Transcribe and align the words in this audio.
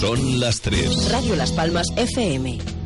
Son 0.00 0.40
las 0.40 0.62
3. 0.62 1.12
Radio 1.12 1.36
Las 1.36 1.52
Palmas 1.52 1.86
FM. 1.94 2.79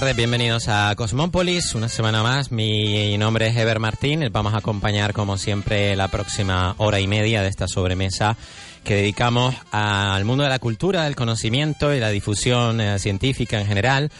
Tardes, 0.00 0.16
bienvenidos 0.16 0.66
a 0.66 0.92
Cosmópolis, 0.96 1.72
una 1.76 1.88
semana 1.88 2.24
más. 2.24 2.50
Mi 2.50 3.16
nombre 3.16 3.46
es 3.46 3.56
Ever 3.56 3.78
Martín, 3.78 4.28
vamos 4.32 4.52
a 4.52 4.56
acompañar 4.56 5.12
como 5.12 5.38
siempre 5.38 5.94
la 5.94 6.08
próxima 6.08 6.74
hora 6.78 6.98
y 6.98 7.06
media 7.06 7.42
de 7.42 7.48
esta 7.48 7.68
sobremesa 7.68 8.36
que 8.82 8.96
dedicamos 8.96 9.54
al 9.70 10.24
mundo 10.24 10.42
de 10.42 10.48
la 10.48 10.58
cultura, 10.58 11.04
del 11.04 11.14
conocimiento 11.14 11.94
y 11.94 12.00
la 12.00 12.08
difusión 12.08 12.80
eh, 12.80 12.98
científica 12.98 13.60
en 13.60 13.68
general. 13.68 14.10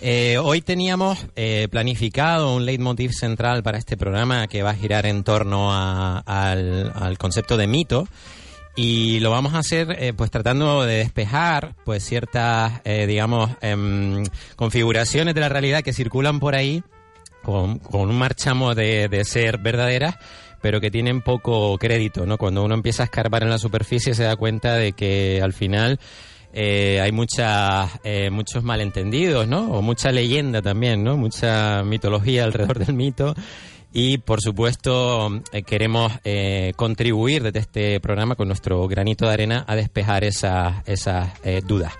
Eh, 0.00 0.38
hoy 0.40 0.60
teníamos 0.60 1.18
eh, 1.34 1.66
planificado 1.72 2.54
un 2.54 2.64
leitmotiv 2.64 3.10
central 3.10 3.64
para 3.64 3.78
este 3.78 3.96
programa 3.96 4.46
que 4.46 4.62
va 4.62 4.70
a 4.70 4.76
girar 4.76 5.06
en 5.06 5.24
torno 5.24 5.72
al 5.74 7.18
concepto 7.18 7.56
de 7.56 7.66
mito 7.66 8.06
y 8.76 9.20
lo 9.20 9.30
vamos 9.30 9.54
a 9.54 9.58
hacer 9.58 9.96
eh, 9.98 10.12
pues 10.14 10.30
tratando 10.30 10.84
de 10.84 10.98
despejar 10.98 11.74
pues 11.84 12.04
ciertas 12.04 12.80
eh, 12.84 13.06
digamos 13.06 13.50
em, 13.62 14.24
configuraciones 14.54 15.34
de 15.34 15.40
la 15.40 15.48
realidad 15.48 15.82
que 15.82 15.94
circulan 15.94 16.38
por 16.38 16.54
ahí 16.54 16.84
con, 17.42 17.78
con 17.78 18.10
un 18.10 18.18
marchamo 18.18 18.74
de, 18.74 19.08
de 19.08 19.24
ser 19.24 19.58
verdaderas 19.58 20.16
pero 20.60 20.80
que 20.80 20.90
tienen 20.90 21.22
poco 21.22 21.78
crédito 21.78 22.26
no 22.26 22.36
cuando 22.36 22.62
uno 22.62 22.74
empieza 22.74 23.02
a 23.02 23.06
escarbar 23.06 23.42
en 23.42 23.50
la 23.50 23.58
superficie 23.58 24.14
se 24.14 24.24
da 24.24 24.36
cuenta 24.36 24.74
de 24.74 24.92
que 24.92 25.40
al 25.42 25.54
final 25.54 25.98
eh, 26.58 27.00
hay 27.02 27.12
muchas 27.12 27.90
eh, 28.02 28.30
muchos 28.30 28.64
malentendidos 28.64 29.46
no 29.46 29.72
o 29.72 29.82
mucha 29.82 30.10
leyenda 30.10 30.62
también 30.62 31.04
no 31.04 31.16
mucha 31.16 31.82
mitología 31.82 32.44
alrededor 32.44 32.78
del 32.78 32.94
mito 32.94 33.34
y 33.98 34.18
por 34.18 34.42
supuesto 34.42 35.40
eh, 35.52 35.62
queremos 35.62 36.12
eh, 36.22 36.74
contribuir 36.76 37.42
desde 37.42 37.60
este 37.60 37.98
programa 37.98 38.34
con 38.34 38.46
nuestro 38.46 38.86
granito 38.88 39.24
de 39.24 39.32
arena 39.32 39.64
a 39.66 39.74
despejar 39.74 40.22
esas, 40.22 40.86
esas 40.86 41.30
eh, 41.42 41.62
dudas. 41.66 41.94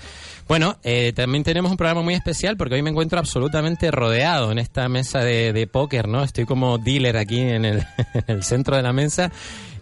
Bueno, 0.47 0.77
eh, 0.85 1.15
también 1.17 1.43
tenemos 1.43 1.71
un 1.71 1.79
programa 1.79 2.03
muy 2.03 2.13
especial 2.13 2.59
porque 2.59 2.75
hoy 2.75 2.83
me 2.83 2.91
encuentro 2.91 3.19
absolutamente 3.19 3.91
rodeado 3.91 4.53
en 4.53 4.59
esta 4.59 4.91
mesa 4.91 5.21
de, 5.21 5.55
de 5.55 5.67
póker, 5.67 6.07
¿no? 6.07 6.23
Estoy 6.23 6.45
como 6.45 6.77
dealer 6.77 7.17
aquí 7.17 7.41
en 7.41 7.65
el, 7.65 7.79
en 8.15 8.25
el 8.27 8.43
centro 8.45 8.77
de 8.77 8.83
la 8.83 8.93
mesa 8.93 9.33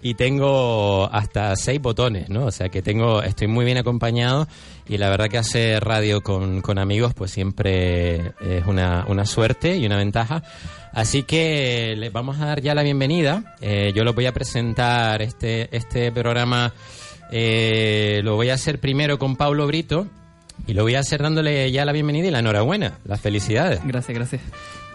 y 0.05 0.15
tengo 0.15 1.09
hasta 1.11 1.57
seis 1.57 1.81
botones, 1.81 2.29
¿no? 2.29 2.45
O 2.45 2.51
sea 2.51 2.69
que 2.69 2.83
tengo, 2.83 3.23
estoy 3.23 3.49
muy 3.49 3.65
bien 3.65 3.79
acompañado 3.79 4.47
y 4.87 4.99
la 4.99 5.09
verdad 5.09 5.29
que 5.31 5.39
hacer 5.39 5.83
radio 5.83 6.21
con, 6.21 6.61
con 6.61 6.79
amigos 6.79 7.15
pues 7.15 7.31
siempre 7.31 8.35
es 8.43 8.67
una, 8.67 9.07
una 9.09 9.25
suerte 9.25 9.79
y 9.79 9.87
una 9.87 9.97
ventaja. 9.97 10.43
Así 10.93 11.23
que 11.23 11.95
les 11.97 12.13
vamos 12.13 12.39
a 12.39 12.45
dar 12.45 12.61
ya 12.61 12.75
la 12.75 12.83
bienvenida. 12.83 13.57
Eh, 13.63 13.93
yo 13.95 14.05
los 14.05 14.15
voy 14.15 14.27
a 14.27 14.33
presentar 14.33 15.23
este, 15.23 15.75
este 15.75 16.13
programa, 16.13 16.75
eh, 17.33 18.21
lo 18.23 18.37
voy 18.37 18.51
a 18.51 18.55
hacer 18.55 18.81
primero 18.81 19.19
con 19.19 19.37
Pablo 19.37 19.67
Brito 19.67 20.07
y 20.67 20.75
lo 20.75 20.83
voy 20.83 20.97
a 20.97 21.01
hacer 21.01 21.23
dándole 21.23 21.73
ya 21.73 21.87
la 21.87 21.93
bienvenida 21.93 22.29
y 22.29 22.31
la 22.31 22.41
enhorabuena, 22.41 22.99
las 23.07 23.23
felicidades. 23.23 23.81
Gracias, 23.83 24.15
gracias. 24.15 24.43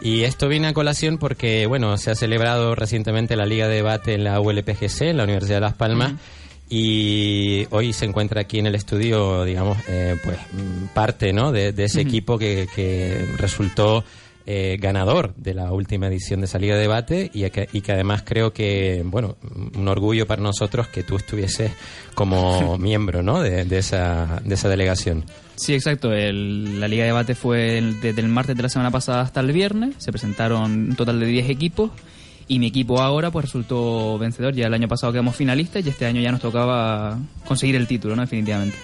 Y 0.02 0.24
esto 0.24 0.48
viene 0.48 0.68
a 0.68 0.74
colación 0.74 1.18
porque, 1.18 1.66
bueno, 1.66 1.98
se 1.98 2.12
ha 2.12 2.16
celebrado 2.16 2.74
recientemente 2.76 3.36
la 3.36 3.46
Liga 3.46 3.68
de 3.68 3.76
Debate 3.76 4.14
en 4.14 4.24
la 4.24 4.40
ULPGC, 4.40 5.02
en 5.02 5.18
la 5.18 5.24
Universidad 5.24 5.58
de 5.58 5.62
Las 5.62 5.74
Palmas, 5.74 6.14
y 6.70 7.66
hoy 7.72 7.94
se 7.94 8.06
encuentra 8.06 8.42
aquí 8.42 8.60
en 8.60 8.68
el 8.68 8.76
estudio, 8.76 9.44
digamos, 9.44 9.78
eh, 9.88 10.16
pues 10.24 10.38
parte, 10.94 11.34
¿no?, 11.34 11.52
de, 11.52 11.74
de 11.74 11.84
ese 11.84 12.02
equipo 12.02 12.38
que, 12.38 12.68
que 12.76 13.28
resultó 13.38 14.04
eh, 14.52 14.78
ganador 14.82 15.36
de 15.36 15.54
la 15.54 15.72
última 15.72 16.08
edición 16.08 16.40
de 16.40 16.48
esa 16.48 16.58
Liga 16.58 16.74
de 16.74 16.82
Debate 16.82 17.30
y 17.32 17.48
que, 17.52 17.70
y 17.72 17.82
que 17.82 17.92
además 17.92 18.24
creo 18.26 18.52
que, 18.52 19.04
bueno, 19.06 19.38
un 19.78 19.88
orgullo 19.88 20.26
para 20.26 20.42
nosotros 20.42 20.88
que 20.88 21.04
tú 21.04 21.18
estuvieses 21.18 21.72
como 22.16 22.78
miembro, 22.80 23.22
¿no?, 23.22 23.42
de, 23.44 23.66
de 23.66 23.78
esa, 23.78 24.42
de 24.44 24.56
esa 24.56 24.68
delegación. 24.68 25.24
Sí, 25.56 25.76
exacto. 25.76 26.12
El- 26.14 26.80
la 26.80 26.88
Liga 26.88 27.04
de 27.04 27.10
Debate 27.10 27.36
fue 27.36 27.78
el- 27.78 28.02
desde 28.02 28.22
el 28.22 28.28
martes 28.30 28.56
de 28.58 28.64
la 28.64 28.70
semana 28.70 28.90
pasada 28.90 29.22
hasta 29.22 29.40
el 29.42 29.52
viernes. 29.52 29.94
Se 30.00 30.12
presentaron 30.12 30.72
un 30.72 30.96
total 30.96 31.20
de 31.20 31.28
10 31.28 31.50
equipos. 31.50 31.92
Y 32.48 32.58
mi 32.58 32.66
equipo 32.66 33.00
ahora 33.00 33.30
pues 33.30 33.46
resultó 33.46 34.18
vencedor. 34.18 34.56
Ya 34.56 34.66
el 34.66 34.74
año 34.74 34.88
pasado 34.88 35.12
quedamos 35.14 35.36
finalistas 35.36 35.86
y 35.86 35.90
este 35.90 36.08
año 36.08 36.20
ya 36.22 36.31
nos 36.31 36.42
tocaba 36.42 37.20
conseguir 37.46 37.76
el 37.76 37.86
título, 37.86 38.16
¿no? 38.16 38.24
Definitivamente. 38.24 38.76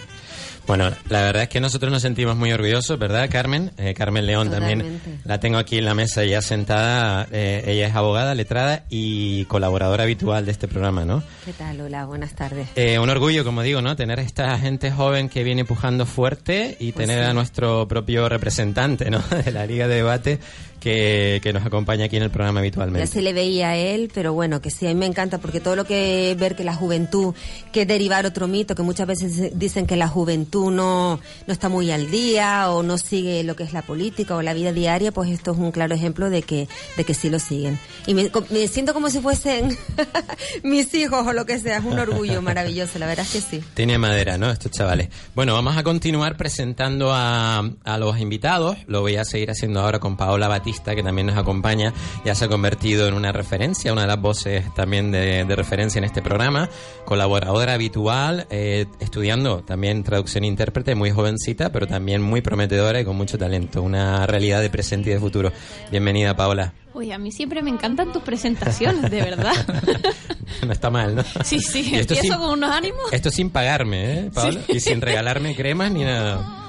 Bueno, 0.68 0.90
la 1.10 1.22
verdad 1.22 1.44
es 1.44 1.50
que 1.50 1.60
nosotros 1.60 1.92
nos 1.92 2.02
sentimos 2.02 2.36
muy 2.38 2.52
orgullosos, 2.52 2.98
¿verdad, 2.98 3.30
Carmen? 3.32 3.72
Eh, 3.78 3.94
Carmen 3.94 4.26
León 4.26 4.50
también 4.50 5.00
la 5.24 5.40
tengo 5.40 5.60
aquí 5.60 5.78
en 5.78 5.86
la 5.86 5.94
mesa 5.94 6.24
ya 6.24 6.42
sentada. 6.42 7.28
Eh, 7.32 7.64
ella 7.68 7.88
es 7.88 7.96
abogada, 7.96 8.34
letrada 8.34 8.84
y 8.90 9.46
colaboradora 9.46 10.04
habitual 10.06 10.44
de 10.46 10.52
este 10.52 10.68
programa, 10.68 11.06
¿no? 11.06 11.22
¿Qué 11.46 11.54
tal? 11.54 11.80
Hola, 11.82 12.06
buenas 12.06 12.34
tardes. 12.34 12.68
Eh, 12.76 12.98
un 12.98 13.12
orgullo, 13.12 13.44
como 13.44 13.62
digo, 13.62 13.84
¿no? 13.84 13.96
Tener 13.96 14.20
esta 14.20 14.58
gente 14.58 14.90
joven 14.90 15.30
que 15.30 15.44
viene 15.44 15.62
empujando 15.62 16.08
fuerte 16.08 16.76
y 16.80 16.94
Pues 16.94 17.06
tener 17.08 17.24
sí. 17.26 17.30
a 17.30 17.34
nuestro 17.36 17.88
propio 17.88 18.28
representante, 18.28 19.12
¿no? 19.12 19.20
De 19.46 19.52
la 19.52 19.68
Liga 19.68 19.88
de 19.88 19.96
Debate 19.98 20.40
que, 20.80 21.40
que 21.42 21.54
nos 21.54 21.66
acompaña 21.66 22.06
aquí 22.06 22.18
en 22.18 22.24
el 22.24 22.30
programa 22.32 22.60
Ya 22.60 22.62
habitualmente. 22.62 23.08
se 23.08 23.22
le 23.22 23.34
veía 23.34 23.70
a 23.70 23.76
él, 23.76 24.12
pero 24.14 24.34
bueno, 24.34 24.62
que 24.62 24.70
sí, 24.70 24.86
a 24.86 24.90
mí 24.90 24.96
me 24.96 25.06
encanta 25.06 25.38
porque 25.40 25.60
todo 25.60 25.76
lo 25.76 25.86
que 25.86 26.36
ver 26.40 26.56
que 26.56 26.64
la 26.64 26.76
juventud, 26.76 27.34
que 27.72 27.86
derivar 27.86 28.26
otro 28.26 28.48
mito, 28.48 28.76
que 28.76 28.84
muchas 28.84 29.08
veces 29.08 29.58
dicen 29.58 29.88
que 29.88 29.96
la 29.96 30.08
juventud 30.08 30.72
no, 30.72 31.20
no 31.48 31.54
está 31.54 31.70
muy 31.70 31.92
al 31.92 32.12
día 32.12 32.70
o 32.70 32.84
no 32.84 32.98
sigue 32.98 33.44
lo 33.44 33.56
que 33.56 33.64
es 33.64 33.74
la 33.74 33.82
política 33.82 34.36
o 34.36 34.42
la 34.42 34.54
vida 34.54 34.72
diaria, 34.72 35.12
pues 35.12 35.30
esto 35.30 35.52
es 35.52 35.58
un 35.58 35.72
claro 35.72 35.96
ejemplo 35.96 36.30
de 36.30 36.42
que, 36.44 36.68
de 36.98 37.04
que 37.04 37.14
sí 37.14 37.30
lo 37.30 37.40
siguen. 37.40 37.80
Y 38.08 38.14
me, 38.14 38.30
me 38.52 38.68
siento 38.68 38.94
como 38.94 39.10
si 39.10 39.20
fuesen 39.20 39.78
mis 40.64 40.94
hijos 40.94 41.26
o 41.26 41.34
lo 41.34 41.46
que 41.46 41.60
sea, 41.60 41.78
es 41.78 41.84
un 41.86 41.98
orgullo 42.00 42.42
maravilloso, 42.42 43.00
la 43.00 43.08
verdad 43.08 43.26
es 43.26 43.32
que 43.34 43.58
sí. 43.58 43.64
Tiene 43.74 43.98
madera, 43.98 44.38
¿no? 44.38 44.50
Estos 44.52 44.72
chavales. 44.72 45.10
Bueno, 45.36 45.54
vamos 45.54 45.78
a 45.78 45.84
continuar 45.84 46.38
presentando 46.38 47.12
a, 47.14 47.64
a 47.84 47.98
los 47.98 48.20
invitados. 48.20 48.78
Lo 48.88 49.02
voy 49.02 49.16
a 49.16 49.26
seguir 49.26 49.52
haciendo 49.52 49.80
ahora 49.82 50.00
con 50.00 50.18
Paola 50.18 50.48
Batista, 50.48 50.75
que 50.84 51.04
también 51.04 51.28
nos 51.28 51.38
acompaña. 51.38 51.94
Ya 52.24 52.36
se 52.36 52.46
ha 52.46 52.48
convertido 52.48 53.08
en 53.08 53.14
una 53.14 53.32
referencia, 53.32 53.92
una 53.92 54.02
de 54.02 54.08
las 54.08 54.22
voces 54.22 54.74
también 54.74 55.12
de, 55.12 55.44
referencia 55.56 56.00
en 56.00 56.06
este 56.06 56.22
programa. 56.22 56.70
Colaboradora 57.06 57.74
habitual, 57.74 58.48
eh, 58.50 58.86
estudiando 59.00 59.64
también 59.64 60.04
traducción 60.04 60.44
joven 60.46 60.46
intérprete, 60.46 60.96
muy 60.96 61.12
jovencita, 61.12 61.72
pero 61.72 61.88
también 61.88 62.22
muy 62.22 62.42
prometedora 62.42 63.00
y 63.00 63.06
con 63.06 63.16
mucho 63.16 63.38
talento. 63.38 63.82
Una 63.82 64.26
realidad 64.28 64.62
de 64.62 64.70
presente 64.70 65.10
y 65.10 65.14
de 65.14 65.20
futuro. 65.20 65.52
Bienvenida, 65.92 66.36
Paola. 66.36 66.85
Oye, 66.96 67.14
a 67.14 67.18
mí 67.18 67.30
siempre 67.30 67.62
me 67.62 67.70
encantan 67.70 68.14
tus 68.14 68.24
presentaciones, 68.24 69.12
de 69.12 69.22
verdad. 69.22 69.54
no 70.66 70.72
está 70.72 70.90
mal, 70.90 71.14
¿no? 71.14 71.24
Sí, 71.44 71.60
sí, 71.60 71.90
y 71.92 71.96
empiezo 71.96 72.40
con 72.40 72.52
unos 72.52 72.72
ánimos. 72.72 73.12
Esto 73.12 73.30
sin 73.32 73.50
pagarme, 73.50 74.20
¿eh, 74.20 74.32
Paola? 74.34 74.62
Y 74.70 74.80
sin 74.80 75.02
regalarme 75.02 75.58
cremas 75.58 75.92
ni 75.92 76.06
nada. 76.06 76.68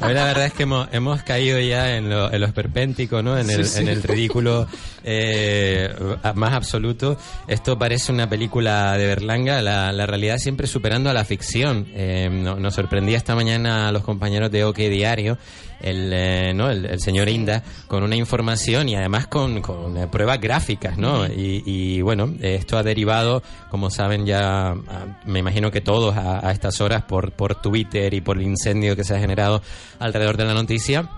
A 0.00 0.06
ver, 0.06 0.14
la 0.14 0.26
verdad 0.26 0.46
es 0.46 0.52
que 0.52 0.62
hemos, 0.62 0.88
hemos 0.92 1.24
caído 1.24 1.58
ya 1.58 1.96
en 1.96 2.08
lo, 2.08 2.32
en 2.32 2.40
lo 2.40 2.46
esperpéntico, 2.46 3.20
¿no? 3.20 3.36
En 3.36 3.50
el, 3.50 3.66
en 3.76 3.88
el 3.88 4.00
ridículo 4.04 4.68
eh, 5.02 5.92
más 6.36 6.54
absoluto. 6.54 7.18
Esto 7.48 7.76
parece 7.76 8.12
una 8.12 8.28
película 8.28 8.96
de 8.96 9.06
Berlanga, 9.06 9.60
la, 9.60 9.90
la 9.90 10.06
realidad 10.06 10.38
siempre 10.38 10.68
superando 10.68 11.10
a 11.10 11.12
la 11.12 11.24
ficción. 11.24 11.88
Eh, 11.94 12.28
nos 12.30 12.74
sorprendía 12.74 13.16
esta 13.16 13.34
mañana 13.34 13.88
a 13.88 13.92
los 13.92 14.04
compañeros 14.04 14.52
de 14.52 14.62
OK 14.62 14.76
Diario 14.76 15.36
el, 15.80 16.12
eh, 16.12 16.52
¿no? 16.54 16.70
El, 16.70 17.00
señor 17.00 17.28
Inda 17.28 17.62
con 17.86 18.02
una 18.02 18.16
información 18.16 18.88
y 18.88 18.96
además 18.96 19.26
con, 19.26 19.60
con 19.60 19.96
eh, 19.96 20.06
pruebas 20.06 20.40
gráficas, 20.40 20.96
¿no? 20.98 21.26
Y, 21.26 21.62
y, 21.66 22.00
bueno, 22.02 22.32
esto 22.40 22.78
ha 22.78 22.82
derivado, 22.82 23.42
como 23.70 23.90
saben 23.90 24.26
ya, 24.26 24.74
me 25.26 25.38
imagino 25.38 25.70
que 25.70 25.80
todos 25.80 26.16
a, 26.16 26.46
a, 26.46 26.52
estas 26.52 26.80
horas 26.80 27.02
por, 27.02 27.32
por 27.32 27.60
Twitter 27.60 28.14
y 28.14 28.20
por 28.20 28.38
el 28.38 28.44
incendio 28.44 28.96
que 28.96 29.04
se 29.04 29.14
ha 29.14 29.18
generado 29.18 29.62
alrededor 29.98 30.36
de 30.36 30.44
la 30.44 30.54
noticia. 30.54 31.08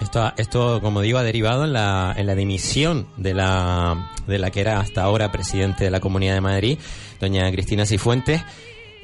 Esto, 0.00 0.32
esto, 0.38 0.80
como 0.80 1.02
digo, 1.02 1.18
ha 1.18 1.22
derivado 1.22 1.64
en 1.64 1.74
la, 1.74 2.14
en 2.16 2.26
la 2.26 2.34
dimisión 2.34 3.08
de 3.18 3.34
la, 3.34 4.10
de 4.26 4.38
la 4.38 4.50
que 4.50 4.62
era 4.62 4.80
hasta 4.80 5.02
ahora 5.02 5.30
presidente 5.30 5.84
de 5.84 5.90
la 5.90 6.00
Comunidad 6.00 6.34
de 6.34 6.40
Madrid, 6.40 6.78
doña 7.20 7.50
Cristina 7.52 7.84
Cifuentes. 7.84 8.40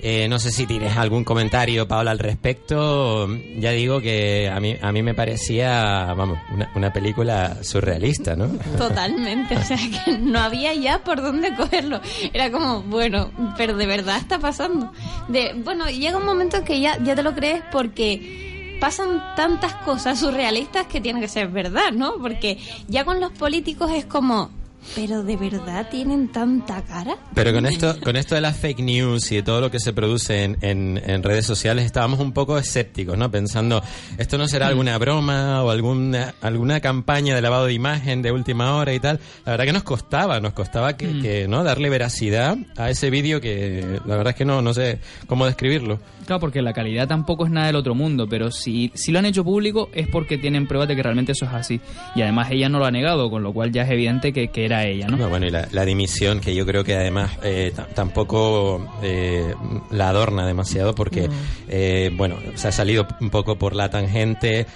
Eh, 0.03 0.29
no 0.29 0.39
sé 0.39 0.51
si 0.51 0.67
tienes 0.67 0.97
algún 0.97 1.25
comentario, 1.25 1.89
Paola, 1.89 2.11
al 2.11 2.19
respecto. 2.19 3.29
Ya 3.59 3.71
digo 3.71 4.01
que 4.01 4.49
a 4.49 4.61
mí, 4.61 4.77
a 4.81 4.93
mí 4.93 5.03
me 5.03 5.15
parecía, 5.15 6.13
vamos, 6.15 6.39
una, 6.75 6.93
película 6.93 7.63
surrealista, 7.63 8.37
¿no? 8.37 8.49
Totalmente, 8.77 9.57
o 9.57 9.63
sea 9.63 9.77
que 9.77 10.19
no 10.19 10.39
había 10.39 10.75
ya 10.75 11.03
por 11.03 11.23
dónde 11.23 11.55
cogerlo. 11.55 12.01
Era 12.33 12.51
como, 12.51 12.83
bueno, 12.83 13.31
pero 13.57 13.75
de 13.77 13.87
verdad 13.87 14.19
está 14.19 14.39
pasando. 14.39 14.93
De, 15.29 15.55
bueno, 15.65 15.89
llega 15.89 16.19
un 16.19 16.27
momento 16.27 16.59
en 16.59 16.65
que 16.65 16.81
ya, 16.81 16.99
ya 17.03 17.15
te 17.15 17.23
lo 17.23 17.35
crees 17.35 17.63
porque 17.73 18.77
pasan 18.81 19.23
tantas 19.35 19.75
cosas 19.77 20.21
surrealistas 20.21 20.87
que 20.87 21.01
tienen 21.01 21.23
que 21.23 21.29
ser 21.29 21.49
verdad, 21.49 21.93
¿no? 21.93 22.17
Porque 22.19 22.59
ya 22.89 23.05
con 23.05 23.21
los 23.21 23.33
políticos 23.33 23.91
es 23.93 24.05
como, 24.05 24.51
pero 24.95 25.23
de 25.23 25.37
verdad 25.37 25.89
tienen 25.91 26.29
tanta 26.29 26.83
cara. 26.83 27.17
Pero 27.35 27.53
con 27.53 27.67
esto, 27.67 27.97
con 28.03 28.17
esto 28.17 28.35
de 28.35 28.41
las 28.41 28.57
fake 28.57 28.81
news 28.81 29.31
y 29.33 29.37
de 29.37 29.43
todo 29.43 29.61
lo 29.61 29.71
que 29.71 29.81
se 29.81 29.93
produce 29.93 30.45
en, 30.45 30.57
en, 30.63 31.23
redes 31.23 31.47
sociales, 31.47 31.85
estábamos 31.85 32.21
un 32.21 32.33
poco 32.33 32.59
escépticos, 32.59 33.17
¿no? 33.19 33.31
Pensando, 33.31 33.83
esto 34.19 34.39
no 34.39 34.47
será 34.49 34.69
alguna 34.69 34.97
broma 34.99 35.63
o 35.63 35.71
alguna, 35.71 36.35
alguna 36.41 36.81
campaña 36.81 37.35
de 37.35 37.43
lavado 37.43 37.67
de 37.67 37.73
imagen 37.73 38.23
de 38.23 38.33
última 38.33 38.77
hora 38.77 38.95
y 38.95 39.01
tal. 39.01 39.21
La 39.45 39.53
verdad 39.53 39.65
que 39.65 39.73
nos 39.73 39.83
costaba, 39.83 40.41
nos 40.41 40.53
costaba 40.53 40.97
que, 40.97 41.21
que 41.21 41.49
¿no? 41.49 41.65
darle 41.65 41.91
veracidad 41.91 42.57
a 42.77 42.91
ese 42.91 43.11
vídeo 43.11 43.41
que 43.41 44.01
la 44.05 44.17
verdad 44.17 44.31
es 44.31 44.37
que 44.37 44.45
no, 44.45 44.63
no 44.63 44.73
sé 44.75 45.01
cómo 45.27 45.47
describirlo. 45.47 45.99
Claro, 46.27 46.41
porque 46.41 46.61
la 46.61 46.73
calidad 46.73 47.07
tampoco 47.07 47.47
es 47.47 47.53
nada 47.53 47.69
del 47.69 47.77
otro 47.77 47.95
mundo, 47.95 48.27
pero 48.29 48.51
si, 48.51 48.91
si 48.95 49.13
lo 49.13 49.21
han 49.21 49.27
hecho 49.27 49.45
público 49.45 49.91
es 49.95 50.09
porque 50.09 50.39
tienen 50.39 50.67
pruebas 50.67 50.89
de 50.89 50.97
que 50.97 51.03
realmente 51.03 51.33
eso 51.33 51.45
es 51.45 51.53
así. 51.53 51.81
Y 52.15 52.23
además 52.23 52.51
ella 52.51 52.69
no 52.69 52.79
lo 52.79 52.85
ha 52.85 52.91
negado, 52.91 53.31
con 53.31 53.43
lo 53.43 53.53
cual 53.53 53.71
ya 53.71 53.83
es 53.83 53.91
evidente 53.91 54.33
que, 54.33 54.49
que 54.49 54.65
era 54.65 54.76
ella, 54.85 55.07
¿no? 55.09 55.29
bueno, 55.29 55.47
y 55.47 55.51
la, 55.51 55.85
dimisión, 55.85 56.41
que 56.41 56.55
yo 56.55 56.67
creo 56.67 56.85
que 56.85 56.95
además 56.95 57.33
eh, 57.43 57.73
tampoco 57.95 58.87
eh, 59.03 59.55
la 59.91 60.09
adorna 60.09 60.47
demasiado, 60.47 60.95
porque, 60.95 61.29
eh, 61.69 62.11
bueno, 62.15 62.37
se 62.55 62.69
ha 62.69 62.73
salido 62.73 63.07
un 63.21 63.31
poco 63.31 63.57
por 63.57 63.75
la 63.75 63.91
tangente, 63.91 64.67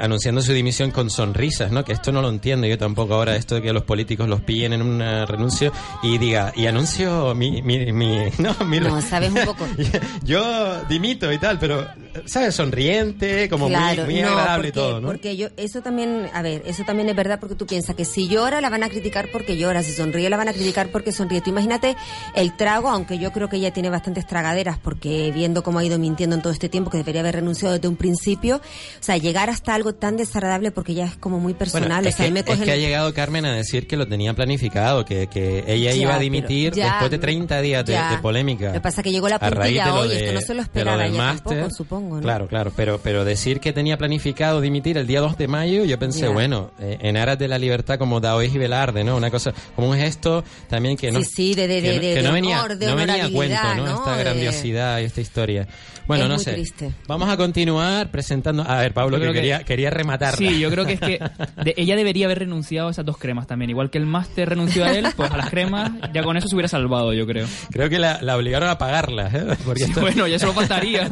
anunciando 0.00 0.40
su 0.40 0.54
dimisión 0.54 0.90
con 0.90 1.10
sonrisas, 1.10 1.70
¿no? 1.70 1.84
Que 1.84 1.92
esto 1.92 2.10
no 2.10 2.22
lo 2.22 2.30
entiendo 2.30 2.66
yo 2.66 2.78
tampoco 2.78 3.14
ahora, 3.14 3.36
esto 3.36 3.56
de 3.56 3.62
que 3.62 3.72
los 3.74 3.84
políticos 3.84 4.26
los 4.26 4.40
pillen 4.40 4.72
en 4.72 4.80
un 4.80 5.00
renuncio 5.26 5.72
y 6.02 6.16
diga, 6.16 6.54
y 6.56 6.66
anuncio 6.66 7.34
mi... 7.34 7.60
mi, 7.60 7.92
mi 7.92 8.18
no, 8.38 8.54
mi, 8.64 8.80
no, 8.80 9.00
sabes 9.02 9.30
un 9.30 9.44
poco. 9.44 9.66
yo 10.22 10.82
dimito 10.88 11.30
y 11.30 11.38
tal, 11.38 11.58
pero, 11.58 11.86
¿sabes? 12.24 12.54
Sonriente, 12.54 13.48
como 13.48 13.68
muy, 13.68 13.76
agradable 13.76 14.68
y 14.68 14.72
todo, 14.72 15.00
¿no? 15.00 15.08
Porque 15.08 15.36
yo, 15.36 15.48
eso 15.56 15.82
también, 15.82 16.28
a 16.32 16.42
ver, 16.42 16.62
eso 16.66 16.84
también 16.84 17.08
es 17.08 17.16
verdad 17.16 17.38
porque 17.38 17.54
tú 17.54 17.66
piensas 17.66 17.94
que 17.94 18.04
si 18.04 18.28
llora 18.28 18.60
la 18.60 18.70
van 18.70 18.82
a 18.82 18.88
criticar 18.88 19.30
porque 19.38 19.56
llora, 19.56 19.84
si 19.84 19.92
sonríe 19.92 20.28
la 20.28 20.36
van 20.36 20.48
a 20.48 20.52
criticar 20.52 20.88
porque 20.88 21.12
sonríe. 21.12 21.40
Tú 21.40 21.50
imagínate 21.50 21.96
el 22.34 22.56
trago, 22.56 22.88
aunque 22.88 23.18
yo 23.18 23.30
creo 23.30 23.48
que 23.48 23.56
ella 23.56 23.72
tiene 23.72 23.88
bastantes 23.88 24.26
tragaderas 24.26 24.78
porque 24.78 25.30
viendo 25.32 25.62
cómo 25.62 25.78
ha 25.78 25.84
ido 25.84 25.96
mintiendo 25.96 26.34
en 26.34 26.42
todo 26.42 26.52
este 26.52 26.68
tiempo, 26.68 26.90
que 26.90 26.98
debería 26.98 27.20
haber 27.20 27.36
renunciado 27.36 27.74
desde 27.76 27.86
un 27.86 27.94
principio, 27.94 28.56
o 28.56 28.60
sea, 28.98 29.16
llegar 29.16 29.48
hasta 29.48 29.76
algo 29.76 29.94
tan 29.94 30.16
desagradable 30.16 30.72
porque 30.72 30.92
ya 30.94 31.04
es 31.04 31.16
como 31.16 31.38
muy 31.38 31.54
personal. 31.54 32.04
es, 32.04 32.16
que, 32.16 32.24
ha 32.24 32.76
llegado 32.76 33.14
Carmen 33.14 33.46
a 33.46 33.52
decir 33.52 33.86
que 33.86 33.96
lo 33.96 34.08
tenía 34.08 34.34
planificado, 34.34 35.04
que, 35.04 35.28
que 35.28 35.62
ella 35.68 35.92
iba 35.92 36.16
a 36.16 36.18
dimitir 36.18 36.74
después 36.74 37.12
de 37.12 37.18
30 37.18 37.60
días 37.60 37.86
de, 37.86 37.96
polémica. 38.20 38.66
Lo 38.66 38.72
que 38.72 38.80
pasa 38.80 39.02
es 39.02 39.04
que 39.04 39.12
llegó 39.12 39.28
la 39.28 39.38
puntilla 39.38 39.94
hoy, 39.94 40.10
esto 40.12 40.32
no 40.32 40.40
se 40.40 40.54
lo 40.54 40.62
esperaba 40.62 41.06
ella 41.06 41.36
tampoco, 41.36 41.70
supongo. 41.70 42.16
¿no? 42.16 42.22
Claro, 42.22 42.48
claro, 42.48 42.72
pero, 42.74 42.98
pero 43.00 43.24
decir 43.24 43.60
que 43.60 43.72
tenía 43.72 43.96
planificado 43.98 44.60
dimitir 44.60 44.98
el 44.98 45.06
día 45.06 45.20
2 45.20 45.38
de 45.38 45.46
mayo, 45.46 45.84
yo 45.84 45.96
pensé, 45.96 46.26
bueno, 46.26 46.72
eh, 46.80 46.98
en 47.02 47.16
aras 47.16 47.38
de 47.38 47.46
la 47.46 47.56
libertad 47.58 47.98
como 47.98 48.18
Daoís 48.18 48.52
y 48.52 48.58
Velarde, 48.58 49.04
¿no? 49.04 49.17
Una 49.18 49.30
cosa, 49.30 49.52
como 49.74 49.90
un 49.90 49.96
gesto 49.96 50.44
también 50.68 50.96
que 50.96 51.10
no, 51.10 51.20
sí, 51.22 51.54
de, 51.54 51.66
de, 51.66 51.82
que, 51.82 52.00
de, 52.00 52.14
que 52.14 52.22
no 52.22 52.32
venía, 52.32 52.62
honor, 52.62 52.78
no 52.80 52.96
venía 52.96 53.24
a 53.26 53.30
cuento, 53.30 53.74
¿no? 53.76 53.98
Esta 53.98 54.16
grandiosidad 54.16 55.00
y 55.00 55.04
esta 55.04 55.20
historia. 55.20 55.68
Bueno, 56.08 56.26
no 56.26 56.38
sé. 56.38 56.64
Vamos 57.06 57.28
a 57.28 57.36
continuar 57.36 58.10
presentando. 58.10 58.64
A 58.66 58.78
ver, 58.78 58.94
Pablo, 58.94 59.20
que, 59.20 59.30
quería, 59.30 59.62
quería 59.62 59.90
rematar. 59.90 60.36
Sí, 60.36 60.58
yo 60.58 60.70
creo 60.70 60.86
que 60.86 60.94
es 60.94 61.00
que 61.00 61.20
ella 61.76 61.96
debería 61.96 62.24
haber 62.24 62.40
renunciado 62.40 62.88
a 62.88 62.90
esas 62.90 63.04
dos 63.04 63.18
cremas 63.18 63.46
también. 63.46 63.70
Igual 63.70 63.90
que 63.90 63.98
el 63.98 64.06
máster 64.06 64.48
renunció 64.48 64.86
a 64.86 64.92
él, 64.92 65.06
pues 65.14 65.30
a 65.30 65.36
las 65.36 65.50
cremas, 65.50 65.92
ya 66.14 66.22
con 66.22 66.38
eso 66.38 66.48
se 66.48 66.54
hubiera 66.54 66.68
salvado, 66.68 67.12
yo 67.12 67.26
creo. 67.26 67.46
Creo 67.70 67.90
que 67.90 67.98
la, 67.98 68.18
obligaron 68.34 68.70
a 68.70 68.78
pagarlas, 68.78 69.34
¿eh? 69.34 69.44
Porque 69.66 69.86
bueno, 70.00 70.26
ya 70.26 70.38
solo 70.38 70.52
faltaría. 70.54 71.10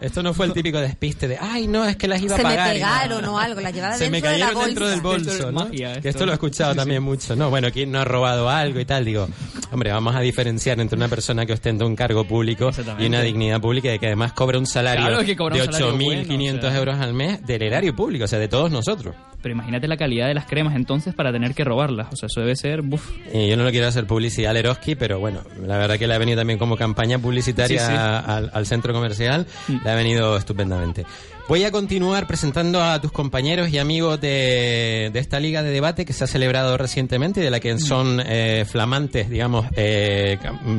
Esto 0.00 0.22
no, 0.22 0.32
fue 0.32 0.46
el 0.46 0.52
típico 0.52 0.78
despiste 0.78 1.26
de, 1.26 1.38
ay, 1.40 1.66
no, 1.66 1.84
es 1.84 1.96
que 1.96 2.06
las 2.06 2.22
iba 2.22 2.36
a 2.36 2.38
pagar. 2.38 2.68
Se 2.68 2.74
me 2.74 2.80
pegaron 2.80 3.24
o 3.24 3.38
algo, 3.38 3.60
las 3.60 3.74
llevaba 3.74 3.94
se 3.94 4.04
dentro 4.04 4.20
me 4.20 4.22
cayeron 4.22 4.48
de 4.48 4.60
la 4.60 4.66
dentro 4.66 4.88
del 4.88 5.00
bolso, 5.00 5.50
¿no? 5.50 5.70
que 5.70 6.08
esto 6.08 6.24
lo 6.24 6.30
he 6.30 6.34
escuchado 6.34 6.74
también 6.74 7.02
mucho, 7.02 7.34
¿no? 7.34 7.45
Bueno, 7.50 7.68
¿quién 7.72 7.92
no 7.92 8.00
ha 8.00 8.04
robado 8.04 8.48
algo 8.48 8.80
y 8.80 8.84
tal? 8.84 9.04
Digo, 9.04 9.28
hombre, 9.72 9.92
vamos 9.92 10.14
a 10.14 10.20
diferenciar 10.20 10.80
entre 10.80 10.96
una 10.96 11.08
persona 11.08 11.46
que 11.46 11.52
ostenta 11.52 11.84
un 11.84 11.96
cargo 11.96 12.24
público 12.24 12.70
y 12.98 13.06
una 13.06 13.22
dignidad 13.22 13.60
pública 13.60 13.94
y 13.94 13.98
que 13.98 14.06
además 14.06 14.32
cobra 14.32 14.58
un 14.58 14.66
salario 14.66 15.16
de 15.18 15.36
8.500 15.36 16.76
euros 16.76 16.96
al 16.98 17.14
mes 17.14 17.44
del 17.46 17.62
erario 17.62 17.94
público, 17.94 18.24
o 18.24 18.28
sea, 18.28 18.38
de 18.38 18.48
todos 18.48 18.70
nosotros. 18.70 19.14
Pero 19.42 19.54
imagínate 19.54 19.86
la 19.86 19.96
calidad 19.96 20.26
de 20.26 20.34
las 20.34 20.46
cremas 20.46 20.74
entonces 20.74 21.14
para 21.14 21.30
tener 21.30 21.54
que 21.54 21.62
robarlas. 21.62 22.08
O 22.12 22.16
sea, 22.16 22.26
eso 22.26 22.40
debe 22.40 22.56
ser. 22.56 22.82
Buf. 22.82 23.12
Y 23.32 23.48
yo 23.48 23.56
no 23.56 23.62
lo 23.62 23.70
quiero 23.70 23.86
hacer 23.86 24.06
publicidad 24.06 24.50
al 24.50 24.56
Eroski, 24.56 24.96
pero 24.96 25.20
bueno, 25.20 25.42
la 25.64 25.78
verdad 25.78 25.98
que 25.98 26.06
le 26.08 26.14
ha 26.14 26.18
venido 26.18 26.38
también 26.38 26.58
como 26.58 26.76
campaña 26.76 27.18
publicitaria 27.18 28.18
Al, 28.18 28.50
al, 28.52 28.66
centro 28.66 28.92
comercial. 28.92 29.46
Mm. 29.68 29.84
Le 29.84 29.90
ha 29.90 29.94
venido 29.94 30.36
estupendamente. 30.36 31.06
Voy 31.48 31.62
a 31.62 31.70
continuar 31.70 32.26
presentando 32.26 32.82
a 32.82 33.00
tus 33.00 33.12
compañeros 33.12 33.68
y 33.68 33.78
amigos 33.78 34.20
de, 34.20 35.10
de, 35.12 35.18
esta 35.20 35.38
liga 35.38 35.62
de 35.62 35.70
debate 35.70 36.04
que 36.04 36.12
se 36.12 36.24
ha 36.24 36.26
celebrado 36.26 36.76
recientemente 36.76 37.40
y 37.40 37.44
de 37.44 37.50
la 37.50 37.60
que 37.60 37.78
son 37.78 38.20
eh, 38.26 38.64
flamantes, 38.68 39.30
digamos, 39.30 39.64
eh, 39.76 40.38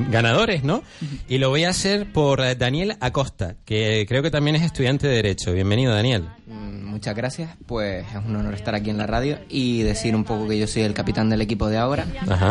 ganadores, 0.10 0.66
¿no? 0.66 0.84
Y 1.30 1.38
lo 1.38 1.50
voy 1.50 1.64
a 1.64 1.70
hacer 1.70 2.12
por 2.12 2.58
Daniel 2.58 2.98
Acosta, 3.00 3.56
que 3.64 4.06
creo 4.10 4.22
que 4.22 4.30
también 4.30 4.58
es 4.58 4.64
estudiante 4.64 5.08
de 5.08 5.16
Derecho. 5.16 5.54
Bienvenido, 5.54 5.94
Daniel. 5.94 6.26
Mm, 6.48 6.86
muchas 6.86 7.14
gracias. 7.14 7.50
Pues 7.66 8.08
es 8.08 8.26
un 8.26 8.36
honor 8.38 8.54
estar 8.54 8.74
aquí 8.74 8.90
en 8.90 8.98
la 8.98 9.06
radio 9.06 9.38
y 9.50 9.84
decir 9.84 10.16
un 10.16 10.24
poco 10.24 10.48
que 10.48 10.58
yo 10.58 10.66
soy 10.66 10.84
el 10.84 10.94
capitán 10.94 11.30
del 11.30 11.42
equipo 11.42 11.68
de 11.68 11.78
ahora 11.78 12.06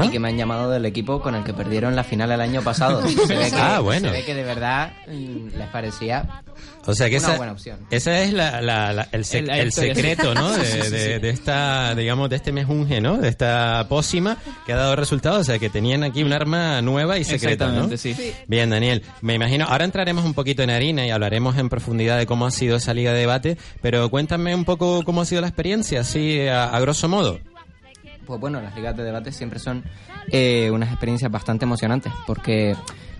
y 0.04 0.10
que 0.10 0.20
me 0.20 0.28
han 0.28 0.36
llamado 0.36 0.70
del 0.70 0.84
equipo 0.84 1.22
con 1.22 1.34
el 1.34 1.44
que 1.44 1.54
perdieron 1.54 1.96
la 1.96 2.04
final 2.04 2.30
el 2.30 2.42
año 2.42 2.62
pasado. 2.62 3.02
ah, 3.54 3.80
bueno. 3.80 4.08
Se 4.08 4.12
ve 4.12 4.24
que 4.24 4.34
de 4.34 4.44
verdad 4.44 4.92
mm, 5.08 5.56
les 5.56 5.68
parecía 5.68 6.42
o 6.86 6.94
sea 6.94 7.10
que 7.10 7.18
una 7.18 7.26
esa, 7.26 7.36
buena 7.36 7.52
opción. 7.52 7.78
esa 7.90 8.20
es 8.20 8.32
la, 8.32 8.60
la, 8.60 9.08
el, 9.10 9.24
el, 9.50 9.72
secreto, 9.72 10.34
¿no? 10.34 10.52
De, 10.56 11.18
de, 11.18 11.30
esta, 11.30 11.94
digamos, 11.94 12.30
de 12.30 12.36
este 12.36 12.52
mejunje, 12.52 13.00
¿no? 13.00 13.16
De 13.16 13.28
esta 13.28 13.86
pócima 13.88 14.36
que 14.64 14.72
ha 14.72 14.76
dado 14.76 14.94
resultados. 14.94 15.40
O 15.40 15.44
sea 15.44 15.58
que 15.58 15.68
tenían 15.68 16.04
aquí 16.04 16.22
un 16.22 16.32
arma 16.32 16.80
nueva 16.82 17.18
y 17.18 17.24
secreta, 17.24 17.72
¿no? 17.72 17.94
Sí. 17.96 18.16
Bien, 18.46 18.70
Daniel. 18.70 19.02
Me 19.20 19.34
imagino, 19.34 19.66
ahora 19.66 19.84
entraremos 19.84 20.24
un 20.24 20.34
poquito 20.34 20.62
en 20.62 20.70
harina 20.70 21.06
y 21.06 21.10
hablaremos 21.10 21.58
en 21.58 21.68
profundidad 21.68 22.18
de 22.18 22.26
cómo 22.26 22.46
ha 22.46 22.50
sido 22.50 22.76
esa 22.76 22.94
liga 22.94 23.12
de 23.12 23.18
debate, 23.18 23.58
pero 23.82 23.85
cuéntame 24.10 24.54
un 24.54 24.64
poco 24.64 25.02
cómo 25.04 25.20
ha 25.20 25.24
sido 25.24 25.40
la 25.40 25.48
experiencia, 25.48 26.00
así 26.00 26.40
a, 26.46 26.64
a 26.64 26.80
grosso 26.80 27.08
modo. 27.08 27.38
Pues 28.26 28.40
bueno, 28.40 28.60
las 28.60 28.74
ligas 28.74 28.96
de 28.96 29.04
debate 29.04 29.30
siempre 29.30 29.60
son 29.60 29.84
eh, 30.32 30.70
unas 30.72 30.90
experiencias 30.90 31.30
bastante 31.30 31.64
emocionantes 31.64 32.12
porque 32.26 32.74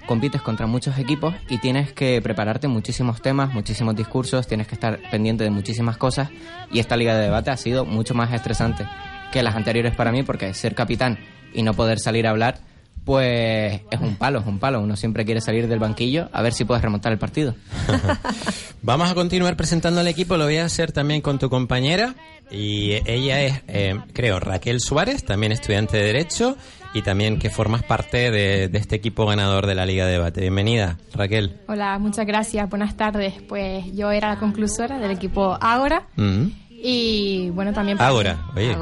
compites 0.07 0.43
contra 0.43 0.67
muchos 0.67 0.99
equipos 0.99 1.35
y 1.49 1.59
tienes 1.59 1.93
que 1.93 2.21
prepararte 2.23 2.69
muchísimos 2.69 3.23
temas, 3.23 3.53
muchísimos 3.53 3.95
discursos, 3.95 4.47
tienes 4.47 4.67
que 4.67 4.75
estar 4.75 5.01
pendiente 5.11 5.45
de 5.45 5.51
muchísimas 5.51 5.97
cosas 5.97 6.31
y 6.73 6.81
esta 6.81 6.97
liga 6.97 7.15
de 7.15 7.25
debate 7.25 7.51
ha 7.51 7.57
sido 7.57 7.85
mucho 7.85 8.15
más 8.15 8.33
estresante 8.33 8.87
que 9.33 9.43
las 9.43 9.55
anteriores 9.55 9.95
para 9.95 10.13
mí 10.13 10.23
porque 10.23 10.53
ser 10.55 10.75
capitán 10.75 11.19
y 11.53 11.63
no 11.63 11.75
poder 11.75 11.99
salir 11.99 12.27
a 12.27 12.31
hablar 12.31 12.59
pues 13.07 13.83
es 13.89 14.01
un 14.01 14.17
palo, 14.17 14.41
es 14.41 14.47
un 14.47 14.59
palo. 14.59 14.81
Uno 14.81 14.97
siempre 14.97 15.25
quiere 15.25 15.41
salir 15.41 15.69
del 15.69 15.79
banquillo 15.79 16.29
a 16.33 16.43
ver 16.43 16.53
si 16.53 16.65
puedes 16.65 16.83
remontar 16.83 17.13
el 17.13 17.19
partido. 17.19 17.55
Vamos 18.83 19.09
a 19.09 19.15
continuar 19.15 19.57
presentando 19.57 20.01
al 20.01 20.09
equipo, 20.09 20.37
lo 20.37 20.45
voy 20.45 20.57
a 20.57 20.65
hacer 20.65 20.91
también 20.91 21.21
con 21.21 21.39
tu 21.39 21.49
compañera. 21.49 22.17
Y 22.51 22.95
ella 23.07 23.43
es, 23.43 23.63
eh, 23.69 23.99
creo, 24.13 24.41
Raquel 24.41 24.81
Suárez, 24.81 25.25
también 25.25 25.53
estudiante 25.53 25.97
de 25.97 26.03
Derecho 26.03 26.57
y 26.95 27.03
también 27.03 27.39
que 27.39 27.49
formas 27.49 27.85
parte 27.85 28.33
de, 28.33 28.69
de, 28.69 28.79
este 28.79 28.97
equipo 28.97 29.25
ganador 29.25 29.67
de 29.67 29.77
la 29.77 29.87
Liga 29.87 30.05
de 30.05 30.13
Debate. 30.13 30.41
Bienvenida, 30.41 30.99
Raquel. 31.15 31.61
Hola, 31.69 31.99
muchas 32.01 32.27
gracias, 32.27 32.69
buenas 32.69 32.97
tardes. 32.97 33.35
Pues 33.49 33.85
yo 33.95 34.11
era 34.11 34.31
la 34.31 34.41
conclusora 34.41 34.99
del 34.99 35.13
equipo 35.13 35.57
Ágora. 35.61 36.09
Mm. 36.17 36.47
Y 36.89 37.51
bueno, 37.51 37.73
también... 37.73 38.01
Ágora, 38.01 38.37
oye. 38.55 38.77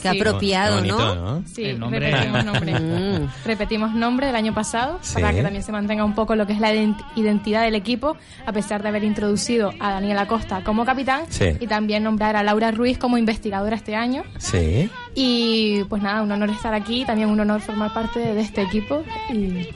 Qué 0.00 0.08
sí. 0.10 0.18
apropiado, 0.20 0.82
Qué 0.82 0.90
bonito, 0.90 1.14
¿no? 1.16 1.32
¿no? 1.40 1.44
Sí, 1.46 1.64
El 1.64 1.78
nombre. 1.80 2.00
repetimos 2.10 2.44
nombre. 2.46 2.72
Mm. 2.82 3.28
repetimos 3.44 3.92
nombre 3.94 4.26
del 4.28 4.36
año 4.36 4.54
pasado 4.54 4.98
Sí. 5.02 5.14
para 5.14 5.32
que 5.32 5.42
también 5.42 5.62
se 5.62 5.70
mantenga 5.70 6.02
un 6.04 6.14
poco 6.14 6.34
lo 6.34 6.46
que 6.46 6.54
es 6.54 6.60
la 6.60 6.72
ident- 6.72 7.04
identidad 7.14 7.62
del 7.62 7.74
equipo, 7.74 8.16
a 8.46 8.52
pesar 8.52 8.82
de 8.82 8.88
haber 8.88 9.04
introducido 9.04 9.72
a 9.80 9.90
Daniel 9.92 10.16
Acosta 10.18 10.62
como 10.64 10.84
capitán 10.86 11.24
Sí. 11.28 11.46
y 11.60 11.66
también 11.66 12.02
nombrar 12.04 12.36
a 12.36 12.42
Laura 12.42 12.70
Ruiz 12.70 12.96
como 12.96 13.18
investigadora 13.18 13.76
este 13.76 13.94
año. 13.96 14.22
Sí. 14.38 14.88
Y 15.14 15.84
pues 15.84 16.02
nada, 16.02 16.22
un 16.22 16.32
honor 16.32 16.50
estar 16.50 16.72
aquí, 16.74 17.04
también 17.04 17.28
un 17.28 17.38
honor 17.38 17.60
formar 17.60 17.92
parte 17.92 18.18
de 18.20 18.40
este 18.40 18.62
equipo. 18.62 19.02
Y 19.30 19.68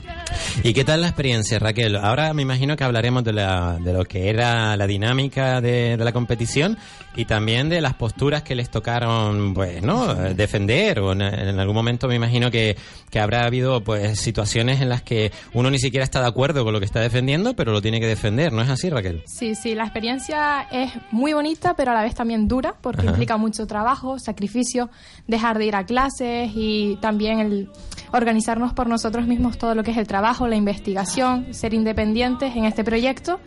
¿Y 0.63 0.73
qué 0.73 0.83
tal 0.83 1.01
la 1.01 1.07
experiencia, 1.07 1.59
Raquel? 1.59 1.95
Ahora 1.95 2.33
me 2.33 2.41
imagino 2.41 2.75
que 2.75 2.83
hablaremos 2.83 3.23
de, 3.23 3.33
la, 3.33 3.77
de 3.79 3.93
lo 3.93 4.03
que 4.05 4.29
era 4.29 4.75
la 4.75 4.87
dinámica 4.87 5.61
de, 5.61 5.95
de 5.97 6.03
la 6.03 6.11
competición 6.11 6.77
y 7.15 7.25
también 7.25 7.69
de 7.69 7.81
las 7.81 7.93
posturas 7.93 8.43
que 8.43 8.55
les 8.55 8.69
tocaron, 8.69 9.53
pues, 9.53 9.81
¿no? 9.83 10.13
Defender. 10.15 10.99
O 10.99 11.11
en, 11.13 11.21
en 11.21 11.59
algún 11.59 11.75
momento 11.75 12.07
me 12.07 12.15
imagino 12.15 12.51
que, 12.51 12.75
que 13.09 13.19
habrá 13.19 13.45
habido, 13.45 13.83
pues, 13.83 14.19
situaciones 14.19 14.81
en 14.81 14.89
las 14.89 15.01
que 15.03 15.31
uno 15.53 15.69
ni 15.69 15.79
siquiera 15.79 16.03
está 16.03 16.21
de 16.21 16.27
acuerdo 16.27 16.63
con 16.63 16.73
lo 16.73 16.79
que 16.79 16.85
está 16.85 16.99
defendiendo, 16.99 17.55
pero 17.55 17.71
lo 17.71 17.81
tiene 17.81 17.99
que 17.99 18.07
defender. 18.07 18.51
¿No 18.51 18.61
es 18.61 18.69
así, 18.69 18.89
Raquel? 18.89 19.23
Sí, 19.27 19.55
sí, 19.55 19.75
la 19.75 19.83
experiencia 19.83 20.67
es 20.71 20.91
muy 21.11 21.33
bonita, 21.33 21.75
pero 21.75 21.91
a 21.91 21.93
la 21.93 22.03
vez 22.03 22.15
también 22.15 22.47
dura, 22.47 22.75
porque 22.81 23.01
Ajá. 23.01 23.09
implica 23.11 23.37
mucho 23.37 23.65
trabajo, 23.67 24.19
sacrificio, 24.19 24.89
dejar 25.27 25.57
de 25.57 25.65
ir 25.65 25.75
a 25.75 25.85
clases 25.85 26.51
y 26.55 26.97
también 27.01 27.39
el 27.39 27.69
organizarnos 28.11 28.73
por 28.73 28.87
nosotros 28.87 29.27
mismos 29.27 29.57
todo 29.57 29.75
lo 29.75 29.83
que 29.83 29.91
es 29.91 29.97
el 29.97 30.07
trabajo, 30.07 30.47
la 30.47 30.55
investigación, 30.55 31.53
ser 31.53 31.73
independientes 31.73 32.55
en 32.55 32.65
este 32.65 32.83
proyecto. 32.83 33.39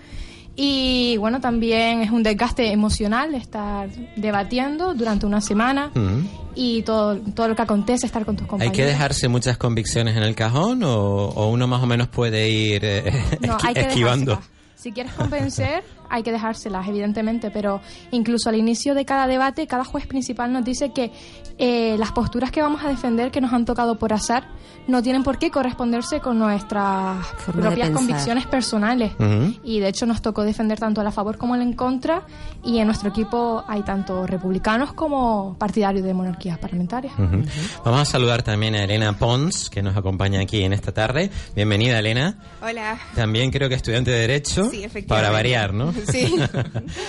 Y 0.56 1.16
bueno, 1.16 1.40
también 1.40 2.02
es 2.02 2.10
un 2.10 2.22
desgaste 2.22 2.70
emocional 2.72 3.34
estar 3.34 3.88
debatiendo 4.16 4.94
durante 4.94 5.24
una 5.24 5.40
semana 5.40 5.90
y 6.54 6.82
todo, 6.82 7.16
todo 7.18 7.48
lo 7.48 7.56
que 7.56 7.62
acontece, 7.62 8.04
estar 8.04 8.26
con 8.26 8.36
tus 8.36 8.44
¿Hay 8.44 8.48
compañeros. 8.48 8.76
que 8.76 8.84
dejarse 8.84 9.28
muchas 9.28 9.56
convicciones 9.56 10.16
en 10.16 10.22
el 10.22 10.34
cajón 10.34 10.82
o, 10.82 11.28
o 11.28 11.48
uno 11.48 11.66
más 11.66 11.82
o 11.82 11.86
menos 11.86 12.08
puede 12.08 12.50
ir 12.50 12.84
eh, 12.84 13.12
No, 13.40 13.56
hay 13.62 13.74
esquivando? 13.74 14.38
Si 14.74 14.92
quieres 14.92 15.12
convencer, 15.12 15.82
hay 16.10 16.22
que 16.22 16.32
dejárselas, 16.32 16.86
evidentemente, 16.88 17.50
pero 17.50 17.80
incluso 18.10 18.48
al 18.48 18.56
inicio 18.56 18.94
de 18.94 19.04
cada 19.04 19.26
debate, 19.26 19.66
cada 19.66 19.84
juez 19.84 20.06
principal 20.06 20.52
nos 20.52 20.64
dice 20.64 20.92
que 20.92 21.12
eh, 21.58 21.96
las 21.98 22.12
posturas 22.12 22.50
que 22.50 22.62
vamos 22.62 22.82
a 22.84 22.88
defender, 22.88 23.30
que 23.30 23.40
nos 23.40 23.52
han 23.52 23.64
tocado 23.64 23.98
por 23.98 24.12
azar, 24.12 24.48
no 24.86 25.02
tienen 25.02 25.22
por 25.22 25.38
qué 25.38 25.50
corresponderse 25.50 26.20
con 26.20 26.38
nuestras 26.38 27.24
Forma 27.38 27.62
propias 27.62 27.90
convicciones 27.90 28.46
personales. 28.46 29.12
Y 29.62 29.80
de 29.80 29.88
hecho 29.88 30.06
nos 30.06 30.22
tocó 30.22 30.42
defender 30.42 30.78
tanto 30.78 31.00
a 31.00 31.04
la 31.04 31.12
favor 31.12 31.36
como 31.38 31.54
en 31.54 31.72
contra, 31.74 32.22
y 32.64 32.78
en 32.78 32.86
nuestro 32.86 33.10
equipo 33.10 33.62
hay 33.68 33.82
tanto 33.82 34.26
republicanos 34.26 34.92
como 34.92 35.56
partidarios 35.58 36.04
de 36.04 36.14
monarquías 36.14 36.58
parlamentarias. 36.58 37.12
Vamos 37.84 38.00
a 38.00 38.04
saludar 38.04 38.42
también 38.42 38.74
a 38.74 38.84
Elena 38.84 39.16
Pons, 39.16 39.70
que 39.70 39.82
nos 39.82 39.96
acompaña 39.96 40.40
aquí 40.40 40.62
en 40.64 40.72
esta 40.72 40.92
tarde. 40.92 41.30
Bienvenida, 41.54 41.98
Elena. 41.98 42.38
Hola. 42.62 42.98
También 43.14 43.50
creo 43.50 43.68
que 43.68 43.74
estudiante 43.74 44.10
de 44.10 44.20
Derecho. 44.20 44.64
Sí, 44.70 44.82
efectivamente. 44.84 45.08
Para 45.08 45.30
variar, 45.30 45.72
¿no? 45.72 45.92
Sí. 46.10 46.36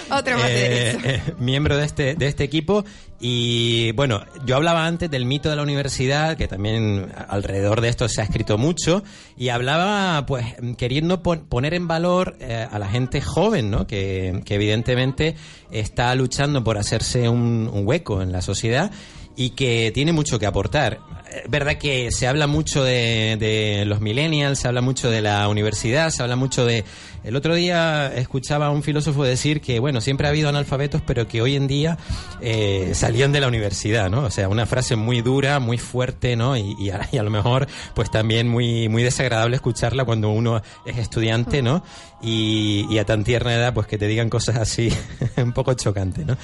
Otro 0.10 0.38
más 0.38 0.48
de 0.48 0.66
Eh, 0.66 0.70
Derecho. 0.98 1.00
eh, 1.32 1.34
miembro 1.40 1.78
de 1.78 1.86
este, 1.86 2.16
de 2.16 2.28
este 2.28 2.44
equipo. 2.44 2.84
Y 3.20 3.92
bueno, 3.92 4.26
yo 4.46 4.56
hablaba 4.56 4.88
antes 4.88 5.10
del 5.12 5.26
mito 5.26 5.50
de 5.50 5.56
la 5.56 5.62
universidad, 5.62 6.36
que 6.38 6.48
también 6.48 7.12
alrededor 7.28 7.80
de 7.82 7.90
esto 7.90 8.10
se 8.10 8.22
ha 8.22 8.24
escrito 8.24 8.58
mucho, 8.58 9.04
y 9.38 9.50
hablaba 9.50 10.26
pues 10.26 10.46
queriendo 10.78 11.22
pon- 11.22 11.46
poner 11.48 11.76
en 11.76 11.88
valor 11.88 12.36
eh, 12.40 12.68
a 12.70 12.80
la 12.80 12.88
gente 12.88 13.22
joven, 13.22 13.70
¿no? 13.70 13.86
Que, 13.86 14.42
que 14.44 14.56
evidentemente 14.56 15.36
está 15.72 16.14
luchando 16.16 16.64
por 16.64 16.80
hacerse 16.80 17.30
un, 17.30 17.70
un 17.72 17.86
hueco 17.88 18.22
en 18.24 18.32
la 18.32 18.42
sociedad 18.42 18.92
y 19.36 19.52
que 19.52 19.92
tiene 19.94 20.14
mucho 20.14 20.40
que 20.40 20.46
aportar. 20.46 21.00
Es 21.32 21.50
verdad 21.50 21.78
que 21.78 22.12
se 22.12 22.28
habla 22.28 22.46
mucho 22.46 22.84
de, 22.84 23.38
de 23.40 23.86
los 23.86 24.02
millennials, 24.02 24.60
se 24.60 24.68
habla 24.68 24.82
mucho 24.82 25.10
de 25.10 25.22
la 25.22 25.48
universidad, 25.48 26.10
se 26.10 26.22
habla 26.24 26.36
mucho 26.36 26.66
de... 26.66 26.84
El 27.24 27.36
otro 27.36 27.56
día 27.56 28.12
escuchaba 28.14 28.66
a 28.66 28.70
un 28.72 28.84
filósofo 28.84 29.24
decir 29.24 29.62
que, 29.62 29.80
bueno, 29.80 30.02
siempre 30.02 30.28
ha 30.28 30.32
habido 30.32 30.50
analfabetos, 30.50 31.02
pero 31.06 31.28
que 31.28 31.42
hoy 31.42 31.56
en 31.56 31.68
día 31.68 31.98
eh, 32.42 32.92
salían 32.96 33.32
de 33.32 33.40
la 33.40 33.48
universidad, 33.48 34.10
¿no? 34.10 34.24
O 34.24 34.32
sea, 34.32 34.50
una 34.50 34.66
frase 34.66 34.96
muy 34.96 35.22
dura, 35.22 35.60
muy 35.60 35.78
fuerte, 35.78 36.36
¿no? 36.36 36.58
Y, 36.58 36.76
y, 36.80 36.90
a, 36.90 37.08
y 37.12 37.18
a 37.18 37.24
lo 37.24 37.30
mejor, 37.30 37.68
pues 37.94 38.12
también 38.12 38.50
muy, 38.50 38.90
muy 38.90 39.04
desagradable 39.04 39.56
escucharla 39.56 40.04
cuando 40.04 40.32
uno 40.32 40.62
es 40.86 40.98
estudiante, 40.98 41.62
¿no? 41.62 41.84
Y, 42.22 42.88
y 42.90 42.98
a 42.98 43.06
tan 43.06 43.24
tierna 43.24 43.54
edad, 43.54 43.74
pues 43.74 43.88
que 43.88 43.98
te 43.98 44.08
digan 44.08 44.30
cosas 44.30 44.58
así, 44.58 44.92
un 45.38 45.54
poco 45.54 45.76
chocante, 45.76 46.26
¿no? 46.26 46.38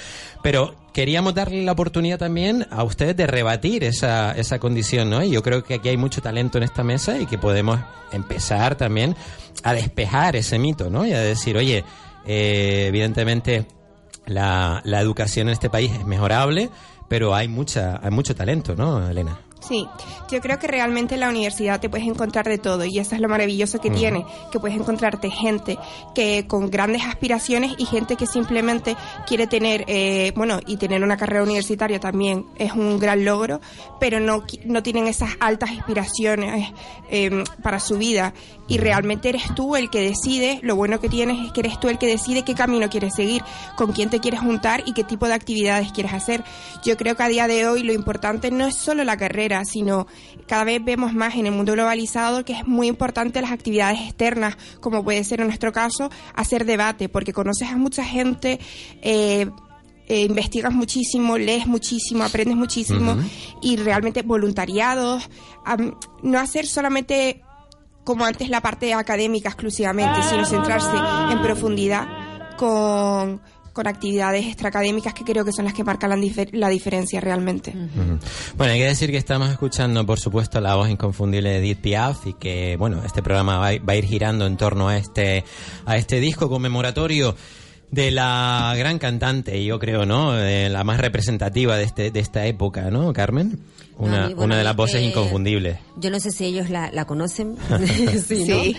Pero 0.44 0.75
queríamos 0.98 1.36
darle 1.36 1.62
la 1.62 1.74
oportunidad 1.74 2.18
también 2.18 2.66
a 2.72 2.84
ustedes 2.84 3.16
de 3.16 3.27
rebatir 3.27 3.84
esa, 3.84 4.32
esa 4.32 4.58
condición, 4.58 5.12
¿no? 5.12 5.22
Y 5.22 5.30
yo 5.30 5.44
creo 5.44 5.63
que 5.63 5.75
aquí 5.75 5.89
hay 5.89 5.98
mucho 5.98 6.24
talento 6.24 6.58
en 6.58 6.63
esta 6.63 6.84
mesa 6.84 7.20
y 7.20 7.27
que 7.27 7.38
podemos 7.38 7.80
empezar 8.12 8.74
también 8.74 9.16
a 9.62 9.74
despejar 9.74 10.36
ese 10.36 10.58
mito, 10.58 10.89
¿no? 10.89 11.06
Y 11.06 11.13
a 11.13 11.20
decir, 11.20 11.56
oye, 11.56 11.84
eh, 12.25 12.86
evidentemente 12.88 13.68
la, 14.25 14.82
la 14.86 15.00
educación 15.00 15.50
en 15.50 15.54
este 15.54 15.70
país 15.70 15.92
es 15.92 16.04
mejorable, 16.04 16.72
pero 17.08 17.36
hay 17.36 17.48
mucha, 17.48 18.00
hay 18.04 18.10
mucho 18.10 18.34
talento, 18.34 18.75
¿no, 18.75 19.08
Elena? 19.08 19.38
Sí, 19.68 19.86
yo 20.32 20.40
creo 20.40 20.60
que 20.60 20.68
realmente 20.68 21.16
en 21.16 21.22
la 21.22 21.30
universidad 21.30 21.82
te 21.82 21.90
puedes 21.90 22.08
encontrar 22.08 22.48
de 22.48 22.58
todo 22.58 22.86
y 22.86 23.00
eso 23.00 23.16
es 23.16 23.22
lo 23.22 23.28
maravilloso 23.28 23.80
que 23.80 23.90
tiene, 23.90 24.26
que 24.50 24.60
puedes 24.60 24.78
encontrarte 24.78 25.30
gente 25.30 25.78
que 26.16 26.46
con 26.48 26.70
grandes 26.70 27.04
aspiraciones 27.04 27.74
y 27.78 27.86
gente 27.86 28.16
que 28.16 28.28
simplemente 28.28 28.96
quiere 29.28 29.46
tener, 29.48 29.84
eh, 29.88 30.32
bueno, 30.36 30.60
y 30.66 30.78
tener 30.78 31.04
una 31.04 31.18
carrera 31.18 31.44
universitaria 31.44 32.00
también 32.00 32.46
es 32.58 32.72
un 32.74 32.98
gran 32.98 33.26
logro, 33.26 33.60
pero 34.00 34.22
no, 34.22 34.44
no 34.66 34.84
tienen 34.84 35.08
esas 35.08 35.32
altas 35.42 35.72
aspiraciones 35.72 36.72
eh, 37.10 37.44
para 37.62 37.80
su 37.80 37.98
vida 37.98 38.34
y 38.68 38.78
realmente 38.78 39.30
eres 39.30 39.54
tú 39.56 39.76
el 39.76 39.90
que 39.90 40.02
decide, 40.02 40.60
lo 40.62 40.76
bueno 40.76 41.00
que 41.00 41.10
tienes 41.10 41.46
es 41.46 41.52
que 41.52 41.62
eres 41.62 41.80
tú 41.80 41.90
el 41.90 41.98
que 41.98 42.08
decide 42.08 42.44
qué 42.44 42.54
camino 42.54 42.90
quieres 42.90 43.16
seguir, 43.16 43.44
con 43.76 43.94
quién 43.94 44.10
te 44.10 44.20
quieres 44.20 44.42
juntar 44.42 44.84
y 44.86 44.94
qué 44.94 45.04
tipo 45.04 45.28
de 45.28 45.34
actividades 45.34 45.92
quieres 45.92 46.14
hacer. 46.14 46.44
Yo 46.84 46.98
creo 46.98 47.16
que 47.16 47.24
a 47.24 47.30
día 47.30 47.48
de 47.48 47.68
hoy 47.68 47.84
lo 47.84 47.94
importante 47.94 48.52
no 48.52 48.66
es 48.66 48.76
solo 48.76 49.04
la 49.04 49.18
carrera, 49.18 49.64
sino 49.66 50.08
cada 50.48 50.64
vez 50.64 50.84
vemos 50.84 51.14
más 51.14 51.36
en 51.36 51.46
el 51.46 51.54
mundo 51.54 51.74
globalizado 51.74 52.44
que 52.44 52.54
es 52.54 52.68
muy 52.68 52.88
importante 52.88 53.42
las 53.42 53.52
actividades 53.52 54.02
externas, 54.02 54.58
como 54.82 55.04
puede 55.04 55.24
ser 55.24 55.42
en 55.42 55.48
nuestro 55.48 55.72
caso, 55.72 56.10
hacer 56.36 56.66
debate, 56.66 57.10
porque 57.10 57.34
conoces 57.34 57.70
a 57.70 57.78
mucha 57.78 58.04
gente, 58.04 58.60
eh, 59.02 59.50
eh, 60.08 60.22
investigas 60.22 60.74
muchísimo, 60.74 61.38
lees 61.38 61.68
muchísimo, 61.68 62.24
aprendes 62.24 62.56
muchísimo 62.56 63.18
y 63.62 63.76
realmente 63.76 64.22
voluntariados, 64.22 65.30
am, 65.66 65.96
no 66.24 66.40
hacer 66.40 66.66
solamente 66.66 67.42
como 68.08 68.24
antes 68.26 68.48
la 68.50 68.62
parte 68.62 68.94
académica 68.94 69.50
exclusivamente, 69.50 70.24
sino 70.24 70.46
centrarse 70.46 70.96
en 71.30 71.42
profundidad 71.42 72.08
con, 72.56 73.42
con 73.74 73.86
actividades 73.88 74.46
extraacadémicas 74.46 75.14
que 75.14 75.26
creo 75.26 75.44
que 75.44 75.52
son 75.52 75.66
las 75.66 75.74
que 75.74 75.84
marcan 75.84 76.10
la, 76.12 76.16
difer- 76.16 76.50
la 76.54 76.70
diferencia 76.70 77.20
realmente. 77.20 77.74
Bueno, 78.56 78.74
hay 78.74 78.80
que 78.80 78.86
decir 78.86 79.12
que 79.12 79.18
estamos 79.18 79.50
escuchando, 79.50 80.06
por 80.06 80.20
supuesto, 80.20 80.62
la 80.62 80.76
voz 80.76 80.90
inconfundible 80.90 81.50
de 81.50 81.58
Edith 81.58 81.82
Piaf 81.82 82.26
y 82.28 82.34
que, 82.34 82.78
bueno, 82.78 83.04
este 83.06 83.22
programa 83.22 83.58
va, 83.58 83.68
a- 83.68 83.80
va 83.80 83.94
a 83.94 83.96
ir 83.98 84.06
girando 84.06 84.48
en 84.48 84.56
torno 84.56 84.88
a 84.88 84.98
este, 84.98 85.44
a 85.86 85.98
este 85.98 86.20
disco 86.22 86.50
conmemoratorio 86.50 87.36
de 87.92 88.12
la 88.12 88.74
gran 88.78 89.00
cantante, 89.00 89.64
yo 89.64 89.80
creo, 89.80 90.06
¿no? 90.06 90.32
De 90.34 90.70
la 90.70 90.84
más 90.84 91.00
representativa 91.00 91.78
de, 91.78 91.84
este, 91.84 92.12
de 92.12 92.20
esta 92.20 92.46
época, 92.46 92.90
¿no, 92.90 93.14
Carmen? 93.14 93.60
No, 94.00 94.06
Una, 94.06 94.27
mí, 94.27 94.34
bueno, 94.36 94.46
una 94.46 94.58
de 94.58 94.63
las 94.63 94.75
voces 94.75 95.01
eh, 95.01 95.06
inconfundibles. 95.06 95.77
Yo 95.96 96.12
no 96.12 96.20
sé 96.20 96.32
si 96.32 96.46
ellos 96.46 96.70
la, 96.70 96.92
la 96.92 97.06
conocen. 97.06 97.58
sí, 98.27 98.46
Sí. 98.46 98.77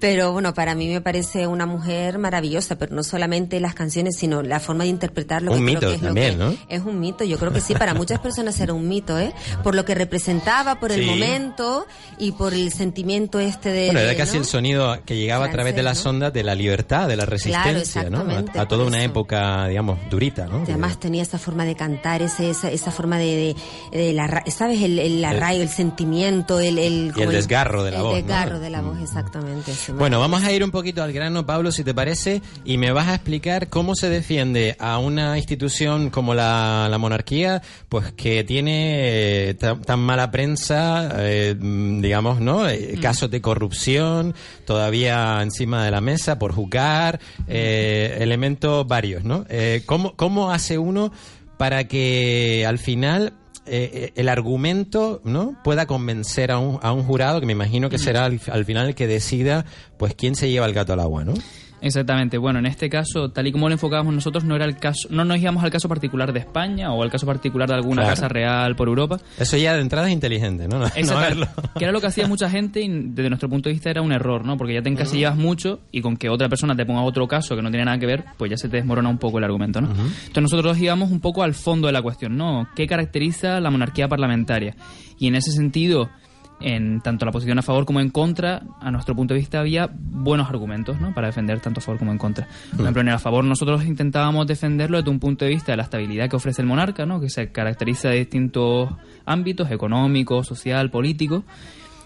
Pero 0.00 0.32
bueno, 0.32 0.54
para 0.54 0.74
mí 0.76 0.88
me 0.88 1.00
parece 1.00 1.46
una 1.46 1.66
mujer 1.66 2.18
maravillosa, 2.18 2.76
pero 2.76 2.94
no 2.94 3.02
solamente 3.02 3.58
las 3.58 3.74
canciones, 3.74 4.16
sino 4.16 4.42
la 4.42 4.60
forma 4.60 4.84
de 4.84 4.90
interpretarlo. 4.90 5.52
Un 5.52 5.58
que 5.58 5.64
creo 5.64 5.74
mito 5.74 5.88
que 5.88 5.94
es 5.96 6.00
lo 6.02 6.06
también, 6.08 6.32
que- 6.32 6.44
¿no? 6.44 6.54
Es 6.68 6.82
un 6.82 7.00
mito, 7.00 7.24
yo 7.24 7.38
creo 7.38 7.52
que 7.52 7.60
sí, 7.60 7.74
para 7.74 7.94
muchas 7.94 8.20
personas 8.20 8.58
era 8.60 8.72
un 8.74 8.86
mito, 8.88 9.18
¿eh? 9.18 9.32
Por 9.64 9.74
lo 9.74 9.84
que 9.84 9.94
representaba, 9.96 10.78
por 10.78 10.92
el 10.92 11.00
Sí. 11.00 11.06
momento 11.06 11.86
y 12.18 12.32
por 12.32 12.54
el 12.54 12.72
sentimiento 12.72 13.40
este 13.40 13.70
de... 13.72 13.86
Bueno, 13.86 14.00
era 14.00 14.16
casi 14.16 14.34
¿no? 14.34 14.40
el 14.40 14.44
sonido 14.44 14.98
que 15.04 15.16
llegaba 15.16 15.46
a 15.46 15.50
través 15.50 15.74
de 15.74 15.82
las 15.82 16.04
¿no? 16.04 16.10
ondas 16.10 16.32
de 16.32 16.44
la 16.44 16.54
libertad, 16.54 17.08
de 17.08 17.16
la 17.16 17.24
resistencia, 17.26 18.08
¿no? 18.10 18.20
A, 18.54 18.60
a 18.62 18.68
toda 18.68 18.84
una 18.84 19.02
época, 19.02 19.66
digamos, 19.66 19.98
durita, 20.10 20.46
¿no? 20.46 20.60
Y 20.60 20.70
Además 20.70 21.00
tenía 21.00 21.22
esa 21.22 21.38
forma 21.38 21.64
de 21.64 21.74
cantar, 21.74 22.22
ese, 22.22 22.50
esa, 22.50 22.70
esa 22.70 22.90
forma 22.92 23.18
de, 23.18 23.24
de, 23.36 23.56
el 23.92 24.18
arra- 24.18 24.44
¿sabes? 24.50 24.82
El, 24.82 24.98
el 24.98 25.24
arraigo, 25.24 25.62
el 25.62 25.68
sentimiento, 25.68 26.60
el... 26.60 26.78
el, 26.78 27.12
Y 27.16 27.22
el 27.22 27.30
desgarro 27.30 27.82
de 27.84 27.90
la 27.92 27.96
el 27.98 28.02
voz, 28.02 28.12
¿no? 28.12 28.16
desgarro 28.18 28.58
de 28.60 28.70
la 28.70 28.80
voz, 28.82 28.98
exactamente. 29.00 29.72
sí, 29.74 29.92
Bueno, 29.92 30.20
vamos 30.20 30.42
a 30.44 30.52
ir 30.52 30.62
un 30.64 30.70
poquito 30.70 31.02
al 31.02 31.12
grano, 31.12 31.44
Pablo, 31.46 31.72
si 31.72 31.84
te 31.84 31.94
parece, 31.94 32.42
y 32.64 32.78
me 32.78 32.92
vas 32.92 33.08
a 33.08 33.14
explicar 33.14 33.68
cómo 33.68 33.94
se 33.94 34.08
defiende 34.10 34.76
a 34.78 34.98
una 34.98 35.36
institución 35.38 36.10
como 36.10 36.34
la, 36.34 36.88
la 36.90 36.98
monarquía, 36.98 37.62
pues 37.88 38.12
que 38.12 38.44
tiene 38.44 39.48
eh, 39.50 39.54
tan, 39.54 39.82
tan 39.82 40.00
mala 40.00 40.30
prensa, 40.30 41.10
eh, 41.18 41.54
mm, 41.58 42.00
digamos, 42.00 42.40
¿no? 42.40 42.68
Eh, 42.68 42.98
Casos 43.00 43.30
de 43.30 43.40
corrupción 43.40 44.34
todavía 44.66 45.40
encima 45.42 45.84
de 45.84 45.90
la 45.90 46.00
mesa 46.00 46.38
por 46.38 46.52
juzgar, 46.52 47.20
eh, 47.46 48.18
elementos 48.20 48.86
varios, 48.86 49.24
¿no? 49.24 49.44
Eh, 49.48 49.82
¿cómo, 49.86 50.14
¿Cómo 50.16 50.50
hace 50.52 50.78
uno 50.78 51.12
para 51.56 51.84
que 51.88 52.64
al 52.66 52.78
final 52.78 53.32
eh, 53.70 53.90
eh, 53.92 54.12
el 54.16 54.28
argumento 54.28 55.20
no 55.24 55.56
pueda 55.62 55.86
convencer 55.86 56.50
a 56.50 56.58
un, 56.58 56.78
a 56.82 56.92
un 56.92 57.04
jurado 57.04 57.40
que 57.40 57.46
me 57.46 57.52
imagino 57.52 57.90
que 57.90 57.98
será 57.98 58.24
al, 58.24 58.40
al 58.50 58.64
final 58.64 58.88
el 58.88 58.94
que 58.94 59.06
decida 59.06 59.64
pues 59.96 60.14
quién 60.14 60.34
se 60.34 60.50
lleva 60.50 60.66
el 60.66 60.74
gato 60.74 60.92
al 60.92 61.00
agua 61.00 61.24
no 61.24 61.34
Exactamente. 61.80 62.38
Bueno, 62.38 62.58
en 62.58 62.66
este 62.66 62.88
caso, 62.90 63.30
tal 63.30 63.46
y 63.46 63.52
como 63.52 63.68
lo 63.68 63.74
enfocábamos 63.74 64.12
nosotros, 64.14 64.44
no 64.44 64.56
era 64.56 64.64
el 64.64 64.76
caso, 64.76 65.08
no 65.10 65.24
nos 65.24 65.38
íbamos 65.38 65.62
al 65.62 65.70
caso 65.70 65.88
particular 65.88 66.32
de 66.32 66.40
España 66.40 66.92
o 66.92 67.02
al 67.02 67.10
caso 67.10 67.26
particular 67.26 67.68
de 67.68 67.74
alguna 67.76 68.02
Claro. 68.02 68.14
casa 68.16 68.28
real 68.28 68.74
por 68.76 68.88
Europa. 68.88 69.18
eso 69.38 69.56
ya 69.56 69.74
de 69.74 69.80
entrada 69.80 70.08
es 70.08 70.12
inteligente 70.12 70.66
no, 70.68 70.78
no, 70.80 70.86
no 70.88 71.16
verlo. 71.20 71.46
que 71.78 71.84
era 71.84 71.92
lo 71.92 72.00
que 72.00 72.08
hacía 72.08 72.26
mucha 72.26 72.50
gente 72.50 72.80
y 72.82 72.88
desde 72.88 73.28
nuestro 73.30 73.48
punto 73.48 73.68
de 73.68 73.74
vista 73.74 73.90
era 73.90 74.02
un 74.02 74.12
error, 74.12 74.44
¿no? 74.44 74.56
Porque 74.56 74.74
ya 74.74 74.82
te 74.82 74.88
encasillas 74.88 75.36
mucho 75.36 75.80
y 75.92 76.00
con 76.00 76.16
que 76.16 76.28
otra 76.28 76.48
persona 76.48 76.74
te 76.74 76.84
ponga 76.84 77.02
otro 77.02 77.26
caso 77.28 77.54
que 77.56 77.62
no 77.62 77.70
tiene 77.70 77.84
nada 77.84 77.98
que 77.98 78.06
ver, 78.06 78.24
pues 78.36 78.50
ya 78.50 78.56
se 78.56 78.68
te 78.68 78.76
desmorona 78.78 79.08
un 79.08 79.18
poco 79.18 79.38
el 79.38 79.44
argumento, 79.44 79.80
¿no? 79.80 79.88
Entonces 79.90 80.42
nosotros 80.42 80.78
íbamos 80.78 81.10
un 81.10 81.20
poco 81.20 81.42
al 81.42 81.54
fondo 81.54 81.86
de 81.86 81.92
la 81.92 82.02
cuestión, 82.02 82.36
¿no? 82.36 82.68
¿Qué 82.74 82.86
caracteriza 82.86 83.60
la 83.60 83.70
monarquía 83.70 84.08
parlamentaria? 84.08 84.74
Y 85.18 85.26
en 85.28 85.34
ese 85.36 85.52
sentido, 85.52 86.10
en 86.60 87.00
tanto 87.00 87.24
la 87.24 87.32
posición 87.32 87.58
a 87.58 87.62
favor 87.62 87.86
como 87.86 88.00
en 88.00 88.10
contra, 88.10 88.62
a 88.80 88.90
nuestro 88.90 89.14
punto 89.14 89.34
de 89.34 89.40
vista 89.40 89.60
había 89.60 89.88
buenos 89.92 90.48
argumentos, 90.48 91.00
¿no? 91.00 91.14
Para 91.14 91.28
defender 91.28 91.60
tanto 91.60 91.80
a 91.80 91.82
favor 91.82 91.98
como 91.98 92.12
en 92.12 92.18
contra. 92.18 92.48
Por 92.72 92.80
ejemplo, 92.80 93.02
en 93.02 93.08
el 93.08 93.14
a 93.14 93.18
favor 93.18 93.44
nosotros 93.44 93.84
intentábamos 93.84 94.46
defenderlo 94.46 94.98
desde 94.98 95.10
un 95.10 95.20
punto 95.20 95.44
de 95.44 95.52
vista 95.52 95.72
de 95.72 95.76
la 95.76 95.84
estabilidad 95.84 96.28
que 96.28 96.36
ofrece 96.36 96.62
el 96.62 96.68
monarca, 96.68 97.06
¿no? 97.06 97.20
Que 97.20 97.30
se 97.30 97.52
caracteriza 97.52 98.08
de 98.10 98.18
distintos 98.18 98.90
ámbitos, 99.24 99.70
económico, 99.70 100.42
social, 100.42 100.90
político. 100.90 101.44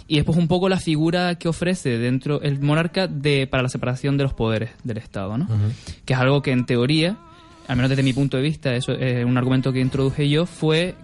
Y 0.06 0.16
después 0.16 0.37
un 0.37 0.49
poco 0.49 0.68
la 0.68 0.78
figura 0.78 1.37
que 1.37 1.49
ofrece 1.49 1.97
dentro 1.97 2.42
el 2.42 2.61
monarca 2.61 3.06
de, 3.06 3.47
para 3.47 3.62
la 3.62 3.68
separación 3.68 4.16
de 4.18 4.25
los 4.25 4.35
poderes 4.35 4.71
del 4.85 4.99
Estado, 4.99 5.38
¿no? 5.38 5.49
Que 6.04 6.12
es 6.12 6.18
algo 6.18 6.42
que 6.42 6.50
en 6.50 6.66
teoría, 6.66 7.16
al 7.68 7.76
menos 7.76 7.88
desde 7.88 8.02
mi 8.02 8.12
punto 8.12 8.37
de 8.37 8.42
vista, 8.42 8.75
eso 8.75 8.92
es 8.92 9.25
un 9.25 9.38
argumento 9.38 9.73
que 9.73 9.80
introduje 9.80 10.28
yo, 10.28 10.44
fue 10.44 10.94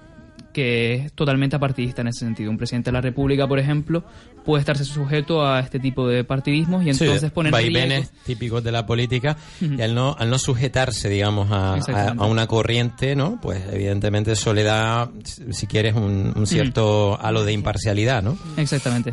que 0.59 0.95
es 0.95 1.13
totalmente 1.13 1.55
apartidista 1.55 2.03
en 2.03 2.09
ese 2.09 2.25
sentido. 2.25 2.51
Un 2.51 2.59
presidente 2.59 2.91
de 2.91 2.93
la 2.95 3.01
República, 3.01 3.47
por 3.47 3.61
ejemplo, 3.61 4.03
puede 4.45 4.59
estarse 4.59 4.85
sujeto 4.85 5.47
a 5.47 5.61
este 5.61 5.79
tipo 5.79 6.09
de 6.09 6.25
partidismos 6.25 6.85
y 6.85 6.91
entonces 6.91 7.21
Sí, 7.21 7.31
poner 7.31 7.51
en 7.51 7.53
vaivenes 7.53 8.11
típicos 8.27 8.65
de 8.65 8.73
la 8.73 8.85
política 8.85 9.37
y 9.61 9.81
al 9.81 9.95
no 9.95 10.17
al 10.19 10.31
no 10.31 10.39
sujetarse 10.39 11.09
digamos 11.09 11.49
a, 11.53 11.75
a, 11.75 12.27
una 12.27 12.47
corriente 12.47 13.15
no 13.15 13.39
pues 13.41 13.63
evidentemente 13.71 14.33
eso 14.33 14.53
le 14.53 14.63
da 14.63 15.11
si 15.51 15.67
quieres 15.67 15.95
un, 15.95 16.33
un 16.35 16.47
cierto 16.47 17.19
halo 17.21 17.45
de 17.45 17.53
imparcialidad 17.53 18.23
no 18.23 18.37
Exactamente. 18.57 19.13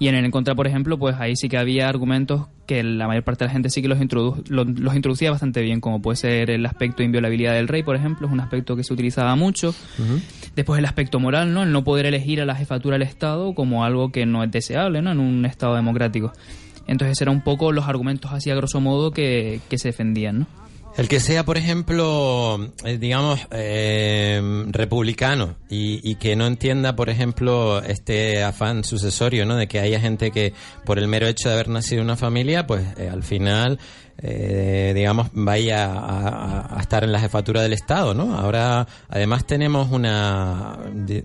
Y 0.00 0.06
en 0.06 0.14
el 0.14 0.24
en 0.24 0.30
contra, 0.30 0.54
por 0.54 0.66
ejemplo, 0.68 0.96
pues 0.96 1.16
ahí 1.18 1.34
sí 1.34 1.48
que 1.48 1.58
había 1.58 1.88
argumentos 1.88 2.46
que 2.66 2.84
la 2.84 3.08
mayor 3.08 3.24
parte 3.24 3.44
de 3.44 3.48
la 3.48 3.52
gente 3.52 3.68
sí 3.68 3.82
que 3.82 3.88
los, 3.88 3.98
introdu- 3.98 4.46
lo- 4.48 4.64
los 4.64 4.94
introducía 4.94 5.30
bastante 5.32 5.60
bien, 5.60 5.80
como 5.80 6.00
puede 6.00 6.16
ser 6.16 6.50
el 6.50 6.64
aspecto 6.66 6.98
de 6.98 7.06
inviolabilidad 7.06 7.54
del 7.54 7.66
rey, 7.66 7.82
por 7.82 7.96
ejemplo, 7.96 8.26
es 8.28 8.32
un 8.32 8.38
aspecto 8.40 8.76
que 8.76 8.84
se 8.84 8.92
utilizaba 8.94 9.34
mucho. 9.34 9.74
Después 10.54 10.78
el 10.78 10.84
aspecto 10.84 11.18
moral, 11.18 11.52
¿no? 11.52 11.64
El 11.64 11.72
no 11.72 11.82
poder 11.82 12.06
elegir 12.06 12.40
a 12.40 12.44
la 12.44 12.54
jefatura 12.54 12.94
del 12.96 13.02
Estado 13.08 13.54
como 13.54 13.84
algo 13.84 14.12
que 14.12 14.24
no 14.24 14.44
es 14.44 14.50
deseable, 14.52 15.02
¿no? 15.02 15.10
En 15.10 15.18
un 15.18 15.44
Estado 15.44 15.74
democrático. 15.74 16.32
Entonces 16.86 17.20
eran 17.20 17.34
un 17.34 17.42
poco 17.42 17.72
los 17.72 17.88
argumentos 17.88 18.30
así 18.32 18.50
a 18.50 18.54
grosso 18.54 18.80
modo 18.80 19.10
que, 19.10 19.60
que 19.68 19.78
se 19.78 19.88
defendían, 19.88 20.40
¿no? 20.40 20.46
El 20.98 21.06
que 21.06 21.20
sea, 21.20 21.44
por 21.44 21.56
ejemplo, 21.56 22.58
eh, 22.84 22.98
digamos, 22.98 23.46
eh, 23.52 24.42
republicano 24.70 25.54
y, 25.70 26.16
que 26.16 26.34
no 26.34 26.44
entienda, 26.44 26.96
por 26.96 27.08
ejemplo, 27.08 27.80
este 27.84 28.42
afán 28.42 28.82
sucesorio, 28.82 29.46
¿no? 29.46 29.54
De 29.54 29.68
que 29.68 29.78
haya 29.78 30.00
gente 30.00 30.32
que, 30.32 30.54
por 30.84 30.98
el 30.98 31.06
mero 31.06 31.28
hecho 31.28 31.50
de 31.50 31.54
haber 31.54 31.68
nacido 31.68 32.00
en 32.00 32.06
una 32.06 32.16
familia, 32.16 32.66
pues 32.66 32.84
eh, 32.96 33.08
al 33.08 33.22
final, 33.22 33.78
eh, 34.20 34.92
digamos, 34.94 35.28
vaya 35.32 35.92
a, 35.94 36.80
estar 36.80 37.04
en 37.04 37.12
la 37.12 37.20
jefatura 37.20 37.62
del 37.62 37.72
Estado, 37.72 38.14
¿no? 38.14 38.36
Ahora, 38.36 38.86
además, 39.08 39.46
tenemos 39.46 39.90
una 39.92 40.78
de- 40.92 41.24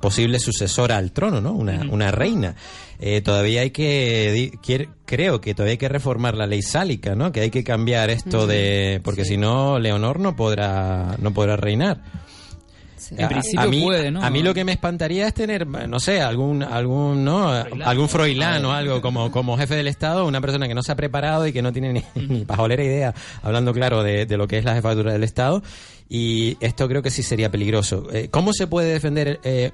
posible 0.00 0.38
sucesora 0.40 0.96
al 0.96 1.12
trono, 1.12 1.40
¿no? 1.40 1.52
Una, 1.52 1.82
una 1.90 2.10
reina. 2.10 2.54
Eh, 2.98 3.20
todavía 3.20 3.60
hay 3.62 3.70
que, 3.70 4.52
quiere- 4.62 4.88
creo 5.04 5.40
que 5.40 5.54
todavía 5.54 5.72
hay 5.72 5.78
que 5.78 5.88
reformar 5.88 6.34
la 6.36 6.46
ley 6.46 6.62
sálica, 6.62 7.14
¿no? 7.14 7.30
Que 7.32 7.40
hay 7.40 7.50
que 7.50 7.62
cambiar 7.64 8.10
esto 8.10 8.46
de, 8.48 9.00
porque 9.04 9.24
si 9.24 9.36
no, 9.36 9.78
Leonor 9.78 10.18
no 10.20 10.34
podrá, 10.36 11.16
no 11.20 11.32
podrá 11.32 11.56
reinar. 11.56 12.00
En 13.12 13.24
A- 13.24 13.28
principio 13.28 13.60
a 13.60 13.66
mí, 13.66 13.82
puede, 13.82 14.10
¿no? 14.10 14.22
A 14.22 14.30
mí 14.30 14.42
lo 14.42 14.54
que 14.54 14.64
me 14.64 14.72
espantaría 14.72 15.26
es 15.26 15.34
tener, 15.34 15.66
no 15.66 16.00
sé, 16.00 16.20
algún, 16.20 16.62
algún, 16.62 17.24
¿no? 17.24 17.48
Algún 17.50 18.08
froilán 18.08 18.64
o 18.64 18.72
algo 18.72 19.00
como, 19.00 19.30
como 19.30 19.56
jefe 19.56 19.76
del 19.76 19.88
Estado, 19.88 20.26
una 20.26 20.40
persona 20.40 20.68
que 20.68 20.74
no 20.74 20.82
se 20.82 20.92
ha 20.92 20.96
preparado 20.96 21.46
y 21.46 21.52
que 21.52 21.62
no 21.62 21.72
tiene 21.72 21.92
ni, 21.92 22.04
ni 22.28 22.44
pajolera 22.44 22.82
idea, 22.84 23.14
hablando 23.42 23.72
claro 23.72 24.02
de, 24.02 24.26
de 24.26 24.36
lo 24.36 24.46
que 24.48 24.58
es 24.58 24.64
la 24.64 24.74
jefatura 24.74 25.12
del 25.12 25.24
Estado. 25.24 25.62
Y 26.08 26.56
esto 26.60 26.86
creo 26.88 27.02
que 27.02 27.10
sí 27.10 27.22
sería 27.22 27.50
peligroso. 27.50 28.06
Eh, 28.12 28.28
¿Cómo 28.30 28.52
se 28.52 28.66
puede 28.66 28.92
defender 28.92 29.40
eh, 29.42 29.70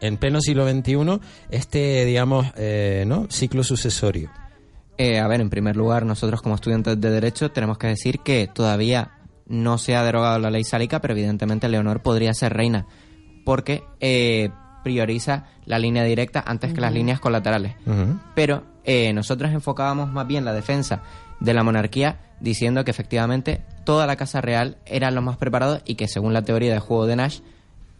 en 0.00 0.16
pleno 0.16 0.40
siglo 0.40 0.68
XXI 0.68 1.20
este, 1.50 2.04
digamos, 2.04 2.46
eh, 2.56 3.04
¿no? 3.06 3.26
ciclo 3.30 3.62
sucesorio? 3.62 4.30
Eh, 4.96 5.18
a 5.20 5.28
ver, 5.28 5.40
en 5.40 5.50
primer 5.50 5.76
lugar, 5.76 6.04
nosotros 6.04 6.42
como 6.42 6.54
estudiantes 6.56 7.00
de 7.00 7.10
Derecho 7.10 7.50
tenemos 7.52 7.78
que 7.78 7.86
decir 7.86 8.18
que 8.20 8.48
todavía 8.52 9.12
no 9.48 9.78
se 9.78 9.96
ha 9.96 10.02
derogado 10.02 10.38
la 10.38 10.50
ley 10.50 10.64
sálica, 10.64 11.00
pero 11.00 11.14
evidentemente 11.14 11.68
Leonor 11.68 12.00
podría 12.00 12.34
ser 12.34 12.52
reina, 12.52 12.86
porque 13.44 13.82
eh, 14.00 14.50
prioriza 14.84 15.46
la 15.64 15.78
línea 15.78 16.04
directa 16.04 16.42
antes 16.46 16.72
que 16.72 16.80
las 16.80 16.92
líneas 16.92 17.20
colaterales. 17.20 17.74
Pero 18.34 18.64
eh, 18.84 19.12
nosotros 19.12 19.52
enfocábamos 19.52 20.12
más 20.12 20.26
bien 20.26 20.44
la 20.44 20.52
defensa 20.52 21.02
de 21.40 21.54
la 21.54 21.62
monarquía 21.62 22.20
diciendo 22.40 22.84
que 22.84 22.90
efectivamente 22.90 23.62
toda 23.84 24.06
la 24.06 24.16
Casa 24.16 24.40
Real 24.40 24.78
era 24.86 25.10
lo 25.10 25.22
más 25.22 25.36
preparado 25.36 25.80
y 25.84 25.96
que 25.96 26.08
según 26.08 26.32
la 26.32 26.42
teoría 26.42 26.70
del 26.70 26.80
juego 26.80 27.06
de 27.06 27.16
Nash 27.16 27.40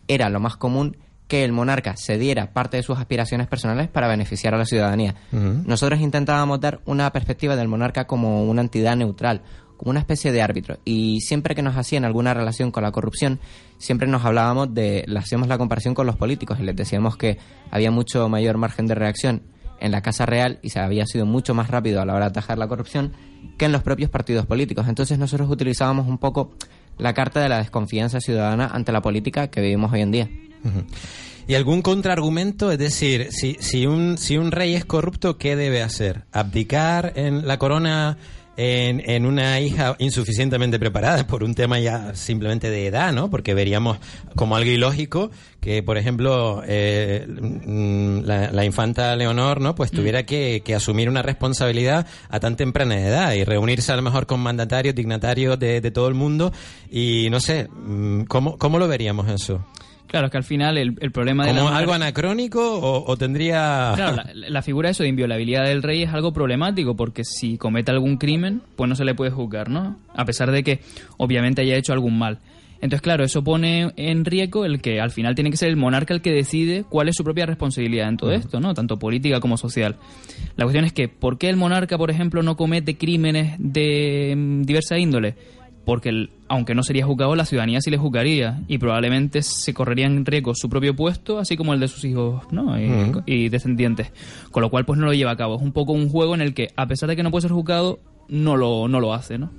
era 0.06 0.28
lo 0.28 0.40
más 0.40 0.56
común 0.56 0.96
que 1.28 1.44
el 1.44 1.52
monarca 1.52 1.94
cediera 1.96 2.52
parte 2.52 2.78
de 2.78 2.82
sus 2.82 2.98
aspiraciones 2.98 3.46
personales 3.46 3.88
para 3.88 4.08
beneficiar 4.08 4.54
a 4.54 4.58
la 4.58 4.64
ciudadanía. 4.64 5.14
Nosotros 5.30 6.00
intentábamos 6.00 6.60
dar 6.60 6.80
una 6.86 7.12
perspectiva 7.12 7.54
del 7.54 7.68
monarca 7.68 8.06
como 8.06 8.44
una 8.44 8.62
entidad 8.62 8.96
neutral, 8.96 9.42
como 9.78 9.90
una 9.90 10.00
especie 10.00 10.32
de 10.32 10.42
árbitro. 10.42 10.78
Y 10.84 11.20
siempre 11.20 11.54
que 11.54 11.62
nos 11.62 11.76
hacían 11.76 12.04
alguna 12.04 12.34
relación 12.34 12.70
con 12.70 12.82
la 12.82 12.92
corrupción, 12.92 13.38
siempre 13.78 14.06
nos 14.06 14.24
hablábamos 14.24 14.74
de, 14.74 15.06
hacíamos 15.16 15.48
la 15.48 15.56
comparación 15.56 15.94
con 15.94 16.06
los 16.06 16.16
políticos 16.16 16.58
y 16.60 16.64
les 16.64 16.76
decíamos 16.76 17.16
que 17.16 17.38
había 17.70 17.90
mucho 17.90 18.28
mayor 18.28 18.58
margen 18.58 18.86
de 18.86 18.96
reacción 18.96 19.42
en 19.80 19.92
la 19.92 20.02
Casa 20.02 20.26
Real 20.26 20.58
y 20.62 20.70
se 20.70 20.80
había 20.80 21.06
sido 21.06 21.24
mucho 21.24 21.54
más 21.54 21.70
rápido 21.70 22.02
a 22.02 22.04
la 22.04 22.14
hora 22.14 22.26
de 22.26 22.30
atajar 22.30 22.58
la 22.58 22.66
corrupción 22.66 23.12
que 23.56 23.66
en 23.66 23.72
los 23.72 23.84
propios 23.84 24.10
partidos 24.10 24.46
políticos. 24.46 24.88
Entonces 24.88 25.18
nosotros 25.18 25.48
utilizábamos 25.48 26.08
un 26.08 26.18
poco 26.18 26.52
la 26.98 27.14
carta 27.14 27.40
de 27.40 27.48
la 27.48 27.58
desconfianza 27.58 28.20
ciudadana 28.20 28.66
ante 28.66 28.90
la 28.90 29.00
política 29.00 29.46
que 29.48 29.60
vivimos 29.60 29.92
hoy 29.92 30.00
en 30.00 30.10
día. 30.10 30.28
¿Y 31.46 31.54
algún 31.54 31.82
contraargumento? 31.82 32.72
Es 32.72 32.78
decir, 32.78 33.28
si, 33.30 33.56
si, 33.60 33.86
un, 33.86 34.18
si 34.18 34.36
un 34.36 34.50
rey 34.50 34.74
es 34.74 34.84
corrupto, 34.84 35.38
¿qué 35.38 35.54
debe 35.54 35.82
hacer? 35.82 36.24
¿Abdicar 36.32 37.12
en 37.14 37.46
la 37.46 37.58
corona 37.58 38.18
en, 38.58 39.08
en 39.08 39.24
una 39.24 39.60
hija 39.60 39.94
insuficientemente 40.00 40.80
preparada 40.80 41.24
por 41.28 41.44
un 41.44 41.54
tema 41.54 41.78
ya 41.78 42.12
simplemente 42.16 42.68
de 42.68 42.88
edad, 42.88 43.12
¿no? 43.12 43.30
Porque 43.30 43.54
veríamos 43.54 43.98
como 44.34 44.56
algo 44.56 44.68
ilógico 44.68 45.30
que, 45.60 45.84
por 45.84 45.96
ejemplo, 45.96 46.62
eh, 46.66 47.24
mm, 47.28 48.22
la, 48.24 48.50
la 48.50 48.64
infanta 48.64 49.14
Leonor, 49.14 49.60
¿no? 49.60 49.76
Pues 49.76 49.92
tuviera 49.92 50.26
que, 50.26 50.62
que 50.64 50.74
asumir 50.74 51.08
una 51.08 51.22
responsabilidad 51.22 52.08
a 52.28 52.40
tan 52.40 52.56
temprana 52.56 53.00
edad 53.00 53.32
y 53.34 53.44
reunirse 53.44 53.92
a 53.92 53.96
lo 53.96 54.02
mejor 54.02 54.26
con 54.26 54.40
mandatarios, 54.40 54.92
dignatarios 54.96 55.56
de, 55.56 55.80
de 55.80 55.90
todo 55.92 56.08
el 56.08 56.14
mundo 56.14 56.52
y 56.90 57.28
no 57.30 57.38
sé, 57.38 57.68
mm, 57.68 58.22
¿cómo, 58.22 58.58
cómo 58.58 58.80
lo 58.80 58.88
veríamos 58.88 59.28
eso? 59.28 59.64
Claro, 60.08 60.26
es 60.26 60.32
que 60.32 60.38
al 60.38 60.44
final 60.44 60.76
el, 60.78 60.96
el 61.00 61.12
problema 61.12 61.44
de 61.44 61.52
la 61.52 61.58
¿Como 61.60 61.70
monarquía- 61.70 61.78
algo 61.80 61.92
anacrónico 61.92 62.78
o, 62.80 63.04
o 63.10 63.16
tendría...? 63.16 63.92
Claro, 63.94 64.16
la, 64.16 64.30
la 64.48 64.62
figura 64.62 64.90
eso 64.90 65.02
de 65.02 65.10
inviolabilidad 65.10 65.64
del 65.66 65.82
rey 65.82 66.02
es 66.02 66.12
algo 66.12 66.32
problemático 66.32 66.96
porque 66.96 67.24
si 67.24 67.58
comete 67.58 67.90
algún 67.90 68.16
crimen, 68.16 68.62
pues 68.76 68.88
no 68.88 68.96
se 68.96 69.04
le 69.04 69.14
puede 69.14 69.30
juzgar, 69.30 69.68
¿no? 69.68 69.96
A 70.14 70.24
pesar 70.24 70.50
de 70.50 70.62
que 70.64 70.80
obviamente 71.18 71.62
haya 71.62 71.76
hecho 71.76 71.92
algún 71.92 72.18
mal. 72.18 72.38
Entonces, 72.80 73.02
claro, 73.02 73.24
eso 73.24 73.42
pone 73.42 73.92
en 73.96 74.24
riesgo 74.24 74.64
el 74.64 74.80
que 74.80 75.00
al 75.00 75.10
final 75.10 75.34
tiene 75.34 75.50
que 75.50 75.56
ser 75.56 75.68
el 75.68 75.76
monarca 75.76 76.14
el 76.14 76.22
que 76.22 76.30
decide 76.30 76.84
cuál 76.88 77.08
es 77.08 77.16
su 77.16 77.24
propia 77.24 77.44
responsabilidad 77.44 78.08
en 78.08 78.16
todo 78.16 78.30
esto, 78.32 78.60
¿no? 78.60 78.72
Tanto 78.72 79.00
política 79.00 79.40
como 79.40 79.56
social. 79.56 79.96
La 80.56 80.64
cuestión 80.64 80.84
es 80.84 80.92
que, 80.92 81.08
¿por 81.08 81.38
qué 81.38 81.48
el 81.48 81.56
monarca, 81.56 81.98
por 81.98 82.08
ejemplo, 82.10 82.40
no 82.44 82.56
comete 82.56 82.96
crímenes 82.96 83.56
de 83.58 84.32
mm, 84.36 84.62
diversa 84.62 84.96
índole? 84.96 85.34
Porque 85.84 86.10
el- 86.10 86.30
aunque 86.48 86.74
no 86.74 86.82
sería 86.82 87.06
juzgado, 87.06 87.34
la 87.36 87.44
ciudadanía 87.44 87.80
sí 87.80 87.90
le 87.90 87.98
juzgaría 87.98 88.60
y 88.68 88.78
probablemente 88.78 89.42
se 89.42 89.74
correría 89.74 90.06
en 90.06 90.24
riesgo 90.24 90.54
su 90.54 90.68
propio 90.68 90.96
puesto, 90.96 91.38
así 91.38 91.56
como 91.56 91.74
el 91.74 91.80
de 91.80 91.88
sus 91.88 92.04
hijos 92.04 92.42
¿no? 92.50 92.76
y, 93.26 93.48
descendientes. 93.48 94.10
Con 94.50 94.62
lo 94.62 94.70
cual, 94.70 94.84
pues 94.84 94.98
no 94.98 95.06
lo 95.06 95.14
lleva 95.14 95.32
a 95.32 95.36
cabo. 95.36 95.56
Es 95.56 95.62
un 95.62 95.72
poco 95.72 95.92
un 95.92 96.08
juego 96.08 96.34
en 96.34 96.40
el 96.40 96.54
que, 96.54 96.68
a 96.76 96.86
pesar 96.86 97.08
de 97.08 97.16
que 97.16 97.22
no 97.22 97.30
puede 97.30 97.42
ser 97.42 97.52
juzgado, 97.52 98.00
no 98.28 98.56
lo, 98.56 98.88
no 98.88 99.00
lo 99.00 99.14
hace, 99.14 99.38
¿no? 99.38 99.50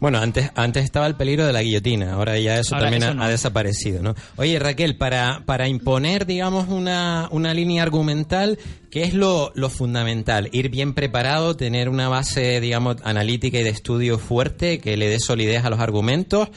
Bueno, 0.00 0.18
antes, 0.18 0.50
antes 0.54 0.84
estaba 0.84 1.06
el 1.06 1.14
peligro 1.14 1.46
de 1.46 1.52
la 1.52 1.62
guillotina, 1.62 2.12
ahora 2.12 2.38
ya 2.38 2.58
eso 2.58 2.74
Ahora 2.74 2.86
también 2.86 3.02
eso 3.02 3.12
ha, 3.12 3.14
no. 3.14 3.24
ha 3.24 3.28
desaparecido, 3.28 4.02
¿no? 4.02 4.14
Oye, 4.36 4.58
Raquel, 4.58 4.96
para, 4.96 5.42
para 5.44 5.68
imponer, 5.68 6.26
digamos, 6.26 6.68
una, 6.68 7.28
una 7.30 7.54
línea 7.54 7.82
argumental, 7.82 8.58
¿qué 8.90 9.04
es 9.04 9.14
lo, 9.14 9.52
lo 9.54 9.70
fundamental? 9.70 10.48
Ir 10.52 10.68
bien 10.68 10.94
preparado, 10.94 11.56
tener 11.56 11.88
una 11.88 12.08
base, 12.08 12.60
digamos, 12.60 12.96
analítica 13.04 13.58
y 13.58 13.62
de 13.62 13.70
estudio 13.70 14.18
fuerte 14.18 14.78
que 14.78 14.96
le 14.96 15.08
dé 15.08 15.18
solidez 15.18 15.64
a 15.64 15.70
los 15.70 15.80
argumentos, 15.80 16.48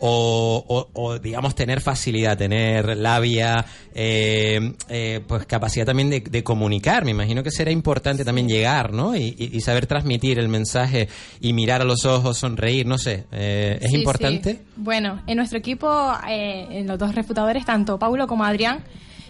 o, 0.00 0.64
o- 0.68 0.88
o, 0.94 1.18
digamos, 1.18 1.54
tener 1.54 1.80
facilidad, 1.80 2.36
tener 2.38 2.96
labia, 2.96 3.64
eh, 3.94 4.72
eh, 4.88 5.20
pues 5.26 5.44
capacidad 5.46 5.84
también 5.86 6.08
de, 6.10 6.20
de 6.20 6.44
comunicar. 6.44 7.04
Me 7.04 7.10
imagino 7.10 7.42
que 7.42 7.50
será 7.50 7.70
importante 7.70 8.24
también 8.24 8.48
llegar, 8.48 8.92
¿no? 8.92 9.16
Y, 9.16 9.34
y- 9.38 9.50
y 9.56 9.60
saber 9.60 9.86
transmitir 9.86 10.38
el 10.38 10.48
mensaje 10.48 11.08
y 11.40 11.52
mirar 11.52 11.80
a 11.80 11.84
los 11.84 12.04
ojos, 12.04 12.38
sonreír, 12.38 12.86
no 12.86 12.96
sé. 12.98 13.24
eh, 13.32 13.78
¿Es 13.80 13.90
Sí, 13.90 13.96
importante? 13.96 14.52
sí. 14.54 14.58
Bueno, 14.76 15.20
en 15.26 15.36
nuestro 15.36 15.58
equipo, 15.58 16.12
eh, 16.28 16.66
en 16.70 16.86
los 16.86 16.98
dos 16.98 17.14
refutadores, 17.14 17.64
tanto 17.64 17.98
Paulo 17.98 18.26
como 18.28 18.44
Adrián, 18.44 18.84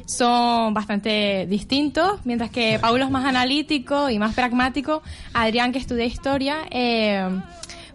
son 0.06 0.72
bastante 0.74 1.46
distintos, 1.48 2.20
mientras 2.24 2.50
que 2.50 2.78
Paulo 2.78 3.04
es 3.04 3.10
más 3.10 3.24
analítico 3.26 4.08
y 4.10 4.18
más 4.18 4.34
pragmático, 4.34 5.02
Adrián, 5.34 5.70
que 5.72 5.78
estudia 5.78 6.04
historia, 6.06 6.60
eh, 6.70 7.28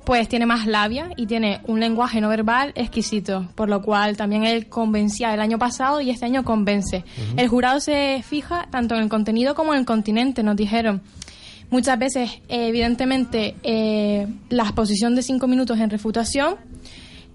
pues 0.06 0.28
tiene 0.28 0.46
más 0.46 0.66
labia 0.68 1.12
y 1.16 1.26
tiene 1.26 1.62
un 1.66 1.80
lenguaje 1.80 2.22
no 2.22 2.30
verbal 2.30 2.72
exquisito, 2.76 3.48
por 3.56 3.70
lo 3.70 3.82
cual 3.82 4.18
también 4.18 4.44
él 4.44 4.68
convencía 4.68 5.34
el 5.34 5.40
año 5.40 5.58
pasado 5.58 6.02
y 6.02 6.10
este 6.10 6.26
año 6.26 6.44
convence. 6.44 7.04
El 7.38 7.48
jurado 7.48 7.80
se 7.80 8.24
fija 8.24 8.68
tanto 8.70 8.96
en 8.96 9.02
el 9.02 9.10
contenido 9.10 9.56
como 9.56 9.74
en 9.74 9.80
el 9.80 9.86
continente, 9.86 10.44
nos 10.44 10.56
dijeron. 10.56 11.02
Muchas 11.70 11.98
veces, 11.98 12.30
evidentemente, 12.50 13.56
eh, 13.64 14.28
la 14.50 14.64
exposición 14.64 15.16
de 15.16 15.24
cinco 15.24 15.48
minutos 15.48 15.80
en 15.80 15.90
refutación, 15.90 16.56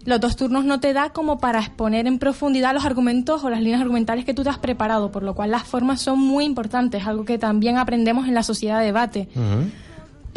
los 0.04 0.20
dos 0.20 0.36
turnos 0.36 0.64
no 0.64 0.80
te 0.80 0.92
da 0.92 1.10
como 1.10 1.38
para 1.38 1.60
exponer 1.60 2.06
en 2.06 2.18
profundidad 2.18 2.72
los 2.72 2.84
argumentos 2.84 3.42
o 3.42 3.50
las 3.50 3.60
líneas 3.60 3.80
argumentales 3.80 4.24
que 4.24 4.34
tú 4.34 4.42
te 4.42 4.50
has 4.50 4.58
preparado, 4.58 5.10
por 5.10 5.22
lo 5.22 5.34
cual 5.34 5.50
las 5.50 5.64
formas 5.64 6.00
son 6.00 6.20
muy 6.20 6.44
importantes, 6.44 7.06
algo 7.06 7.24
que 7.24 7.38
también 7.38 7.78
aprendemos 7.78 8.28
en 8.28 8.34
la 8.34 8.42
sociedad 8.42 8.78
de 8.78 8.86
debate. 8.86 9.28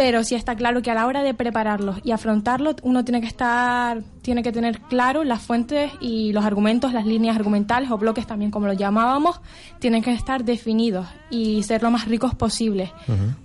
Pero 0.02 0.24
sí 0.24 0.34
está 0.34 0.56
claro 0.56 0.82
que 0.82 0.90
a 0.90 0.96
la 0.96 1.06
hora 1.06 1.22
de 1.22 1.36
prepararlos 1.36 2.00
y 2.04 2.10
afrontarlos, 2.10 2.78
uno 2.82 3.06
tiene 3.06 3.22
que 3.22 3.28
estar, 3.28 4.02
tiene 4.24 4.42
que 4.42 4.52
tener 4.52 4.80
claro 4.80 5.24
las 5.24 5.44
fuentes 5.44 5.92
y 6.02 6.34
los 6.34 6.44
argumentos, 6.44 6.92
las 6.92 7.06
líneas 7.06 7.36
argumentales 7.36 7.92
o 7.92 8.00
bloques 8.00 8.26
también 8.26 8.50
como 8.50 8.66
lo 8.66 8.74
llamábamos, 8.74 9.42
tienen 9.78 10.02
que 10.02 10.12
estar 10.12 10.44
definidos 10.44 11.06
y 11.30 11.62
ser 11.62 11.84
lo 11.84 11.92
más 11.92 12.08
ricos 12.08 12.34
posibles. 12.34 12.90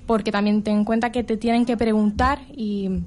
Porque 0.06 0.32
también 0.32 0.62
ten 0.62 0.78
en 0.78 0.84
cuenta 0.86 1.12
que 1.12 1.22
te 1.22 1.36
tienen 1.36 1.66
que 1.66 1.76
preguntar 1.76 2.38
y 2.56 3.02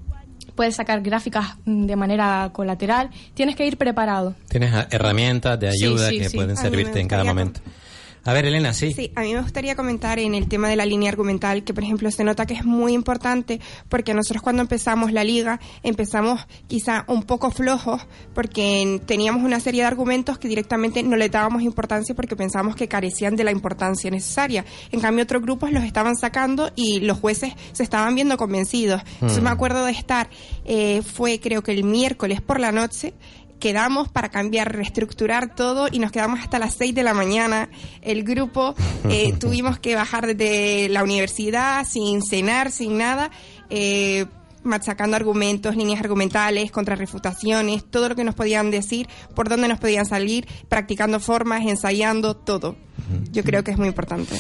puedes 0.54 0.76
sacar 0.76 1.02
gráficas 1.02 1.58
mm, 1.66 1.88
de 1.88 1.96
manera 1.96 2.52
colateral. 2.54 3.10
Tienes 3.34 3.56
que 3.56 3.66
ir 3.66 3.78
preparado. 3.78 4.36
Tienes 4.48 4.76
a- 4.76 4.88
herramientas 4.92 5.60
de 5.60 5.70
ayuda 5.70 6.10
sí, 6.10 6.20
que 6.20 6.30
sí. 6.30 6.38
pueden 6.38 6.56
servirte 6.56 7.00
en 7.00 7.08
cada 7.08 7.24
momento. 7.24 7.62
A 8.26 8.34
ver, 8.34 8.46
Elena, 8.46 8.74
sí. 8.74 8.94
Sí, 8.94 9.12
a 9.16 9.22
mí 9.22 9.34
me 9.34 9.42
gustaría 9.42 9.76
comentar 9.76 10.20
en 10.20 10.36
el 10.36 10.48
tema 10.48 10.68
de 10.70 10.76
la 10.76 10.86
línea 10.86 11.10
argumental 11.10 11.64
que, 11.64 11.74
por 11.74 11.84
ejemplo, 11.84 12.12
se 12.12 12.24
nota 12.24 12.46
que 12.46 12.54
es 12.54 12.66
muy 12.66 12.94
importante 12.94 13.60
porque 13.88 14.14
nosotros 14.14 14.42
cuando 14.44 14.62
empezamos 14.62 15.12
la 15.14 15.24
liga 15.24 15.60
empezamos 15.84 16.42
quizá 16.68 17.06
un 17.08 17.24
poco 17.24 17.50
flojos 17.50 18.02
porque 18.36 18.82
en- 18.82 19.00
teníamos 19.00 19.44
una 19.44 19.60
serie 19.60 19.82
de 19.82 19.88
argumentos 19.88 20.38
que 20.38 20.48
directamente 20.48 21.02
no 21.02 21.16
le 21.16 21.30
dábamos 21.30 21.62
importancia 21.64 22.14
porque 22.14 22.36
pensábamos 22.36 22.76
que 22.76 22.88
carecían 22.88 23.36
de 23.36 23.44
la 23.46 23.52
importancia 23.52 24.12
necesaria. 24.12 24.66
En 24.92 25.00
cambio, 25.00 25.24
otros 25.24 25.42
grupos 25.42 25.72
los 25.72 25.84
estaban 25.84 26.16
sacando 26.18 26.72
y 26.76 27.00
los 27.00 27.18
jueces 27.20 27.54
se 27.72 27.84
estaban 27.84 28.16
viendo 28.16 28.38
convencidos. 28.38 29.02
Entonces 29.14 29.40
Mm. 29.42 29.46
me 29.46 29.50
acuerdo 29.50 29.86
de 29.86 29.92
estar, 29.94 30.30
eh, 30.66 31.02
fue 31.04 31.40
creo 31.40 31.64
que 31.64 31.72
el 31.72 31.84
miércoles 31.86 32.42
por 32.42 32.60
la 32.60 32.72
noche, 32.72 33.14
quedamos 33.60 34.10
para 34.10 34.30
cambiar, 34.30 34.76
reestructurar 34.76 35.54
todo 35.56 35.88
y 35.92 36.00
nos 36.00 36.12
quedamos 36.12 36.40
hasta 36.40 36.60
las 36.60 36.76
6 36.76 36.96
de 36.96 37.04
la 37.04 37.14
mañana. 37.14 37.70
El 38.02 38.24
grupo 38.24 38.76
eh, 39.10 39.34
tuvimos 39.40 39.80
que 39.80 39.96
bajar 39.96 40.26
desde 40.28 40.90
la 40.90 41.04
universidad 41.04 41.86
sin 41.86 42.22
cenar, 42.24 42.72
sin 42.72 42.98
nada, 42.98 43.30
eh, 43.70 44.26
machacando 44.64 45.16
argumentos, 45.16 45.76
líneas 45.76 46.00
argumentales, 46.00 46.72
contrarrefutaciones, 46.72 47.86
todo 47.90 48.10
lo 48.10 48.16
que 48.16 48.24
nos 48.24 48.36
podían 48.36 48.72
decir, 48.72 49.08
por 49.36 49.50
dónde 49.50 49.68
nos 49.68 49.80
podían 49.80 50.06
salir, 50.06 50.48
practicando 50.68 51.20
formas, 51.20 51.66
ensayando, 51.66 52.36
todo. 52.36 52.76
Yo 53.32 53.44
creo 53.44 53.64
que 53.64 53.72
es 53.72 53.78
muy 53.78 53.88
importante. 53.88 54.36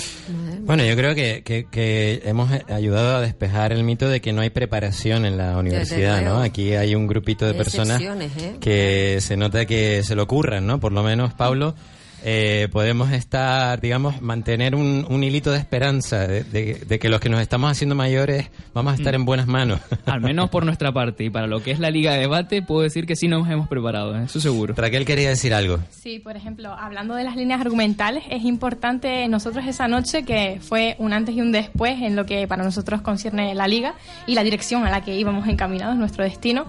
Bueno, 0.61 0.83
yo 0.85 0.95
creo 0.95 1.15
que, 1.15 1.41
que- 1.43 1.65
que 1.71 2.21
hemos 2.25 2.51
ayudado 2.69 3.17
a 3.17 3.21
despejar 3.21 3.71
el 3.71 3.83
mito 3.83 4.07
de 4.09 4.21
que 4.21 4.33
no 4.33 4.41
hay 4.41 4.49
preparación 4.49 5.25
en 5.25 5.37
la 5.37 5.57
universidad, 5.57 6.21
¿no? 6.21 6.41
Aquí 6.41 6.73
hay 6.73 6.95
un 6.95 7.07
grupito 7.07 7.45
de 7.45 7.53
personas 7.63 7.99
¿eh? 8.01 8.57
que 8.59 9.17
se 9.21 9.37
nota 9.37 9.65
que 9.65 10.03
se 10.03 10.15
lo 10.15 10.23
ocurran, 10.23 10.67
¿no? 10.67 10.79
Por 10.79 10.91
lo 10.91 11.01
menos, 11.03 11.33
Pablo, 11.33 11.75
eh, 12.23 12.67
podemos 12.71 13.11
estar, 13.11 13.79
digamos, 13.81 14.21
mantener 14.21 14.75
un, 14.75 15.05
un 15.09 15.23
hilito 15.23 15.51
de 15.51 15.57
esperanza 15.57 16.27
de, 16.27 16.43
de- 16.43 16.75
de 16.87 16.99
que 16.99 17.09
los 17.09 17.19
que 17.19 17.29
nos 17.29 17.39
estamos 17.41 17.71
haciendo 17.71 17.95
mayores 17.95 18.49
vamos 18.73 18.93
a 18.93 18.95
estar 18.95 19.15
en 19.15 19.25
buenas 19.25 19.47
manos. 19.47 19.79
Al 20.05 20.21
menos 20.21 20.49
por 20.49 20.65
nuestra 20.65 20.91
parte. 20.91 21.23
Y 21.25 21.29
para 21.29 21.47
lo 21.47 21.61
que 21.63 21.71
es 21.71 21.79
la 21.79 21.89
liga 21.91 22.13
de 22.13 22.19
debate, 22.21 22.61
puedo 22.61 22.81
decir 22.81 23.05
que 23.05 23.15
sí 23.15 23.27
nos 23.27 23.47
hemos 23.49 23.67
preparado, 23.67 24.15
¿eh? 24.17 24.23
eso 24.25 24.39
seguro. 24.39 24.73
Raquel 24.77 25.05
quería 25.05 25.29
decir 25.29 25.53
algo. 25.53 25.79
Sí, 25.91 26.19
por 26.19 26.35
ejemplo, 26.35 26.73
hablando 26.73 27.15
de 27.15 27.23
las 27.23 27.35
líneas 27.35 27.61
argumentales, 27.61 28.23
es 28.29 28.43
importante 28.43 29.27
nosotros 29.27 29.65
esa 29.65 29.87
noche, 29.87 30.23
que 30.23 30.59
fue 30.61 30.95
un 30.99 31.13
antes 31.13 31.35
y 31.35 31.41
un 31.41 31.51
después 31.51 32.01
en 32.01 32.15
lo 32.15 32.25
que 32.25 32.47
para 32.47 32.63
nosotros 32.63 33.01
concierne 33.01 33.53
la 33.55 33.67
liga 33.67 33.95
y 34.27 34.35
la 34.35 34.43
dirección 34.43 34.85
a 34.85 34.89
la 34.89 35.03
que 35.03 35.15
íbamos 35.17 35.47
encaminados, 35.47 35.95
nuestro 35.97 36.23
destino, 36.23 36.65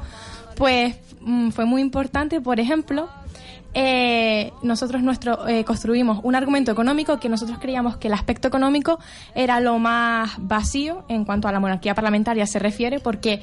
pues 0.56 0.96
mm, 1.20 1.50
fue 1.50 1.64
muy 1.64 1.80
importante, 1.80 2.40
por 2.40 2.60
ejemplo, 2.60 3.08
eh, 3.72 4.52
nosotros 4.62 5.02
nuestro, 5.02 5.46
eh, 5.46 5.64
construimos 5.64 6.20
un 6.22 6.34
argumento 6.34 6.72
económico 6.72 7.20
que 7.20 7.28
nosotros 7.28 7.58
creíamos 7.60 7.96
que 7.96 8.08
el 8.08 8.14
aspecto 8.14 8.48
económico 8.48 8.98
era 9.34 9.60
lo 9.60 9.78
más 9.78 10.32
vacío 10.38 11.04
en 11.08 11.24
cuanto 11.24 11.46
a 11.46 11.52
la 11.52 11.60
monarquía 11.60 11.94
parlamentaria 11.94 12.46
se 12.46 12.58
refiere, 12.58 12.98
porque 12.98 13.42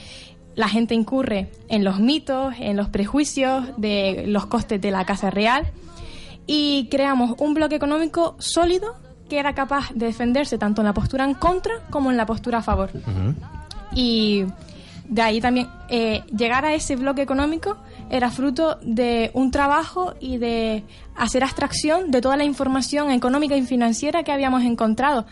la 0.55 0.67
gente 0.67 0.95
incurre 0.95 1.51
en 1.69 1.83
los 1.83 1.99
mitos, 1.99 2.55
en 2.59 2.75
los 2.75 2.89
prejuicios 2.89 3.65
de 3.77 4.25
los 4.27 4.47
costes 4.47 4.81
de 4.81 4.91
la 4.91 5.05
Casa 5.05 5.29
Real 5.29 5.67
y 6.47 6.87
creamos 6.89 7.35
un 7.37 7.53
bloque 7.53 7.75
económico 7.75 8.35
sólido 8.39 8.95
que 9.29 9.39
era 9.39 9.53
capaz 9.53 9.91
de 9.93 10.07
defenderse 10.07 10.57
tanto 10.57 10.81
en 10.81 10.87
la 10.87 10.93
postura 10.93 11.25
en 11.25 11.35
contra 11.35 11.73
como 11.89 12.09
en 12.09 12.17
la 12.17 12.25
postura 12.25 12.59
a 12.59 12.63
favor. 12.63 12.89
Y 13.93 14.45
de 15.07 15.21
ahí 15.21 15.41
también 15.41 15.67
eh, 15.89 16.23
llegar 16.35 16.65
a 16.65 16.73
ese 16.73 16.95
bloque 16.95 17.21
económico 17.21 17.77
era 18.09 18.31
fruto 18.31 18.77
de 18.81 19.31
un 19.33 19.51
trabajo 19.51 20.13
y 20.19 20.37
de 20.37 20.83
hacer 21.15 21.43
abstracción 21.43 22.11
de 22.11 22.21
toda 22.21 22.37
la 22.37 22.43
información 22.43 23.11
económica 23.11 23.55
y 23.55 23.61
financiera 23.63 24.23
que 24.23 24.31
habíamos 24.31 24.63
encontrado. 24.63 25.25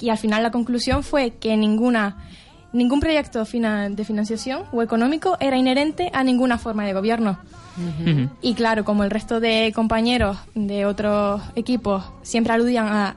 Y 0.00 0.10
al 0.10 0.18
final 0.18 0.42
la 0.42 0.50
conclusión 0.50 1.02
fue 1.02 1.34
que 1.40 1.56
ninguna 1.56 2.16
ningún 2.72 3.00
proyecto 3.00 3.44
de 3.44 4.04
financiación 4.04 4.64
o 4.72 4.82
económico 4.82 5.36
era 5.40 5.56
inherente 5.56 6.10
a 6.12 6.22
ninguna 6.22 6.58
forma 6.58 6.84
de 6.84 6.92
gobierno. 6.92 7.38
Y 8.42 8.54
claro, 8.54 8.84
como 8.84 9.04
el 9.04 9.10
resto 9.10 9.40
de 9.40 9.72
compañeros 9.74 10.36
de 10.54 10.84
otros 10.84 11.40
equipos 11.54 12.04
siempre 12.22 12.52
aludían 12.52 12.88
a 12.88 13.16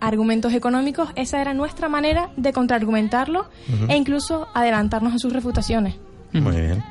argumentos 0.00 0.54
económicos, 0.54 1.10
esa 1.14 1.40
era 1.40 1.52
nuestra 1.52 1.88
manera 1.88 2.30
de 2.36 2.52
contraargumentarlo 2.52 3.46
e 3.88 3.96
incluso 3.96 4.48
adelantarnos 4.54 5.14
a 5.14 5.18
sus 5.18 5.32
refutaciones. 5.32 5.96
Muy 6.32 6.56
bien. 6.56 6.82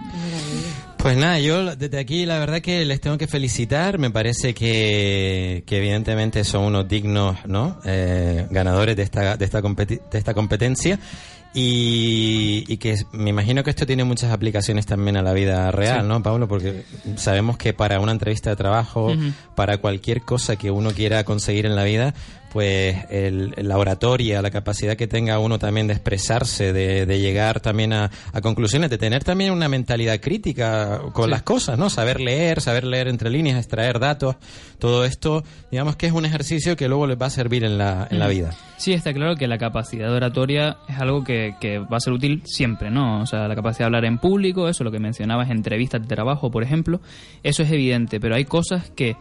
Pues 1.01 1.15
nada, 1.15 1.39
yo 1.39 1.77
desde 1.77 1.97
aquí 1.97 2.25
la 2.25 2.39
verdad 2.39 2.59
que 2.59 2.83
les 2.83 2.99
tengo 2.99 3.17
que 3.17 3.27
felicitar. 3.27 3.97
Me 3.99 4.12
parece 4.12 4.53
que, 4.53 5.63
que 5.65 5.77
evidentemente 5.77 6.43
son 6.43 6.63
unos 6.65 6.89
dignos 6.89 7.38
¿no? 7.45 7.79
Eh, 7.85 8.45
ganadores 8.51 8.97
de 8.97 9.03
esta, 9.03 9.38
de, 9.38 9.45
esta 9.45 9.62
competi- 9.62 10.01
de 10.12 10.17
esta 10.17 10.33
competencia. 10.33 10.99
Y, 11.51 12.63
y 12.67 12.77
que 12.77 12.95
me 13.12 13.31
imagino 13.31 13.63
que 13.63 13.71
esto 13.71 13.85
tiene 13.88 14.03
muchas 14.03 14.31
aplicaciones 14.31 14.85
también 14.85 15.17
a 15.17 15.23
la 15.23 15.33
vida 15.33 15.71
real, 15.71 16.01
Sí. 16.01 16.07
¿no, 16.07 16.21
Pablo? 16.21 16.47
Porque 16.47 16.83
sabemos 17.15 17.57
que 17.57 17.73
para 17.73 17.99
una 17.99 18.12
entrevista 18.12 18.51
de 18.51 18.55
trabajo, 18.55 19.12
para 19.55 19.77
cualquier 19.79 20.21
cosa 20.21 20.57
que 20.57 20.69
uno 20.69 20.91
quiera 20.91 21.23
conseguir 21.23 21.65
en 21.65 21.75
la 21.75 21.85
vida, 21.85 22.13
pues 22.51 22.97
el, 23.09 23.53
la 23.57 23.77
oratoria, 23.77 24.41
la 24.41 24.51
capacidad 24.51 24.95
que 24.95 25.07
tenga 25.07 25.39
uno 25.39 25.59
también 25.59 25.88
de 25.88 25.93
expresarse, 25.93 26.73
de, 26.73 27.05
de 27.05 27.19
llegar 27.19 27.59
también 27.59 27.93
a, 27.93 28.09
a, 28.33 28.41
conclusiones, 28.41 28.89
de 28.89 28.97
tener 28.97 29.23
también 29.23 29.51
una 29.51 29.69
mentalidad 29.69 30.19
crítica 30.19 31.01
con 31.13 31.25
sí. 31.25 31.31
las 31.31 31.43
cosas, 31.43 31.77
¿no? 31.77 31.89
Saber 31.89 32.19
leer, 32.19 32.62
saber 32.62 32.83
leer 32.83 33.07
entre 33.07 33.29
líneas, 33.29 33.57
extraer 33.57 33.99
datos, 33.99 34.35
todo 34.79 35.05
esto, 35.05 35.43
digamos 35.71 35.95
que 35.95 36.07
es 36.07 36.13
un 36.13 36.25
ejercicio 36.25 36.75
que 36.75 36.88
luego 36.88 37.07
les 37.07 37.21
va 37.21 37.27
a 37.27 37.31
servir 37.31 37.63
en 37.63 37.77
la, 37.77 38.07
en 38.09 38.19
la 38.19 38.27
vida. 38.27 38.51
Sí, 38.77 38.93
está 38.93 39.13
claro 39.13 39.35
que 39.35 39.47
la 39.47 39.57
capacidad 39.57 40.07
de 40.07 40.15
oratoria 40.15 40.77
es 40.88 40.97
algo 40.99 41.23
que, 41.23 41.55
que 41.59 41.79
va 41.79 41.97
a 41.97 41.99
ser 41.99 42.13
útil 42.13 42.41
siempre, 42.45 42.89
¿no? 42.89 43.21
O 43.21 43.25
sea, 43.25 43.47
la 43.47 43.55
capacidad 43.55 43.79
de 43.79 43.85
hablar 43.85 44.05
en 44.05 44.17
público, 44.17 44.69
eso 44.69 44.83
lo 44.83 44.91
que 44.91 44.99
mencionabas, 44.99 45.49
entrevistas 45.49 46.01
de 46.01 46.07
trabajo, 46.07 46.49
por 46.49 46.63
ejemplo, 46.63 47.01
eso 47.43 47.63
es 47.63 47.71
evidente, 47.71 48.19
pero 48.19 48.35
hay 48.35 48.45
cosas 48.45 48.89
que 48.91 49.15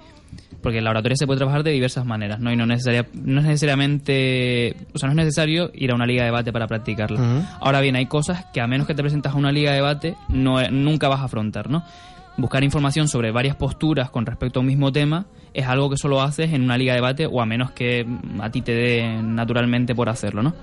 porque 0.62 0.80
la 0.80 0.90
oratoria 0.90 1.16
se 1.16 1.26
puede 1.26 1.38
trabajar 1.38 1.62
de 1.62 1.70
diversas 1.70 2.04
maneras, 2.04 2.40
¿no? 2.40 2.52
Y 2.52 2.56
no, 2.56 2.66
necesaria, 2.66 3.06
no 3.12 3.40
es 3.40 3.46
necesariamente, 3.46 4.76
o 4.92 4.98
sea, 4.98 5.08
no 5.08 5.12
es 5.12 5.26
necesario 5.26 5.70
ir 5.74 5.92
a 5.92 5.94
una 5.94 6.06
liga 6.06 6.22
de 6.22 6.26
debate 6.26 6.52
para 6.52 6.66
practicarla. 6.66 7.20
Uh 7.20 7.24
-huh. 7.24 7.46
Ahora 7.60 7.80
bien, 7.80 7.96
hay 7.96 8.06
cosas 8.06 8.46
que 8.52 8.60
a 8.60 8.66
menos 8.66 8.86
que 8.86 8.94
te 8.94 9.02
presentas 9.02 9.34
a 9.34 9.36
una 9.36 9.52
liga 9.52 9.70
de 9.70 9.76
debate, 9.76 10.16
no, 10.28 10.60
nunca 10.70 11.08
vas 11.08 11.20
a 11.20 11.24
afrontar, 11.24 11.70
¿no? 11.70 11.84
Buscar 12.36 12.62
información 12.62 13.08
sobre 13.08 13.32
varias 13.32 13.56
posturas 13.56 14.10
con 14.10 14.24
respecto 14.24 14.58
a 14.58 14.62
un 14.62 14.66
mismo 14.66 14.92
tema 14.92 15.26
es 15.54 15.66
algo 15.66 15.90
que 15.90 15.96
solo 15.96 16.22
haces 16.22 16.52
en 16.52 16.62
una 16.62 16.78
liga 16.78 16.92
de 16.92 16.98
debate 16.98 17.26
o 17.26 17.40
a 17.40 17.46
menos 17.46 17.72
que 17.72 18.06
a 18.40 18.50
ti 18.50 18.62
te 18.62 18.72
dé 18.72 19.22
naturalmente 19.22 19.94
por 19.94 20.08
hacerlo, 20.08 20.42
¿no? 20.42 20.54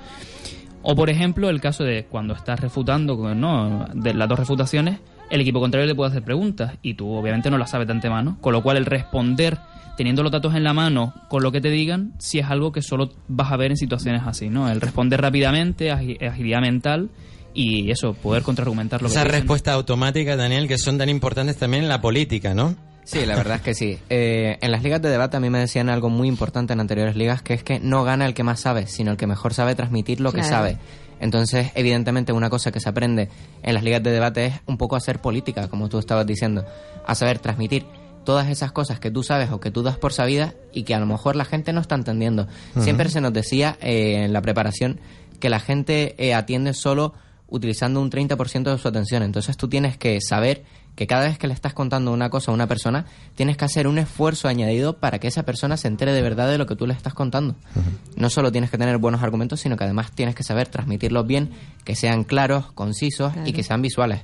O 0.83 0.95
por 0.95 1.09
ejemplo, 1.09 1.49
el 1.49 1.59
caso 1.59 1.83
de 1.83 2.05
cuando 2.05 2.33
estás 2.33 2.59
refutando, 2.59 3.33
¿no? 3.35 3.87
De 3.93 4.13
las 4.13 4.29
dos 4.29 4.39
refutaciones, 4.39 4.99
el 5.29 5.41
equipo 5.41 5.59
contrario 5.59 5.87
le 5.87 5.95
puede 5.95 6.11
hacer 6.11 6.23
preguntas 6.23 6.77
y 6.81 6.93
tú 6.93 7.11
obviamente 7.11 7.49
no 7.49 7.57
las 7.57 7.71
sabes 7.71 7.87
de 7.87 7.93
antemano, 7.93 8.37
con 8.39 8.53
lo 8.53 8.61
cual 8.61 8.77
el 8.77 8.85
responder 8.85 9.57
teniendo 9.97 10.23
los 10.23 10.31
datos 10.31 10.55
en 10.55 10.63
la 10.63 10.73
mano 10.73 11.13
con 11.29 11.43
lo 11.43 11.51
que 11.51 11.61
te 11.61 11.69
digan, 11.69 12.13
si 12.17 12.39
es 12.39 12.47
algo 12.47 12.71
que 12.71 12.81
solo 12.81 13.11
vas 13.27 13.51
a 13.51 13.57
ver 13.57 13.71
en 13.71 13.77
situaciones 13.77 14.23
así, 14.25 14.49
¿no? 14.49 14.69
El 14.69 14.81
responder 14.81 15.21
rápidamente, 15.21 15.91
agilidad 15.91 16.61
mental 16.61 17.09
y 17.53 17.89
eso, 17.89 18.13
poder 18.13 18.43
contraargumentar 18.43 19.01
lo 19.01 19.07
Esa 19.07 19.23
que 19.23 19.27
Esa 19.29 19.37
respuesta 19.37 19.73
automática, 19.73 20.35
Daniel, 20.35 20.67
que 20.67 20.77
son 20.77 20.97
tan 20.97 21.09
importantes 21.09 21.57
también 21.57 21.83
en 21.83 21.89
la 21.89 22.01
política, 22.01 22.53
¿no? 22.53 22.75
Sí, 23.05 23.25
la 23.25 23.35
verdad 23.35 23.57
es 23.57 23.61
que 23.61 23.73
sí. 23.75 23.99
Eh, 24.09 24.57
en 24.61 24.71
las 24.71 24.81
ligas 24.83 25.01
de 25.01 25.09
debate 25.09 25.37
a 25.37 25.39
mí 25.39 25.49
me 25.49 25.59
decían 25.59 25.89
algo 25.89 26.09
muy 26.09 26.27
importante 26.27 26.73
en 26.73 26.79
anteriores 26.79 27.15
ligas, 27.15 27.41
que 27.43 27.53
es 27.53 27.63
que 27.63 27.79
no 27.79 28.03
gana 28.03 28.25
el 28.25 28.33
que 28.33 28.43
más 28.43 28.59
sabe, 28.59 28.87
sino 28.87 29.11
el 29.11 29.17
que 29.17 29.27
mejor 29.27 29.53
sabe 29.53 29.75
transmitir 29.75 30.19
lo 30.19 30.31
claro. 30.31 30.43
que 30.43 30.49
sabe. 30.49 30.77
Entonces, 31.19 31.71
evidentemente, 31.75 32.33
una 32.33 32.49
cosa 32.49 32.71
que 32.71 32.79
se 32.79 32.89
aprende 32.89 33.29
en 33.63 33.73
las 33.73 33.83
ligas 33.83 34.03
de 34.03 34.11
debate 34.11 34.45
es 34.47 34.53
un 34.65 34.77
poco 34.77 34.95
hacer 34.95 35.19
política, 35.21 35.69
como 35.69 35.87
tú 35.87 35.99
estabas 35.99 36.25
diciendo, 36.25 36.65
a 37.05 37.15
saber 37.15 37.39
transmitir 37.39 37.85
todas 38.25 38.49
esas 38.49 38.71
cosas 38.71 38.99
que 38.99 39.11
tú 39.11 39.23
sabes 39.23 39.51
o 39.51 39.59
que 39.59 39.71
tú 39.71 39.83
das 39.83 39.97
por 39.97 40.11
sabidas 40.11 40.55
y 40.73 40.83
que 40.83 40.93
a 40.93 40.99
lo 40.99 41.05
mejor 41.05 41.35
la 41.35 41.45
gente 41.45 41.71
no 41.71 41.79
está 41.79 41.95
entendiendo. 41.95 42.43
Uh 42.43 42.79
-huh. 42.79 42.83
Siempre 42.83 43.09
se 43.09 43.21
nos 43.21 43.31
decía 43.31 43.77
eh, 43.81 44.25
en 44.25 44.33
la 44.33 44.41
preparación 44.41 44.99
que 45.39 45.49
la 45.49 45.59
gente 45.59 46.15
eh, 46.17 46.33
atiende 46.33 46.73
solo 46.73 47.13
utilizando 47.47 48.01
un 48.01 48.09
30% 48.09 48.71
de 48.71 48.77
su 48.77 48.87
atención. 48.87 49.23
Entonces 49.23 49.55
tú 49.55 49.67
tienes 49.69 49.97
que 49.97 50.19
saber 50.19 50.63
que 50.95 51.07
cada 51.07 51.25
vez 51.25 51.37
que 51.37 51.47
le 51.47 51.53
estás 51.53 51.73
contando 51.73 52.11
una 52.11 52.29
cosa 52.29 52.51
a 52.51 52.53
una 52.53 52.67
persona, 52.67 53.05
tienes 53.35 53.57
que 53.57 53.65
hacer 53.65 53.85
un 53.87 53.97
esfuerzo 53.97 54.47
añadido 54.47 54.97
para 54.97 55.19
que 55.19 55.27
esa 55.27 55.43
persona 55.43 55.75
se 55.77 55.89
entere 55.89 56.13
de 56.13 56.21
verdad 56.21 56.49
de 56.49 56.57
lo 56.57 56.65
que 56.65 56.75
tú 56.75 56.87
le 56.87 56.93
estás 56.93 57.13
contando. 57.13 57.53
Uh 57.75 57.79
-huh. 57.79 58.17
No 58.17 58.29
solo 58.29 58.51
tienes 58.51 58.71
que 58.71 58.77
tener 58.77 58.97
buenos 58.97 59.21
argumentos, 59.21 59.59
sino 59.59 59.75
que 59.75 59.83
además 59.83 60.11
tienes 60.11 60.35
que 60.35 60.43
saber 60.43 60.69
transmitirlos 60.69 61.27
bien, 61.27 61.51
que 61.83 61.95
sean 61.95 62.23
claros, 62.23 62.71
concisos 62.71 63.33
claro. 63.33 63.47
y 63.47 63.53
que 63.53 63.63
sean 63.63 63.81
visuales. 63.81 64.21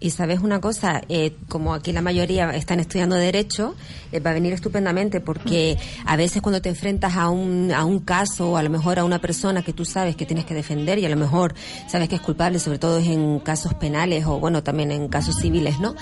Y 0.00 0.10
sabes 0.10 0.38
una 0.38 0.60
cosa, 0.60 1.02
eh, 1.08 1.34
como 1.48 1.74
aquí 1.74 1.92
la 1.92 2.02
mayoría 2.02 2.50
están 2.50 2.78
estudiando 2.78 3.16
Derecho, 3.16 3.74
eh, 4.12 4.20
va 4.20 4.30
a 4.30 4.32
venir 4.34 4.52
estupendamente 4.52 5.20
porque 5.20 5.76
a 6.06 6.14
veces 6.14 6.40
cuando 6.40 6.62
te 6.62 6.68
enfrentas 6.68 7.16
a 7.16 7.28
un, 7.30 7.72
a 7.72 7.84
un 7.84 7.98
caso 7.98 8.52
o 8.52 8.56
a 8.56 8.62
lo 8.62 8.70
mejor 8.70 9.00
a 9.00 9.04
una 9.04 9.18
persona 9.18 9.62
que 9.62 9.72
tú 9.72 9.84
sabes 9.84 10.14
que 10.14 10.24
tienes 10.24 10.44
que 10.44 10.54
defender 10.54 11.00
y 11.00 11.06
a 11.06 11.08
lo 11.08 11.16
mejor 11.16 11.52
sabes 11.88 12.08
que 12.08 12.14
es 12.14 12.20
culpable, 12.20 12.60
sobre 12.60 12.78
todo 12.78 12.98
en 12.98 13.40
casos 13.40 13.74
penales 13.74 14.24
o 14.24 14.38
bueno, 14.38 14.62
también 14.62 14.92
en 14.92 15.08
casos 15.08 15.34
civiles, 15.40 15.80
¿no? 15.80 15.96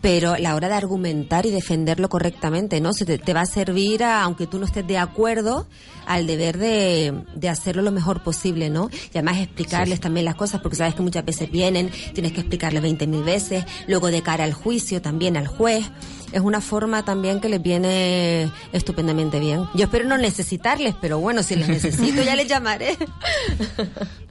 Pero 0.00 0.36
la 0.36 0.56
hora 0.56 0.68
de 0.68 0.74
argumentar 0.74 1.46
y 1.46 1.52
defenderlo 1.52 2.08
correctamente, 2.08 2.80
¿no? 2.80 2.92
Se 2.92 3.04
te, 3.04 3.16
te 3.16 3.32
va 3.32 3.42
a 3.42 3.46
servir, 3.46 4.02
a, 4.02 4.24
aunque 4.24 4.48
tú 4.48 4.58
no 4.58 4.66
estés 4.66 4.86
de 4.88 4.98
acuerdo, 4.98 5.68
al 6.04 6.26
deber 6.26 6.58
de, 6.58 7.14
de 7.36 7.48
hacerlo 7.48 7.82
lo 7.82 7.92
mejor 7.92 8.24
posible, 8.24 8.70
¿no? 8.70 8.90
Y 9.14 9.18
además 9.18 9.38
explicarles 9.38 9.96
sí. 9.96 10.00
también 10.00 10.24
las 10.24 10.34
cosas 10.34 10.60
porque 10.60 10.76
sabes 10.76 10.96
que 10.96 11.02
muchas 11.02 11.24
veces 11.24 11.48
vienen, 11.48 11.90
tienes 12.12 12.32
que 12.32 12.40
explicarles 12.40 12.82
20.000 12.82 13.24
veces 13.24 13.35
veces, 13.36 13.64
luego 13.86 14.10
de 14.10 14.22
cara 14.22 14.44
al 14.44 14.54
juicio 14.54 15.02
también 15.02 15.36
al 15.36 15.46
juez. 15.46 15.84
Es 16.32 16.40
una 16.40 16.60
forma 16.60 17.04
también 17.04 17.40
que 17.40 17.48
les 17.48 17.62
viene 17.62 18.50
estupendamente 18.72 19.38
bien. 19.38 19.64
Yo 19.74 19.84
espero 19.84 20.04
no 20.06 20.18
necesitarles, 20.18 20.94
pero 21.00 21.18
bueno, 21.18 21.42
si 21.42 21.54
les 21.54 21.68
necesito 21.68 22.22
ya 22.22 22.34
les 22.34 22.48
llamaré. 22.48 22.96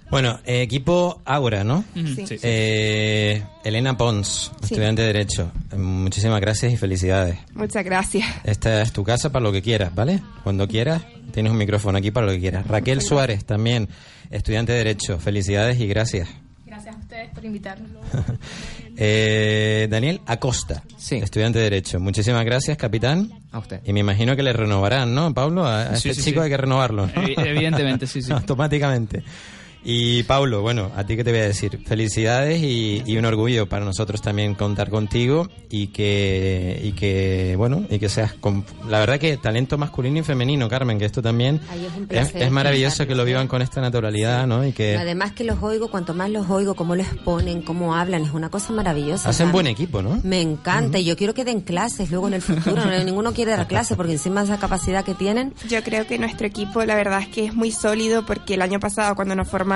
Bueno, 0.07 0.39
eh, 0.45 0.61
equipo 0.61 1.19
Aura, 1.25 1.63
¿no? 1.63 1.83
Sí. 1.95 2.27
sí. 2.27 2.37
Eh, 2.43 3.43
Elena 3.63 3.97
Pons, 3.97 4.51
sí. 4.59 4.65
estudiante 4.65 5.01
de 5.01 5.07
Derecho. 5.07 5.51
Muchísimas 5.75 6.39
gracias 6.39 6.71
y 6.71 6.77
felicidades. 6.77 7.39
Muchas 7.55 7.83
gracias. 7.83 8.27
Esta 8.43 8.83
es 8.83 8.93
tu 8.93 9.03
casa 9.03 9.31
para 9.31 9.43
lo 9.43 9.51
que 9.51 9.63
quieras, 9.63 9.93
¿vale? 9.95 10.21
Cuando 10.43 10.67
quieras, 10.67 11.01
tienes 11.33 11.51
un 11.51 11.57
micrófono 11.57 11.97
aquí 11.97 12.11
para 12.11 12.27
lo 12.27 12.33
que 12.33 12.39
quieras. 12.39 12.67
Raquel 12.67 13.01
Suárez, 13.01 13.45
también, 13.45 13.89
estudiante 14.29 14.73
de 14.73 14.77
Derecho. 14.77 15.17
Felicidades 15.17 15.79
y 15.79 15.87
gracias. 15.87 16.29
Gracias 16.65 16.95
a 16.95 16.99
ustedes 16.99 17.29
por 17.33 17.43
invitarnos. 17.43 17.89
eh, 18.97 19.87
Daniel 19.89 20.21
Acosta, 20.25 20.83
sí. 20.97 21.15
estudiante 21.15 21.59
de 21.59 21.65
Derecho. 21.65 21.99
Muchísimas 21.99 22.45
gracias, 22.45 22.77
capitán. 22.77 23.31
A 23.51 23.59
usted. 23.59 23.81
Y 23.85 23.93
me 23.93 23.99
imagino 24.01 24.35
que 24.35 24.43
le 24.43 24.53
renovarán, 24.53 25.13
¿no, 25.13 25.33
Pablo? 25.33 25.65
A, 25.65 25.83
a 25.83 25.95
sí, 25.95 26.09
este 26.09 26.21
sí, 26.21 26.29
chico 26.29 26.41
sí. 26.41 26.45
hay 26.45 26.49
que 26.49 26.57
renovarlo. 26.57 27.07
¿no? 27.07 27.13
Evidentemente, 27.15 28.07
sí, 28.07 28.21
sí. 28.21 28.31
Automáticamente. 28.31 29.23
Y 29.87 30.23
Paulo, 30.23 30.63
bueno, 30.63 30.91
a 30.95 31.03
ti 31.03 31.15
qué 31.15 31.23
te 31.23 31.29
voy 31.29 31.41
a 31.41 31.43
decir. 31.43 31.79
Felicidades 31.85 32.59
y, 32.59 33.03
y, 33.05 33.17
un 33.17 33.25
orgullo 33.25 33.69
para 33.69 33.85
nosotros 33.85 34.19
también 34.19 34.55
contar 34.55 34.89
contigo 34.89 35.47
y 35.69 35.87
que, 35.87 36.81
y 36.83 36.93
que 36.93 37.53
bueno, 37.55 37.85
y 37.87 37.99
que 37.99 38.09
seas, 38.09 38.33
con, 38.33 38.65
la 38.89 38.97
verdad 38.99 39.19
que 39.19 39.37
talento 39.37 39.77
masculino 39.77 40.17
y 40.17 40.23
femenino, 40.23 40.67
Carmen, 40.67 40.97
que 40.97 41.05
esto 41.05 41.21
también 41.21 41.61
es, 42.09 42.29
es, 42.29 42.35
es, 42.35 42.51
maravilloso 42.51 43.05
que 43.05 43.13
lo 43.13 43.23
vivan 43.25 43.47
con 43.47 43.61
esta 43.61 43.79
naturalidad, 43.79 44.41
sí. 44.41 44.49
¿no? 44.49 44.65
Y 44.65 44.71
que 44.71 44.97
además 44.97 45.33
que 45.33 45.43
los 45.43 45.61
oigo, 45.61 45.89
cuanto 45.91 46.15
más 46.15 46.31
los 46.31 46.49
oigo, 46.49 46.73
cómo 46.73 46.95
les 46.95 47.09
ponen, 47.23 47.61
cómo 47.61 47.93
hablan, 47.93 48.23
es 48.23 48.31
una 48.31 48.49
cosa 48.49 48.73
maravillosa. 48.73 49.29
Hacen 49.29 49.51
buen 49.51 49.67
equipo, 49.67 50.01
¿no? 50.01 50.19
Me 50.23 50.41
encanta 50.41 50.97
uh 50.97 51.01
-huh. 51.01 51.03
y 51.03 51.05
yo 51.05 51.15
quiero 51.15 51.35
que 51.35 51.45
den 51.45 51.61
clases 51.61 52.09
luego 52.09 52.27
en 52.27 52.33
el 52.33 52.41
futuro. 52.41 52.83
no, 52.85 53.03
ninguno 53.03 53.33
quiere 53.33 53.51
dar 53.51 53.67
clases 53.67 53.95
porque 53.95 54.13
encima 54.13 54.41
de 54.41 54.47
esa 54.47 54.57
capacidad 54.57 55.05
que 55.05 55.13
tienen. 55.13 55.53
Yo 55.69 55.83
creo 55.83 56.07
que 56.07 56.17
nuestro 56.17 56.47
equipo, 56.47 56.83
la 56.85 56.95
verdad 56.95 57.21
es 57.21 57.27
que 57.27 57.45
es 57.45 57.53
muy 57.53 57.69
sólido 57.71 58.25
porque 58.25 58.55
el 58.55 58.63
año 58.63 58.79
pasado 58.79 59.13
cuando 59.13 59.35
nos 59.35 59.47
formamos 59.47 59.74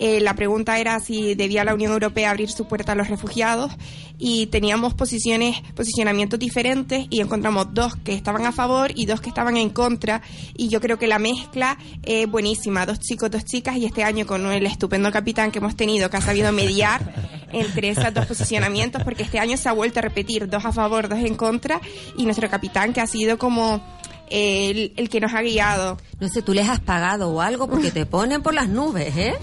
eh, 0.00 0.18
la 0.20 0.34
pregunta 0.34 0.78
era 0.78 0.98
si 0.98 1.34
debía 1.34 1.62
la 1.62 1.74
Unión 1.74 1.92
Europea 1.92 2.30
abrir 2.30 2.50
su 2.50 2.66
puerta 2.66 2.92
a 2.92 2.94
los 2.94 3.08
refugiados 3.08 3.70
y 4.18 4.46
teníamos 4.46 4.94
posiciones, 4.94 5.60
posicionamientos 5.74 6.38
diferentes 6.38 7.06
y 7.10 7.20
encontramos 7.20 7.74
dos 7.74 7.96
que 7.96 8.14
estaban 8.14 8.46
a 8.46 8.52
favor 8.52 8.92
y 8.94 9.04
dos 9.04 9.20
que 9.20 9.28
estaban 9.28 9.58
en 9.58 9.68
contra 9.68 10.22
y 10.56 10.68
yo 10.68 10.80
creo 10.80 10.98
que 10.98 11.06
la 11.06 11.18
mezcla 11.18 11.76
es 12.02 12.26
buenísima, 12.30 12.86
dos 12.86 12.98
chicos, 12.98 13.30
dos 13.30 13.44
chicas 13.44 13.76
y 13.76 13.84
este 13.84 14.02
año 14.02 14.26
con 14.26 14.46
el 14.46 14.64
estupendo 14.64 15.12
capitán 15.12 15.50
que 15.50 15.58
hemos 15.58 15.76
tenido 15.76 16.08
que 16.08 16.16
ha 16.16 16.22
sabido 16.22 16.50
mediar 16.50 17.48
entre 17.52 17.90
esos 17.90 18.14
dos 18.14 18.24
posicionamientos 18.24 19.02
porque 19.02 19.22
este 19.22 19.38
año 19.38 19.58
se 19.58 19.68
ha 19.68 19.72
vuelto 19.72 19.98
a 19.98 20.02
repetir 20.02 20.48
dos 20.48 20.64
a 20.64 20.72
favor, 20.72 21.10
dos 21.10 21.18
en 21.18 21.34
contra 21.34 21.78
y 22.16 22.24
nuestro 22.24 22.48
capitán 22.48 22.94
que 22.94 23.02
ha 23.02 23.06
sido 23.06 23.36
como 23.36 23.82
el, 24.30 24.92
el, 24.96 25.08
que 25.08 25.20
nos 25.20 25.34
ha 25.34 25.42
guiado. 25.42 25.98
No 26.20 26.28
sé, 26.28 26.42
tú 26.42 26.54
les 26.54 26.68
has 26.68 26.80
pagado 26.80 27.30
o 27.30 27.40
algo 27.40 27.68
porque 27.68 27.90
te 27.90 28.06
ponen 28.06 28.42
por 28.42 28.54
las 28.54 28.68
nubes, 28.68 29.16
¿eh? 29.16 29.34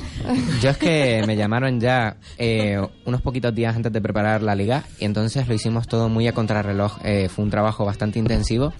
Yo 0.61 0.69
es 0.69 0.77
que 0.77 1.23
me 1.27 1.35
llamaron 1.35 1.79
ya 1.79 2.17
eh, 2.37 2.79
unos 3.05 3.21
poquitos 3.21 3.53
días 3.53 3.75
antes 3.75 3.91
de 3.91 4.01
preparar 4.01 4.41
la 4.41 4.55
liga 4.55 4.83
y 4.99 5.05
entonces 5.05 5.47
lo 5.47 5.53
hicimos 5.53 5.87
todo 5.87 6.09
muy 6.09 6.27
a 6.27 6.33
contrarreloj. 6.33 6.99
Eh, 7.03 7.29
fue 7.29 7.45
un 7.45 7.51
trabajo 7.51 7.85
bastante 7.85 8.19
intensivo 8.19 8.73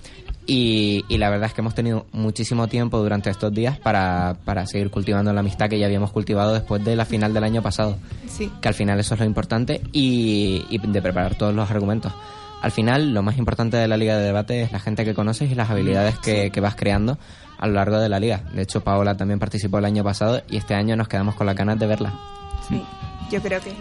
y, 0.46 1.04
y, 1.10 1.18
la 1.18 1.30
verdad 1.30 1.48
es 1.48 1.54
que 1.54 1.60
hemos 1.60 1.76
tenido 1.76 2.06
muchísimo 2.14 2.68
tiempo 2.68 3.00
durante 3.00 3.30
estos 3.30 3.54
días 3.54 3.78
para, 3.80 4.38
para 4.46 4.66
seguir 4.66 4.90
cultivando 4.90 5.34
la 5.34 5.42
amistad 5.42 5.70
que 5.70 5.78
ya 5.78 5.86
habíamos 5.86 6.12
cultivado 6.12 6.54
después 6.54 6.84
de 6.86 6.96
la 6.96 7.04
final 7.04 7.34
del 7.34 7.44
año 7.44 7.62
pasado. 7.62 7.98
Sí. 8.30 8.50
Que 8.62 8.70
al 8.70 8.74
final 8.74 8.98
eso 8.98 9.16
es 9.16 9.20
lo 9.20 9.26
importante 9.26 9.82
y, 9.92 10.66
y 10.70 10.78
de 10.78 11.02
preparar 11.02 11.36
todos 11.36 11.54
los 11.54 11.70
argumentos 11.70 12.14
al 12.62 12.72
final 12.72 13.14
lo 13.14 13.24
más 13.24 13.38
importante 13.38 13.78
de 13.78 13.88
la 13.88 13.98
liga 13.98 14.18
de 14.18 14.26
debate 14.26 14.62
es 14.62 14.72
la 14.72 14.80
gente 14.80 15.06
que 15.06 15.14
conoces 15.14 15.52
y 15.52 15.56
las 15.56 15.70
habilidades 15.70 16.18
que, 16.20 16.52
que, 16.52 16.60
vas 16.60 16.76
creando 16.76 17.18
a 17.58 17.68
lo 17.68 17.74
largo 17.74 18.00
de 18.00 18.10
la 18.10 18.20
liga. 18.20 18.44
De 18.54 18.64
hecho, 18.64 18.82
Paola 18.82 19.16
también 19.16 19.40
participó 19.40 19.80
el 19.80 19.86
año 19.86 20.04
pasado 20.04 20.42
y 20.50 20.58
este 20.58 20.74
año 20.74 20.96
nos 20.96 21.08
quedamos 21.08 21.36
con 21.36 21.46
las 21.46 21.56
ganas 21.56 21.80
de 21.80 21.88
verla. 21.88 22.14
Sí, 22.68 22.82
yo 23.32 23.42
creo 23.42 23.62
que 23.62 23.74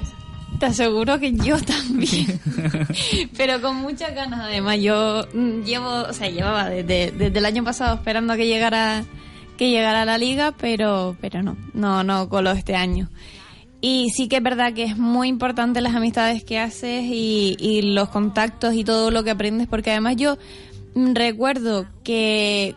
Te 0.59 0.67
aseguro 0.67 1.19
que 1.19 1.33
yo 1.33 1.57
también. 1.61 2.41
Pero 3.37 3.61
con 3.61 3.77
muchas 3.77 4.15
ganas, 4.15 4.41
además. 4.41 4.79
Yo 4.81 5.27
llevo, 5.33 6.03
o 6.03 6.13
sea, 6.13 6.29
llevaba 6.29 6.69
desde, 6.69 7.13
desde 7.13 7.39
el 7.39 7.47
año 7.47 7.65
pasado 7.65 7.95
esperando 7.95 8.33
a 8.33 8.37
que 8.37 8.47
llegara 8.47 9.05
que 9.57 9.71
llegara 9.71 10.03
a 10.03 10.05
la 10.05 10.19
liga, 10.19 10.53
pero 10.53 11.17
pero 11.19 11.43
no, 11.43 11.57
no, 11.73 12.05
no 12.05 12.29
coló 12.29 12.51
este 12.51 12.77
año. 12.77 13.09
Y 13.89 14.11
sí 14.11 14.27
que 14.27 14.39
es 14.39 14.43
verdad 14.43 14.73
que 14.73 14.83
es 14.83 14.99
muy 14.99 15.29
importante 15.29 15.81
las 15.81 15.95
amistades 15.95 16.43
que 16.43 16.59
haces 16.59 17.05
y, 17.07 17.83
los 17.95 18.09
contactos 18.09 18.75
y 18.75 18.83
todo 18.83 19.13
lo 19.13 19.23
que 19.23 19.31
aprendes, 19.31 19.69
porque 19.69 19.93
además 19.93 20.17
yo 20.17 20.39
recuerdo 20.97 21.87
que 22.03 22.75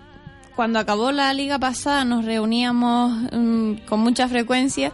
cuando 0.55 0.77
acabó 0.77 1.11
la 1.11 1.33
liga 1.33 1.57
pasada 1.57 2.05
nos 2.05 2.25
reuníamos 2.25 3.11
mm, 3.31 3.87
con 3.87 4.01
mucha 4.01 4.27
frecuencia. 4.27 4.91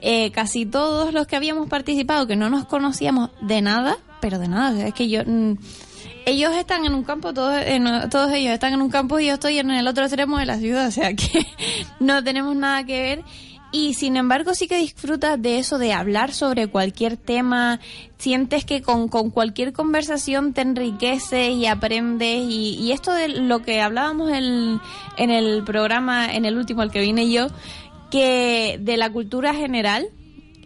Eh, 0.00 0.30
casi 0.30 0.64
todos 0.64 1.12
los 1.12 1.26
que 1.26 1.36
habíamos 1.36 1.68
participado, 1.68 2.26
que 2.26 2.34
no 2.36 2.48
nos 2.48 2.64
conocíamos 2.64 3.28
de 3.42 3.60
nada, 3.60 3.98
pero 4.22 4.38
de 4.38 4.48
nada, 4.48 4.86
es 4.86 4.94
que 4.94 5.10
yo... 5.10 5.20
mm, 5.26 5.52
ellos 6.24 6.54
están 6.56 6.86
en 6.86 6.94
un 6.94 7.04
campo, 7.04 7.34
todos, 7.34 7.54
en- 7.62 8.08
todos 8.08 8.32
ellos 8.32 8.54
están 8.54 8.72
en 8.72 8.80
un 8.80 8.88
campo 8.88 9.18
y 9.20 9.26
yo 9.26 9.34
estoy 9.34 9.58
en 9.58 9.70
el 9.70 9.86
otro 9.86 10.04
extremo 10.04 10.38
de 10.38 10.46
la 10.46 10.56
ciudad, 10.58 10.86
o 10.86 10.90
sea 10.90 11.12
que 11.14 11.46
no 12.00 12.24
tenemos 12.24 12.56
nada 12.56 12.84
que 12.84 13.00
ver. 13.02 13.24
Y 13.70 13.94
sin 13.94 14.16
embargo 14.16 14.54
sí 14.54 14.66
que 14.66 14.78
disfrutas 14.78 15.40
de 15.40 15.58
eso, 15.58 15.76
de 15.78 15.92
hablar 15.92 16.32
sobre 16.32 16.68
cualquier 16.68 17.18
tema, 17.18 17.80
sientes 18.16 18.64
que 18.64 18.80
con, 18.80 19.08
con 19.08 19.30
cualquier 19.30 19.74
conversación 19.74 20.54
te 20.54 20.62
enriqueces 20.62 21.50
y 21.50 21.66
aprendes. 21.66 22.44
Y, 22.48 22.78
y 22.80 22.92
esto 22.92 23.12
de 23.12 23.28
lo 23.28 23.60
que 23.60 23.82
hablábamos 23.82 24.32
en, 24.32 24.80
en 25.18 25.30
el 25.30 25.64
programa, 25.64 26.34
en 26.34 26.46
el 26.46 26.56
último 26.56 26.80
al 26.80 26.90
que 26.90 27.00
vine 27.00 27.30
yo, 27.30 27.48
que 28.10 28.78
de 28.80 28.96
la 28.96 29.12
cultura 29.12 29.52
general, 29.52 30.08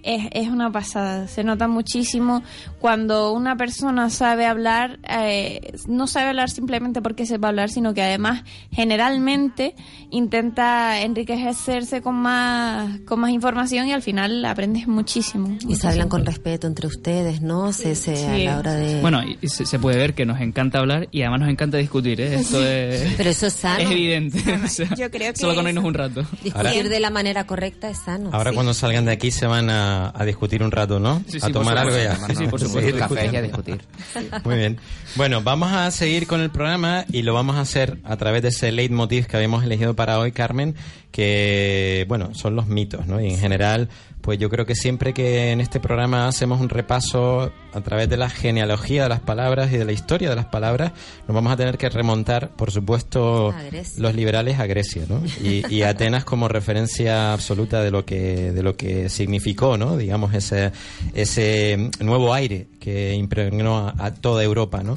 es, 0.02 0.28
es 0.32 0.48
una 0.48 0.70
pasada, 0.72 1.26
se 1.28 1.44
nota 1.44 1.68
muchísimo 1.68 2.42
cuando 2.80 3.32
una 3.32 3.56
persona 3.56 4.10
sabe 4.10 4.46
hablar, 4.46 4.98
eh, 5.08 5.72
no 5.86 6.06
sabe 6.06 6.28
hablar 6.28 6.50
simplemente 6.50 7.00
porque 7.02 7.26
sepa 7.26 7.48
hablar, 7.48 7.70
sino 7.70 7.94
que 7.94 8.02
además 8.02 8.42
generalmente 8.70 9.74
intenta 10.10 11.00
enriquecerse 11.00 12.02
con 12.02 12.14
más, 12.16 13.00
con 13.06 13.20
más 13.20 13.30
información 13.30 13.86
y 13.88 13.92
al 13.92 14.02
final 14.02 14.44
aprendes 14.44 14.86
muchísimo. 14.86 15.56
Y 15.66 15.76
se 15.76 15.88
hablan 15.88 16.08
con 16.08 16.24
respeto 16.26 16.66
entre 16.66 16.86
ustedes, 16.86 17.40
¿no? 17.42 17.72
Se, 17.72 17.94
se- 17.94 18.26
a 18.26 18.38
la 18.38 18.58
hora 18.58 18.74
de... 18.74 19.00
Bueno, 19.00 19.20
y 19.40 19.48
se, 19.48 19.64
se 19.66 19.78
puede 19.78 19.96
ver 19.96 20.14
que 20.14 20.26
nos 20.26 20.40
encanta 20.40 20.78
hablar 20.78 21.08
y 21.10 21.22
además 21.22 21.40
nos 21.40 21.48
encanta 21.50 21.76
discutir, 21.78 22.20
¿eh? 22.20 22.34
Esto 22.36 22.62
es, 22.66 23.14
Pero 23.16 23.30
eso 23.30 23.46
es 23.46 23.52
sano. 23.54 23.80
es 23.84 23.90
evidente. 23.90 24.38
o 24.64 24.68
sea, 24.68 24.94
yo 24.96 25.10
creo 25.10 25.32
que 25.32 25.38
solo 25.40 25.54
con 25.54 25.66
irnos 25.68 25.84
un 25.84 25.94
rato. 25.94 26.22
Discutir 26.42 26.54
Ahora- 26.54 26.88
de 26.88 27.00
la 27.00 27.10
manera 27.10 27.46
correcta 27.46 27.88
es 27.90 27.98
sano. 27.98 28.30
Ahora 28.32 28.50
sí. 28.50 28.54
cuando 28.54 28.74
salgan 28.74 29.04
de 29.06 29.12
aquí 29.12 29.30
se 29.30 29.46
van 29.46 29.70
a, 29.70 29.91
a 29.92 30.24
discutir 30.24 30.62
un 30.62 30.70
rato, 30.70 30.98
¿no? 30.98 31.22
Sí, 31.26 31.38
a 31.38 31.46
sí, 31.46 31.52
por 31.52 31.62
tomar 31.62 31.78
algo 31.78 31.96
ya. 31.96 32.16
Sí, 32.26 32.34
sí, 32.36 32.46
por 32.46 32.60
supuesto. 32.60 32.98
Café 32.98 33.30
y 33.32 33.36
a 33.36 33.42
discutir. 33.42 33.80
Muy 34.44 34.56
bien. 34.56 34.78
Bueno, 35.16 35.42
vamos 35.42 35.72
a 35.72 35.90
seguir 35.90 36.26
con 36.26 36.40
el 36.40 36.50
programa 36.50 37.04
y 37.10 37.22
lo 37.22 37.34
vamos 37.34 37.56
a 37.56 37.60
hacer 37.60 37.98
a 38.04 38.16
través 38.16 38.42
de 38.42 38.48
ese 38.48 38.72
leitmotiv 38.72 39.26
que 39.26 39.36
habíamos 39.36 39.64
elegido 39.64 39.94
para 39.94 40.18
hoy, 40.18 40.32
Carmen, 40.32 40.74
que, 41.12 42.06
bueno, 42.08 42.34
son 42.34 42.56
los 42.56 42.66
mitos, 42.66 43.06
¿no? 43.06 43.20
Y 43.20 43.30
en 43.30 43.38
general, 43.38 43.88
pues 44.22 44.38
yo 44.38 44.48
creo 44.48 44.64
que 44.64 44.74
siempre 44.74 45.12
que 45.12 45.52
en 45.52 45.60
este 45.60 45.78
programa 45.78 46.26
hacemos 46.26 46.60
un 46.60 46.70
repaso 46.70 47.52
a 47.72 47.80
través 47.82 48.08
de 48.08 48.16
la 48.16 48.30
genealogía 48.30 49.04
de 49.04 49.08
las 49.10 49.20
palabras 49.20 49.70
y 49.72 49.76
de 49.76 49.84
la 49.84 49.92
historia 49.92 50.30
de 50.30 50.36
las 50.36 50.46
palabras, 50.46 50.92
nos 51.28 51.34
vamos 51.34 51.52
a 51.52 51.56
tener 51.56 51.76
que 51.76 51.90
remontar, 51.90 52.50
por 52.56 52.70
supuesto, 52.70 53.54
los 53.98 54.14
liberales 54.14 54.58
a 54.58 54.66
Grecia, 54.66 55.04
¿no? 55.08 55.22
Y, 55.42 55.62
y 55.68 55.82
Atenas 55.82 56.24
como 56.24 56.48
referencia 56.48 57.34
absoluta 57.34 57.82
de 57.82 57.90
lo 57.90 58.04
que 58.06 58.52
de 58.52 58.62
lo 58.62 58.74
que 58.74 59.10
significó, 59.10 59.76
¿no? 59.76 59.98
Digamos 59.98 60.32
ese 60.34 60.72
ese 61.14 61.90
nuevo 62.00 62.32
aire 62.32 62.68
que 62.80 63.14
impregnó 63.14 63.78
a, 63.78 63.94
a 63.98 64.14
toda 64.14 64.42
Europa, 64.42 64.82
¿no? 64.82 64.96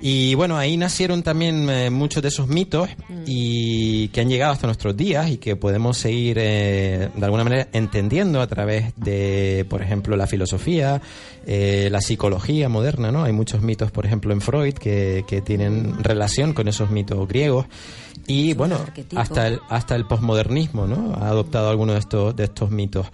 Y 0.00 0.34
bueno, 0.34 0.58
ahí 0.58 0.76
nacieron 0.76 1.22
también 1.22 1.70
eh, 1.70 1.90
muchos 1.90 2.22
de 2.22 2.28
esos 2.28 2.48
mitos 2.48 2.88
y 3.24 4.08
que 4.08 4.20
han 4.20 4.28
llegado 4.28 4.52
hasta 4.52 4.66
nuestros 4.66 4.94
días 4.96 5.30
y 5.30 5.38
que 5.38 5.56
podemos 5.56 5.96
seguir 5.96 6.36
eh, 6.38 7.08
de 7.14 7.24
alguna 7.24 7.44
manera 7.44 7.68
entendiendo 7.72 8.42
a 8.42 8.46
través 8.46 8.92
de, 8.96 9.64
por 9.70 9.80
ejemplo, 9.80 10.14
la 10.16 10.26
filosofía, 10.26 11.00
eh, 11.46 11.88
la 11.90 12.02
psicología 12.02 12.68
moderna, 12.68 13.10
¿no? 13.10 13.24
Hay 13.24 13.32
muchos 13.32 13.62
mitos, 13.62 13.90
por 13.90 14.04
ejemplo, 14.04 14.34
en 14.34 14.42
Freud 14.42 14.74
que, 14.74 15.24
que 15.26 15.40
tienen 15.40 16.04
relación 16.04 16.52
con 16.52 16.68
esos 16.68 16.90
mitos 16.90 17.26
griegos 17.26 17.66
y 18.26 18.54
bueno, 18.54 18.78
hasta 19.14 19.46
el 19.46 19.60
hasta 19.68 19.94
el 19.94 20.06
posmodernismo, 20.06 20.86
¿no? 20.86 21.14
Ha 21.14 21.28
adoptado 21.28 21.70
algunos 21.70 21.94
de 21.94 22.00
estos 22.00 22.36
de 22.36 22.44
estos 22.44 22.70
mitos. 22.70 23.06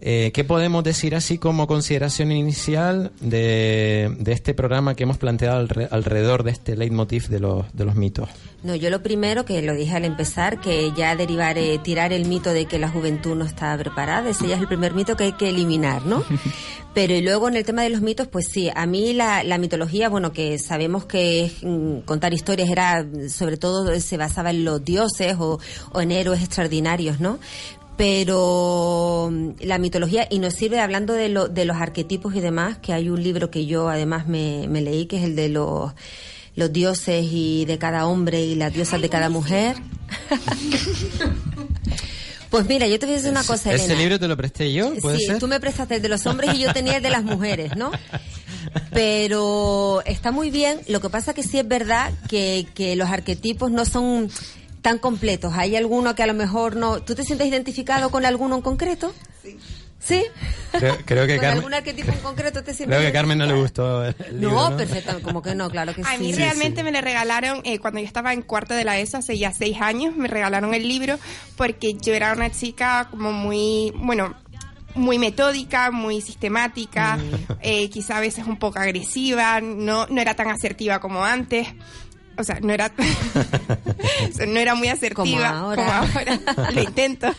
Eh, 0.00 0.30
¿Qué 0.32 0.44
podemos 0.44 0.84
decir 0.84 1.16
así 1.16 1.38
como 1.38 1.66
consideración 1.66 2.30
inicial 2.30 3.10
de, 3.20 4.14
de 4.20 4.32
este 4.32 4.54
programa 4.54 4.94
que 4.94 5.02
hemos 5.02 5.18
planteado 5.18 5.60
alre- 5.66 5.88
alrededor 5.90 6.44
de 6.44 6.52
este 6.52 6.76
leitmotiv 6.76 7.26
de 7.28 7.40
los, 7.40 7.72
de 7.74 7.84
los 7.84 7.96
mitos? 7.96 8.28
No, 8.62 8.74
yo 8.76 8.90
lo 8.90 9.02
primero 9.02 9.44
que 9.44 9.60
lo 9.62 9.74
dije 9.74 9.96
al 9.96 10.04
empezar, 10.04 10.60
que 10.60 10.92
ya 10.96 11.16
derivar, 11.16 11.58
eh, 11.58 11.78
tirar 11.82 12.12
el 12.12 12.26
mito 12.26 12.52
de 12.52 12.66
que 12.66 12.78
la 12.78 12.88
juventud 12.88 13.34
no 13.36 13.44
está 13.44 13.76
preparada, 13.76 14.30
ese 14.30 14.46
ya 14.48 14.54
es 14.54 14.60
el 14.60 14.68
primer 14.68 14.94
mito 14.94 15.16
que 15.16 15.24
hay 15.24 15.32
que 15.32 15.48
eliminar, 15.48 16.06
¿no? 16.06 16.22
Pero 16.94 17.14
y 17.14 17.20
luego 17.20 17.48
en 17.48 17.54
el 17.56 17.64
tema 17.64 17.82
de 17.82 17.90
los 17.90 18.00
mitos, 18.00 18.26
pues 18.26 18.46
sí, 18.50 18.70
a 18.74 18.86
mí 18.86 19.12
la, 19.12 19.44
la 19.44 19.58
mitología, 19.58 20.08
bueno, 20.08 20.32
que 20.32 20.58
sabemos 20.58 21.04
que 21.04 21.52
mm, 21.62 21.98
contar 22.06 22.32
historias 22.34 22.68
era, 22.70 23.06
sobre 23.28 23.56
todo, 23.56 23.98
se 24.00 24.16
basaba 24.16 24.50
en 24.50 24.64
los 24.64 24.84
dioses 24.84 25.36
o, 25.38 25.60
o 25.92 26.00
en 26.00 26.10
héroes 26.10 26.42
extraordinarios, 26.42 27.20
¿no? 27.20 27.38
Pero 27.98 29.28
mm, 29.30 29.50
la 29.64 29.76
mitología, 29.78 30.26
y 30.30 30.38
nos 30.38 30.54
sirve 30.54 30.80
hablando 30.80 31.12
de, 31.12 31.28
lo, 31.28 31.48
de 31.48 31.66
los 31.66 31.76
arquetipos 31.76 32.34
y 32.34 32.40
demás, 32.40 32.78
que 32.78 32.94
hay 32.94 33.10
un 33.10 33.22
libro 33.22 33.50
que 33.50 33.66
yo 33.66 33.88
además 33.90 34.26
me, 34.26 34.66
me 34.68 34.80
leí, 34.80 35.04
que 35.06 35.18
es 35.18 35.24
el 35.24 35.36
de 35.36 35.50
los 35.50 35.92
los 36.54 36.72
dioses 36.72 37.24
y 37.30 37.66
de 37.66 37.78
cada 37.78 38.06
hombre 38.06 38.44
y 38.44 38.56
las 38.56 38.72
diosas 38.72 39.00
de 39.00 39.08
cada 39.08 39.28
mujer. 39.28 39.76
pues 42.50 42.66
mira, 42.66 42.88
yo 42.88 42.98
te 42.98 43.06
voy 43.06 43.14
a 43.14 43.18
decir 43.18 43.30
una 43.30 43.44
cosa, 43.44 43.72
¿Ese 43.72 43.84
Elena. 43.84 44.00
libro 44.00 44.18
te 44.18 44.26
lo 44.26 44.36
presté 44.36 44.72
yo? 44.72 44.92
¿Puede 45.00 45.18
Sí, 45.18 45.26
ser? 45.26 45.38
tú 45.38 45.46
me 45.46 45.60
prestaste 45.60 45.96
el 45.96 46.02
de 46.02 46.08
los 46.08 46.26
hombres 46.26 46.54
y 46.54 46.58
yo 46.60 46.72
tenía 46.72 46.96
el 46.96 47.02
de 47.02 47.10
las 47.10 47.22
mujeres, 47.22 47.76
¿no? 47.76 47.92
Pero 48.92 50.02
está 50.04 50.32
muy 50.32 50.50
bien. 50.50 50.80
Lo 50.88 51.00
que 51.00 51.10
pasa 51.10 51.32
que 51.34 51.42
sí 51.44 51.58
es 51.60 51.68
verdad 51.68 52.12
que, 52.28 52.66
que 52.74 52.96
los 52.96 53.08
arquetipos 53.08 53.70
no 53.70 53.84
son 53.84 54.28
tan 54.82 54.98
completos. 54.98 55.52
Hay 55.56 55.76
alguno 55.76 56.14
que 56.14 56.22
a 56.22 56.26
lo 56.26 56.34
mejor 56.34 56.76
no... 56.76 57.00
¿Tú 57.02 57.14
te 57.14 57.22
sientes 57.24 57.46
identificado 57.48 58.10
con 58.10 58.24
alguno 58.24 58.56
en 58.56 58.62
concreto? 58.62 59.12
Sí. 59.42 59.58
¿Sí? 60.00 60.22
Creo, 60.70 60.96
creo 61.04 61.26
que 61.26 61.34
¿Con 61.34 61.40
Carmen, 61.42 61.58
algún 61.58 61.74
arquetipo 61.74 62.12
en 62.12 62.18
concreto 62.20 62.62
te 62.62 62.72
sientes 62.72 62.86
creo 62.96 63.00
que 63.00 63.08
a 63.08 63.12
Carmen 63.12 63.36
no 63.36 63.46
le 63.46 63.54
gustó 63.54 64.04
el 64.04 64.14
libro, 64.30 64.50
No, 64.54 64.70
¿no? 64.70 64.76
perfecto, 64.76 65.20
como 65.22 65.42
que 65.42 65.56
no, 65.56 65.68
claro 65.70 65.92
que 65.92 66.02
A 66.02 66.12
sí. 66.16 66.18
mí 66.22 66.32
realmente 66.32 66.84
me 66.84 66.92
lo 66.92 67.00
regalaron 67.00 67.60
eh, 67.64 67.80
cuando 67.80 67.98
yo 67.98 68.06
estaba 68.06 68.32
en 68.32 68.42
cuarto 68.42 68.74
de 68.74 68.84
la 68.84 68.96
ESO, 69.00 69.18
hace 69.18 69.36
ya 69.36 69.52
seis 69.52 69.78
años, 69.80 70.14
me 70.14 70.28
regalaron 70.28 70.72
el 70.72 70.86
libro 70.86 71.18
porque 71.56 71.94
yo 72.00 72.14
era 72.14 72.32
una 72.32 72.48
chica 72.52 73.08
como 73.10 73.32
muy, 73.32 73.92
bueno, 73.96 74.34
muy 74.94 75.18
metódica, 75.18 75.90
muy 75.90 76.20
sistemática, 76.20 77.16
Mm. 77.16 77.52
eh, 77.62 77.90
quizá 77.90 78.18
a 78.18 78.20
veces 78.20 78.46
un 78.46 78.56
poco 78.58 78.78
agresiva, 78.78 79.60
no, 79.60 80.06
no 80.06 80.20
era 80.20 80.34
tan 80.34 80.46
asertiva 80.48 81.00
como 81.00 81.24
antes. 81.24 81.66
O 82.38 82.44
sea, 82.44 82.58
no 82.60 82.72
era, 82.72 82.92
no 84.46 84.58
era 84.60 84.74
muy 84.74 84.88
asertiva 84.88 85.14
Como 85.14 85.38
ahora. 85.44 85.84
como 85.84 85.92
ahora. 85.92 86.70
Lo 86.72 86.82
intento. 86.82 87.34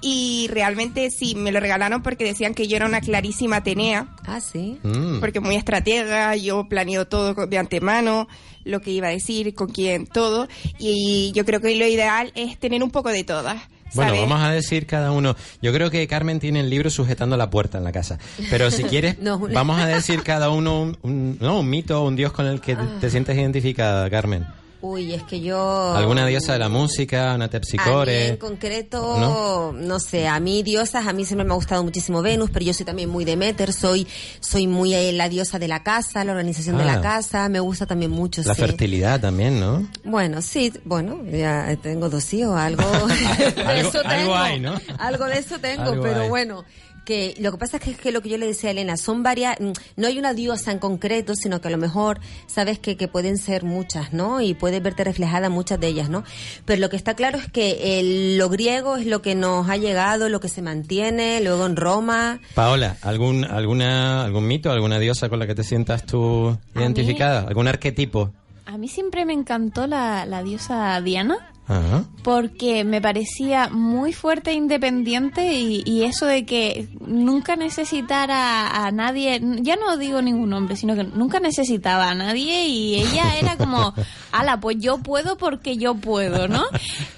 Y 0.00 0.48
realmente 0.50 1.10
sí, 1.10 1.34
me 1.34 1.52
lo 1.52 1.60
regalaron 1.60 2.02
porque 2.02 2.24
decían 2.24 2.54
que 2.54 2.66
yo 2.66 2.76
era 2.76 2.86
una 2.86 3.00
clarísima 3.00 3.56
Atenea 3.56 4.08
Ah, 4.26 4.40
sí. 4.40 4.78
Mm. 4.82 5.20
porque 5.20 5.40
muy 5.40 5.56
estratega, 5.56 6.34
yo 6.36 6.68
planeo 6.68 7.06
todo 7.06 7.34
de 7.46 7.58
antemano, 7.58 8.28
lo 8.64 8.80
que 8.80 8.90
iba 8.90 9.08
a 9.08 9.10
decir, 9.10 9.54
con 9.54 9.68
quién, 9.68 10.06
todo, 10.06 10.48
y 10.78 11.32
yo 11.34 11.44
creo 11.44 11.60
que 11.60 11.74
lo 11.76 11.86
ideal 11.86 12.32
es 12.34 12.58
tener 12.58 12.82
un 12.82 12.90
poco 12.90 13.10
de 13.10 13.24
todas. 13.24 13.60
Bueno, 13.94 14.12
¿sabes? 14.14 14.20
vamos 14.28 14.42
a 14.44 14.50
decir 14.50 14.86
cada 14.86 15.12
uno. 15.12 15.36
Yo 15.62 15.72
creo 15.72 15.90
que 15.90 16.06
Carmen 16.08 16.40
tiene 16.40 16.60
el 16.60 16.70
libro 16.70 16.90
sujetando 16.90 17.36
la 17.36 17.50
puerta 17.50 17.78
en 17.78 17.84
la 17.84 17.92
casa. 17.92 18.18
Pero 18.50 18.70
si 18.70 18.82
quieres, 18.84 19.18
No, 19.20 19.38
vamos 19.38 19.80
a 19.80 19.86
decir 19.86 20.22
cada 20.22 20.50
uno 20.50 20.80
un, 20.82 20.98
un- 21.02 21.38
no, 21.40 21.60
un 21.60 21.68
mito 21.70 22.02
o 22.02 22.08
un 22.08 22.16
dios 22.16 22.32
con 22.32 22.46
el 22.46 22.60
que 22.60 22.72
Ah. 22.72 22.88
te 23.00 23.10
sientes 23.10 23.36
identificada, 23.36 24.08
Carmen. 24.10 24.46
Uy, 24.86 25.14
es 25.14 25.22
que 25.22 25.40
yo... 25.40 25.94
¿Alguna 25.96 26.26
diosa 26.26 26.52
de 26.52 26.58
la 26.58 26.68
música, 26.68 27.32
una 27.34 27.46
A 27.46 27.48
mí 27.48 27.48
tepsicore? 27.48 28.28
en 28.28 28.36
concreto, 28.36 29.72
¿No? 29.72 29.98
sé, 29.98 30.28
a 30.28 30.38
mí 30.40 30.62
diosas, 30.62 31.06
a 31.06 31.12
mí 31.14 31.24
siempre 31.24 31.46
me 31.46 31.52
ha 31.52 31.54
gustado 31.54 31.82
muchísimo 31.82 32.20
Venus, 32.20 32.50
pero 32.52 32.66
yo 32.66 32.74
soy 32.74 32.84
también 32.84 33.08
muy 33.08 33.24
Demeter, 33.24 33.72
soy 33.72 34.06
soy 34.40 34.66
muy 34.66 34.92
eh, 34.92 35.12
la 35.14 35.30
diosa 35.30 35.58
de 35.58 35.68
la 35.68 35.82
casa, 35.82 36.22
la 36.24 36.32
organización 36.32 36.76
de 36.76 36.82
Ah. 36.82 36.96
la 36.96 37.00
casa, 37.00 37.48
me 37.48 37.60
gusta 37.60 37.86
también 37.86 38.10
mucho. 38.10 38.42
La 38.44 38.54
fertilidad 38.54 39.20
también, 39.20 39.58
¿no? 39.58 39.88
Bueno, 40.04 40.42
sí, 40.42 40.70
bueno, 40.84 41.24
ya 41.24 41.74
tengo 41.82 42.10
dos 42.10 42.34
hijos, 42.34 42.54
algo, 42.58 42.82
de 43.08 43.62
Algo- 43.62 43.88
eso 43.88 43.98
algo 44.00 44.08
tengo. 44.10 44.34
hay, 44.36 44.60
¿no? 44.60 44.74
Algo 44.98 45.24
de 45.24 45.38
eso 45.38 45.58
tengo, 45.60 45.82
Algo 45.92 46.02
pero 46.02 46.20
hay. 46.22 46.28
bueno, 46.28 46.64
que 47.04 47.34
lo 47.38 47.52
que 47.52 47.58
pasa 47.58 47.76
es 47.76 47.82
que, 47.84 47.90
es 47.92 47.96
que 47.98 48.10
lo 48.12 48.22
que 48.22 48.28
yo 48.30 48.38
le 48.38 48.46
decía 48.46 48.70
a 48.70 48.72
Elena, 48.72 48.96
son 48.96 49.22
varias, 49.22 49.58
mm, 49.60 49.72
no 49.96 50.06
hay 50.06 50.18
una 50.18 50.34
diosa 50.34 50.72
en 50.72 50.78
concreto, 50.78 51.34
sino 51.34 51.60
que 51.60 51.68
a 51.68 51.70
lo 51.70 51.78
mejor 51.78 52.20
sabes 52.46 52.78
que, 52.78 52.96
que 52.96 53.08
pueden 53.08 53.38
ser 53.38 53.64
muchas, 53.64 54.12
¿no? 54.12 54.40
Y 54.40 54.54
puedes 54.54 54.82
verte 54.82 55.04
reflejada 55.04 55.48
muchas 55.48 55.78
de 55.80 55.86
ellas, 55.88 56.08
¿no? 56.08 56.24
Pero 56.64 56.80
lo 56.80 56.88
que 56.90 56.96
está 56.96 57.14
claro 57.14 57.38
es 57.38 57.50
que 57.50 58.00
el- 58.00 58.38
lo 58.38 58.48
griego 58.48 58.96
es 58.96 59.06
lo 59.06 59.22
que 59.22 59.34
nos 59.34 59.68
ha 59.68 59.76
llegado, 59.76 60.28
lo 60.28 60.40
que 60.40 60.48
se 60.48 60.62
mantiene, 60.62 61.40
luego 61.42 61.66
en 61.66 61.76
Roma. 61.76 62.40
Paola, 62.54 62.96
¿algún, 63.02 63.44
alguna, 63.44 64.24
¿algún 64.24 64.46
mito, 64.46 64.70
alguna 64.72 64.98
diosa 64.98 65.28
con 65.28 65.38
la 65.38 65.46
que 65.46 65.54
te 65.54 65.64
sientas 65.64 66.04
tú 66.06 66.56
identificada? 66.74 67.40
¿Algún 67.46 67.68
arquetipo? 67.68 68.32
A 68.66 68.78
mí 68.78 68.88
siempre 68.88 69.24
me 69.26 69.34
encantó 69.34 69.86
la, 69.86 70.24
la 70.26 70.42
diosa 70.42 71.00
Diana. 71.02 71.50
Ajá. 71.66 72.04
porque 72.22 72.84
me 72.84 73.00
parecía 73.00 73.70
muy 73.70 74.12
fuerte 74.12 74.50
e 74.50 74.54
independiente 74.54 75.54
y, 75.54 75.82
y 75.86 76.02
eso 76.02 76.26
de 76.26 76.44
que 76.44 76.88
nunca 77.00 77.56
necesitara 77.56 78.84
a 78.84 78.90
nadie, 78.90 79.40
ya 79.60 79.76
no 79.76 79.96
digo 79.96 80.20
ningún 80.20 80.52
hombre, 80.52 80.76
sino 80.76 80.94
que 80.94 81.04
nunca 81.04 81.40
necesitaba 81.40 82.10
a 82.10 82.14
nadie 82.14 82.66
y 82.66 82.96
ella 82.96 83.38
era 83.38 83.56
como, 83.56 83.94
ala, 84.32 84.60
pues 84.60 84.76
yo 84.78 84.98
puedo 84.98 85.38
porque 85.38 85.78
yo 85.78 85.94
puedo, 85.94 86.48
¿no? 86.48 86.64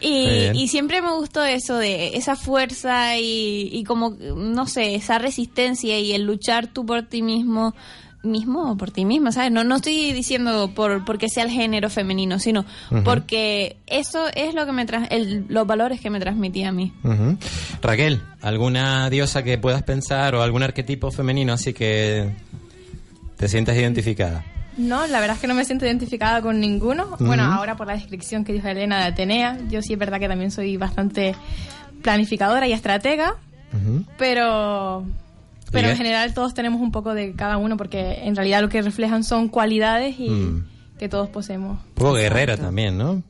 Y 0.01 0.68
siempre 0.68 1.03
me 1.03 1.12
gustó 1.12 1.45
eso 1.45 1.77
de 1.77 2.16
esa 2.16 2.37
fuerza 2.37 3.18
y, 3.18 3.68
y 3.73 3.85
como, 3.85 4.11
no 4.11 4.66
sé, 4.66 4.95
esa 4.95 5.18
resistencia 5.18 5.99
y 5.99 6.12
el 6.12 6.23
luchar 6.23 6.68
tú 6.68 6.87
por 6.87 7.03
ti 7.03 7.23
mismo 7.23 7.75
mismo 8.27 8.72
o 8.72 8.77
por 8.77 8.91
ti 8.91 9.05
misma, 9.05 9.33
¿sabes? 9.33 9.51
No, 9.53 9.64
no 9.64 9.77
estoy 9.77 10.12
diciendo 10.12 10.72
por 10.74 11.05
porque 11.05 11.29
sea 11.29 11.45
el 11.45 11.51
género 11.51 11.89
femenino, 11.91 12.39
sino 12.39 12.64
porque 13.05 13.77
eso 13.87 14.27
es 14.35 14.55
lo 14.55 14.66
que 14.66 14.72
me 14.72 14.85
tras 14.87 15.09
el- 15.11 15.47
los 15.49 15.66
valores 15.66 16.01
que 16.01 16.11
me 16.11 16.20
transmitía 16.20 16.68
a 16.68 16.72
mí. 16.72 16.93
Raquel, 17.83 18.22
¿alguna 18.43 19.09
diosa 19.11 19.43
que 19.43 19.59
puedas 19.59 19.83
pensar 19.83 20.35
o 20.35 20.43
algún 20.43 20.62
arquetipo 20.62 21.11
femenino 21.11 21.53
así 21.53 21.72
que 21.72 22.31
te 23.37 23.49
sientas 23.49 23.77
identificada? 23.77 24.45
No, 24.79 25.07
la 25.07 25.20
verdad 25.20 25.37
es 25.37 25.41
que 25.41 25.47
no 25.47 25.55
me 25.55 25.64
siento 25.64 25.87
identificada 25.87 26.43
con 26.43 26.61
ninguno. 26.61 27.16
Bueno, 27.18 27.45
ahora 27.45 27.77
por 27.77 27.87
la 27.87 27.95
descripción 27.95 28.45
que 28.45 28.53
dijo 28.53 28.68
Elena 28.68 28.99
de 28.99 29.05
Atenea, 29.05 29.59
yo 29.70 29.81
sí 29.81 29.95
es 29.95 29.99
verdad 29.99 30.20
que 30.20 30.29
también 30.29 30.51
soy 30.51 30.77
bastante 30.77 31.35
planificadora 32.03 32.66
y 32.68 32.72
estratega, 32.74 33.37
pero 34.18 35.05
pero 35.73 35.89
¿Y 35.89 35.91
en 35.93 35.97
general 35.97 36.33
todos 36.35 36.55
tenemos 36.55 36.81
un 36.81 36.93
poco 36.93 37.14
de 37.14 37.33
cada 37.35 37.57
uno 37.57 37.77
porque 37.77 38.25
en 38.25 38.37
realidad 38.37 38.61
lo 38.62 38.69
que 38.69 38.81
reflejan 38.83 39.25
son 39.25 39.49
cualidades 39.49 40.17
y 40.19 40.29
Mm. 40.31 40.64
que 40.99 41.09
todos 41.09 41.29
poseemos. 41.29 41.79
Un 41.85 41.95
poco 41.95 42.14
guerrera 42.14 42.57
también, 42.57 42.97
¿no? 42.99 43.23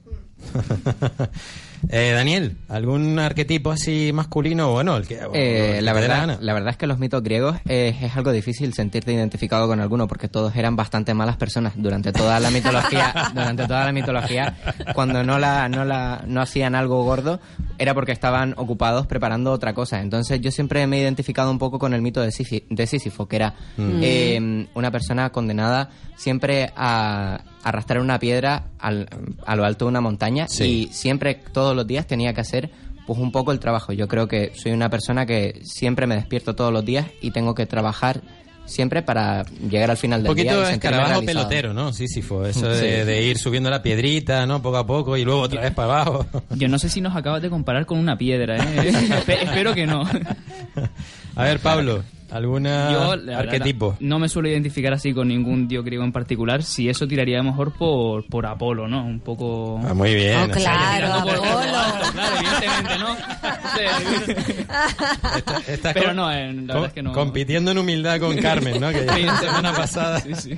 Eh, 1.89 2.13
Daniel, 2.15 2.57
¿algún 2.69 3.19
arquetipo 3.19 3.71
así 3.71 4.11
masculino? 4.13 4.73
Bueno, 4.73 4.97
el 4.97 5.07
que, 5.07 5.25
o 5.25 5.35
Eh, 5.35 5.79
el 5.79 5.85
la, 5.85 5.93
verdad, 5.93 6.39
la 6.41 6.53
verdad 6.55 6.71
es 6.71 6.77
que 6.77 6.87
los 6.87 6.99
mitos 6.99 7.23
griegos 7.23 7.57
eh, 7.69 7.97
es 8.03 8.17
algo 8.17 8.33
difícil 8.33 8.73
sentirte 8.75 9.13
identificado 9.13 9.67
con 9.69 9.81
alguno 9.81 10.09
porque 10.09 10.29
todos 10.29 10.55
eran 10.57 10.77
bastante 10.77 11.15
malas 11.15 11.37
personas 11.37 11.75
durante 11.77 12.13
toda 12.13 12.41
la 12.41 12.51
mitología. 12.51 13.13
durante 13.35 13.67
toda 13.67 13.85
la 13.85 13.93
mitología, 13.93 14.57
cuando 14.95 15.23
no 15.23 15.39
la, 15.39 15.69
no 15.69 15.85
la, 15.85 16.23
no 16.27 16.41
hacían 16.41 16.75
algo 16.75 17.03
gordo, 17.05 17.41
era 17.79 17.95
porque 17.95 18.13
estaban 18.13 18.55
ocupados 18.57 19.07
preparando 19.07 19.53
otra 19.53 19.75
cosa. 19.75 20.01
Entonces 20.01 20.41
yo 20.41 20.51
siempre 20.51 20.87
me 20.87 20.99
he 20.99 21.01
identificado 21.03 21.51
un 21.51 21.59
poco 21.59 21.79
con 21.79 21.95
el 21.95 22.03
mito 22.03 22.21
de, 22.21 22.29
Sísi- 22.31 22.65
de 22.69 22.87
Sísifo, 22.87 23.27
que 23.29 23.37
era 23.37 23.55
eh, 23.79 24.67
una 24.75 24.91
persona 24.91 25.31
condenada 25.31 25.91
siempre 26.17 26.71
a 26.77 27.41
arrastrar 27.69 28.01
una 28.01 28.19
piedra 28.19 28.69
al- 28.79 29.09
a 29.45 29.57
lo 29.57 29.65
alto 29.65 29.85
de 29.87 29.91
una 29.91 30.01
montaña 30.01 30.47
Sí. 30.49 30.89
y 30.89 30.93
siempre 30.95 31.41
todos 31.53 31.75
los 31.75 31.87
días 31.87 32.07
tenía 32.07 32.33
que 32.33 32.41
hacer 32.41 32.71
pues 33.07 33.19
un 33.19 33.31
poco 33.33 33.53
el 33.53 33.61
trabajo. 33.61 33.93
Yo 33.93 34.09
creo 34.09 34.27
que 34.29 34.53
soy 34.55 34.73
una 34.73 34.89
persona 34.91 35.27
que 35.27 35.61
siempre 35.63 36.07
me 36.07 36.17
despierto 36.17 36.55
todos 36.55 36.73
los 36.73 36.85
días 36.85 37.07
y 37.21 37.31
tengo 37.31 37.55
que 37.55 37.67
trabajar 37.67 38.21
siempre 38.65 39.01
para 39.03 39.45
llegar 39.71 39.93
al 39.93 39.97
final 39.97 40.21
Un 40.21 40.25
del 40.27 40.35
día 40.35 40.45
poquito 40.53 40.67
sentirme 40.69 40.75
escarabajo 40.75 41.21
realizado. 41.21 41.49
pelotero, 41.49 41.73
¿no? 41.73 41.93
Sísifo, 41.93 42.45
eso 42.45 42.69
de, 42.69 42.81
Sí. 43.01 43.05
de 43.07 43.23
ir 43.23 43.39
subiendo 43.39 43.71
la 43.71 43.81
piedrita, 43.81 44.45
¿no? 44.45 44.61
Poco 44.61 44.77
a 44.79 44.87
poco 44.87 45.17
y 45.17 45.25
luego 45.25 45.43
otra 45.43 45.61
vez 45.61 45.73
para 45.73 45.93
abajo. 46.03 46.27
Yo 46.51 46.67
no 46.67 46.79
sé 46.81 46.89
si 46.89 47.01
nos 47.01 47.15
acabas 47.15 47.43
de 47.43 47.49
comparar 47.51 47.87
con 47.87 47.99
una 47.99 48.19
piedra, 48.19 48.57
¿eh? 48.57 48.91
Espe- 49.25 49.43
Espero 49.43 49.73
que 49.73 49.87
no. 49.87 50.03
A 51.37 51.45
ver, 51.45 51.61
Pablo, 51.61 52.03
¿alguna 52.31 52.91
Yo, 52.93 53.17
la 53.17 53.39
verdad, 53.39 53.39
arquetipo? 53.55 53.97
No 54.01 54.19
me 54.19 54.29
suelo 54.29 54.49
identificar 54.49 54.93
así 54.93 55.13
con 55.13 55.29
ningún 55.29 55.69
dios 55.69 55.85
griego 55.85 56.05
en 56.05 56.13
particular. 56.13 56.63
Si 56.63 56.89
eso 56.89 57.07
tiraría 57.07 57.43
mejor 57.43 57.73
por, 57.73 58.27
por 58.27 58.47
Apolo, 58.47 58.89
¿no? 58.89 59.05
Un 59.05 59.21
poco... 59.21 59.81
Ah, 59.87 59.95
muy 59.95 60.15
bien. 60.15 60.37
Oh, 60.39 60.43
o 60.45 60.47
sea, 60.47 60.55
claro, 60.55 61.07
Tirando 61.07 61.25
por- 61.27 61.49
Apolo. 61.49 61.67
Claro, 62.17 62.37
evidentemente, 62.39 62.99
¿no? 62.99 63.17
Sí. 63.77 64.43
Esta- 65.37 65.59
estás 65.73 65.95
Pero 65.95 66.07
con- 66.07 66.17
no, 66.17 66.33
eh, 66.33 66.53
la 66.53 66.63
verdad 66.75 66.85
es 66.87 66.93
que 66.93 67.03
no. 67.03 67.13
Compitiendo 67.13 67.71
en 67.71 67.79
humildad 67.79 68.21
con 68.21 68.37
Carmen, 68.39 68.81
¿no? 68.81 68.91
Que 68.91 69.05
la 69.25 69.39
semana 69.39 69.73
pasada. 69.75 70.21
Sí, 70.21 70.35
sí. 70.35 70.57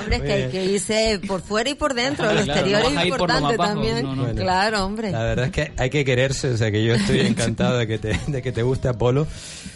Hombre, 0.00 0.16
es 0.16 0.22
que 0.22 0.32
hay 0.32 0.50
que 0.50 0.64
irse 0.64 1.20
por 1.26 1.40
fuera 1.40 1.70
y 1.70 1.74
por 1.74 1.94
dentro. 1.94 2.24
Claro, 2.28 2.42
claro, 2.44 2.60
exterior 2.60 2.92
no 2.92 3.00
es 3.00 3.06
importante 3.06 3.56
también. 3.56 4.02
no, 4.02 4.16
no. 4.16 4.22
Bueno. 4.24 4.40
Claro, 4.42 4.84
hombre. 4.84 5.10
La 5.12 5.22
verdad 5.22 5.46
es 5.46 5.52
que 5.52 5.72
hay 5.76 5.90
que 5.90 6.04
quererse, 6.04 6.50
o 6.50 6.56
sea 6.56 6.70
que 6.70 6.84
yo 6.84 6.94
estoy 6.94 7.20
encantado 7.26 7.78
de 7.78 7.86
que 7.86 7.98
te, 7.98 8.18
de 8.26 8.42
que 8.42 8.52
te 8.52 8.62
guste 8.62 8.88
Apolo. 8.88 9.26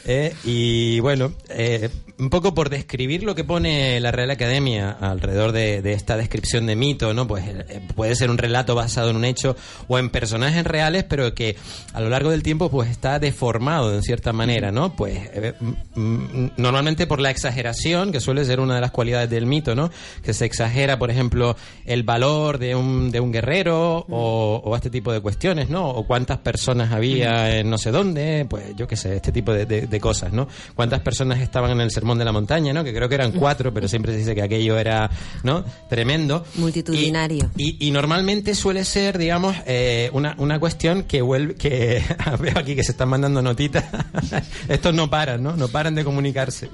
Eh, 0.04 0.34
y 0.44 1.00
bueno, 1.00 1.32
eh, 1.48 1.88
un 2.18 2.30
poco 2.30 2.54
por 2.54 2.70
describir 2.70 3.22
lo 3.24 3.34
que 3.34 3.42
pone 3.44 3.98
la 4.00 4.12
Real 4.12 4.30
Academia 4.30 4.90
alrededor 5.00 5.52
de, 5.52 5.82
de 5.82 5.92
esta 5.92 6.16
descripción 6.16 6.66
de 6.66 6.76
mito, 6.76 7.14
¿no? 7.14 7.26
Pues 7.26 7.44
eh, 7.48 7.80
puede 7.96 8.14
ser 8.14 8.30
un 8.30 8.38
relato 8.38 8.74
basado 8.74 9.10
en 9.10 9.16
un 9.16 9.24
hecho 9.24 9.56
o 9.88 9.98
en 9.98 10.10
personajes 10.10 10.64
reales, 10.64 11.04
pero 11.04 11.34
que 11.34 11.56
a 11.92 12.00
lo 12.00 12.08
largo 12.08 12.30
del 12.30 12.42
tiempo 12.42 12.70
pues 12.70 12.90
está 12.90 13.18
deformado 13.18 13.94
en 13.94 14.02
cierta 14.02 14.32
manera, 14.32 14.70
¿no? 14.70 14.94
Pues 14.94 15.18
eh, 15.32 15.54
mm, 15.60 16.00
mm, 16.00 16.50
normalmente 16.58 17.06
por 17.06 17.20
la 17.20 17.30
exageración, 17.30 18.12
que 18.12 18.20
suele 18.20 18.44
ser 18.44 18.60
una 18.60 18.76
de 18.76 18.80
las 18.82 18.90
cualidades 18.92 19.30
del 19.30 19.46
mito, 19.46 19.74
¿no? 19.74 19.90
Que 20.22 20.32
se 20.34 20.44
exagera, 20.44 20.98
por 20.98 21.10
ejemplo, 21.10 21.56
el 21.86 22.02
valor 22.04 22.58
de 22.58 22.74
un, 22.76 23.10
de 23.10 23.20
un 23.20 23.32
guerrero 23.32 24.06
o, 24.08 24.62
o 24.64 24.76
este 24.76 24.90
tipo 24.90 25.12
de 25.12 25.20
cuestiones, 25.20 25.70
¿no? 25.70 25.88
O 25.88 26.06
cuántas 26.06 26.38
personas 26.38 26.92
había 26.92 27.58
en 27.58 27.68
no 27.70 27.78
sé 27.78 27.90
dónde, 27.90 28.46
pues 28.48 28.76
yo 28.76 28.86
qué 28.86 28.96
sé, 28.96 29.16
este 29.16 29.32
tipo 29.32 29.52
de, 29.52 29.66
de- 29.66 29.91
de 29.92 30.00
cosas, 30.00 30.32
¿no? 30.32 30.48
Cuántas 30.74 30.98
personas 31.00 31.40
estaban 31.40 31.70
en 31.70 31.80
el 31.80 31.92
Sermón 31.92 32.18
de 32.18 32.24
la 32.24 32.32
Montaña, 32.32 32.72
¿no? 32.72 32.82
Que 32.82 32.92
creo 32.92 33.08
que 33.08 33.14
eran 33.14 33.30
cuatro, 33.30 33.72
pero 33.72 33.86
siempre 33.86 34.10
se 34.12 34.18
dice 34.18 34.34
que 34.34 34.42
aquello 34.42 34.76
era, 34.76 35.08
¿no? 35.44 35.64
Tremendo. 35.88 36.44
Multitudinario. 36.56 37.50
Y, 37.56 37.76
y- 37.84 37.88
y 37.88 37.90
normalmente 37.92 38.56
suele 38.56 38.84
ser, 38.84 39.18
digamos, 39.18 39.54
eh, 39.66 40.10
una, 40.12 40.34
una 40.38 40.58
cuestión 40.58 41.04
que 41.04 41.22
vuelve, 41.22 41.54
que 41.54 42.02
veo 42.40 42.58
aquí 42.58 42.74
que 42.74 42.82
se 42.82 42.90
están 42.92 43.08
mandando 43.10 43.40
notitas. 43.42 43.84
Estos 44.68 44.92
no 44.94 45.08
paran, 45.08 45.42
¿no? 45.42 45.54
No 45.56 45.68
paran 45.68 45.94
de 45.94 46.02
comunicarse. 46.02 46.70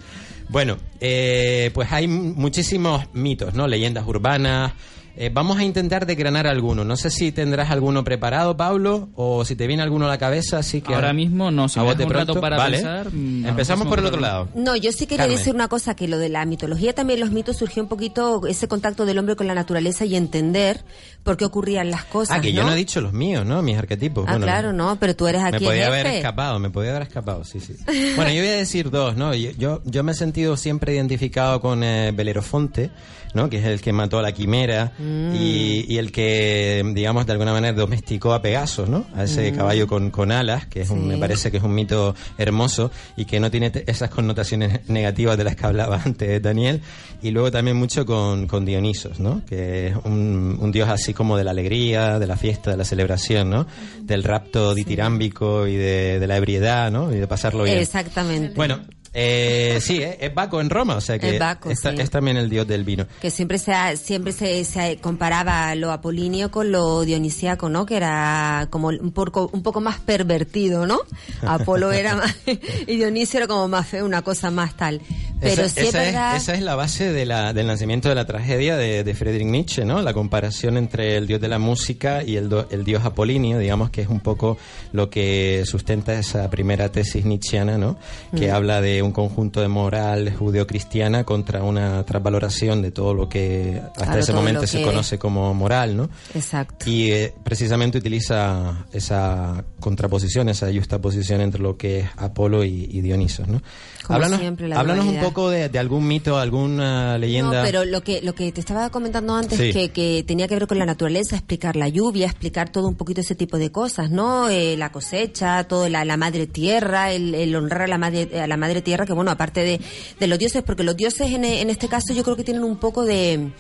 Bueno, 0.49 0.79
eh, 1.01 1.71
pues 1.75 1.93
hay 1.93 2.07
muchísimos 2.09 3.05
mitos, 3.13 3.53
¿no? 3.53 3.67
Leyendas 3.67 4.07
urbanas. 4.07 4.73
Eh, 5.21 5.31
vamos 5.35 5.59
a 5.59 5.65
intentar 5.65 6.07
desgranar 6.07 6.47
alguno. 6.47 6.85
No 6.85 6.97
sé 6.97 7.11
si 7.11 7.33
tendrás 7.33 7.73
alguno 7.73 8.05
preparado, 8.05 8.57
Pablo, 8.57 9.09
o 9.17 9.45
si 9.45 9.57
te 9.57 9.67
viene 9.67 9.83
alguno 9.83 10.05
a 10.05 10.09
la 10.09 10.17
cabeza, 10.19 10.59
así 10.59 10.81
que... 10.81 10.95
Ahora 10.95 11.13
mismo 11.13 11.51
no, 11.51 11.69
si 11.69 11.81
a 11.81 11.83
me 11.83 11.89
bote 11.89 11.99
das 12.05 12.07
un 12.07 12.13
rato 12.13 12.27
pronto. 12.35 12.41
para 12.41 12.57
Vale. 12.57 12.77
pensar, 12.77 13.11
mm, 13.13 13.47
Empezamos 13.47 13.89
por 13.89 13.99
el 13.99 14.05
me 14.05 14.09
otro 14.11 14.21
lado. 14.21 14.49
No, 14.55 14.77
yo 14.77 14.93
sí 14.93 15.07
quería 15.07 15.25
Carmen. 15.25 15.37
decir 15.39 15.55
una 15.57 15.67
cosa, 15.67 15.97
que 15.97 16.07
lo 16.07 16.19
de 16.19 16.29
la 16.29 16.45
mitología 16.47 16.93
también, 16.95 17.19
los 17.19 17.33
mitos 17.33 17.57
surgió 17.57 17.83
un 17.83 17.89
poquito 17.89 18.47
ese 18.47 18.69
contacto 18.69 19.07
del 19.07 19.19
hombre 19.19 19.35
con 19.35 19.49
la 19.49 19.55
naturaleza 19.55 20.05
y 20.05 20.15
entender 20.15 20.85
por 21.25 21.37
qué 21.37 21.45
ocurrían 21.47 21.91
las 21.91 22.05
cosas. 22.05 22.39
Ah, 22.39 22.41
que 22.41 22.53
yo 22.53 22.63
no 22.63 22.73
he 22.73 22.77
dicho 22.77 23.01
los 23.01 23.13
míos, 23.13 23.45
¿no? 23.45 23.61
Mis 23.61 23.77
arquetipos. 23.77 24.25
Ah, 24.29 24.31
Bueno, 24.35 24.47
claro, 24.47 24.73
no, 24.73 25.01
pero 25.01 25.17
tú 25.17 25.27
eres 25.27 25.43
Me 25.43 25.49
aquí 25.49 25.65
podía 25.65 25.89
el 25.89 25.93
haber 25.95 26.07
escapado, 26.07 26.61
me 26.61 26.71
podía 26.71 26.91
haber 26.91 27.03
escapado, 27.03 27.43
sí, 27.43 27.59
sí. 27.59 27.75
Bueno, 28.15 28.31
yo 28.31 28.41
voy 28.41 28.51
a 28.51 28.57
decir 28.57 28.89
dos, 28.91 29.17
¿no? 29.17 29.35
Yo, 29.35 29.51
yo, 29.59 29.83
yo 29.85 30.05
me 30.05 30.13
he 30.13 30.15
sentido 30.15 30.57
siempre 30.57 30.95
identificado 30.95 31.61
con 31.61 31.83
eh, 31.83 32.13
Belerofonte, 32.15 32.91
¿no? 33.35 33.49
Que 33.51 33.59
es 33.59 33.65
el 33.65 33.81
que 33.81 33.93
mató 33.93 34.19
a 34.19 34.23
la 34.23 34.33
quimera 34.33 34.93
Mm. 34.99 35.35
y, 35.35 35.85
y 35.89 35.99
el 35.99 36.13
que, 36.13 36.83
digamos, 36.95 37.27
de 37.27 37.33
alguna 37.33 37.53
manera 37.53 37.73
domesticó 37.73 38.33
a 38.33 38.43
Pegaso, 38.43 38.87
¿no? 38.87 39.07
A 39.15 39.25
ese 39.25 39.53
caballo 39.53 39.87
con, 39.87 40.11
con 40.11 40.33
alas, 40.33 40.67
que 40.67 40.83
es 40.83 40.91
un, 40.91 40.99
Mm. 40.99 41.03
Sí. 41.03 41.07
me 41.09 41.19
parece 41.19 41.51
que 41.51 41.57
es 41.59 41.63
un 41.63 41.75
mito 41.75 42.15
hermoso 42.37 42.91
y 43.17 43.25
que 43.25 43.41
no 43.41 43.51
tiene 43.51 43.71
esas 43.87 44.11
connotaciones 44.11 44.81
negativas 44.89 45.37
de 45.39 45.45
las 45.45 45.57
que 45.57 45.67
hablaba 45.67 46.01
antes 46.05 46.41
Daniel. 46.43 46.81
Y 47.23 47.31
luego 47.31 47.51
también 47.51 47.77
mucho 47.77 48.07
con, 48.07 48.47
con 48.47 48.65
Dionisos, 48.65 49.19
¿no? 49.21 49.43
Que 49.47 49.89
es 49.89 49.97
un, 50.05 50.57
un 50.61 50.71
dios 50.73 50.89
así 50.89 51.13
como 51.15 51.37
de 51.37 51.45
la 51.45 51.51
alegría, 51.51 52.19
de 52.19 52.27
la 52.27 52.37
fiesta, 52.37 52.71
de 52.71 52.77
la 52.77 52.85
celebración, 52.85 53.51
¿no? 53.51 53.67
Del 54.03 54.23
rapto 54.25 54.75
ditirámbico 54.75 55.67
y 55.67 55.77
de, 55.77 56.19
de 56.21 56.27
la 56.27 56.37
ebriedad, 56.37 56.91
¿no? 56.91 57.13
Y 57.13 57.19
de 57.19 57.27
pasarlo 57.27 57.65
bien. 57.65 57.79
Exactamente. 57.79 58.55
Bueno, 58.55 58.81
eh, 59.15 59.79
sí, 59.81 60.03
es, 60.03 60.17
es 60.21 60.35
Baco 60.35 60.61
en 60.61 60.71
Roma, 60.71 60.97
o 60.97 61.01
sea 61.01 61.19
que 61.19 61.35
Es 61.35 61.39
Baco, 61.41 61.71
es, 61.71 61.81
sí. 61.81 61.89
es 61.99 62.11
también 62.11 62.37
el 62.37 62.49
dios 62.51 62.67
del 62.67 62.85
vino. 62.85 63.07
que 63.21 63.31
siempre 63.31 63.59
se 63.59 63.73
ha- 63.73 63.97
siempre 63.97 64.33
se, 64.33 64.65
se 64.65 64.99
comparaba 64.99 65.75
lo 65.75 65.91
apolíneo 65.93 66.51
con 66.51 66.71
lo 66.73 67.03
dionisíaco, 67.03 67.69
¿no? 67.69 67.87
Que 67.87 67.97
era 67.97 68.67
como 68.71 68.89
un 68.89 69.13
poco 69.13 69.51
un 69.53 69.63
poco 69.63 69.81
más 69.81 69.99
pervertido, 70.01 70.87
¿no? 70.87 70.99
Apolo 71.47 71.93
era 71.99 72.17
más 72.17 72.35
y 72.47 72.97
Dionisio 72.97 73.39
era 73.39 73.47
como 73.47 73.69
más 73.69 73.87
feo, 73.89 74.05
una 74.05 74.23
cosa 74.23 74.51
más 74.51 74.77
tal. 74.77 75.01
Pero 75.41 75.63
esa, 75.63 75.69
sí 75.69 75.81
es 75.81 75.89
esa 75.91 75.99
verdad. 76.01 76.37
esa 76.37 76.55
es 76.55 76.63
la 76.63 76.75
base 76.75 77.13
de 77.13 77.25
la- 77.25 77.53
del 77.53 77.67
nacimiento 77.67 78.09
de 78.09 78.15
la 78.17 78.27
tragedia 78.27 78.77
de, 78.77 79.05
de 79.05 79.15
Friedrich 79.15 79.47
Nietzsche, 79.47 79.85
¿no? 79.85 80.03
La 80.03 80.13
comparación 80.13 80.77
entre 80.77 81.17
el 81.17 81.27
dios 81.27 81.41
de 81.41 81.49
la 81.49 81.59
música 81.59 82.23
y 82.25 82.37
el, 82.37 82.49
do- 82.49 82.67
el 82.71 82.85
dios 82.85 83.05
apolíneo, 83.05 83.59
digamos 83.59 83.91
que 83.91 84.03
es 84.03 84.09
un 84.09 84.21
poco 84.21 84.59
lo 84.93 85.11
que 85.11 85.63
sustenta 85.65 86.13
esa 86.19 86.51
primera 86.51 86.91
tesis 86.91 87.25
nietzscheana, 87.25 87.79
¿no? 87.79 87.97
Que 88.37 88.49
Mm. 88.49 88.55
habla 88.55 88.81
de 88.81 88.98
un 89.03 89.13
conjunto 89.13 89.61
de 89.61 89.69
moral 89.69 90.35
judeocristiana 90.37 91.25
contra 91.25 91.63
una 91.63 92.03
trasvaloración 92.05 92.83
de 92.83 92.91
todo 92.91 93.15
lo 93.15 93.29
que 93.29 93.81
hasta 93.85 94.05
Claro, 94.05 94.21
ese 94.21 94.33
momento 94.33 94.67
se 94.67 94.79
que- 94.79 94.85
conoce 94.85 95.19
como 95.19 95.53
moral, 95.55 95.97
¿no? 95.97 96.09
Exacto. 96.35 96.89
Y 96.89 97.11
eh, 97.13 97.35
precisamente 97.45 97.99
utiliza 97.99 98.87
esa 98.93 99.65
contraposición, 99.81 100.49
esa 100.49 100.73
justaposición 100.73 101.41
entre 101.41 101.61
lo 101.61 101.77
que 101.77 102.01
es 102.01 102.09
Apolo 102.17 102.65
y, 102.65 102.89
y 102.91 103.01
Dionisos, 103.01 103.47
¿no? 103.49 103.63
Como 104.05 104.17
háblanos 104.17 104.41
siempre, 104.41 104.69
la 104.69 104.81
háblanos 104.81 105.07
un 105.07 105.21
poco 105.21 105.51
de, 105.51 105.69
de 105.69 105.79
algún 105.79 106.07
mito, 106.09 106.39
alguna 106.39 107.19
leyenda. 107.19 107.61
No, 107.61 107.65
pero 107.67 107.85
lo 107.85 108.03
que, 108.03 108.23
lo 108.23 108.35
que 108.35 108.51
te 108.53 108.61
estaba 108.61 108.91
comentando 108.91 109.35
antes, 109.35 109.59
Sí. 109.59 109.73
que, 109.73 109.91
que 109.91 110.25
tenía 110.27 110.49
que 110.49 110.55
ver 110.55 110.67
con 110.67 110.79
la 110.79 110.87
naturaleza, 110.87 111.37
explicar 111.37 111.77
la 111.77 111.89
lluvia, 111.89 112.27
explicar 112.27 112.71
todo 112.71 112.89
un 112.89 112.95
poquito 112.97 113.21
ese 113.21 113.35
tipo 113.35 113.59
de 113.59 113.71
cosas, 113.71 114.11
¿no? 114.11 114.49
Eh, 114.49 114.77
la 114.77 114.91
cosecha, 114.93 115.65
todo 115.65 115.89
la, 115.89 116.05
la 116.05 116.17
madre 116.17 116.47
tierra, 116.47 117.13
el, 117.13 117.35
el 117.35 117.55
honrar 117.55 117.83
a 117.83 117.87
la 117.89 117.99
madre, 117.99 118.41
a 118.41 118.47
la 118.47 118.57
madre 118.57 118.83
tierra, 118.83 119.07
que 119.07 119.13
bueno, 119.13 119.31
aparte 119.31 119.61
de, 119.63 119.81
de 120.19 120.27
los 120.27 120.39
dioses, 120.39 120.63
porque 120.63 120.83
los 120.85 120.97
dioses 120.97 121.31
en, 121.33 121.45
en 121.45 121.71
este 121.71 121.89
caso 121.89 122.13
yo 122.15 122.25
creo 122.25 122.37
que 122.37 122.45
tienen 122.45 122.65
un 122.65 122.77
poco 122.79 123.05
de 123.05 123.51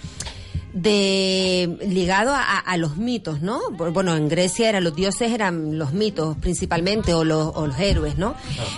de 0.82 1.78
ligado 1.88 2.32
a, 2.32 2.58
a 2.58 2.76
los 2.76 2.96
mitos, 2.96 3.42
¿no? 3.42 3.60
Bueno, 3.70 4.14
en 4.16 4.28
Grecia 4.28 4.68
eran 4.68 4.84
los 4.84 4.94
dioses 4.94 5.32
eran 5.32 5.76
los 5.78 5.92
mitos 5.92 6.36
principalmente 6.36 7.14
o 7.14 7.24
los, 7.24 7.52
o 7.54 7.66
los 7.66 7.78
héroes, 7.78 8.16
¿no? 8.16 8.34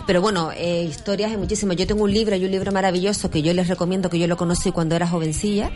Pero 0.07 0.20
bueno, 0.20 0.51
eh, 0.57 0.86
historias 0.88 1.30
hay 1.30 1.36
muchísimas. 1.36 1.76
Yo 1.76 1.86
tengo 1.86 2.05
un 2.05 2.12
libro, 2.12 2.34
hay 2.34 2.44
un 2.44 2.51
libro 2.51 2.72
maravilloso 2.72 3.30
que 3.30 3.42
yo 3.42 3.53
les 3.53 3.68
recomiendo, 3.68 4.09
que 4.09 4.18
yo 4.18 4.26
lo 4.26 4.36
conocí 4.36 4.72
cuando 4.72 4.96
era 4.96 5.07
jovencilla 5.07 5.70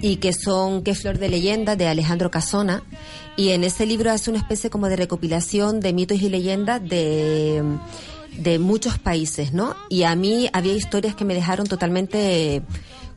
y 0.00 0.16
que 0.16 0.32
son 0.32 0.82
Qué 0.82 0.94
flor 0.94 1.18
de 1.18 1.28
leyenda 1.28 1.76
de 1.76 1.88
Alejandro 1.88 2.30
Casona 2.30 2.82
y 3.36 3.50
en 3.50 3.64
ese 3.64 3.86
libro 3.86 4.10
hace 4.10 4.30
una 4.30 4.40
especie 4.40 4.68
como 4.68 4.88
de 4.88 4.96
recopilación 4.96 5.80
de 5.80 5.92
mitos 5.92 6.20
y 6.20 6.28
leyendas 6.28 6.86
de 6.86 7.62
de 8.36 8.58
muchos 8.58 8.98
países, 8.98 9.52
¿no? 9.52 9.76
Y 9.88 10.02
a 10.02 10.14
mí 10.16 10.48
había 10.52 10.74
historias 10.74 11.14
que 11.14 11.24
me 11.24 11.34
dejaron 11.34 11.66
totalmente 11.66 12.62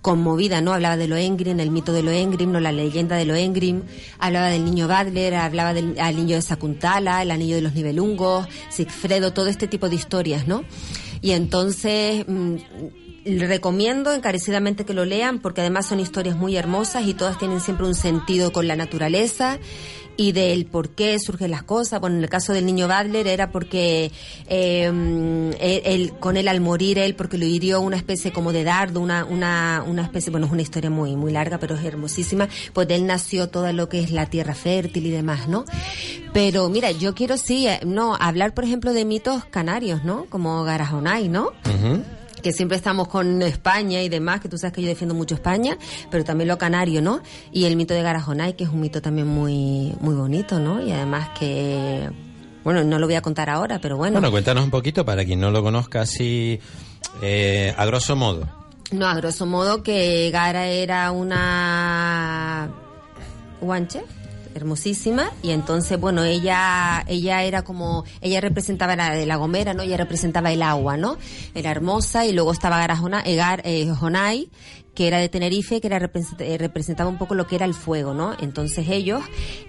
conmovida, 0.01 0.61
¿no? 0.61 0.73
Hablaba 0.73 0.97
de 0.97 1.07
Lohengrin, 1.07 1.59
el 1.59 1.71
mito 1.71 1.93
de 1.93 2.03
Lohengrin, 2.03 2.51
¿no? 2.51 2.59
La 2.59 2.71
leyenda 2.71 3.15
de 3.15 3.25
Lohengrin, 3.25 3.83
hablaba 4.19 4.47
del 4.47 4.65
niño 4.65 4.87
Badler, 4.87 5.35
hablaba 5.35 5.73
del 5.73 5.99
al 5.99 6.15
niño 6.15 6.35
de 6.35 6.41
Sakuntala, 6.41 7.21
el 7.21 7.31
anillo 7.31 7.55
de 7.55 7.61
los 7.61 7.73
Nibelungos, 7.73 8.47
Sigfredo, 8.69 9.33
todo 9.33 9.47
este 9.47 9.67
tipo 9.67 9.89
de 9.89 9.95
historias, 9.95 10.47
¿no? 10.47 10.63
Y 11.21 11.31
entonces 11.31 12.25
mm, 12.27 12.55
recomiendo 13.25 14.13
encarecidamente 14.13 14.85
que 14.85 14.93
lo 14.93 15.05
lean 15.05 15.39
porque 15.39 15.61
además 15.61 15.87
son 15.87 15.99
historias 15.99 16.37
muy 16.37 16.55
hermosas 16.55 17.05
y 17.05 17.13
todas 17.13 17.37
tienen 17.37 17.59
siempre 17.59 17.85
un 17.85 17.95
sentido 17.95 18.51
con 18.51 18.67
la 18.67 18.75
naturaleza 18.75 19.59
y 20.17 20.31
del 20.31 20.65
por 20.65 20.89
qué 20.89 21.17
surgen 21.19 21.51
las 21.51 21.63
cosas. 21.63 22.01
Bueno, 22.01 22.17
en 22.17 22.23
el 22.23 22.29
caso 22.29 22.51
del 22.51 22.65
niño 22.65 22.87
Badler 22.87 23.27
era 23.27 23.51
porque 23.51 24.11
eh, 24.47 25.81
él, 25.85 26.13
con 26.19 26.35
él 26.35 26.47
al 26.47 26.59
morir 26.59 26.97
él 26.97 27.15
porque 27.15 27.37
lo 27.37 27.45
hirió 27.45 27.79
una 27.81 27.97
especie 27.97 28.33
como 28.33 28.51
de 28.51 28.63
dardo, 28.63 28.99
una, 28.99 29.23
una, 29.23 29.83
una 29.85 30.01
especie, 30.01 30.31
bueno, 30.31 30.47
es 30.47 30.51
una 30.51 30.63
historia 30.63 30.89
muy, 30.89 31.15
muy 31.15 31.31
larga, 31.31 31.59
pero 31.59 31.75
es 31.75 31.85
hermosísima, 31.85 32.49
pues 32.73 32.87
de 32.87 32.95
él 32.95 33.05
nació 33.05 33.47
todo 33.49 33.71
lo 33.71 33.87
que 33.87 33.99
es 33.99 34.11
la 34.11 34.25
tierra 34.25 34.55
fértil 34.55 35.05
y 35.05 35.11
demás, 35.11 35.47
¿no? 35.47 35.65
Pero 36.33 36.69
mira, 36.69 36.91
yo 36.91 37.13
quiero 37.13 37.37
sí, 37.37 37.67
eh, 37.67 37.79
no, 37.85 38.15
hablar 38.15 38.53
por 38.53 38.63
ejemplo 38.63 38.93
de 38.93 39.05
mitos 39.05 39.45
canarios, 39.45 40.03
¿no? 40.03 40.25
Como 40.25 40.63
Garajonay, 40.63 41.29
¿no? 41.29 41.51
Que 42.41 42.51
siempre 42.51 42.77
estamos 42.77 43.07
con 43.07 43.41
España 43.41 44.01
y 44.01 44.09
demás, 44.09 44.41
que 44.41 44.49
tú 44.49 44.57
sabes 44.57 44.73
que 44.73 44.81
yo 44.81 44.87
defiendo 44.87 45.15
mucho 45.15 45.35
España, 45.35 45.77
pero 46.09 46.23
también 46.23 46.47
lo 46.47 46.57
canario, 46.57 47.01
¿no? 47.01 47.21
Y 47.51 47.65
el 47.65 47.75
mito 47.75 47.93
de 47.93 48.01
Garajonay, 48.01 48.53
que 48.53 48.63
es 48.63 48.69
un 48.69 48.81
mito 48.81 49.01
también 49.01 49.27
muy, 49.27 49.95
muy 49.99 50.15
bonito, 50.15 50.59
¿no? 50.59 50.81
Y 50.81 50.91
además 50.91 51.29
que, 51.37 52.09
bueno, 52.63 52.83
no 52.83 52.99
lo 52.99 53.07
voy 53.07 53.15
a 53.15 53.21
contar 53.21 53.49
ahora, 53.49 53.79
pero 53.79 53.97
bueno. 53.97 54.13
Bueno, 54.13 54.31
cuéntanos 54.31 54.63
un 54.63 54.71
poquito 54.71 55.05
para 55.05 55.25
quien 55.25 55.39
no 55.39 55.51
lo 55.51 55.63
conozca 55.63 56.01
así, 56.01 56.59
eh, 57.21 57.73
a 57.77 57.85
grosso 57.85 58.15
modo. 58.15 58.47
No, 58.91 59.07
a 59.07 59.15
grosso 59.15 59.45
modo 59.45 59.83
que 59.83 60.29
Gara 60.31 60.67
era 60.67 61.11
una 61.11 62.69
guanche 63.59 64.03
hermosísima. 64.57 65.31
Y 65.41 65.51
entonces 65.51 65.99
bueno 65.99 66.23
ella 66.23 67.03
ella 67.07 67.43
era 67.43 67.63
como 67.63 68.03
ella 68.21 68.41
representaba 68.41 68.95
la 68.95 69.11
de 69.11 69.25
la 69.25 69.37
gomera 69.37 69.73
no 69.73 69.83
ella 69.83 69.97
representaba 69.97 70.51
el 70.51 70.61
agua 70.61 70.97
no 70.97 71.17
era 71.55 71.71
hermosa 71.71 72.25
y 72.25 72.33
luego 72.33 72.51
estaba 72.51 72.77
Garajona, 72.77 73.21
eh, 73.25 73.39
eh, 73.63 73.89
Jonay 73.97 74.49
que 74.97 75.07
era 75.07 75.19
de 75.19 75.29
Tenerife 75.29 75.79
que 75.79 75.85
era 75.85 75.97
eh, 76.39 76.57
representaba 76.57 77.07
un 77.07 77.19
poco 77.19 77.35
lo 77.35 77.45
que 77.45 77.55
era 77.55 77.67
el 77.67 77.75
fuego 77.75 78.15
no 78.15 78.35
entonces 78.39 78.87
ellos 78.89 79.21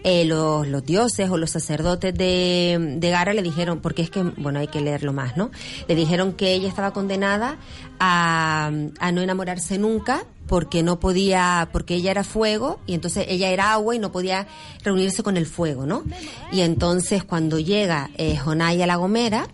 eh, 0.02 0.24
los, 0.24 0.66
los 0.66 0.82
dioses 0.86 1.28
o 1.28 1.36
los 1.36 1.50
sacerdotes 1.50 2.14
de, 2.14 2.96
de 2.96 3.10
Gara 3.10 3.34
le 3.34 3.42
dijeron 3.42 3.80
porque 3.80 4.00
es 4.00 4.08
que 4.08 4.22
bueno 4.22 4.58
hay 4.58 4.68
que 4.68 4.80
leerlo 4.80 5.12
más 5.12 5.36
no 5.36 5.50
le 5.86 5.94
dijeron 5.94 6.32
que 6.32 6.54
ella 6.54 6.66
estaba 6.66 6.94
condenada 6.94 7.58
a, 8.00 8.70
a 9.00 9.12
no 9.12 9.20
enamorarse 9.20 9.76
nunca 9.76 10.24
porque 10.46 10.82
no 10.82 10.98
podía, 10.98 11.68
porque 11.72 11.96
ella 11.96 12.10
era 12.10 12.24
fuego 12.24 12.80
y 12.86 12.94
entonces 12.94 13.26
ella 13.28 13.50
era 13.50 13.72
agua 13.72 13.94
y 13.94 13.98
no 13.98 14.10
podía 14.10 14.46
reunirse 14.82 15.22
con 15.22 15.36
el 15.36 15.44
fuego, 15.44 15.84
¿no? 15.84 16.04
Y 16.50 16.62
entonces 16.62 17.22
cuando 17.22 17.58
llega 17.58 18.08
eh, 18.16 18.38
a 18.38 18.86
la 18.86 18.96
Gomera, 18.96 19.46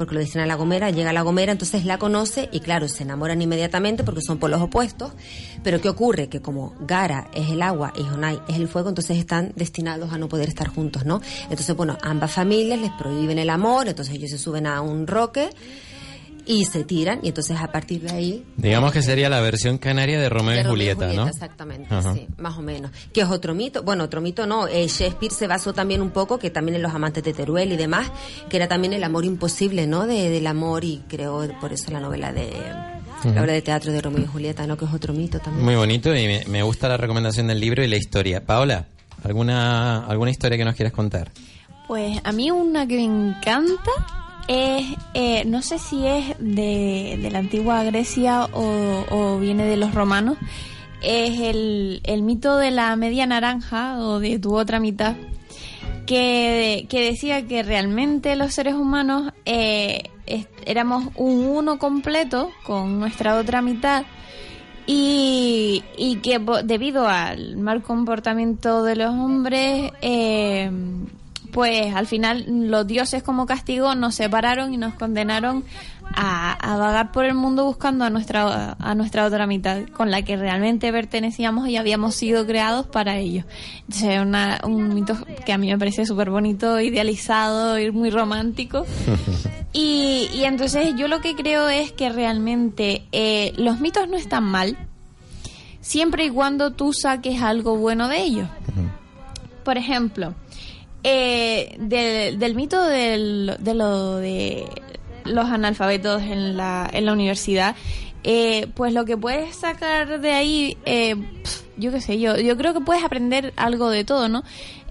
porque 0.00 0.14
lo 0.14 0.22
dicen 0.22 0.40
a 0.40 0.46
la 0.46 0.54
Gomera, 0.54 0.88
llega 0.88 1.10
a 1.10 1.12
la 1.12 1.20
Gomera, 1.20 1.52
entonces 1.52 1.84
la 1.84 1.98
conoce 1.98 2.48
y 2.52 2.60
claro, 2.60 2.88
se 2.88 3.02
enamoran 3.02 3.42
inmediatamente 3.42 4.02
porque 4.02 4.22
son 4.22 4.38
polos 4.38 4.62
opuestos, 4.62 5.12
pero 5.62 5.78
¿qué 5.82 5.90
ocurre? 5.90 6.30
Que 6.30 6.40
como 6.40 6.74
Gara 6.80 7.28
es 7.34 7.50
el 7.50 7.60
agua 7.60 7.92
y 7.94 8.04
Jonay 8.04 8.40
es 8.48 8.56
el 8.56 8.66
fuego, 8.66 8.88
entonces 8.88 9.18
están 9.18 9.52
destinados 9.56 10.10
a 10.14 10.16
no 10.16 10.26
poder 10.26 10.48
estar 10.48 10.68
juntos, 10.68 11.04
¿no? 11.04 11.20
Entonces, 11.50 11.76
bueno, 11.76 11.98
ambas 12.00 12.32
familias 12.32 12.80
les 12.80 12.90
prohíben 12.92 13.38
el 13.38 13.50
amor, 13.50 13.88
entonces 13.88 14.14
ellos 14.14 14.30
se 14.30 14.38
suben 14.38 14.66
a 14.66 14.80
un 14.80 15.06
roque 15.06 15.50
y 16.50 16.64
se 16.64 16.82
tiran 16.82 17.20
y 17.22 17.28
entonces 17.28 17.56
a 17.60 17.70
partir 17.70 18.00
de 18.00 18.10
ahí 18.10 18.44
Digamos 18.56 18.92
que 18.92 19.02
sería 19.02 19.28
la 19.28 19.40
versión 19.40 19.78
canaria 19.78 20.18
de 20.18 20.28
Romeo, 20.28 20.56
de 20.56 20.62
y 20.62 20.64
Julieta, 20.64 21.12
¿no? 21.12 21.28
Exactamente, 21.28 21.94
Ajá. 21.94 22.12
sí, 22.12 22.26
más 22.38 22.58
o 22.58 22.62
menos. 22.62 22.90
Que 23.12 23.20
es 23.20 23.28
otro 23.28 23.54
mito, 23.54 23.84
bueno, 23.84 24.02
otro 24.02 24.20
mito 24.20 24.48
no, 24.48 24.66
eh, 24.66 24.88
Shakespeare 24.88 25.32
se 25.32 25.46
basó 25.46 25.72
también 25.72 26.02
un 26.02 26.10
poco, 26.10 26.40
que 26.40 26.50
también 26.50 26.74
en 26.74 26.82
los 26.82 26.92
amantes 26.92 27.22
de 27.22 27.32
Teruel 27.32 27.70
y 27.70 27.76
demás, 27.76 28.10
que 28.48 28.56
era 28.56 28.66
también 28.66 28.92
el 28.92 29.04
amor 29.04 29.24
imposible, 29.24 29.86
¿no? 29.86 30.08
De, 30.08 30.28
del 30.28 30.44
amor 30.48 30.82
y 30.84 31.04
creo 31.08 31.46
por 31.60 31.72
eso 31.72 31.92
la 31.92 32.00
novela 32.00 32.32
de... 32.32 32.50
La 33.22 33.42
obra 33.42 33.52
de 33.52 33.60
teatro 33.60 33.92
de 33.92 34.00
Romeo 34.00 34.22
y 34.22 34.26
Julieta, 34.26 34.66
¿no? 34.66 34.78
Que 34.78 34.86
es 34.86 34.94
otro 34.94 35.12
mito 35.12 35.38
también. 35.38 35.62
Muy 35.62 35.74
bonito 35.76 36.16
y 36.16 36.26
me, 36.26 36.44
me 36.46 36.62
gusta 36.62 36.88
la 36.88 36.96
recomendación 36.96 37.48
del 37.48 37.60
libro 37.60 37.84
y 37.84 37.86
la 37.86 37.96
historia. 37.96 38.44
Paola, 38.44 38.86
¿alguna, 39.22 40.06
alguna 40.06 40.30
historia 40.30 40.56
que 40.56 40.64
nos 40.64 40.74
quieras 40.74 40.94
contar? 40.94 41.30
Pues 41.86 42.18
a 42.24 42.32
mí 42.32 42.50
una 42.50 42.86
que 42.86 42.96
me 42.96 43.04
encanta 43.04 43.90
es, 44.50 44.84
eh, 45.14 45.44
no 45.46 45.62
sé 45.62 45.78
si 45.78 46.04
es 46.04 46.34
de, 46.40 47.28
la 47.30 47.38
antigua 47.38 47.84
Grecia 47.84 48.48
o, 48.52 49.38
viene 49.38 49.64
de 49.64 49.76
los 49.76 49.94
romanos, 49.94 50.38
es 51.02 51.38
el, 51.38 52.22
mito 52.24 52.56
de 52.56 52.72
la 52.72 52.96
media 52.96 53.26
naranja 53.26 54.00
o 54.00 54.18
de 54.18 54.40
tu 54.40 54.56
otra 54.56 54.80
mitad, 54.80 55.14
que, 56.04 56.84
decía 56.90 57.46
que 57.46 57.62
realmente 57.62 58.34
los 58.34 58.52
seres 58.52 58.74
humanos 58.74 59.32
eh, 59.44 60.10
éramos 60.66 61.10
un 61.14 61.46
uno 61.46 61.78
completo 61.78 62.50
con 62.64 62.98
nuestra 62.98 63.36
otra 63.36 63.62
mitad 63.62 64.02
y, 64.84 65.84
y 65.96 66.16
que 66.16 66.40
debido 66.64 67.06
al 67.06 67.56
mal 67.56 67.84
comportamiento 67.84 68.82
de 68.82 68.96
los 68.96 69.10
hombres, 69.10 69.92
eh, 70.02 70.72
pues 71.52 71.94
al 71.94 72.06
final 72.06 72.44
los 72.70 72.86
dioses 72.86 73.22
como 73.22 73.46
castigo 73.46 73.94
nos 73.94 74.14
separaron 74.14 74.72
y 74.74 74.76
nos 74.76 74.94
condenaron 74.94 75.64
a, 76.12 76.52
a 76.52 76.76
vagar 76.76 77.12
por 77.12 77.24
el 77.24 77.34
mundo 77.34 77.64
buscando 77.64 78.04
a 78.04 78.10
nuestra, 78.10 78.76
a 78.78 78.94
nuestra 78.94 79.24
otra 79.26 79.46
mitad, 79.46 79.82
con 79.92 80.10
la 80.10 80.22
que 80.22 80.36
realmente 80.36 80.90
pertenecíamos 80.92 81.68
y 81.68 81.76
habíamos 81.76 82.14
sido 82.16 82.46
creados 82.46 82.86
para 82.86 83.16
ello. 83.18 83.44
Entonces, 83.82 84.08
es 84.10 84.20
una- 84.20 84.60
un 84.64 84.92
mito 84.94 85.16
que 85.46 85.52
a 85.52 85.58
mí 85.58 85.68
me 85.68 85.78
parece 85.78 86.04
súper 86.06 86.30
bonito, 86.30 86.80
idealizado 86.80 87.78
y 87.78 87.90
muy 87.90 88.10
romántico. 88.10 88.84
Y, 89.72 90.28
y 90.34 90.46
entonces 90.46 90.96
yo 90.96 91.06
lo 91.06 91.20
que 91.20 91.36
creo 91.36 91.68
es 91.68 91.92
que 91.92 92.08
realmente 92.10 93.04
eh, 93.12 93.52
los 93.56 93.78
mitos 93.78 94.08
no 94.08 94.16
están 94.16 94.42
mal, 94.42 94.76
siempre 95.80 96.24
y 96.24 96.30
cuando 96.30 96.72
tú 96.72 96.92
saques 96.92 97.40
algo 97.40 97.76
bueno 97.76 98.08
de 98.08 98.20
ellos. 98.20 98.48
Por 99.64 99.76
ejemplo, 99.78 100.34
eh, 101.04 101.76
del, 101.78 102.38
del 102.38 102.54
mito 102.54 102.82
del- 102.84 103.56
de 103.58 103.74
lo 103.74 104.16
de 104.16 104.66
los 105.24 105.46
analfabetos 105.46 106.22
en 106.22 106.56
la, 106.56 106.88
en 106.92 107.06
la 107.06 107.12
universidad, 107.12 107.76
eh, 108.24 108.66
pues 108.74 108.92
lo 108.92 109.04
que 109.04 109.16
puedes 109.16 109.54
sacar 109.56 110.20
de 110.20 110.32
ahí, 110.32 110.76
eh, 110.84 111.14
yo 111.76 111.90
qué 111.92 112.00
sé, 112.00 112.18
yo, 112.18 112.36
yo 112.36 112.56
creo 112.56 112.74
que 112.74 112.80
puedes 112.80 113.04
aprender 113.04 113.52
algo 113.56 113.90
de 113.90 114.04
todo, 114.04 114.28
¿no? 114.28 114.42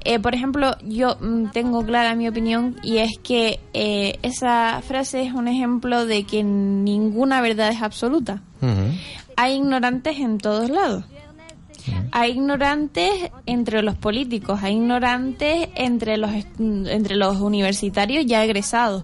Eh, 0.06 0.18
por 0.20 0.34
ejemplo, 0.34 0.78
yo 0.84 1.18
mm, 1.20 1.48
tengo 1.52 1.86
clara 1.86 2.16
mi 2.16 2.28
opinión 2.30 2.78
y 2.84 2.98
es 3.00 3.20
que 3.22 3.60
eh, 3.74 4.18
esa 4.22 4.82
frase 4.88 5.24
es 5.24 5.34
un 5.34 5.48
ejemplo 5.50 6.06
de 6.06 6.24
que 6.24 6.42
ninguna 6.44 7.42
verdad 7.42 7.70
es 7.70 7.82
absoluta. 7.82 8.42
Hay 9.36 9.56
ignorantes 9.56 10.18
en 10.20 10.38
todos 10.38 10.70
lados. 10.70 11.04
Hay 12.12 12.32
ignorantes 12.32 13.12
entre 13.46 13.82
los 13.82 13.96
políticos, 13.96 14.60
hay 14.64 14.74
ignorantes 14.76 15.70
entre 15.76 16.18
los 16.18 16.32
entre 16.60 17.16
los 17.16 17.38
universitarios 17.38 18.26
ya 18.26 18.44
egresados. 18.44 19.04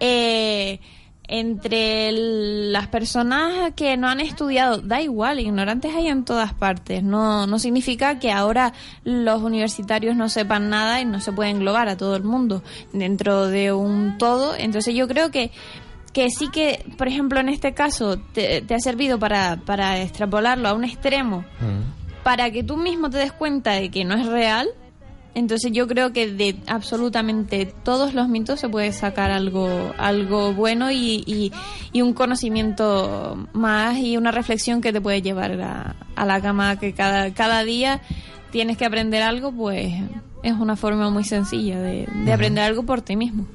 Eh, 0.00 0.80
entre 1.28 2.08
el- 2.08 2.72
las 2.72 2.86
personas 2.86 3.72
que 3.74 3.96
no 3.96 4.06
han 4.08 4.20
estudiado, 4.20 4.78
da 4.78 5.00
igual, 5.02 5.40
ignorantes 5.40 5.92
hay 5.94 6.06
en 6.06 6.24
todas 6.24 6.54
partes. 6.54 7.02
No, 7.02 7.48
no 7.48 7.58
significa 7.58 8.20
que 8.20 8.30
ahora 8.30 8.72
los 9.02 9.42
universitarios 9.42 10.14
no 10.14 10.28
sepan 10.28 10.70
nada 10.70 11.00
y 11.00 11.04
no 11.04 11.20
se 11.20 11.32
puede 11.32 11.50
englobar 11.50 11.88
a 11.88 11.96
todo 11.96 12.14
el 12.14 12.22
mundo 12.22 12.62
dentro 12.92 13.48
de 13.48 13.72
un 13.72 14.18
todo. 14.18 14.54
Entonces 14.56 14.94
yo 14.94 15.08
creo 15.08 15.30
que 15.32 15.50
que 16.12 16.30
sí 16.30 16.48
que, 16.48 16.82
por 16.96 17.08
ejemplo, 17.08 17.40
en 17.40 17.50
este 17.50 17.74
caso 17.74 18.16
te, 18.32 18.62
te 18.62 18.74
ha 18.74 18.78
servido 18.78 19.18
para, 19.18 19.56
para 19.66 20.00
extrapolarlo 20.00 20.66
a 20.68 20.72
un 20.72 20.84
extremo, 20.84 21.44
para 22.26 22.50
que 22.50 22.64
tú 22.64 22.76
mismo 22.76 23.08
te 23.08 23.18
des 23.18 23.30
cuenta 23.30 23.70
de 23.74 23.88
que 23.88 24.04
no 24.04 24.16
es 24.16 24.26
real. 24.26 24.66
Entonces 25.36 25.70
yo 25.70 25.86
creo 25.86 26.12
que 26.12 26.28
de 26.32 26.56
absolutamente 26.66 27.72
todos 27.84 28.14
los 28.14 28.28
mitos 28.28 28.58
se 28.58 28.68
puede 28.68 28.90
sacar 28.90 29.30
algo, 29.30 29.94
algo 29.96 30.52
bueno 30.52 30.90
y, 30.90 31.22
y, 31.24 31.52
y 31.92 32.02
un 32.02 32.14
conocimiento 32.14 33.46
más 33.52 33.98
y 33.98 34.16
una 34.16 34.32
reflexión 34.32 34.80
que 34.80 34.92
te 34.92 35.00
puede 35.00 35.22
llevar 35.22 35.52
a, 35.60 35.94
a 36.16 36.26
la 36.26 36.40
cama 36.40 36.80
que 36.80 36.94
cada, 36.94 37.32
cada 37.32 37.62
día 37.62 38.00
tienes 38.50 38.76
que 38.76 38.86
aprender 38.86 39.22
algo, 39.22 39.52
pues 39.52 39.94
es 40.42 40.52
una 40.54 40.74
forma 40.74 41.10
muy 41.10 41.22
sencilla 41.22 41.78
de, 41.78 42.08
de 42.24 42.32
aprender 42.32 42.64
algo 42.64 42.82
por 42.82 43.02
ti 43.02 43.14
mismo. 43.14 43.46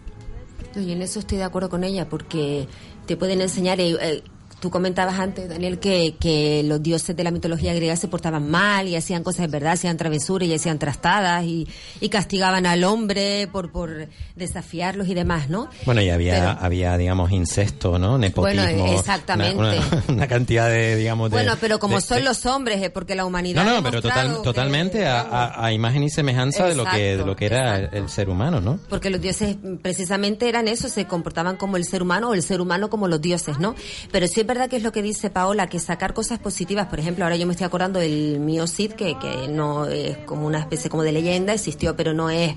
Y 0.77 0.93
en 0.93 1.01
eso 1.01 1.19
estoy 1.19 1.39
de 1.39 1.43
acuerdo 1.43 1.69
con 1.69 1.83
ella, 1.83 2.07
porque 2.07 2.69
te 3.05 3.17
pueden 3.17 3.41
enseñar. 3.41 3.81
eh, 3.81 3.97
eh, 3.99 4.23
tú 4.61 4.69
comentabas 4.69 5.19
antes, 5.19 5.49
Daniel, 5.49 5.79
que, 5.79 6.15
que 6.19 6.63
los 6.63 6.81
dioses 6.81 7.15
de 7.15 7.23
la 7.23 7.31
mitología 7.31 7.73
griega 7.73 7.95
se 7.97 8.07
portaban 8.07 8.49
mal 8.49 8.87
y 8.87 8.95
hacían 8.95 9.23
cosas 9.23 9.47
de 9.47 9.51
verdad, 9.51 9.73
hacían 9.73 9.97
travesuras 9.97 10.47
y 10.47 10.53
hacían 10.53 10.79
trastadas 10.79 11.43
y, 11.43 11.67
y 11.99 12.09
castigaban 12.09 12.65
al 12.65 12.83
hombre 12.83 13.49
por, 13.51 13.71
por 13.71 14.07
desafiarlos 14.35 15.07
y 15.07 15.13
demás, 15.13 15.49
¿no? 15.49 15.67
Bueno, 15.85 16.01
y 16.01 16.09
había, 16.09 16.33
Pero- 16.35 16.65
había 16.65 16.97
digamos, 16.97 17.31
incesto, 17.31 17.97
¿no? 17.99 18.17
Nepotismo. 18.17 18.61
Bueno, 18.63 18.85
exactamente. 18.97 19.57
Una, 19.57 19.73
una- 19.75 20.03
una 20.07 20.27
cantidad 20.27 20.69
de, 20.69 20.95
digamos, 20.95 21.29
de... 21.31 21.37
Bueno, 21.37 21.53
pero 21.59 21.79
como 21.79 21.95
de- 21.95 22.01
son 22.01 22.17
de- 22.19 22.23
los 22.23 22.45
hombres, 22.45 22.81
eh, 22.83 22.89
porque 22.89 23.15
la 23.15 23.25
humanidad. 23.25 23.65
No, 23.65 23.75
no, 23.75 23.83
pero 23.83 24.01
total, 24.01 24.37
que, 24.37 24.43
totalmente 24.43 25.05
a, 25.07 25.21
a- 25.21 25.65
a 25.65 25.73
imagen 25.73 26.03
y 26.03 26.09
semejanza 26.09 26.65
de 26.67 26.75
lo 26.75 26.85
que, 26.85 27.17
de 27.17 27.25
lo 27.25 27.35
que 27.35 27.45
era 27.47 27.77
el, 27.77 27.83
exacto. 27.85 27.97
el 27.97 28.09
ser 28.09 28.29
humano, 28.29 28.61
¿no? 28.61 28.79
Porque 28.89 29.09
los 29.09 29.19
dioses 29.19 29.55
precisamente 29.81 30.47
eran 30.47 30.67
eso, 30.67 30.87
se 30.87 31.05
comportaban 31.05 31.57
como 31.57 31.77
el 31.77 31.85
ser 31.85 32.01
humano 32.03 32.29
o 32.29 32.33
el 32.33 32.43
ser 32.43 32.61
humano 32.61 32.89
como 32.89 33.07
los 33.07 33.21
dioses, 33.21 33.57
¿no? 33.59 33.75
Pero 34.11 34.25
es 34.25 34.31
verdad 34.51 34.69
que 34.69 34.75
es 34.75 34.83
lo 34.83 34.91
que 34.91 35.01
dice 35.01 35.29
Paola, 35.29 35.67
que 35.67 35.79
sacar 35.79 36.13
cosas 36.13 36.37
positivas, 36.37 36.87
por 36.87 36.99
ejemplo, 36.99 37.23
ahora 37.23 37.37
yo 37.37 37.45
me 37.45 37.53
estoy 37.53 37.65
acordando 37.65 37.99
del 37.99 38.37
mío 38.41 38.67
Cid, 38.67 38.91
que, 38.91 39.17
que 39.17 39.47
no 39.47 39.85
es 39.85 40.17
como 40.25 40.45
una 40.45 40.59
especie 40.59 40.89
como 40.89 41.03
de 41.03 41.13
leyenda, 41.13 41.53
existió 41.53 41.95
pero 41.95 42.13
no 42.13 42.29
es 42.29 42.53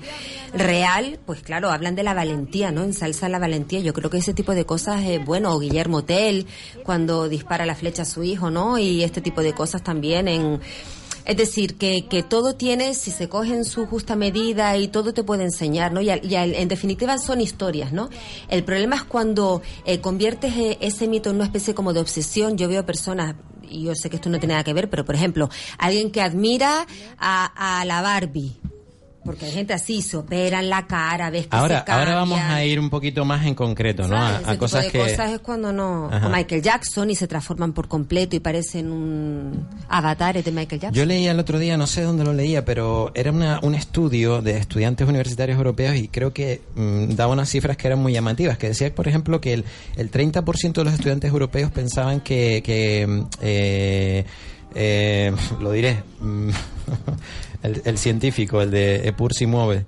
real, 0.53 1.19
pues 1.25 1.41
claro, 1.41 1.71
hablan 1.71 1.95
de 1.95 2.03
la 2.03 2.13
valentía, 2.13 2.71
¿no? 2.71 2.83
Ensalzan 2.83 3.31
la 3.31 3.39
valentía, 3.39 3.79
yo 3.79 3.93
creo 3.93 4.09
que 4.09 4.17
ese 4.17 4.33
tipo 4.33 4.53
de 4.53 4.65
cosas 4.65 5.05
es 5.05 5.23
bueno, 5.23 5.53
o 5.53 5.59
Guillermo 5.59 6.03
Tell, 6.03 6.47
cuando 6.83 7.29
dispara 7.29 7.65
la 7.65 7.75
flecha 7.75 8.01
a 8.01 8.05
su 8.05 8.23
hijo, 8.23 8.51
¿no? 8.51 8.77
Y 8.77 9.01
este 9.01 9.21
tipo 9.21 9.41
de 9.41 9.53
cosas 9.53 9.81
también 9.81 10.27
en... 10.27 10.59
Es 11.25 11.37
decir, 11.37 11.75
que, 11.77 12.05
que 12.07 12.21
todo 12.21 12.55
tiene, 12.55 12.93
si 12.93 13.11
se 13.11 13.27
coge 13.27 13.53
en 13.53 13.65
su 13.65 13.87
justa 13.87 14.15
medida 14.15 14.77
y 14.77 14.87
todo 14.87 15.13
te 15.13 15.23
puede 15.23 15.43
enseñar, 15.43 15.91
¿no? 15.91 16.01
Y, 16.01 16.09
y 16.09 16.35
en 16.35 16.67
definitiva 16.67 17.17
son 17.17 17.41
historias, 17.41 17.91
¿no? 17.91 18.09
El 18.47 18.63
problema 18.63 18.95
es 18.97 19.03
cuando 19.03 19.61
eh, 19.85 19.99
conviertes 20.01 20.55
eh, 20.55 20.77
ese 20.81 21.07
mito 21.07 21.29
en 21.29 21.37
una 21.37 21.45
especie 21.45 21.73
como 21.73 21.93
de 21.93 21.99
obsesión. 21.99 22.57
Yo 22.57 22.67
veo 22.67 22.85
personas, 22.85 23.35
y 23.67 23.83
yo 23.83 23.95
sé 23.95 24.09
que 24.09 24.17
esto 24.17 24.29
no 24.29 24.39
tiene 24.39 24.53
nada 24.53 24.63
que 24.63 24.73
ver, 24.73 24.89
pero 24.89 25.03
por 25.03 25.15
ejemplo, 25.15 25.49
alguien 25.79 26.11
que 26.11 26.21
admira 26.21 26.85
a, 27.17 27.79
a 27.79 27.85
la 27.85 28.01
Barbie. 28.01 28.55
Porque 29.25 29.47
hay 29.47 29.51
gente 29.51 29.73
así, 29.73 30.01
se 30.03 30.17
operan 30.17 30.69
la 30.69 30.85
cara, 30.85 31.31
ves 31.31 31.47
que 31.47 31.55
Ahora, 31.57 31.83
se 31.83 31.91
ahora 31.91 32.13
vamos 32.15 32.39
a 32.39 32.63
ir 32.63 32.79
un 32.79 32.91
poquito 32.91 33.25
más 33.25 33.45
en 33.47 33.55
concreto, 33.55 34.07
¿no? 34.07 34.15
A, 34.15 34.35
a 34.37 34.39
tipo 34.41 34.57
cosas 34.59 34.85
de 34.85 34.91
que... 34.91 34.99
cosas 34.99 35.31
es 35.31 35.39
cuando 35.39 35.73
no... 35.73 36.09
Ajá. 36.11 36.27
O 36.27 36.29
Michael 36.29 36.61
Jackson 36.61 37.09
y 37.09 37.15
se 37.15 37.27
transforman 37.27 37.73
por 37.73 37.87
completo 37.87 38.35
y 38.35 38.39
parecen 38.39 38.91
un 38.91 39.67
avatares 39.89 40.45
de 40.45 40.51
Michael 40.51 40.79
Jackson. 40.79 40.95
Yo 40.95 41.05
leía 41.05 41.31
el 41.31 41.39
otro 41.39 41.57
día, 41.57 41.75
no 41.75 41.87
sé 41.87 42.03
dónde 42.03 42.23
lo 42.23 42.33
leía, 42.33 42.63
pero 42.65 43.11
era 43.15 43.31
una- 43.31 43.59
un 43.63 43.73
estudio 43.73 44.43
de 44.43 44.57
estudiantes 44.57 45.07
universitarios 45.07 45.57
europeos 45.57 45.95
y 45.95 46.07
creo 46.07 46.31
que 46.31 46.61
mm, 46.75 47.15
daba 47.15 47.33
unas 47.33 47.49
cifras 47.49 47.77
que 47.77 47.87
eran 47.87 47.99
muy 47.99 48.13
llamativas, 48.13 48.59
que 48.59 48.67
decía, 48.67 48.93
por 48.93 49.07
ejemplo, 49.07 49.41
que 49.41 49.53
el, 49.53 49.65
el 49.95 50.11
30% 50.11 50.73
de 50.73 50.83
los 50.83 50.93
estudiantes 50.93 51.31
europeos 51.31 51.71
pensaban 51.71 52.21
que... 52.21 52.61
que, 52.63 53.07
mm, 53.07 53.21
eh, 53.41 54.25
eh, 54.77 55.33
lo 55.61 55.71
diré, 55.71 56.03
mm, 56.19 56.49
el, 57.65 57.81
el 57.85 57.97
científico, 57.97 58.61
el 58.61 58.71
de 58.71 59.07
Epur 59.07 59.33
si 59.33 59.45
mueve, 59.45 59.85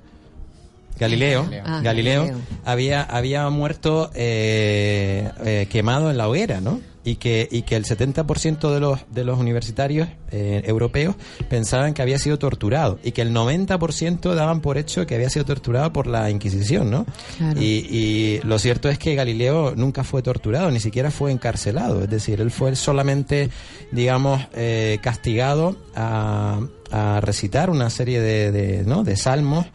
Galileo, 1.00 1.48
Ah, 1.64 1.82
Galileo, 1.84 2.24
Galileo. 2.24 2.42
había, 2.66 3.04
había 3.04 3.48
muerto 3.50 4.10
eh, 4.16 5.30
eh, 5.46 5.68
quemado 5.70 6.10
en 6.10 6.18
la 6.18 6.28
hoguera, 6.28 6.60
¿no? 6.60 6.82
Y 7.08 7.16
que, 7.16 7.47
y 7.49 7.62
que 7.62 7.78
el 7.78 7.86
70% 7.86 8.74
de 8.74 8.80
los, 8.82 8.99
de 9.10 9.24
los 9.24 9.39
universitarios 9.39 10.10
eh, 10.30 10.62
europeos 10.66 11.16
pensaban 11.47 11.93
que 11.93 12.01
había 12.01 12.20
sido 12.20 12.38
torturado 12.38 12.99
y 13.01 13.14
que 13.14 13.22
el 13.22 13.34
90% 13.34 14.34
daban 14.36 14.60
por 14.60 14.78
hecho 14.78 15.05
que 15.05 15.16
había 15.16 15.30
sido 15.30 15.45
torturado 15.45 15.93
por 15.93 16.08
la 16.08 16.30
Inquisición, 16.30 16.91
¿no? 16.91 17.05
Claro. 17.38 17.62
Y, 17.62 17.88
y 17.89 18.41
lo 18.43 18.60
cierto 18.60 18.89
es 18.89 18.99
que 18.99 19.16
Galileo 19.16 19.74
nunca 19.76 20.03
fue 20.03 20.22
torturado, 20.22 20.70
ni 20.70 20.82
siquiera 20.82 21.10
fue 21.10 21.32
encarcelado, 21.32 22.03
es 22.03 22.10
decir, 22.10 22.41
él 22.41 22.51
fue 22.51 22.76
solamente, 22.76 23.49
digamos, 23.91 24.41
eh, 24.53 24.99
castigado 25.01 25.78
a, 25.95 26.60
a 26.91 27.22
recitar 27.22 27.70
una 27.70 27.89
serie 27.89 28.20
de, 28.20 28.51
de, 28.51 28.84
¿no? 28.84 29.03
de 29.03 29.16
salmos 29.16 29.66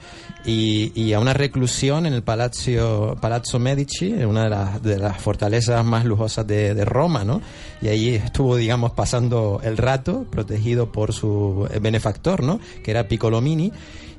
y, 0.45 0.93
y 1.01 1.13
a 1.13 1.21
una 1.21 1.35
reclusión 1.35 2.07
en 2.07 2.15
el 2.15 2.23
Palazzo, 2.23 3.17
Palazzo 3.21 3.59
Medici, 3.59 4.13
una 4.13 4.45
de 4.45 4.51
las, 4.51 4.83
de 4.83 4.99
las 4.99 5.21
fortalezas 5.21 5.85
más 5.85 6.05
lujosas 6.05 6.47
de, 6.47 6.75
de 6.75 6.85
Roma, 6.85 7.25
¿no? 7.25 7.41
Y 7.81 7.89
allí 7.89 8.15
estuvo, 8.15 8.57
digamos, 8.57 8.93
pasando 8.93 9.61
el 9.63 9.77
rato, 9.77 10.27
protegido 10.31 10.91
por 10.91 11.13
su 11.13 11.69
benefactor, 11.81 12.43
¿no? 12.43 12.61
Que 12.83 12.91
era 12.91 13.09
Piccolomini. 13.09 13.73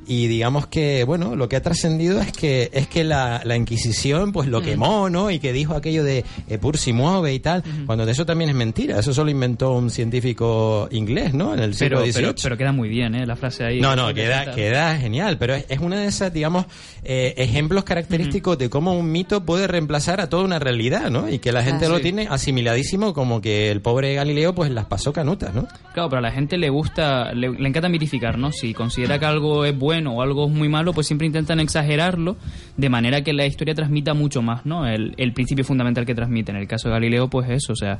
Y 0.08 0.28
digamos 0.28 0.68
que, 0.68 1.04
bueno, 1.06 1.36
lo 1.36 1.48
que 1.48 1.56
ha 1.56 1.62
trascendido 1.62 2.20
es 2.22 2.32
que 2.32 2.70
es 2.74 2.88
que 2.88 3.04
la, 3.04 3.42
la 3.46 3.56
Inquisición 3.56 4.32
pues 4.32 4.48
lo 4.50 4.62
quemó, 4.62 5.10
¿no? 5.10 5.32
Y 5.32 5.40
que 5.40 5.54
dijo 5.54 5.76
aquello 5.76 6.04
de 6.04 6.26
Epur 6.50 6.78
si 6.78 6.92
mueve 6.94 7.34
y 7.34 7.40
tal, 7.40 7.64
cuando 7.86 8.06
de 8.06 8.12
eso 8.12 8.26
también 8.26 8.50
es 8.50 8.56
mentira. 8.56 9.00
Eso 9.00 9.14
solo 9.14 9.30
inventó 9.32 9.72
un 9.74 9.90
científico 9.90 10.88
inglés, 10.92 11.34
¿no? 11.34 11.54
En 11.54 11.60
el 11.62 11.74
siglo 11.74 12.00
Pero, 12.00 12.12
XVIII. 12.12 12.14
pero, 12.24 12.36
pero 12.44 12.58
queda 12.58 12.72
muy 12.72 12.90
bien, 12.90 13.16
¿eh? 13.16 13.26
La 13.26 13.36
frase 13.36 13.64
ahí. 13.66 13.80
No, 13.82 13.96
no, 13.96 14.08
Que 14.08 14.14
queda, 14.16 14.54
queda 14.56 14.98
genial, 14.98 15.38
pero 15.38 15.56
es, 15.56 15.66
es 15.70 15.80
una 15.80 16.00
de 16.00 16.08
esas, 16.08 16.34
digamos, 16.34 16.66
eh, 17.04 17.34
ejemplos 17.38 17.84
característicos 17.84 18.58
de 18.58 18.70
cómo 18.70 18.94
un 18.98 19.12
mito 19.12 19.46
puede 19.46 19.68
reemplazar 19.68 20.20
a 20.22 20.30
toda 20.30 20.44
una 20.44 20.60
realidad, 20.60 21.10
¿no? 21.10 21.30
Y 21.30 21.40
que 21.40 21.52
la 21.52 21.64
gente 21.64 21.88
lo 21.90 21.98
Sí. 21.98 22.04
tiene 22.04 22.28
asimiladísimo 22.30 23.14
como 23.14 23.40
que 23.42 23.70
el 23.72 23.80
pobre 23.82 24.14
Galileo 24.16 24.54
pues 24.56 24.72
las 24.72 24.86
pasó 24.86 25.14
canutas, 25.14 25.54
¿no? 25.54 25.68
Claro, 25.94 26.10
pero 26.10 26.18
a 26.20 26.22
la 26.22 26.32
gente 26.32 26.58
le 26.58 26.70
gusta, 26.70 27.34
le, 27.34 27.50
le 27.52 27.70
encanta 27.70 27.88
mitificar, 27.90 28.38
¿no? 28.38 28.52
Si 28.52 28.74
considera 28.74 29.20
que 29.20 29.26
algo 29.26 29.64
es 29.66 29.78
bueno 29.78 29.93
o 30.08 30.22
algo 30.22 30.50
muy 30.50 30.70
malo, 30.70 30.94
pues 30.94 31.08
siempre 31.08 31.28
intentan 31.28 31.60
exagerarlo 31.60 32.36
de 32.78 32.90
manera 32.90 33.24
que 33.24 33.34
la 33.34 33.46
historia 33.46 33.76
transmita 33.76 34.14
mucho 34.14 34.42
más, 34.42 34.66
¿no? 34.66 34.88
El, 34.88 35.34
principio 35.34 35.64
fundamental 35.66 36.06
que 36.06 36.16
transmite. 36.16 36.52
En 36.52 36.58
el 36.58 36.68
caso 36.68 36.88
de 36.88 36.94
Galileo, 36.94 37.30
pues 37.30 37.50
eso, 37.50 37.74
o 37.74 37.76
sea, 37.76 38.00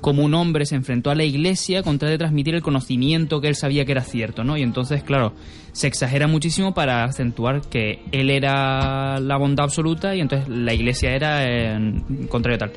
como 0.00 0.22
un 0.24 0.34
hombre 0.34 0.66
se 0.66 0.74
enfrentó 0.74 1.10
a 1.10 1.14
la 1.14 1.24
iglesia 1.24 1.82
con 1.82 1.98
tal 1.98 2.10
de 2.10 2.18
transmitir 2.18 2.54
el 2.54 2.62
conocimiento 2.62 3.40
que 3.40 3.48
él 3.48 3.54
sabía 3.54 3.84
que 3.84 3.92
era 3.92 4.02
cierto, 4.02 4.44
¿no? 4.44 4.56
Y 4.56 4.62
entonces, 4.62 5.02
claro, 5.02 5.34
se 5.72 5.86
exagera 5.86 6.26
muchísimo 6.26 6.74
para 6.74 7.04
acentuar 7.04 7.62
que 7.62 8.00
él 8.12 8.30
era 8.30 9.18
la 9.20 9.36
bondad 9.36 9.64
absoluta 9.64 10.14
y 10.14 10.20
entonces 10.20 10.48
la 10.48 10.72
iglesia 10.72 11.14
era 11.14 11.44
en 11.44 12.26
contrario 12.28 12.58
tal. 12.58 12.72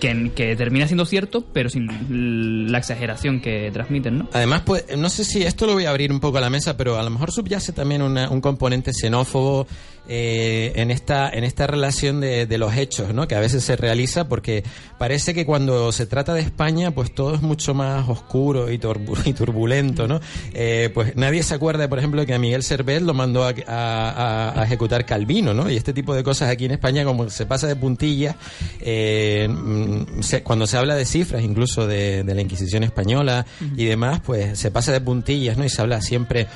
Que, 0.00 0.32
que 0.34 0.56
termina 0.56 0.86
siendo 0.86 1.04
cierto, 1.04 1.44
pero 1.52 1.68
sin 1.68 2.70
la 2.72 2.78
exageración 2.78 3.40
que 3.40 3.70
transmiten, 3.72 4.18
¿no? 4.18 4.28
Además, 4.32 4.62
pues, 4.64 4.84
no 4.96 5.10
sé 5.10 5.24
si 5.24 5.42
esto 5.42 5.66
lo 5.66 5.74
voy 5.74 5.84
a 5.84 5.90
abrir 5.90 6.10
un 6.10 6.20
poco 6.20 6.38
a 6.38 6.40
la 6.40 6.48
mesa, 6.50 6.76
pero 6.76 6.98
a 6.98 7.02
lo 7.02 7.10
mejor 7.10 7.30
subyace 7.32 7.72
también 7.72 8.00
una- 8.02 8.30
un 8.30 8.40
componente 8.40 8.92
xenófobo 8.94 9.66
eh, 10.12 10.72
en 10.76 10.90
esta 10.90 11.28
en 11.30 11.44
esta 11.44 11.68
relación 11.68 12.20
de, 12.20 12.46
de 12.46 12.58
los 12.58 12.74
hechos, 12.74 13.14
¿no? 13.14 13.28
Que 13.28 13.36
a 13.36 13.40
veces 13.40 13.62
se 13.62 13.76
realiza 13.76 14.26
porque 14.26 14.64
parece 14.98 15.34
que 15.34 15.44
cuando 15.46 15.92
se 15.92 16.06
trata 16.06 16.34
de 16.34 16.40
España, 16.40 16.90
pues 16.90 17.14
todo 17.14 17.34
es 17.34 17.42
mucho 17.42 17.74
más 17.74 18.08
oscuro 18.08 18.72
y, 18.72 18.78
turbu- 18.78 19.24
y 19.26 19.32
turbulento, 19.34 20.08
¿no? 20.08 20.18
Eh, 20.54 20.90
pues 20.92 21.14
nadie 21.16 21.42
se 21.44 21.54
acuerda, 21.54 21.86
por 21.88 21.98
ejemplo, 21.98 22.24
que 22.26 22.34
a 22.34 22.38
Miguel 22.40 22.62
Servet 22.64 23.02
lo 23.02 23.14
mandó 23.14 23.44
a, 23.44 23.54
a- 23.68 24.60
a- 24.60 24.64
ejecutar 24.64 25.04
Calvino, 25.06 25.54
¿no? 25.54 25.70
Y 25.70 25.76
este 25.76 25.92
tipo 25.92 26.12
de 26.14 26.24
cosas 26.24 26.48
aquí 26.50 26.64
en 26.64 26.72
España, 26.72 27.04
como 27.04 27.28
se 27.30 27.46
pasa 27.46 27.68
de 27.68 27.76
puntillas, 27.76 28.34
eh, 28.80 29.48
se- 30.20 30.42
cuando 30.42 30.66
se 30.66 30.76
habla 30.76 30.94
de 30.96 31.04
cifras, 31.04 31.42
incluso 31.42 31.86
de, 31.86 32.22
de 32.24 32.34
la 32.34 32.40
Inquisición 32.40 32.82
española 32.84 33.46
y 33.76 33.84
demás, 33.84 34.20
pues 34.24 34.58
se 34.58 34.70
pasa 34.70 34.92
de 34.92 35.00
puntillas, 35.00 35.56
¿no? 35.56 35.64
Y 35.64 35.68
se 35.68 35.80
habla 35.82 36.00
siempre, 36.02 36.46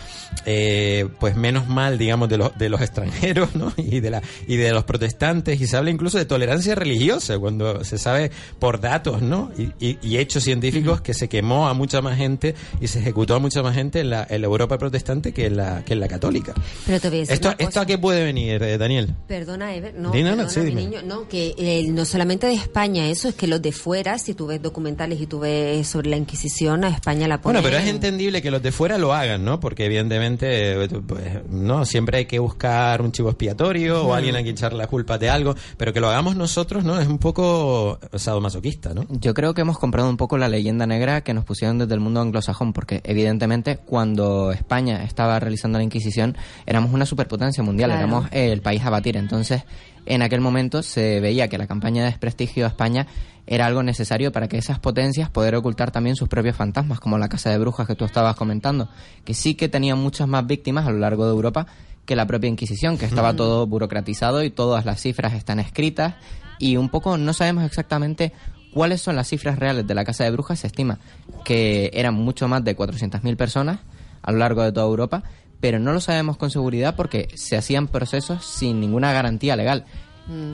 eh, 0.47 1.07
pues 1.21 1.37
menos 1.37 1.69
mal, 1.69 1.99
digamos, 1.99 2.29
de 2.29 2.37
los, 2.39 2.57
de 2.59 2.69
los 2.69 2.81
extranjeros, 2.81 3.55
¿no? 3.55 3.73
Y 3.85 4.01
de, 4.01 4.11
la, 4.11 4.23
y 4.49 4.57
de 4.57 4.73
los 4.73 4.85
protestantes, 4.85 5.61
y 5.61 5.67
se 5.67 5.77
habla 5.77 5.91
incluso 5.91 6.19
de 6.19 6.25
tolerancia 6.25 6.75
religiosa, 6.75 7.39
cuando 7.39 7.85
se 7.85 7.99
sabe 7.99 8.31
por 8.59 8.81
datos, 8.81 9.23
¿no? 9.23 9.53
Y, 9.57 9.71
y- 9.87 9.99
y 10.03 10.19
hechos 10.19 10.43
científicos 10.45 11.01
que 11.01 11.15
se 11.15 11.29
quemó 11.29 11.69
a 11.69 11.75
mucha 11.75 12.01
más 12.03 12.17
gente 12.17 12.55
y 12.81 12.89
se 12.89 12.99
ejecutó 13.01 13.35
a 13.35 13.39
mucha 13.39 13.63
más 13.63 13.75
gente 13.75 14.01
en 14.01 14.11
la, 14.11 14.27
en 14.29 14.41
la 14.41 14.47
Europa 14.47 14.79
protestante 14.79 15.33
que 15.33 15.47
en 15.47 15.57
la, 15.57 15.85
que 15.85 15.93
en 15.95 16.01
la 16.01 16.09
católica. 16.09 16.55
Pero 16.87 17.01
te 17.01 17.09
voy 17.09 17.19
a 17.19 17.21
decir 17.21 17.35
¿Esto. 17.35 17.55
¿Esto 17.59 17.81
a 17.81 17.87
qué 17.87 17.99
puede 17.99 18.25
venir, 18.25 18.63
eh, 18.63 18.79
Daniel? 18.79 19.15
Perdona, 19.29 19.75
Ever, 19.75 19.95
no, 19.95 20.13
perdona, 20.13 20.49
sí, 20.49 20.61
mi 20.61 20.75
niño, 20.75 21.01
no, 21.05 21.29
que 21.29 21.55
eh, 21.59 21.87
no 21.89 22.05
solamente 22.05 22.47
de 22.47 22.55
España, 22.55 23.07
eso 23.25 23.31
es 23.31 23.37
que 23.37 23.47
los 23.47 23.63
de 23.63 23.73
fuera, 23.73 24.19
si 24.19 24.35
tú 24.35 24.47
ves 24.47 24.61
documentales 24.61 25.19
y 25.19 25.27
tú 25.27 25.39
ves 25.39 25.89
sobre 25.89 26.11
la 26.11 26.19
Inquisición, 26.19 26.85
a 26.85 26.89
España 26.89 27.27
la 27.27 27.41
ponen... 27.41 27.63
Bueno, 27.63 27.75
pero 27.75 27.83
es 27.83 27.89
entendible 27.89 28.43
que 28.43 28.51
los 28.51 28.63
de 28.63 28.71
fuera 28.71 28.99
lo 28.99 29.15
hagan, 29.15 29.43
¿no? 29.47 29.61
Porque 29.61 29.87
evidentemente, 29.87 30.77
pues, 31.07 31.49
no, 31.49 31.87
siempre 31.87 32.19
hay 32.19 32.27
que 32.27 32.39
buscar 32.39 33.01
un 33.01 33.13
chivo 33.13 33.31
expiatorio 33.31 34.05
o 34.07 34.13
alguien 34.13 34.37
a 34.37 34.43
quien 34.43 34.55
echarle 34.55 34.77
la 34.77 34.89
culpa 34.89 35.17
de 35.17 35.31
algo, 35.31 35.55
pero 35.79 35.95
que 35.95 36.01
lo 36.01 36.11
hagamos 36.11 36.37
nosotros, 36.37 36.85
¿no? 36.85 37.01
Es 37.01 37.09
un 37.09 37.17
poco 37.17 37.99
sadomasoquista, 38.15 38.93
¿no? 38.93 39.07
Yo 39.09 39.33
creo 39.33 39.55
que 39.55 39.63
hemos 39.63 39.79
comprado 39.79 40.11
un 40.11 40.19
poco 40.19 40.37
la 40.37 40.51
leyenda 40.51 40.87
negra 40.87 41.23
que 41.23 41.33
nos 41.33 41.47
pusieron 41.47 41.79
desde 41.79 41.95
el 41.95 42.01
mundo 42.01 42.21
anglosajón, 42.21 42.75
porque 42.75 43.01
evidentemente 43.05 43.79
cuando 43.79 44.53
España 44.53 45.03
estaba 45.03 45.41
realizando 45.41 45.79
la 45.79 45.85
Inquisición 45.85 46.37
éramos 46.67 46.93
una 46.93 47.07
superpotencia 47.07 47.63
mundial, 47.63 47.89
Claro. 47.89 48.05
éramos 48.07 48.29
el 48.33 48.61
país 48.61 48.83
a 48.85 48.91
batir. 48.91 49.17
Entonces, 49.17 49.63
en 50.07 50.23
aquel 50.23 50.41
momento 50.41 50.83
se 50.83 51.21
veía 51.21 51.49
que 51.49 51.59
la 51.59 51.67
campaña 51.67 52.03
de 52.05 52.11
desprestigio 52.11 52.65
a 52.65 52.69
España 52.69 53.07
era 53.47 53.67
algo 53.67 53.83
necesario 53.83 54.33
para 54.33 54.49
que 54.49 54.57
esas 54.57 54.79
potencias 54.79 55.29
poder 55.31 55.55
ocultar 55.55 55.91
también 55.91 56.17
sus 56.17 56.29
propios 56.29 56.57
fantasmas, 56.57 57.01
como 57.01 57.19
la 57.19 57.29
Casa 57.29 57.51
de 57.51 57.59
Brujas 57.59 57.87
que 57.87 57.95
tú 57.95 58.05
estabas 58.05 58.37
comentando, 58.37 58.89
que 59.25 59.35
sí 59.35 59.55
que 59.55 59.69
tenían 59.69 59.99
muchas 59.99 60.29
más 60.29 60.47
víctimas 60.47 60.87
a 60.87 60.91
lo 60.91 60.99
largo 60.99 61.25
de 61.27 61.33
Europa 61.33 61.67
que 62.07 62.17
la 62.17 62.27
propia 62.27 62.49
Inquisición, 62.49 62.99
que 62.99 63.07
estaba 63.07 63.35
todo 63.35 63.67
burocratizado 63.67 64.43
y 64.43 64.51
todas 64.51 64.85
las 64.85 65.01
cifras 65.01 65.33
están 65.35 65.59
escritas 65.59 66.15
y 66.59 66.77
un 66.77 66.89
poco 66.89 67.17
no 67.17 67.33
sabemos 67.33 67.65
exactamente 67.65 68.33
cuáles 68.73 69.01
son 69.01 69.17
las 69.17 69.29
cifras 69.29 69.59
reales 69.59 69.87
de 69.87 69.95
la 69.95 70.05
Casa 70.05 70.25
de 70.25 70.31
Brujas. 70.31 70.61
Se 70.61 70.67
estima 70.67 70.99
que 71.45 71.91
eran 71.95 72.15
mucho 72.15 72.49
más 72.49 72.63
de 72.65 72.77
400.000 72.77 73.37
personas 73.37 73.79
a 74.23 74.33
lo 74.33 74.39
largo 74.39 74.63
de 74.63 74.73
toda 74.73 74.87
Europa, 74.87 75.23
pero 75.65 75.79
no 75.79 75.95
lo 75.95 76.01
sabemos 76.03 76.37
con 76.37 76.51
seguridad 76.51 76.95
porque 76.95 77.29
se 77.37 77.57
hacían 77.57 77.89
procesos 77.89 78.45
sin 78.45 78.81
ninguna 78.81 79.15
garantía 79.15 79.57
legal. 79.57 79.87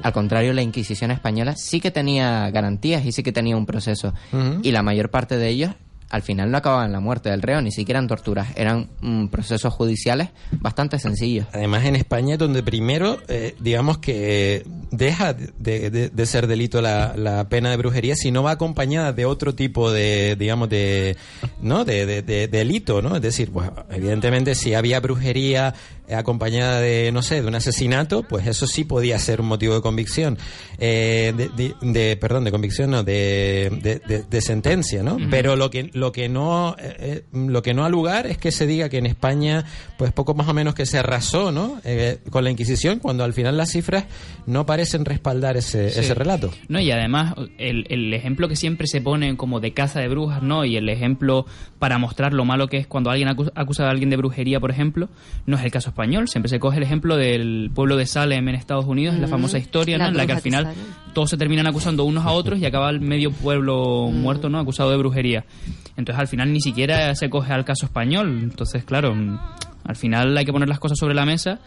Al 0.04 0.12
contrario, 0.12 0.52
la 0.52 0.62
Inquisición 0.62 1.10
española 1.10 1.56
sí 1.56 1.80
que 1.80 1.90
tenía 1.90 2.48
garantías 2.52 3.04
y 3.04 3.10
sí 3.10 3.24
que 3.24 3.32
tenía 3.32 3.56
un 3.56 3.66
proceso. 3.66 4.14
Y 4.62 4.70
la 4.70 4.84
mayor 4.84 5.10
parte 5.10 5.36
de 5.36 5.48
ellos 5.48 5.72
al 6.10 6.22
final 6.22 6.50
no 6.50 6.58
acababan 6.58 6.92
la 6.92 7.00
muerte 7.00 7.30
del 7.30 7.40
reo, 7.40 7.62
ni 7.62 7.70
siquiera 7.72 8.00
en 8.00 8.08
torturas. 8.08 8.48
Eran 8.56 8.88
mm, 9.00 9.28
procesos 9.28 9.72
judiciales 9.72 10.28
bastante 10.52 10.98
sencillos. 10.98 11.46
Además, 11.52 11.84
en 11.84 11.96
España, 11.96 12.36
donde 12.36 12.62
primero, 12.62 13.18
eh, 13.28 13.54
digamos 13.60 13.98
que 13.98 14.64
deja 14.90 15.32
de, 15.34 15.90
de- 15.90 16.26
ser 16.26 16.46
delito 16.46 16.82
la, 16.82 17.14
pena 17.48 17.70
de 17.70 17.76
brujería 17.76 18.14
si 18.16 18.30
no 18.30 18.42
va 18.42 18.52
acompañada 18.52 19.12
de 19.12 19.24
otro 19.24 19.54
tipo 19.54 19.90
de, 19.92 20.36
digamos, 20.36 20.68
de, 20.68 21.16
¿no? 21.62 21.84
De, 21.84 22.06
de- 22.06 22.22
de 22.22 22.48
delito, 22.48 23.00
¿no? 23.02 23.16
Es 23.16 23.22
decir, 23.22 23.50
pues, 23.52 23.70
evidentemente, 23.90 24.54
si 24.54 24.74
había 24.74 25.00
brujería 25.00 25.74
eh, 25.74 25.99
acompañada 26.14 26.80
de, 26.80 27.10
no 27.12 27.22
sé, 27.22 27.42
de 27.42 27.48
un 27.48 27.54
asesinato, 27.54 28.22
pues 28.22 28.46
eso 28.46 28.66
sí 28.66 28.84
podía 28.84 29.18
ser 29.18 29.40
un 29.40 29.46
motivo 29.48 29.74
de 29.74 29.80
convicción. 29.80 30.38
Eh, 30.78 31.32
de, 31.36 31.48
de- 31.50 31.74
de- 31.82 32.16
perdón, 32.16 32.44
de 32.44 32.50
convicción, 32.50 32.90
no, 32.90 33.02
de, 33.02 34.24
de, 34.28 34.40
sentencia, 34.40 35.02
¿no? 35.02 35.18
Pero 35.30 35.56
lo 35.56 35.70
que, 35.70 35.90
lo 35.92 36.12
que 36.12 36.28
no, 36.28 36.74
eh, 36.78 36.96
eh, 36.98 37.22
lo 37.32 37.62
que 37.62 37.74
no 37.74 37.84
ha 37.84 37.88
lugar 37.88 38.26
es 38.26 38.38
que 38.38 38.50
se 38.52 38.66
diga 38.66 38.88
que 38.88 38.98
en 38.98 39.06
España, 39.06 39.64
pues 39.98 40.12
poco 40.12 40.34
más 40.34 40.48
o 40.48 40.54
menos 40.54 40.74
que 40.74 40.86
se 40.86 40.98
arrasó, 40.98 41.52
¿no? 41.52 41.80
Eh, 41.84 42.18
con 42.30 42.44
la 42.44 42.50
Inquisición, 42.50 42.98
cuando 42.98 43.24
al 43.24 43.34
final 43.34 43.56
las 43.56 43.70
cifras 43.70 44.04
no 44.46 44.64
parecen 44.66 45.04
respaldar 45.04 45.56
ese, 45.56 45.90
Sí. 45.90 46.00
ese 46.00 46.14
relato. 46.14 46.50
No, 46.68 46.80
y 46.80 46.90
además 46.90 47.34
el, 47.58 47.84
el 47.90 48.12
ejemplo 48.14 48.48
que 48.48 48.56
siempre 48.56 48.86
se 48.86 49.00
pone 49.00 49.36
como 49.36 49.60
de 49.60 49.72
caza 49.72 50.00
de 50.00 50.08
brujas, 50.08 50.42
¿no? 50.42 50.64
Y 50.64 50.76
el 50.76 50.88
ejemplo 50.88 51.46
para 51.78 51.98
mostrar 51.98 52.32
lo 52.32 52.44
malo 52.44 52.68
que 52.68 52.78
es 52.78 52.86
cuando 52.86 53.10
alguien 53.10 53.28
acusa, 53.28 53.52
acusa 53.54 53.86
a 53.86 53.90
alguien 53.90 54.10
de 54.10 54.16
brujería, 54.16 54.60
por 54.60 54.70
ejemplo, 54.70 55.08
no 55.46 55.56
es 55.56 55.64
el 55.64 55.70
caso 55.70 55.90
español. 55.90 55.99
Siempre 56.28 56.48
se 56.48 56.58
coge 56.58 56.78
el 56.78 56.82
ejemplo 56.82 57.16
del 57.16 57.70
pueblo 57.74 57.96
de 57.96 58.06
Salem 58.06 58.48
en 58.48 58.54
Estados 58.54 58.84
Unidos, 58.86 59.16
la 59.18 59.26
Mm, 59.26 59.30
famosa 59.30 59.58
historia, 59.58 59.98
la 59.98 60.04
¿no? 60.04 60.10
En 60.10 60.16
la 60.16 60.26
que 60.26 60.32
al 60.32 60.40
final 60.40 60.68
todos 61.12 61.30
se 61.30 61.36
terminan 61.36 61.66
acusando 61.66 62.04
unos 62.04 62.24
a 62.24 62.30
otros 62.30 62.58
y 62.58 62.64
acaba 62.66 62.88
el 62.90 63.00
medio 63.00 63.30
pueblo 63.32 64.08
Mm. 64.10 64.16
muerto, 64.20 64.48
¿no? 64.48 64.58
Acusado 64.58 64.90
de 64.90 64.96
brujería. 64.96 65.44
Entonces 65.96 66.20
al 66.20 66.28
final 66.28 66.52
ni 66.52 66.60
siquiera 66.60 67.14
se 67.14 67.28
coge 67.28 67.52
al 67.52 67.64
caso 67.64 67.86
español. 67.86 68.38
Entonces, 68.42 68.84
claro, 68.84 69.14
mm, 69.14 69.38
al 69.84 69.96
final 69.96 70.36
hay 70.36 70.44
que 70.44 70.52
poner 70.52 70.68
las 70.68 70.78
cosas 70.78 70.98
sobre 70.98 71.14
la 71.14 71.24
mesa 71.26 71.58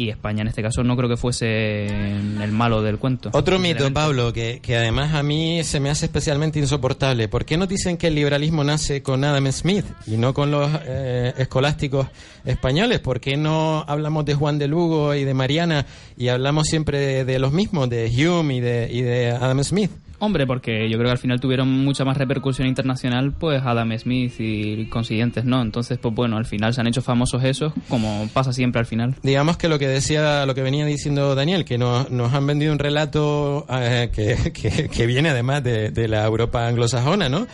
y 0.00 0.08
España 0.08 0.40
en 0.40 0.48
este 0.48 0.62
caso 0.62 0.82
no 0.82 0.96
creo 0.96 1.10
que 1.10 1.18
fuese 1.18 1.86
el 1.86 2.52
malo 2.52 2.80
del 2.82 2.98
cuento. 2.98 3.28
Otro 3.34 3.58
mito. 3.58 3.92
Pablo, 3.92 4.32
que, 4.32 4.60
que 4.62 4.76
además 4.76 5.14
a 5.14 5.22
mí 5.22 5.62
se 5.62 5.78
me 5.78 5.90
hace 5.90 6.06
especialmente 6.06 6.58
insoportable. 6.58 7.28
¿Por 7.28 7.44
qué 7.44 7.58
nos 7.58 7.68
dicen 7.68 7.98
que 7.98 8.06
el 8.06 8.14
liberalismo 8.14 8.64
nace 8.64 9.02
con 9.02 9.22
Adam 9.24 9.52
Smith 9.52 9.84
y 10.06 10.16
no 10.16 10.32
con 10.32 10.50
los 10.50 10.70
eh, 10.86 11.34
escolásticos 11.36 12.06
españoles? 12.46 13.00
¿Por 13.00 13.20
qué 13.20 13.36
no 13.36 13.84
hablamos 13.86 14.24
de 14.24 14.34
Juan 14.34 14.58
de 14.58 14.68
Lugo 14.68 15.14
y 15.14 15.24
de 15.24 15.34
Mariana 15.34 15.84
y 16.16 16.28
hablamos 16.28 16.68
siempre 16.68 16.98
de, 16.98 17.24
de 17.26 17.38
los 17.38 17.52
mismos, 17.52 17.90
de 17.90 18.06
Hume 18.06 18.56
y 18.56 18.60
de, 18.60 18.88
y 18.90 19.02
de 19.02 19.32
Adam 19.32 19.62
Smith? 19.62 19.90
Hombre, 20.20 20.46
porque 20.46 20.88
yo 20.90 20.98
creo 20.98 21.06
que 21.08 21.12
al 21.12 21.18
final 21.18 21.40
tuvieron 21.40 21.68
mucha 21.68 22.04
más 22.04 22.16
repercusión 22.16 22.68
internacional, 22.68 23.32
pues 23.32 23.62
Adam 23.64 23.90
Smith 23.98 24.34
y 24.38 24.84
consiguientes, 24.86 25.44
¿no? 25.46 25.62
Entonces, 25.62 25.98
pues 25.98 26.14
bueno, 26.14 26.36
al 26.36 26.44
final 26.44 26.74
se 26.74 26.80
han 26.82 26.86
hecho 26.86 27.00
famosos 27.00 27.42
esos, 27.42 27.72
como 27.88 28.28
pasa 28.32 28.52
siempre 28.52 28.80
al 28.80 28.86
final. 28.86 29.16
Digamos 29.22 29.56
que 29.56 29.68
lo 29.68 29.78
que 29.78 29.88
decía, 29.88 30.44
lo 30.44 30.54
que 30.54 30.62
venía 30.62 30.84
diciendo 30.84 31.34
Daniel, 31.34 31.64
que 31.64 31.78
nos, 31.78 32.10
nos 32.10 32.34
han 32.34 32.46
vendido 32.46 32.70
un 32.72 32.78
relato 32.78 33.64
eh, 33.70 34.10
que, 34.52 34.88
que- 34.88 35.06
viene 35.06 35.30
además 35.30 35.64
de, 35.64 35.90
de 35.90 36.06
la 36.06 36.24
Europa 36.26 36.68
anglosajona, 36.68 37.28
¿no? 37.30 37.46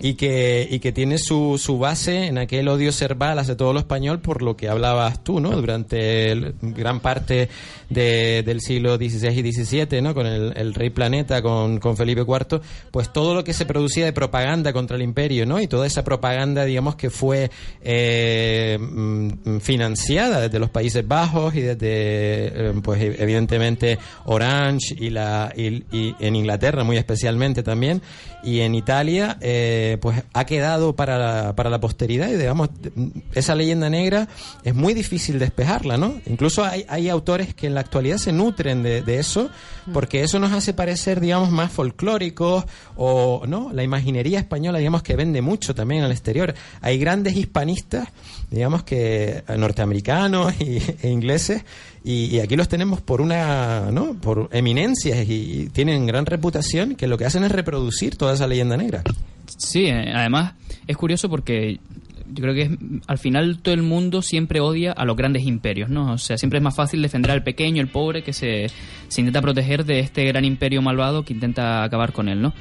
Y 0.00 0.14
que, 0.14 0.66
y 0.70 0.78
que 0.80 0.90
tiene 0.92 1.18
su, 1.18 1.60
su 1.62 1.78
base 1.78 2.26
en 2.26 2.38
aquel 2.38 2.68
odio 2.68 2.90
cerval 2.90 3.38
hacia 3.38 3.56
todo 3.56 3.72
lo 3.74 3.78
español 3.80 4.20
por 4.20 4.40
lo 4.40 4.56
que 4.56 4.68
hablabas 4.70 5.22
tú, 5.22 5.40
¿no? 5.40 5.50
Durante 5.50 6.32
el- 6.32 6.54
gran 6.62 7.00
parte 7.00 7.50
de- 7.90 8.42
del 8.44 8.60
siglo 8.62 8.96
XVI 8.96 9.28
y 9.28 9.52
XVII, 9.52 10.00
¿no? 10.00 10.14
Con 10.14 10.26
el, 10.26 10.54
el 10.56 10.72
rey 10.74 10.88
planeta, 10.90 11.42
con, 11.42 11.78
con 11.78 11.96
Felipe 11.98 12.13
IV, 12.22 12.60
pues 12.90 13.12
todo 13.12 13.34
lo 13.34 13.44
que 13.44 13.52
se 13.52 13.66
producía 13.66 14.04
de 14.04 14.12
propaganda 14.12 14.72
contra 14.72 14.96
el 14.96 15.02
imperio, 15.02 15.46
¿no? 15.46 15.60
Y 15.60 15.66
toda 15.66 15.86
esa 15.86 16.04
propaganda, 16.04 16.64
digamos, 16.64 16.96
que 16.96 17.10
fue 17.10 17.50
eh, 17.82 18.78
mm, 18.80 19.58
financiada 19.58 20.40
desde 20.40 20.58
los 20.58 20.70
Países 20.70 21.06
Bajos 21.06 21.54
y 21.54 21.60
desde, 21.60 21.78
eh, 21.88 22.74
pues 22.82 23.00
evidentemente, 23.02 23.98
Orange 24.24 24.94
y, 24.98 25.10
la, 25.10 25.52
y, 25.56 25.84
en 26.20 26.36
Inglaterra 26.36 26.84
muy 26.84 26.96
especialmente 26.96 27.62
también, 27.62 28.02
y 28.42 28.60
en 28.60 28.74
Italia, 28.74 29.38
eh, 29.40 29.98
pues 30.00 30.22
ha 30.32 30.44
quedado 30.44 30.94
para 30.94 31.18
la, 31.18 31.56
para 31.56 31.70
la 31.70 31.80
posteridad 31.80 32.28
y, 32.28 32.36
digamos, 32.36 32.70
esa 33.34 33.54
leyenda 33.54 33.88
negra 33.88 34.28
es 34.62 34.74
muy 34.74 34.94
difícil 34.94 35.38
despejarla, 35.38 35.96
¿no? 35.96 36.14
Incluso 36.26 36.64
hay, 36.64 36.84
hay 36.88 37.08
autores 37.08 37.54
que 37.54 37.66
en 37.66 37.74
la 37.74 37.80
actualidad 37.80 38.18
se 38.18 38.32
nutren 38.32 38.82
de, 38.82 39.18
eso, 39.18 39.50
porque 39.92 40.22
eso 40.22 40.38
nos 40.38 40.52
hace 40.52 40.74
parecer, 40.74 41.20
digamos, 41.20 41.50
más 41.50 41.70
o, 42.96 43.42
¿no? 43.46 43.72
La 43.72 43.82
imaginería 43.82 44.38
española, 44.38 44.78
digamos, 44.78 45.02
que 45.02 45.16
vende 45.16 45.42
mucho 45.42 45.74
también 45.74 46.02
al 46.04 46.10
exterior. 46.10 46.54
Hay 46.80 46.98
grandes 46.98 47.36
hispanistas, 47.36 48.08
digamos, 48.50 48.82
que 48.82 49.42
eh, 49.46 49.56
norteamericanos 49.56 50.54
y, 50.60 50.78
e 51.02 51.10
ingleses, 51.10 51.64
y, 52.04 52.38
aquí 52.40 52.56
los 52.56 52.68
tenemos 52.68 53.00
por 53.00 53.20
una, 53.20 53.90
¿no? 53.90 54.14
Por 54.14 54.50
eminencias 54.52 55.26
y, 55.28 55.70
tienen 55.72 56.06
gran 56.06 56.26
reputación, 56.26 56.96
que 56.96 57.06
lo 57.06 57.16
que 57.16 57.24
hacen 57.24 57.44
es 57.44 57.52
reproducir 57.52 58.16
toda 58.16 58.34
esa 58.34 58.46
leyenda 58.46 58.76
negra. 58.76 59.02
Sí, 59.58 59.88
además 59.90 60.54
es 60.86 60.96
curioso 60.96 61.28
porque 61.28 61.80
yo 62.32 62.42
creo 62.42 62.54
que 62.54 62.62
es- 62.62 62.70
al 63.06 63.18
final 63.18 63.58
todo 63.60 63.74
el 63.74 63.82
mundo 63.82 64.22
siempre 64.22 64.60
odia 64.60 64.92
a 64.92 65.04
los 65.04 65.16
grandes 65.16 65.44
imperios, 65.44 65.90
¿no? 65.90 66.12
O 66.12 66.18
sea, 66.18 66.38
siempre 66.38 66.58
es 66.58 66.62
más 66.62 66.74
fácil 66.76 67.02
defender 67.02 67.30
al 67.32 67.42
pequeño, 67.42 67.82
el 67.82 67.88
pobre, 67.88 68.22
que 68.22 68.32
se, 68.32 68.66
se 69.08 69.20
intenta 69.20 69.40
proteger 69.42 69.84
de 69.84 70.00
este 70.00 70.24
gran 70.24 70.44
imperio 70.44 70.82
malvado 70.82 71.24
que 71.24 71.32
intenta 71.32 71.82
acabar 71.84 72.12
con 72.12 72.28
él, 72.28 72.40
¿no? 72.42 72.54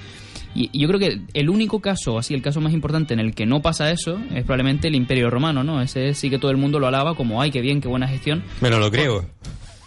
Y, 0.55 0.69
y 0.71 0.81
yo 0.81 0.87
creo 0.87 0.99
que 0.99 1.21
el 1.33 1.49
único 1.49 1.79
caso, 1.79 2.19
así 2.19 2.33
el 2.35 2.41
caso 2.43 2.61
más 2.61 2.73
importante 2.73 3.13
en 3.15 3.19
el 3.19 3.33
que 3.33 3.45
no 3.47 3.61
pasa 3.63 3.89
eso, 3.89 4.19
es 4.35 4.43
probablemente 4.43 4.87
el 4.87 4.95
imperio 4.95 5.29
romano, 5.31 5.63
¿no? 5.63 5.81
Ese 5.81 6.13
sí 6.13 6.29
que 6.29 6.37
todo 6.37 6.51
el 6.51 6.57
mundo 6.57 6.79
lo 6.79 6.85
alaba 6.87 7.15
como, 7.15 7.41
ay, 7.41 7.49
qué 7.49 7.59
bien, 7.61 7.81
qué 7.81 7.87
buena 7.87 8.07
gestión. 8.07 8.43
Menos 8.61 8.79
los 8.79 8.91
griegos. 8.91 9.25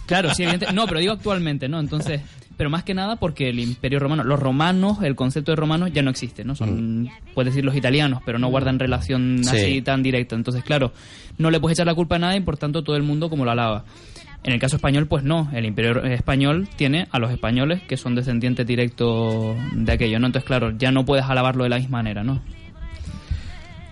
Claro, 0.06 0.34
sí, 0.34 0.42
evidente. 0.42 0.72
No, 0.72 0.86
pero 0.86 0.98
digo 1.00 1.12
actualmente, 1.12 1.68
¿no? 1.68 1.78
Entonces, 1.78 2.20
pero 2.56 2.70
más 2.70 2.84
que 2.84 2.94
nada 2.94 3.16
porque 3.16 3.48
el 3.50 3.58
Imperio 3.60 3.98
Romano, 3.98 4.24
los 4.24 4.40
romanos, 4.40 4.98
el 5.02 5.14
concepto 5.14 5.52
de 5.52 5.56
romanos 5.56 5.90
ya 5.92 6.02
no 6.02 6.10
existe, 6.10 6.44
¿no? 6.44 6.54
Son, 6.54 7.08
puedes 7.34 7.52
decir 7.52 7.64
los 7.64 7.76
italianos, 7.76 8.22
pero 8.24 8.38
no 8.38 8.48
guardan 8.48 8.78
relación 8.78 9.40
Sí. 9.44 9.56
así 9.56 9.82
tan 9.82 10.02
directa. 10.02 10.34
Entonces, 10.36 10.64
claro, 10.64 10.92
no 11.38 11.50
le 11.50 11.60
puedes 11.60 11.76
echar 11.78 11.86
la 11.86 11.94
culpa 11.94 12.16
a 12.16 12.18
nadie 12.18 12.38
y 12.38 12.40
por 12.42 12.56
tanto 12.56 12.82
todo 12.82 12.96
el 12.96 13.02
mundo 13.02 13.28
como 13.28 13.44
lo 13.44 13.50
alaba. 13.50 13.84
En 14.44 14.52
el 14.52 14.60
caso 14.60 14.76
español, 14.76 15.06
pues 15.08 15.24
no. 15.24 15.50
El 15.52 15.64
imperio 15.66 16.04
español 16.04 16.68
tiene 16.76 17.08
a 17.10 17.18
los 17.18 17.30
españoles 17.32 17.82
que 17.82 17.96
son 17.96 18.14
descendientes 18.14 18.64
directos 18.66 19.56
de 19.72 19.92
aquello, 19.92 20.18
¿no? 20.20 20.26
Entonces, 20.26 20.46
claro, 20.46 20.70
ya 20.78 20.92
no 20.92 21.04
puedes 21.04 21.24
alabarlo 21.24 21.64
de 21.64 21.70
la 21.70 21.78
misma 21.78 21.98
manera, 21.98 22.22
¿no? 22.22 22.40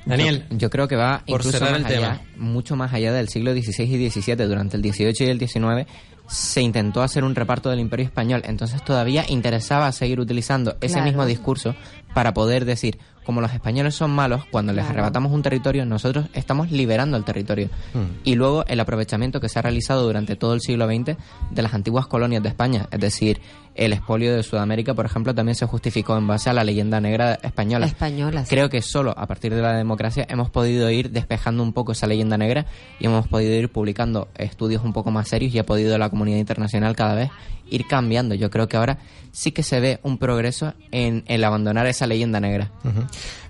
Daniel, 0.06 0.44
yo, 0.50 0.58
yo 0.58 0.70
creo 0.70 0.86
que 0.86 0.96
va 0.96 1.22
por 1.26 1.40
incluso 1.40 1.60
más 1.64 1.70
el 1.78 1.86
allá, 1.86 1.88
tema. 1.88 2.20
mucho 2.36 2.76
más 2.76 2.92
allá 2.92 3.12
del 3.12 3.28
siglo 3.28 3.52
XVI 3.54 3.84
y 3.84 4.10
XVII. 4.10 4.36
Durante 4.46 4.76
el 4.76 4.82
XVIII 4.82 5.14
y 5.20 5.30
el 5.30 5.38
XIX 5.38 5.86
se 6.26 6.62
intentó 6.62 7.02
hacer 7.02 7.22
un 7.24 7.34
reparto 7.34 7.68
del 7.70 7.80
Imperio 7.80 8.06
Español, 8.06 8.42
entonces 8.44 8.82
todavía 8.84 9.24
interesaba 9.28 9.92
seguir 9.92 10.20
utilizando 10.20 10.76
ese 10.80 10.94
Claro. 10.94 11.04
mismo 11.06 11.26
discurso 11.26 11.74
para 12.14 12.32
poder 12.32 12.64
decir, 12.64 12.98
como 13.24 13.40
los 13.40 13.52
españoles 13.52 13.94
son 13.94 14.10
malos, 14.10 14.44
cuando 14.50 14.72
les 14.72 14.84
Claro. 14.84 14.98
arrebatamos 14.98 15.32
un 15.32 15.42
territorio, 15.42 15.84
nosotros 15.86 16.26
estamos 16.34 16.70
liberando 16.70 17.16
el 17.16 17.24
territorio. 17.24 17.68
Hmm. 17.94 18.18
Y 18.22 18.34
luego 18.34 18.64
el 18.68 18.78
aprovechamiento 18.80 19.40
que 19.40 19.48
se 19.48 19.58
ha 19.58 19.62
realizado 19.62 20.02
durante 20.04 20.36
todo 20.36 20.52
el 20.54 20.60
siglo 20.60 20.86
XX 20.86 21.16
de 21.50 21.62
las 21.62 21.72
antiguas 21.74 22.06
colonias 22.06 22.42
de 22.42 22.50
España, 22.50 22.86
es 22.90 23.00
decir, 23.00 23.40
el 23.74 23.92
expolio 23.92 24.36
de 24.36 24.42
Sudamérica, 24.42 24.94
por 24.94 25.06
ejemplo, 25.06 25.34
también 25.34 25.56
se 25.56 25.66
justificó 25.66 26.16
en 26.16 26.26
base 26.28 26.48
a 26.50 26.52
la 26.52 26.62
leyenda 26.62 27.00
negra 27.00 27.38
española. 27.42 27.86
Española, 27.86 28.44
sí. 28.44 28.50
Creo 28.50 28.68
que 28.68 28.82
solo 28.82 29.14
a 29.16 29.26
partir 29.26 29.52
de 29.54 29.62
la 29.62 29.72
democracia 29.72 30.26
hemos 30.28 30.50
podido 30.50 30.90
ir 30.90 31.10
despejando 31.10 31.62
un 31.62 31.72
poco 31.72 31.92
esa 31.92 32.06
leyenda 32.06 32.36
negra 32.38 32.66
y 33.00 33.06
hemos 33.06 33.26
podido 33.26 33.52
ir 33.54 33.70
publicando 33.72 34.28
estudios 34.36 34.84
un 34.84 34.92
poco 34.92 35.10
más 35.10 35.28
serios 35.28 35.52
y 35.54 35.58
ha 35.58 35.66
podido 35.66 35.96
la 35.98 36.08
comunidad 36.10 36.38
internacional 36.38 36.94
cada 36.94 37.14
vez 37.14 37.30
ir 37.70 37.86
cambiando. 37.86 38.34
Yo 38.34 38.50
creo 38.50 38.68
que 38.68 38.76
ahora 38.76 38.98
sí 39.34 39.50
que 39.50 39.64
se 39.64 39.80
ve 39.80 39.98
un 40.04 40.16
progreso 40.16 40.74
en 40.92 41.24
el 41.26 41.42
abandonar 41.42 41.86
esa 41.86 42.06
leyenda 42.06 42.38
negra. 42.38 42.70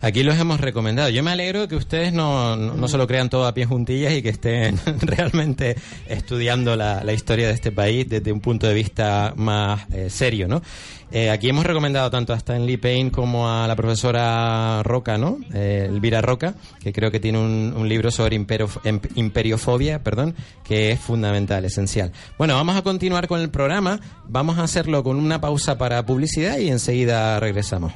Aquí 0.01 0.23
los 0.23 0.39
hemos 0.39 0.61
recomendado. 0.61 1.11
Yo 1.11 1.23
me 1.23 1.31
alegro 1.31 1.69
que 1.69 1.77
ustedes 1.77 2.13
no, 2.13 2.57
no, 2.57 2.75
no 2.75 2.89
se 2.89 2.97
lo 2.97 3.07
crean 3.07 3.29
todo 3.29 3.47
a 3.47 3.53
pies 3.53 3.69
juntillas 3.69 4.15
y 4.15 4.23
que 4.23 4.31
estén 4.31 4.81
realmente 5.01 5.77
estudiando 6.07 6.75
la, 6.75 7.05
la 7.05 7.13
historia 7.13 7.49
de 7.49 7.55
este 7.55 7.71
país 7.71 8.09
desde 8.09 8.33
un 8.33 8.41
punto 8.41 8.67
de 8.67 8.75
vista 8.75 9.35
más 9.37 9.87
eh, 9.93 10.09
serio, 10.09 10.49
¿no? 10.49 10.63
Eh, 11.17 11.31
aquí 11.31 11.49
hemos 11.49 11.65
recomendado 11.65 12.11
tanto 12.11 12.33
a 12.33 12.37
Stanley 12.37 12.77
Payne 12.77 13.13
como 13.13 13.49
a 13.49 13.69
la 13.69 13.77
profesora 13.77 14.83
Roca, 14.83 15.17
¿no? 15.17 15.39
Eh, 15.55 15.87
Elvira 15.89 16.21
Roca, 16.21 16.55
que 16.83 16.93
creo 16.93 17.13
que 17.13 17.21
tiene 17.21 17.39
un, 17.39 17.89
libro 17.89 18.11
sobre 18.11 18.35
em- 18.35 19.01
imperiofobia, 19.15 20.03
perdón, 20.03 20.35
que 20.65 20.91
es 20.91 20.99
fundamental, 20.99 21.65
esencial. 21.65 22.11
Bueno, 22.37 22.55
vamos 22.55 22.75
a 22.75 22.83
continuar 22.83 23.29
con 23.29 23.41
el 23.41 23.49
programa. 23.49 24.01
Vamos 24.27 24.59
a 24.59 24.65
hacerlo 24.65 25.05
con 25.05 25.21
una 25.21 25.41
pausa 25.41 25.79
para 25.79 26.05
publicidad 26.05 26.59
y 26.59 26.69
enseguida 26.69 27.39
regresamos. 27.39 27.93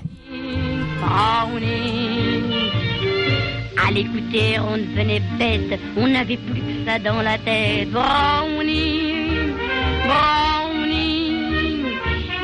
Brownie. 7.91 9.09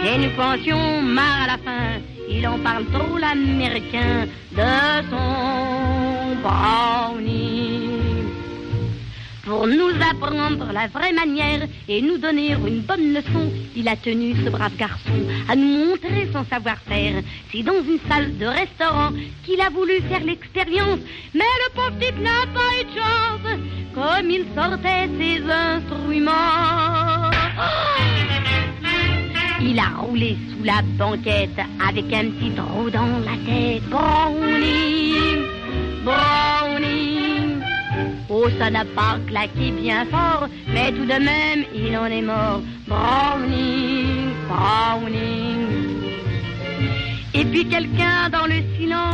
Et 0.07 0.19
nous 0.19 0.31
pensions 0.37 1.01
marre 1.01 1.45
à 1.45 1.47
la 1.47 1.57
fin, 1.57 2.01
il 2.29 2.47
en 2.47 2.59
parle 2.59 2.85
trop 2.93 3.17
l'américain 3.17 4.27
de 4.53 5.09
son 5.09 6.37
Brownie. 6.43 7.89
Pour 9.45 9.67
nous 9.67 9.93
apprendre 10.11 10.73
la 10.75 10.89
vraie 10.89 11.15
manière 11.15 11.67
et 11.89 12.03
nous 12.03 12.19
donner 12.19 12.53
une 12.53 12.81
bonne 12.81 13.15
leçon, 13.15 13.51
il 13.75 13.89
a 13.89 13.97
tenu 13.97 14.35
ce 14.45 14.51
brave 14.51 14.77
garçon 14.77 15.19
à 15.49 15.57
nous 15.57 15.87
montrer 15.87 16.29
son 16.35 16.45
savoir-faire. 16.45 17.23
C'est 17.51 17.63
dans 17.63 17.83
une 17.83 17.99
salle 18.07 18.37
de 18.37 18.47
restaurant 18.47 19.11
qu'il 19.45 19.61
a 19.63 19.71
voulu 19.71 20.03
faire 20.03 20.25
l'expérience, 20.25 21.01
mais 21.33 21.41
le 21.41 21.75
pauvre 21.75 21.99
type 21.99 22.21
n'a 22.21 22.45
pas 22.53 22.73
eu 22.79 22.85
de 22.85 22.91
chance, 23.01 23.49
comme 23.95 24.31
il 24.31 24.45
sortait 24.55 25.09
ses 25.19 25.43
instruments. 25.51 27.31
Il 29.61 29.79
a 29.79 29.89
roulé 30.01 30.37
sous 30.51 30.65
la 30.65 30.83
banquette 30.99 31.59
avec 31.87 32.13
un 32.13 32.31
petit 32.31 32.51
trou 32.51 32.91
dans 32.91 33.19
la 33.25 33.37
tête. 33.47 33.83
Brownie, 33.89 35.15
Brownie. 36.05 37.61
Oh, 38.29 38.49
ça 38.59 38.71
n'a 38.71 38.85
pas 38.85 39.19
claqué 39.27 39.71
bien 39.71 40.05
fort, 40.07 40.49
mais 40.73 40.91
tout 40.91 41.05
de 41.05 41.19
même, 41.19 41.65
il 41.75 41.97
en 41.97 42.07
est 42.07 42.23
mort. 42.23 42.61
Brownie, 42.89 44.29
Brownie. 44.49 45.94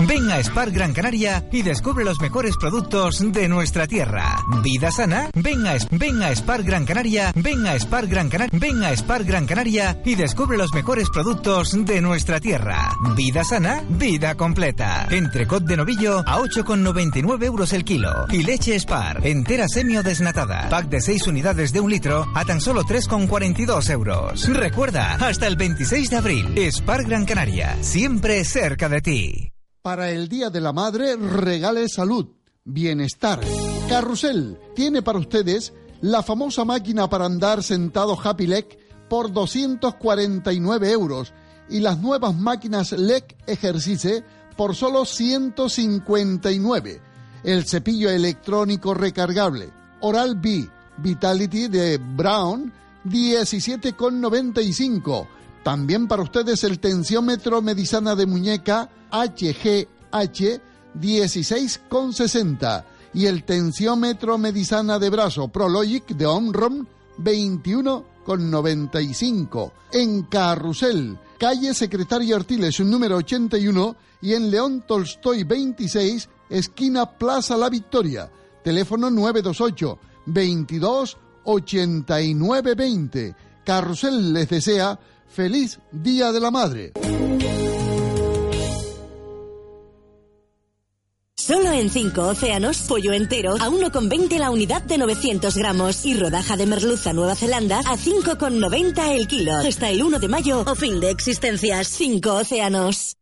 Ven 0.06 0.30
a 0.30 0.42
Spar 0.42 0.70
Gran 0.70 0.92
Canaria 0.92 1.42
y 1.50 1.62
descubre 1.62 2.04
los 2.04 2.20
mejores 2.20 2.54
productos 2.58 3.32
de 3.32 3.48
nuestra 3.48 3.86
tierra. 3.86 4.40
¿Vida 4.62 4.90
sana? 4.90 5.30
Ven 5.32 5.66
a, 5.66 6.34
Spar 6.34 6.62
Gran 6.62 6.84
Canaria, 6.84 7.32
ven 7.34 7.66
a 7.66 7.78
Spar 7.78 8.06
Gran 8.08 8.28
Canaria, 8.28 8.58
ven 8.60 8.84
a 8.84 8.92
Spar 8.94 9.24
Gran 9.24 9.46
Canaria 9.46 9.98
y 10.04 10.16
descubre 10.16 10.58
los 10.58 10.74
mejores 10.74 11.08
productos 11.08 11.74
de 11.86 12.02
nuestra 12.02 12.40
tierra. 12.40 12.92
¿Vida 13.16 13.42
sana? 13.42 13.82
Vida 13.88 14.34
completa. 14.34 15.06
Entrecot 15.10 15.64
de 15.64 15.78
novillo 15.78 16.18
a 16.26 16.40
8,99 16.40 17.44
euros 17.44 17.72
el 17.72 17.84
kilo. 17.84 18.26
Y 18.30 18.42
leche 18.42 18.78
Spar, 18.78 19.26
entera 19.26 19.66
semio 19.66 20.02
desnatada. 20.02 20.68
Pack 20.68 20.90
de 20.90 21.00
6 21.00 21.26
unidades 21.26 21.72
de 21.72 21.80
un 21.80 21.90
litro 21.90 22.26
a 22.34 22.44
tan 22.44 22.60
solo 22.60 22.82
3,42 22.82 23.88
euros. 23.88 24.46
Recuerda, 24.46 25.14
hasta 25.14 25.46
el 25.46 25.56
26 25.56 26.10
de 26.10 26.16
abril, 26.18 26.70
Spar 26.70 27.04
Gran 27.04 27.24
Canaria, 27.24 27.78
siempre 27.80 28.09
cerca 28.44 28.88
de 28.88 29.00
ti. 29.00 29.52
Para 29.82 30.11
el 30.11 30.28
Día 30.28 30.50
de 30.50 30.61
la 30.61 30.72
Madre, 30.72 31.14
regale 31.16 31.88
salud, 31.88 32.26
bienestar. 32.64 33.38
Carrusel 33.88 34.58
tiene 34.74 35.00
para 35.00 35.20
ustedes 35.20 35.72
la 36.00 36.20
famosa 36.22 36.64
máquina 36.64 37.08
para 37.08 37.26
andar 37.26 37.62
sentado 37.62 38.18
Happy 38.20 38.48
Leg 38.48 38.66
por 39.08 39.32
249 39.32 40.90
euros 40.90 41.32
y 41.68 41.78
las 41.80 42.00
nuevas 42.00 42.34
máquinas 42.34 42.90
Leg 42.92 43.36
Ejercice 43.46 44.24
por 44.56 44.74
solo 44.74 45.04
159. 45.04 47.00
El 47.44 47.64
cepillo 47.64 48.11
electrónico 48.11 48.92
recargable 48.92 49.70
Oral 50.00 50.34
B 50.34 50.68
Vitality 50.98 51.68
de 51.68 51.98
Brown 51.98 52.72
17,95. 53.04 55.28
También 55.62 56.08
para 56.08 56.22
ustedes 56.22 56.64
el 56.64 56.80
tensiómetro 56.80 57.62
medicina 57.62 58.16
de 58.16 58.26
muñeca 58.26 58.90
HGH 59.11 60.61
16,60 60.98 62.84
y 63.12 63.26
el 63.26 63.44
tensiómetro 63.44 64.38
medicina 64.38 64.98
de 64.98 65.11
brazo 65.11 65.48
Prologic 65.48 66.06
de 66.08 66.24
Omron 66.26 66.88
21,95. 67.18 69.72
En 69.92 70.22
Carrusel, 70.22 71.18
calle 71.38 71.74
Secretario 71.74 72.36
Artiles, 72.36 72.80
número 72.80 73.16
81 73.16 73.96
y 74.22 74.32
en 74.34 74.50
León 74.50 74.84
Tolstoy 74.86 75.44
26, 75.44 76.28
esquina 76.48 77.18
Plaza 77.18 77.54
La 77.56 77.68
Victoria. 77.68 78.30
Teléfono 78.64 79.11
928 79.11 79.98
22 80.26 81.16
89 81.44 82.74
20. 82.74 83.36
Carrusel 83.64 84.32
les 84.32 84.48
desea 84.48 84.98
feliz 85.31 85.78
Día 85.93 86.33
de 86.33 86.41
la 86.41 86.51
Madre. 86.51 86.93
Solo 91.37 91.72
en 91.72 91.91
5 91.91 92.28
océanos, 92.28 92.83
pollo 92.83 93.12
entero 93.12 93.55
a 93.55 93.70
1,20 93.70 94.39
la 94.39 94.51
unidad 94.51 94.83
de 94.83 94.99
900 94.99 95.57
gramos 95.57 96.05
y 96.05 96.14
rodaja 96.14 96.57
de 96.57 96.66
merluza 96.66 97.12
Nueva 97.12 97.35
Zelanda 97.35 97.78
a 97.78 97.97
5,90 97.97 99.16
el 99.16 99.26
kilo. 99.26 99.57
Hasta 99.57 99.89
el 99.91 100.03
1 100.03 100.18
de 100.18 100.28
mayo 100.28 100.62
o 100.66 100.74
fin 100.74 101.01
de 101.01 101.11
existencias. 101.11 101.89
5 101.89 102.35
océanos. 102.35 103.16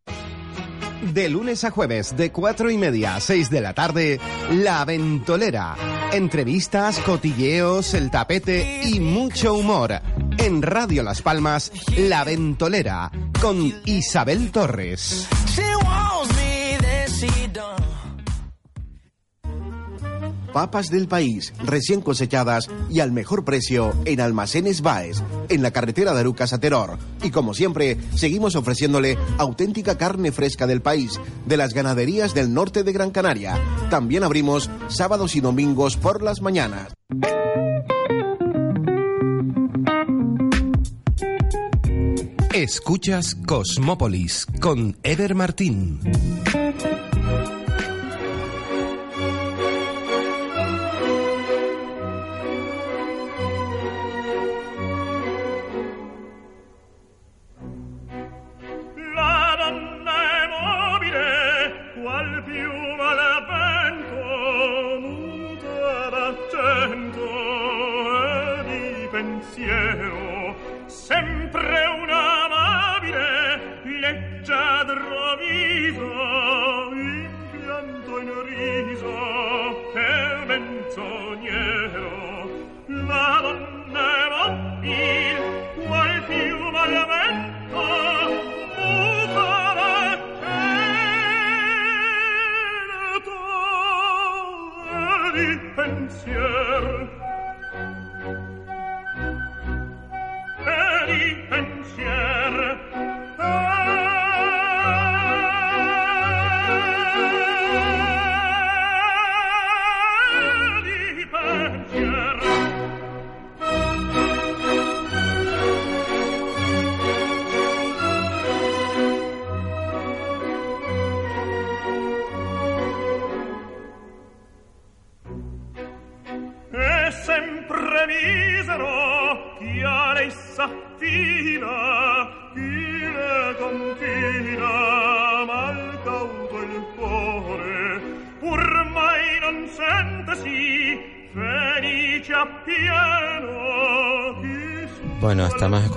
De 1.14 1.28
lunes 1.28 1.64
a 1.64 1.70
jueves, 1.70 2.16
de 2.16 2.32
cuatro 2.32 2.70
y 2.70 2.76
media 2.76 3.14
a 3.14 3.20
6 3.20 3.50
de 3.50 3.60
la 3.60 3.72
tarde, 3.72 4.20
La 4.50 4.84
Ventolera. 4.84 5.76
Entrevistas, 6.12 6.98
cotilleos, 6.98 7.94
el 7.94 8.10
tapete 8.10 8.80
y 8.84 8.98
mucho 8.98 9.54
humor. 9.54 10.02
En 10.38 10.62
Radio 10.62 11.02
Las 11.02 11.20
Palmas, 11.20 11.72
La 11.96 12.24
Ventolera, 12.24 13.10
con 13.40 13.74
Isabel 13.84 14.50
Torres. 14.50 15.28
Papas 20.52 20.90
del 20.90 21.08
país, 21.08 21.52
recién 21.62 22.00
cosechadas 22.00 22.68
y 22.90 23.00
al 23.00 23.12
mejor 23.12 23.44
precio 23.44 23.92
en 24.06 24.20
Almacenes 24.20 24.80
Baez, 24.80 25.22
en 25.48 25.62
la 25.62 25.70
carretera 25.72 26.14
de 26.14 26.20
Arucas 26.20 26.52
a 26.52 26.58
Teror. 26.58 26.98
Y 27.22 27.30
como 27.30 27.52
siempre, 27.52 27.98
seguimos 28.14 28.56
ofreciéndole 28.56 29.18
auténtica 29.36 29.98
carne 29.98 30.32
fresca 30.32 30.66
del 30.66 30.80
país, 30.80 31.20
de 31.46 31.56
las 31.56 31.74
ganaderías 31.74 32.32
del 32.32 32.54
norte 32.54 32.82
de 32.82 32.92
Gran 32.92 33.10
Canaria. 33.10 33.60
También 33.90 34.24
abrimos 34.24 34.70
sábados 34.88 35.36
y 35.36 35.40
domingos 35.40 35.96
por 35.96 36.22
las 36.22 36.40
mañanas. 36.40 36.94
Escuchas 42.62 43.36
Cosmópolis 43.46 44.44
con 44.60 44.96
Ever 45.04 45.36
Martín. 45.36 46.00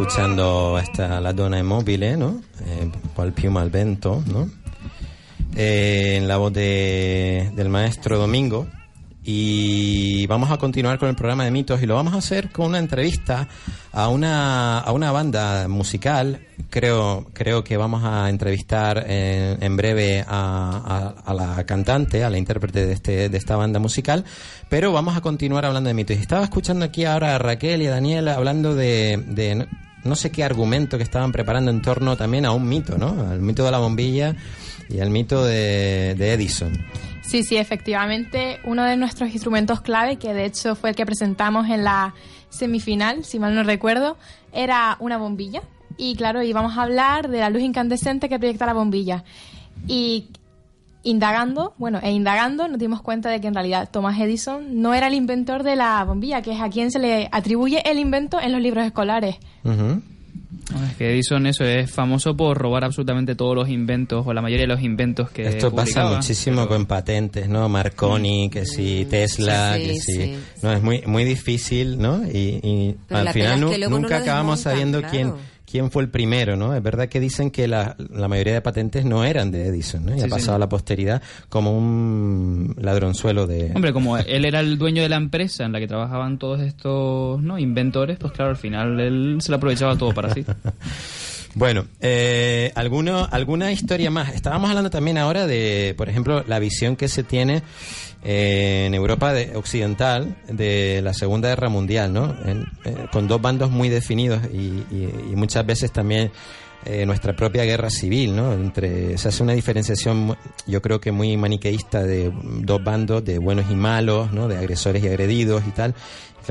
Escuchando 0.02 0.80
esta 0.80 1.22
La 1.22 1.32
Donna 1.32 1.60
è 1.60 1.62
Mobile, 1.62 2.18
¿no? 2.18 2.42
Eh, 2.66 2.90
piuma 3.36 3.62
al 3.62 3.70
vento, 3.70 4.24
¿no? 4.26 4.50
Eh, 5.56 6.16
en 6.18 6.28
la 6.28 6.38
voz 6.38 6.52
de, 6.54 7.52
del 7.54 7.70
maestro 7.70 8.18
Domingo. 8.18 8.68
Y 9.24 10.26
vamos 10.26 10.50
a 10.50 10.58
continuar 10.58 10.98
con 10.98 11.08
el 11.08 11.16
programa 11.16 11.44
de 11.44 11.52
mitos 11.52 11.84
y 11.84 11.86
lo 11.86 11.94
vamos 11.94 12.16
a 12.16 12.18
hacer 12.18 12.50
con 12.50 12.66
una 12.70 12.80
entrevista 12.80 13.48
a 13.92 14.08
una, 14.08 14.80
a 14.80 14.92
una 14.92 15.12
banda 15.12 15.68
musical. 15.68 16.40
Creo, 16.72 17.28
creo 17.32 17.64
que 17.64 17.78
vamos 17.78 18.04
a 18.04 18.28
entrevistar 18.32 19.06
en, 19.08 19.62
en 19.64 19.78
breve 19.78 20.26
a, 20.28 21.14
a- 21.24 21.34
la 21.36 21.64
cantante, 21.68 22.24
a 22.24 22.32
la 22.32 22.40
intérprete 22.40 22.88
de, 22.88 22.94
este, 22.94 23.30
de 23.30 23.38
esta 23.38 23.56
banda 23.56 23.78
musical, 23.80 24.26
pero 24.70 24.92
vamos 24.92 25.16
a 25.16 25.22
continuar 25.22 25.66
hablando 25.66 25.90
de 25.90 25.94
mitos. 25.94 26.18
Estaba 26.18 26.44
escuchando 26.44 26.86
aquí 26.86 27.06
ahora 27.06 27.36
a 27.36 27.38
Raquel 27.38 27.84
y 27.84 27.86
a 27.88 27.92
Daniel 27.92 28.28
hablando 28.30 28.74
de, 28.74 29.24
de 29.28 29.68
no- 30.04 30.16
sé 30.16 30.32
qué 30.32 30.44
argumento 30.44 30.98
que 30.98 31.04
estaban 31.04 31.32
preparando 31.32 31.72
en 31.72 31.82
torno 31.82 32.16
también 32.18 32.46
a 32.46 32.52
un 32.52 32.68
mito, 32.68 32.98
¿no? 32.98 33.30
Al 33.30 33.42
mito 33.42 33.64
de 33.66 33.72
la 33.72 33.80
bombilla 33.80 34.36
y 34.90 35.00
al 35.00 35.10
mito 35.10 35.44
de, 35.46 36.16
de 36.18 36.34
Edison. 36.34 36.72
Sí, 37.22 37.44
sí, 37.44 37.56
efectivamente, 37.58 38.60
uno 38.66 38.84
de 38.84 38.98
nuestros 38.98 39.32
instrumentos 39.32 39.82
clave, 39.82 40.18
que 40.18 40.34
de 40.34 40.46
hecho 40.46 40.76
fue 40.76 40.90
el 40.90 40.96
que 40.96 41.06
presentamos 41.06 41.70
en 41.70 41.84
la 41.84 42.14
semifinal, 42.50 43.24
si 43.24 43.40
mal 43.40 43.56
no 43.56 43.64
recuerdo, 43.64 44.18
era 44.52 44.98
una 45.00 45.18
bombilla. 45.18 45.62
Y 45.98 46.16
claro, 46.16 46.42
íbamos 46.42 46.78
a 46.78 46.84
hablar 46.84 47.30
de 47.30 47.40
la 47.40 47.50
luz 47.50 47.62
incandescente 47.62 48.28
que 48.28 48.38
proyecta 48.40 48.66
la 48.66 48.74
bombilla. 48.74 49.24
Y 49.88 50.28
indagando, 51.04 51.74
bueno, 51.78 52.00
e 52.02 52.12
indagando, 52.12 52.68
nos 52.68 52.80
dimos 52.80 53.02
cuenta 53.02 53.30
de 53.30 53.42
que 53.42 53.48
en 53.48 53.54
realidad 53.54 53.90
Thomas 53.92 54.20
Edison 54.20 54.82
no 54.82 54.94
era 54.94 55.08
el 55.08 55.14
inventor 55.14 55.64
de 55.64 55.76
la 55.76 56.04
bombilla, 56.04 56.42
que 56.42 56.52
es 56.52 56.62
a 56.62 56.70
quien 56.70 56.92
se 56.92 57.00
le 57.00 57.30
atribuye 57.32 57.82
el 57.90 58.00
invento 58.00 58.40
en 58.40 58.52
los 58.52 58.62
libros 58.62 58.86
escolares. 58.86 59.38
Es 60.90 60.96
que 60.98 61.12
Edison 61.12 61.48
eso 61.48 61.66
es 61.66 61.92
famoso 61.92 62.36
por 62.38 62.58
robar 62.58 62.86
absolutamente 62.86 63.36
todos 63.36 63.56
los 63.56 63.68
inventos 63.68 64.26
o 64.26 64.34
la 64.34 64.42
mayoría 64.42 64.64
de 64.64 64.74
los 64.74 64.82
inventos 64.82 65.30
que 65.32 65.44
Esto 65.44 65.74
pasa 65.74 66.06
muchísimo 66.06 66.68
con 66.68 66.86
patentes, 66.86 67.50
¿no? 67.50 67.68
Marconi, 67.68 68.50
que 68.50 68.66
si 68.66 69.06
Tesla, 69.06 69.76
Sí, 69.76 69.84
que 69.84 69.96
sí. 70.00 70.36
No, 70.62 70.72
es 70.72 70.82
muy 70.82 71.02
muy 71.06 71.26
difícil, 71.26 71.98
¿no? 71.98 72.24
Y, 72.26 72.60
y 72.64 72.96
al 73.10 73.30
final 73.30 73.64
es 73.64 73.80
que 73.80 73.88
nunca 73.90 74.18
acabamos 74.18 74.62
sabiendo 74.62 75.00
claro. 75.00 75.12
quién 75.12 75.34
quién 75.72 75.90
fue 75.92 76.04
el 76.04 76.10
primero, 76.10 76.56
¿no? 76.58 76.76
Es 76.76 76.84
verdad 76.84 77.08
que 77.10 77.20
dicen 77.20 77.50
que 77.50 77.68
la, 77.68 77.96
la 78.14 78.28
mayoría 78.28 78.54
de 78.54 78.62
patentes 78.62 79.06
no 79.06 79.24
eran 79.24 79.50
de 79.52 79.68
Edison, 79.68 80.06
¿no? 80.06 80.12
Y 80.14 80.18
Sí, 80.20 80.22
ha 80.22 80.26
sí. 80.26 80.30
pasado 80.30 80.56
a 80.56 80.60
la 80.60 80.68
posteridad 80.70 81.22
como 81.50 81.76
un 81.78 82.76
ladronzuelo 82.80 83.48
de... 83.48 83.72
Hombre, 83.74 83.94
como 83.94 84.18
él 84.18 84.46
era 84.46 84.60
el 84.60 84.78
dueño 84.78 85.02
de 85.02 85.10
la 85.10 85.16
empresa 85.16 85.64
en 85.66 85.72
la 85.72 85.80
que 85.80 85.88
trabajaban 85.88 86.38
todos 86.38 86.60
estos 86.62 87.42
¿no? 87.42 87.58
inventores, 87.58 88.18
pues 88.20 88.34
claro, 88.34 88.52
al 88.52 88.58
final 88.58 89.00
él 89.00 89.38
se 89.40 89.50
lo 89.52 89.58
aprovechaba 89.58 89.96
todo 89.98 90.14
para 90.14 90.34
sí. 90.34 90.46
Bueno, 91.54 91.86
eh, 92.00 92.72
¿alguno, 92.76 93.28
¿alguna 93.30 93.72
historia 93.74 94.10
más? 94.10 94.34
Estábamos 94.34 94.70
hablando 94.70 94.90
también 94.90 95.18
ahora 95.18 95.48
de, 95.48 95.94
por 95.98 96.08
ejemplo, 96.08 96.44
la 96.48 96.60
visión 96.60 96.96
que 96.96 97.10
se 97.10 97.24
tiene 97.24 97.62
eh, 98.24 98.86
en 98.88 98.94
Europa 98.94 99.34
de- 99.34 99.56
occidental 99.58 100.38
de 100.48 101.02
la 101.04 101.14
Segunda 101.14 101.50
Guerra 101.50 101.68
Mundial, 101.68 102.14
¿no? 102.14 102.34
Eh, 102.46 102.64
con 103.12 103.28
dos 103.28 103.42
bandos 103.42 103.70
muy 103.70 103.90
definidos 103.90 104.42
y, 104.54 104.58
y- 104.96 105.14
y 105.32 105.36
muchas 105.36 105.66
veces 105.66 105.92
también 105.92 106.32
eh, 106.86 107.06
nuestra 107.06 107.36
propia 107.36 107.64
guerra 107.64 107.90
civil, 107.90 108.36
¿no? 108.36 108.54
Entre, 108.54 109.18
se 109.18 109.28
hace 109.28 109.44
una 109.44 109.54
diferenciación, 109.54 110.36
yo 110.66 110.82
creo 110.82 111.00
que 111.02 111.12
muy 111.12 111.36
maniqueísta 111.38 112.02
de 112.04 112.32
dos 112.62 112.84
bandos, 112.84 113.24
de 113.26 113.38
buenos 113.40 113.70
y 113.70 113.76
malos, 113.76 114.32
¿no? 114.32 114.48
De 114.48 114.58
agresores 114.58 115.04
y 115.04 115.08
agredidos 115.08 115.62
y 115.68 115.72
tal. 115.72 115.94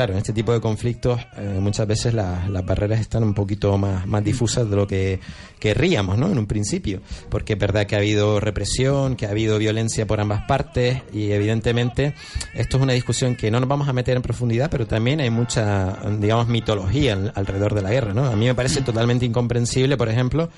Claro, 0.00 0.14
en 0.14 0.18
este 0.20 0.32
tipo 0.32 0.54
de 0.54 0.62
conflictos 0.62 1.20
eh, 1.36 1.58
muchas 1.60 1.86
veces 1.86 2.14
la- 2.14 2.48
las 2.48 2.64
barreras 2.64 3.00
están 3.00 3.22
un 3.22 3.34
poquito 3.34 3.76
más, 3.76 4.06
más 4.06 4.24
difusas 4.24 4.70
de 4.70 4.74
lo 4.74 4.86
que 4.86 5.20
querríamos, 5.58 6.16
¿no? 6.16 6.28
En 6.32 6.38
un 6.38 6.46
principio, 6.46 7.02
porque 7.28 7.52
es 7.52 7.58
verdad 7.58 7.84
que 7.86 7.96
ha 7.96 7.98
habido 7.98 8.40
represión, 8.40 9.14
que 9.14 9.26
ha 9.26 9.30
habido 9.30 9.58
violencia 9.58 10.06
por 10.06 10.18
ambas 10.18 10.44
partes 10.48 11.02
y 11.12 11.32
evidentemente 11.32 12.14
esto 12.54 12.78
es 12.78 12.82
una 12.82 12.94
discusión 12.94 13.36
que 13.36 13.50
no 13.50 13.60
nos 13.60 13.68
vamos 13.68 13.88
a 13.90 13.92
meter 13.92 14.16
en 14.16 14.22
profundidad, 14.22 14.70
pero 14.70 14.86
también 14.86 15.20
hay 15.20 15.28
mucha, 15.28 15.98
digamos, 16.18 16.48
mitología 16.48 17.12
al- 17.12 17.32
alrededor 17.34 17.74
de 17.74 17.82
la 17.82 17.90
guerra, 17.90 18.14
¿no? 18.14 18.24
A 18.24 18.36
mí 18.36 18.46
me 18.46 18.54
parece 18.54 18.80
totalmente 18.80 19.26
incomprensible, 19.26 19.98
por 19.98 20.08
ejemplo, 20.08 20.48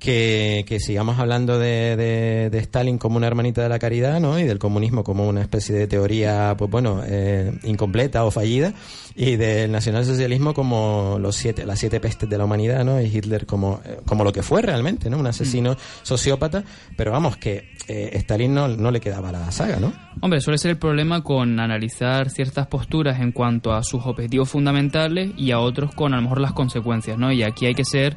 que, 0.00 0.64
que 0.66 0.80
sigamos 0.80 1.18
hablando 1.20 1.58
de, 1.58 1.94
de- 1.96 2.50
de 2.50 2.58
Stalin 2.58 2.98
como 2.98 3.18
una 3.18 3.26
hermanita 3.26 3.62
de 3.62 3.68
la 3.68 3.78
caridad, 3.78 4.18
¿no? 4.18 4.38
Y 4.38 4.44
del 4.44 4.58
comunismo 4.58 5.04
como 5.04 5.28
una 5.28 5.42
especie 5.42 5.74
de 5.74 5.86
teoría, 5.86 6.54
pues 6.58 6.70
bueno, 6.70 7.02
eh, 7.06 7.52
incompleta 7.64 8.24
o 8.24 8.30
fallida, 8.30 8.72
y 9.14 9.36
del 9.36 9.70
nacionalsocialismo 9.70 10.54
como 10.54 11.18
los 11.20 11.36
siete, 11.36 11.66
las 11.66 11.78
siete 11.78 12.00
pestes 12.00 12.28
de 12.28 12.38
la 12.38 12.44
humanidad, 12.46 12.84
¿no? 12.84 13.00
Y 13.00 13.06
Hitler 13.06 13.44
como, 13.46 13.80
eh, 13.84 13.98
como 14.06 14.24
lo 14.24 14.32
que 14.32 14.42
fue 14.42 14.62
realmente, 14.62 15.10
¿no? 15.10 15.18
Un 15.18 15.26
asesino 15.26 15.76
sociópata, 16.02 16.64
pero 16.96 17.12
vamos, 17.12 17.36
que 17.36 17.68
eh, 17.86 18.10
Stalin 18.14 18.54
no, 18.54 18.68
no 18.68 18.90
le 18.90 19.00
quedaba 19.00 19.30
la 19.30 19.52
saga, 19.52 19.78
¿no? 19.78 19.92
Hombre, 20.22 20.40
suele 20.40 20.56
ser 20.58 20.70
el 20.72 20.78
problema 20.78 21.22
con 21.22 21.60
analizar 21.60 22.30
ciertas 22.30 22.66
posturas 22.68 23.20
en 23.20 23.32
cuanto 23.32 23.72
a 23.74 23.82
sus 23.82 24.06
objetivos 24.06 24.48
fundamentales 24.48 25.32
y 25.36 25.50
a 25.50 25.58
otros 25.60 25.94
con 25.94 26.14
a 26.14 26.16
lo 26.16 26.22
mejor 26.22 26.40
las 26.40 26.52
consecuencias, 26.54 27.18
¿no? 27.18 27.30
Y 27.30 27.42
aquí 27.42 27.66
hay 27.66 27.74
que 27.74 27.84
ser, 27.84 28.16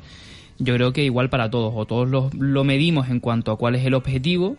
yo 0.60 0.76
creo 0.76 0.94
que 0.94 1.04
igual 1.04 1.30
para 1.30 1.50
todos, 1.50 1.74
o 1.76 1.86
todos 1.86 2.10
los- 2.10 2.34
lo 2.34 2.64
medimos 2.64 3.10
en 3.10 3.20
cuanto 3.20 3.52
a 3.52 3.58
cuál 3.58 3.76
es 3.76 3.86
el 3.86 3.94
objetivo 3.94 4.56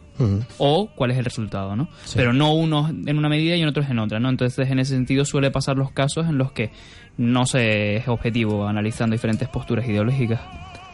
o 0.59 0.89
cuál 0.95 1.11
es 1.13 1.19
el 1.19 1.25
resultado, 1.25 1.77
¿no? 1.77 1.89
Sí. 2.05 2.15
Pero 2.17 2.33
no 2.33 2.53
unos 2.55 2.91
en 2.91 3.17
una 3.19 3.29
medida 3.29 3.57
y 3.57 3.65
otros 3.65 3.89
en 3.91 3.99
otra, 3.99 4.21
¿no? 4.21 4.29
Entonces, 4.29 4.69
en 4.71 4.79
ese 4.79 4.95
sentido 4.95 5.25
suele 5.25 5.51
pasar 5.51 5.77
los 5.77 5.91
casos 5.93 6.27
en 6.29 6.39
los 6.39 6.53
que 6.53 6.71
no 7.17 7.47
se 7.47 7.97
es 7.97 8.09
objetivo 8.09 8.67
analizando 8.67 9.15
diferentes 9.15 9.49
posturas 9.49 9.87
ideológicas. 9.89 10.41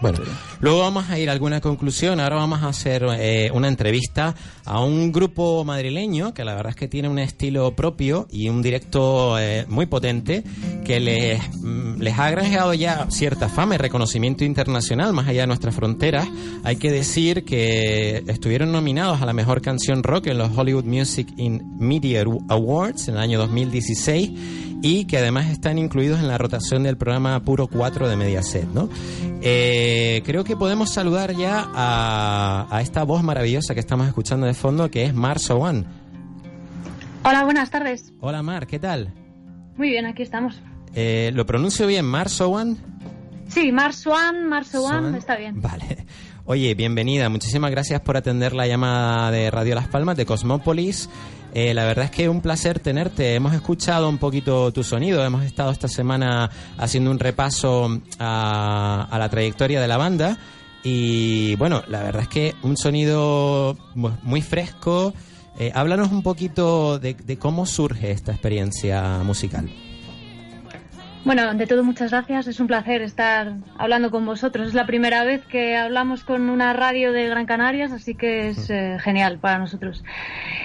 Bueno, 0.01 0.19
luego 0.61 0.79
vamos 0.79 1.11
a 1.11 1.19
ir 1.19 1.29
a 1.29 1.33
alguna 1.33 1.61
conclusión. 1.61 2.21
Ahora 2.21 2.37
vamos 2.37 2.63
a 2.63 2.69
hacer 2.69 3.05
eh, 3.19 3.51
una 3.53 3.69
entrevista 3.69 4.35
a 4.65 4.83
un 4.83 5.13
grupo 5.13 5.63
madrileño 5.63 6.33
que 6.33 6.43
la 6.43 6.55
verdad 6.55 6.71
es 6.71 6.77
que 6.77 6.89
tiene 6.89 7.11
un 7.11 7.19
estilo 7.19 7.77
propio 7.77 8.27
y 8.31 8.49
un 8.49 8.63
directo 8.63 9.39
eh, 9.39 9.67
muy 9.69 9.85
potente 9.85 10.43
que 10.87 11.01
les, 11.01 11.43
mm, 11.61 12.01
les 12.01 12.19
ha 12.19 12.31
granjeado 12.31 12.73
ya 12.73 13.11
cierta 13.11 13.51
fama 13.51 13.75
y 13.75 13.79
reconocimiento 13.79 14.43
internacional 14.43 15.13
más 15.13 15.29
allá 15.29 15.43
de 15.43 15.49
nuestras 15.49 15.75
fronteras. 15.75 16.27
Hay 16.65 16.77
que 16.77 16.91
decir 16.91 17.45
que 17.45 18.25
estuvieron 18.27 18.73
nominados 18.73 19.21
a 19.21 19.27
la 19.27 19.35
mejor 19.35 19.61
canción 19.61 20.03
rock 20.03 20.29
en 20.29 20.39
los 20.39 20.57
Hollywood 20.57 20.85
Music 20.85 21.29
in 21.37 21.77
Media 21.79 22.25
Awards 22.49 23.09
en 23.09 23.17
el 23.17 23.21
año 23.21 23.39
2016 23.39 24.31
y 24.83 25.05
que 25.07 25.19
además 25.19 25.51
están 25.51 25.79
incluidos 25.79 26.21
en 26.21 26.29
la 26.29 26.39
rotación 26.39 26.83
del 26.83 26.97
programa 26.97 27.41
Puro 27.41 27.67
4 27.67 28.09
de 28.09 28.17
Mediaset, 28.17 28.69
¿no? 28.69 28.89
Eh, 29.43 30.23
creo 30.25 30.45
que 30.45 30.57
podemos 30.57 30.91
saludar 30.91 31.35
ya 31.37 31.69
a, 31.75 32.67
a 32.71 32.81
esta 32.81 33.03
voz 33.05 33.23
maravillosa 33.23 33.75
que 33.75 33.81
estamos 33.81 34.07
escuchando 34.07 34.47
de 34.47 34.55
fondo, 34.55 34.91
que 34.91 35.05
es 35.05 35.15
Mar 35.15 35.39
Sowan. 35.39 35.87
Hola, 37.25 37.45
buenas 37.45 37.71
tardes. 37.71 38.13
Hola 38.21 38.43
Mar, 38.43 38.67
¿qué 38.67 38.79
tal? 38.79 39.13
Muy 39.77 39.91
bien, 39.91 40.07
aquí 40.07 40.23
estamos. 40.23 40.61
Eh, 40.95 41.31
¿Lo 41.35 41.47
pronuncio 41.47 41.87
bien? 41.87 42.05
Marsowan. 42.05 42.77
Sí, 43.49 43.73
Mars 43.73 44.07
One, 44.07 44.43
Mars 44.43 44.69
Swan. 44.69 45.07
One, 45.07 45.19
está 45.19 45.37
bien. 45.37 45.61
Vale. 45.61 46.07
Oye, 46.45 46.75
bienvenida. 46.75 47.29
Muchísimas 47.29 47.71
gracias 47.71 48.01
por 48.01 48.17
atender 48.17 48.55
la 48.55 48.67
llamada 48.67 49.31
de 49.31 49.51
Radio 49.51 49.75
Las 49.75 49.89
Palmas 49.89 50.17
de 50.17 50.27
Cosmópolis. 50.27 51.09
Eh, 51.53 51.75
la 51.75 51.85
verdad 51.85 52.05
es 52.07 52.11
que 52.11 52.29
un 52.29 52.41
placer 52.41 52.79
tenerte. 52.79 53.35
Hemos 53.35 53.55
escuchado 53.55 54.09
un 54.09 54.19
poquito 54.19 54.73
tu 54.73 54.85
sonido. 54.85 55.25
Hemos 55.25 55.45
estado 55.45 55.71
esta 55.71 55.89
semana 55.89 56.51
haciendo 56.79 57.11
un 57.11 57.19
repaso 57.19 58.01
a, 58.19 59.17
la 59.19 59.29
trayectoria 59.29 59.81
de 59.81 59.89
la 59.89 59.97
banda. 59.97 60.39
Y 60.85 61.57
bueno, 61.57 61.83
la 61.89 62.03
verdad 62.03 62.23
es 62.23 62.29
que 62.29 62.55
un 62.63 62.77
sonido 62.77 63.77
mu- 63.95 64.11
muy 64.23 64.43
fresco. 64.43 65.13
Eh, 65.59 65.73
háblanos 65.75 66.11
un 66.11 66.23
poquito 66.23 66.99
de, 66.99 67.15
de 67.15 67.37
cómo 67.39 67.67
surge 67.67 68.13
esta 68.13 68.33
experiencia 68.33 69.19
musical. 69.25 69.69
Bueno, 71.25 71.55
de 71.55 71.67
todo 71.67 71.85
muchas 71.85 72.11
gracias. 72.11 72.47
Es 72.47 72.61
un 72.61 72.67
placer 72.67 73.03
estar 73.03 73.55
hablando 73.77 74.11
con 74.11 74.25
vosotros. 74.25 74.69
Es 74.69 74.75
la 74.75 74.87
primera 74.87 75.23
vez 75.25 75.45
que 75.45 75.77
hablamos 75.77 76.25
con 76.25 76.49
una 76.49 76.73
radio 76.73 77.13
de 77.13 77.29
Gran 77.29 77.47
Canarias, 77.47 77.93
así 77.93 78.15
que 78.15 78.49
es 78.49 78.71
eh, 78.71 78.97
genial 79.01 79.39
para 79.39 79.59
nosotros. 79.59 80.03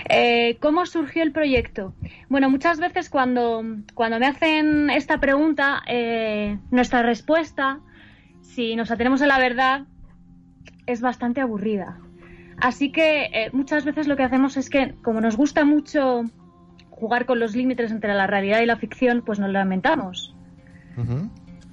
Eh, 0.09 0.57
¿Cómo 0.61 0.85
surgió 0.85 1.23
el 1.23 1.33
proyecto? 1.33 1.93
Bueno, 2.29 2.49
muchas 2.49 2.79
veces 2.79 3.09
cuando, 3.09 3.63
cuando 3.93 4.17
me 4.17 4.27
hacen 4.27 4.89
esta 4.89 5.19
pregunta, 5.19 5.81
eh, 5.87 6.57
nuestra 6.71 7.01
respuesta, 7.01 7.79
si 8.41 8.75
nos 8.75 8.91
atenemos 8.91 9.21
a 9.21 9.27
la 9.27 9.39
verdad, 9.39 9.85
es 10.85 11.01
bastante 11.01 11.41
aburrida. 11.41 11.99
Así 12.57 12.91
que 12.91 13.25
eh, 13.25 13.49
muchas 13.51 13.83
veces 13.83 14.07
lo 14.07 14.15
que 14.15 14.23
hacemos 14.23 14.55
es 14.55 14.69
que, 14.69 14.95
como 15.03 15.19
nos 15.19 15.35
gusta 15.35 15.65
mucho 15.65 16.23
jugar 16.91 17.25
con 17.25 17.39
los 17.39 17.55
límites 17.55 17.91
entre 17.91 18.13
la 18.13 18.27
realidad 18.27 18.61
y 18.61 18.65
la 18.65 18.77
ficción, 18.77 19.21
pues 19.25 19.37
nos 19.39 19.51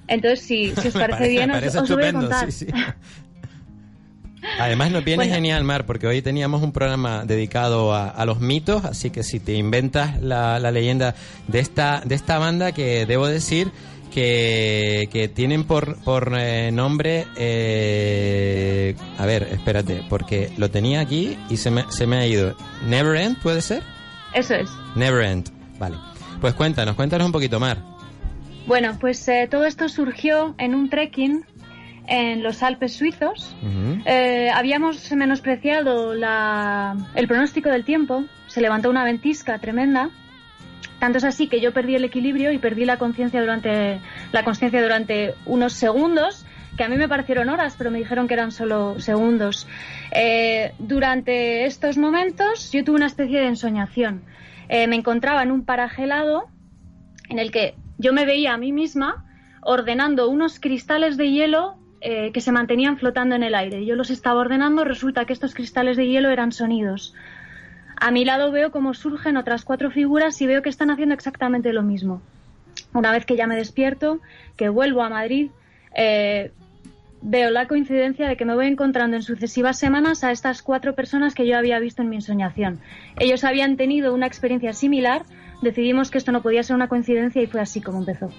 Entonces, 0.07 0.41
si, 0.41 0.73
si 0.75 0.87
os 0.89 0.95
Me 0.95 1.01
parece, 1.07 1.27
bien, 1.29 1.49
os, 1.51 1.57
parece 1.57 1.77
os 1.79 1.89
lo 1.89 1.95
voy 1.95 2.05
a 2.05 2.13
contar. 2.13 2.51
sí, 2.51 2.65
sí. 2.65 2.73
Además 4.59 4.91
nos 4.91 5.05
viene 5.05 5.23
Bueno. 5.23 5.35
genial, 5.35 5.63
Mar, 5.63 5.85
porque 5.85 6.05
hoy 6.05 6.21
teníamos 6.21 6.61
un 6.61 6.73
programa 6.73 7.23
dedicado 7.25 7.93
a, 7.93 8.09
a 8.09 8.25
los 8.25 8.41
mitos, 8.41 8.83
así 8.83 9.09
que 9.09 9.23
si 9.23 9.39
te 9.39 9.53
inventas 9.53 10.21
la, 10.21 10.59
la 10.59 10.69
leyenda 10.71 11.15
de 11.47 11.59
esta, 11.59 12.01
de 12.05 12.15
esta 12.15 12.37
banda, 12.39 12.73
que 12.73 13.05
debo 13.05 13.25
decir 13.27 13.71
que, 14.13 15.07
que 15.13 15.29
tienen 15.29 15.63
por, 15.63 15.95
por 16.03 16.33
eh, 16.37 16.71
nombre... 16.73 17.25
eh, 17.37 18.95
a 19.17 19.25
ver, 19.25 19.43
espérate, 19.51 20.03
porque 20.09 20.51
lo 20.57 20.69
tenía 20.69 20.99
aquí 20.99 21.37
y 21.49 21.55
se 21.55 21.71
me, 21.71 21.85
se 21.89 22.05
me 22.05 22.17
ha 22.17 22.27
ido. 22.27 22.55
Never 22.85 23.15
End, 23.15 23.37
¿puede 23.41 23.61
ser? 23.61 23.81
Eso 24.33 24.55
es. 24.55 24.69
Never 24.95 25.23
End, 25.23 25.49
vale. 25.79 25.95
Pues 26.41 26.53
cuéntanos, 26.53 26.95
cuéntanos 26.95 27.25
un 27.25 27.31
poquito, 27.31 27.61
Mar. 27.61 27.77
Bueno, 28.65 28.97
pues 28.99 29.27
eh, 29.27 29.47
todo 29.49 29.65
esto 29.65 29.89
surgió 29.89 30.55
en 30.57 30.73
un 30.73 30.89
trekking 30.89 31.45
en 32.07 32.43
los 32.43 32.63
Alpes 32.63 32.93
suizos. 32.93 33.55
Eh, 34.05 34.49
habíamos 34.53 35.11
menospreciado 35.11 36.13
la- 36.13 36.95
el 37.15 37.27
pronóstico 37.27 37.69
del 37.69 37.83
tiempo, 37.85 38.25
se 38.47 38.61
levantó 38.61 38.89
una 38.89 39.03
ventisca 39.03 39.59
tremenda. 39.59 40.09
Tanto 40.99 41.17
es 41.17 41.23
así 41.25 41.47
que 41.47 41.59
yo 41.59 41.73
perdí 41.73 41.95
el 41.95 42.05
equilibrio 42.05 42.51
y 42.51 42.57
perdí 42.57 42.85
la 42.85 42.97
conciencia 42.97 43.41
durante 43.41 43.99
la 44.31 44.43
conciencia 44.43 44.81
durante 44.81 45.33
unos 45.45 45.73
segundos, 45.73 46.45
que 46.77 46.83
a 46.85 46.89
mí 46.89 46.95
me 46.97 47.09
parecieron 47.09 47.49
horas, 47.49 47.75
pero 47.77 47.91
me 47.91 47.99
dijeron 47.99 48.27
que 48.27 48.33
eran 48.33 48.51
solo 48.51 48.99
segundos. 48.99 49.67
Eh, 50.11 50.71
durante 50.79 51.65
estos 51.65 51.97
momentos 51.97 52.71
yo 52.71 52.83
tuve 52.85 52.95
una 52.95 53.07
especie 53.07 53.39
de 53.41 53.47
ensoñación. 53.47 54.23
Eh, 54.69 54.87
me 54.87 54.95
encontraba 54.95 55.43
en 55.43 55.51
un 55.51 55.65
paraje 55.65 56.03
helado 56.05 56.45
en 57.29 57.39
el 57.39 57.51
que 57.51 57.75
yo 58.03 58.13
me 58.13 58.25
veía 58.25 58.53
a 58.53 58.57
mí 58.57 58.71
misma 58.71 59.25
ordenando 59.61 60.29
unos 60.29 60.59
cristales 60.59 61.15
de 61.15 61.31
hielo 61.31 61.77
eh, 62.01 62.31
que 62.33 62.41
se 62.41 62.51
mantenían 62.51 62.97
flotando 62.97 63.33
en 63.33 63.43
el 63.43 63.55
aire. 63.55 63.85
Yo 63.85 63.95
los 63.95 64.09
estaba 64.09 64.41
ordenando, 64.41 64.83
resulta 64.83 65.23
que 65.23 65.31
estos 65.31 65.53
cristales 65.53 65.95
de 65.95 66.07
hielo 66.07 66.29
eran 66.29 66.51
sonidos. 66.51 67.15
A 67.95 68.11
mi 68.11 68.25
lado 68.25 68.51
veo 68.51 68.71
cómo 68.71 68.93
surgen 68.93 69.37
otras 69.37 69.63
cuatro 69.63 69.89
figuras 69.89 70.41
y 70.41 70.47
veo 70.47 70.61
que 70.61 70.69
están 70.69 70.91
haciendo 70.91 71.15
exactamente 71.15 71.71
lo 71.71 71.81
mismo. 71.81 72.21
Una 72.93 73.13
vez 73.13 73.25
que 73.25 73.37
ya 73.37 73.47
me 73.47 73.55
despierto, 73.55 74.19
que 74.57 74.67
vuelvo 74.67 75.01
a 75.01 75.09
Madrid, 75.09 75.49
eh, 75.95 76.51
veo 77.21 77.51
la 77.51 77.69
coincidencia 77.69 78.27
de 78.27 78.35
que 78.35 78.43
me 78.43 78.53
voy 78.53 78.67
encontrando 78.67 79.15
en 79.15 79.23
sucesivas 79.23 79.79
semanas 79.79 80.25
a 80.25 80.31
estas 80.31 80.61
cuatro 80.61 80.93
personas 80.93 81.33
que 81.33 81.47
yo 81.47 81.57
había 81.57 81.79
visto 81.79 82.01
en 82.01 82.09
mi 82.09 82.17
ensoñación. 82.17 82.81
Ellos 83.17 83.45
habían 83.45 83.77
tenido 83.77 84.13
una 84.13 84.27
experiencia 84.27 84.73
similar, 84.73 85.23
decidimos 85.63 86.11
que 86.11 86.17
esto 86.17 86.31
no 86.31 86.41
podía 86.41 86.63
ser 86.63 86.75
una 86.75 86.87
coincidencia 86.87 87.41
y 87.41 87.47
fue 87.47 87.61
así 87.61 87.81
como 87.81 87.99
empezó. 87.99 88.29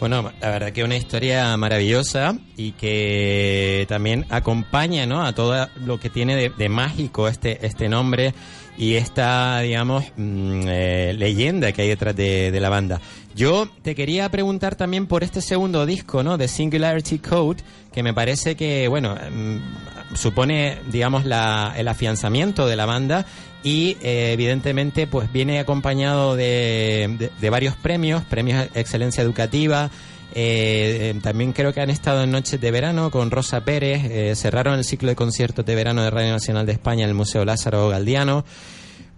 Bueno, 0.00 0.30
la 0.40 0.50
verdad 0.50 0.70
que 0.70 0.84
una 0.84 0.96
historia 0.96 1.56
maravillosa 1.56 2.36
y 2.56 2.72
que 2.72 3.84
también 3.88 4.26
acompaña 4.30 5.06
¿no? 5.06 5.24
a 5.24 5.34
todo 5.34 5.68
lo 5.84 5.98
que 5.98 6.08
tiene 6.08 6.50
de, 6.50 6.68
mágico 6.68 7.26
este, 7.26 7.66
este 7.66 7.88
nombre 7.88 8.32
y 8.76 8.94
esta, 8.94 9.58
digamos, 9.58 10.04
mm, 10.16 10.62
eh, 10.68 11.14
leyenda 11.18 11.72
que 11.72 11.82
hay 11.82 11.88
detrás 11.88 12.14
de, 12.14 12.52
de 12.52 12.60
la 12.60 12.68
banda. 12.68 13.00
Yo 13.34 13.68
te 13.82 13.96
quería 13.96 14.28
preguntar 14.30 14.76
también 14.76 15.08
por 15.08 15.24
este 15.24 15.40
segundo 15.40 15.84
disco, 15.84 16.22
¿no? 16.22 16.38
De 16.38 16.46
Singularity 16.46 17.18
Code, 17.18 17.62
que 17.92 18.04
me 18.04 18.14
parece 18.14 18.54
que, 18.54 18.86
bueno, 18.86 19.16
mm, 19.16 20.14
supone, 20.14 20.78
digamos, 20.90 21.24
la, 21.24 21.74
el 21.76 21.88
afianzamiento 21.88 22.66
de 22.66 22.76
la 22.76 22.86
banda 22.86 23.26
y 23.62 23.96
eh, 24.02 24.32
evidentemente 24.32 25.06
pues 25.06 25.32
viene 25.32 25.58
acompañado 25.58 26.36
de, 26.36 27.30
de- 27.40 27.50
varios 27.50 27.74
premios, 27.76 28.24
premios 28.24 28.68
excelencia 28.74 29.22
educativa. 29.22 29.90
eh, 30.34 31.12
eh, 31.16 31.20
también 31.22 31.52
creo 31.52 31.72
que 31.72 31.80
han 31.80 31.90
estado 31.90 32.22
en 32.22 32.30
Noches 32.30 32.60
de 32.60 32.70
Verano 32.70 33.10
con 33.10 33.30
Rosa 33.30 33.62
Pérez, 33.64 34.38
cerraron 34.38 34.74
el 34.78 34.84
ciclo 34.84 35.08
de 35.08 35.16
conciertos 35.16 35.64
de 35.66 35.74
verano 35.74 36.02
de 36.02 36.10
Radio 36.10 36.30
Nacional 36.30 36.66
de 36.66 36.72
España 36.72 37.04
en 37.04 37.08
el 37.10 37.14
Museo 37.16 37.44
Lázaro 37.44 37.88
Galdiano. 37.88 38.44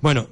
Bueno, 0.03 0.28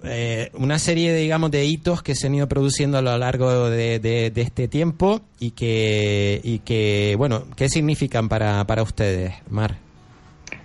una 0.55 0.79
serie, 0.79 1.13
de, 1.13 1.21
digamos, 1.21 1.51
de 1.51 1.67
hitos 1.67 2.03
que 2.03 2.15
se 2.15 2.29
han 2.29 2.35
ido 2.35 2.49
produciendo 2.49 2.97
a 2.97 3.03
lo 3.03 3.19
largo 3.19 3.69
de, 3.69 3.99
de- 3.99 4.31
de 4.31 4.41
este 4.41 4.67
tiempo 4.69 5.21
y 5.39 5.51
que, 5.51 6.41
y 6.43 6.61
que, 6.61 7.17
bueno, 7.19 7.45
¿qué 7.55 7.69
significan 7.69 8.31
para, 8.31 8.65
para 8.67 8.83
ustedes, 8.83 9.35
Mar? 9.51 9.77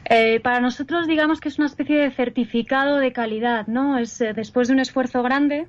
Eh, 0.10 0.39
para 0.41 0.60
nosotros, 0.60 1.08
digamos 1.08 1.39
que 1.39 1.47
es 1.49 1.58
una 1.58 1.68
especie 1.68 1.97
de 1.97 2.12
certificado 2.12 2.97
de 2.97 3.14
calidad, 3.14 3.68
¿no? 3.68 3.97
Es 3.97 4.20
eh, 4.22 4.34
después 4.34 4.68
de 4.68 4.74
un 4.74 4.80
esfuerzo 4.80 5.24
grande, 5.24 5.68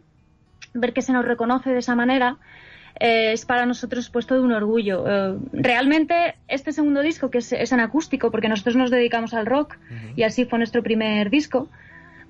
ver 0.75 0.93
que 0.93 1.03
se 1.03 1.13
nos 1.13 1.25
reconoce 1.25 1.71
de 1.71 1.79
esa 1.79 1.95
manera, 1.95 2.37
eh, 2.99 3.33
es 3.33 3.45
para 3.47 3.65
nosotros 3.67 4.11
pues 4.11 4.27
todo 4.27 4.43
un 4.43 4.53
orgullo. 4.53 5.05
Eh, 5.07 5.39
realmente, 5.53 6.35
este 6.49 6.73
segundo 6.73 7.01
disco, 7.01 7.31
que 7.31 7.39
es, 7.39 7.53
es 7.53 7.71
en 7.73 7.81
acústico, 7.81 8.31
porque 8.31 8.49
nosotros 8.49 8.75
nos 8.77 8.91
dedicamos 8.91 9.35
al 9.35 9.47
rock, 9.47 9.77
y 10.17 10.23
así 10.25 10.45
fue 10.47 10.59
nuestro 10.59 10.83
primer 10.83 11.31
disco, 11.31 11.69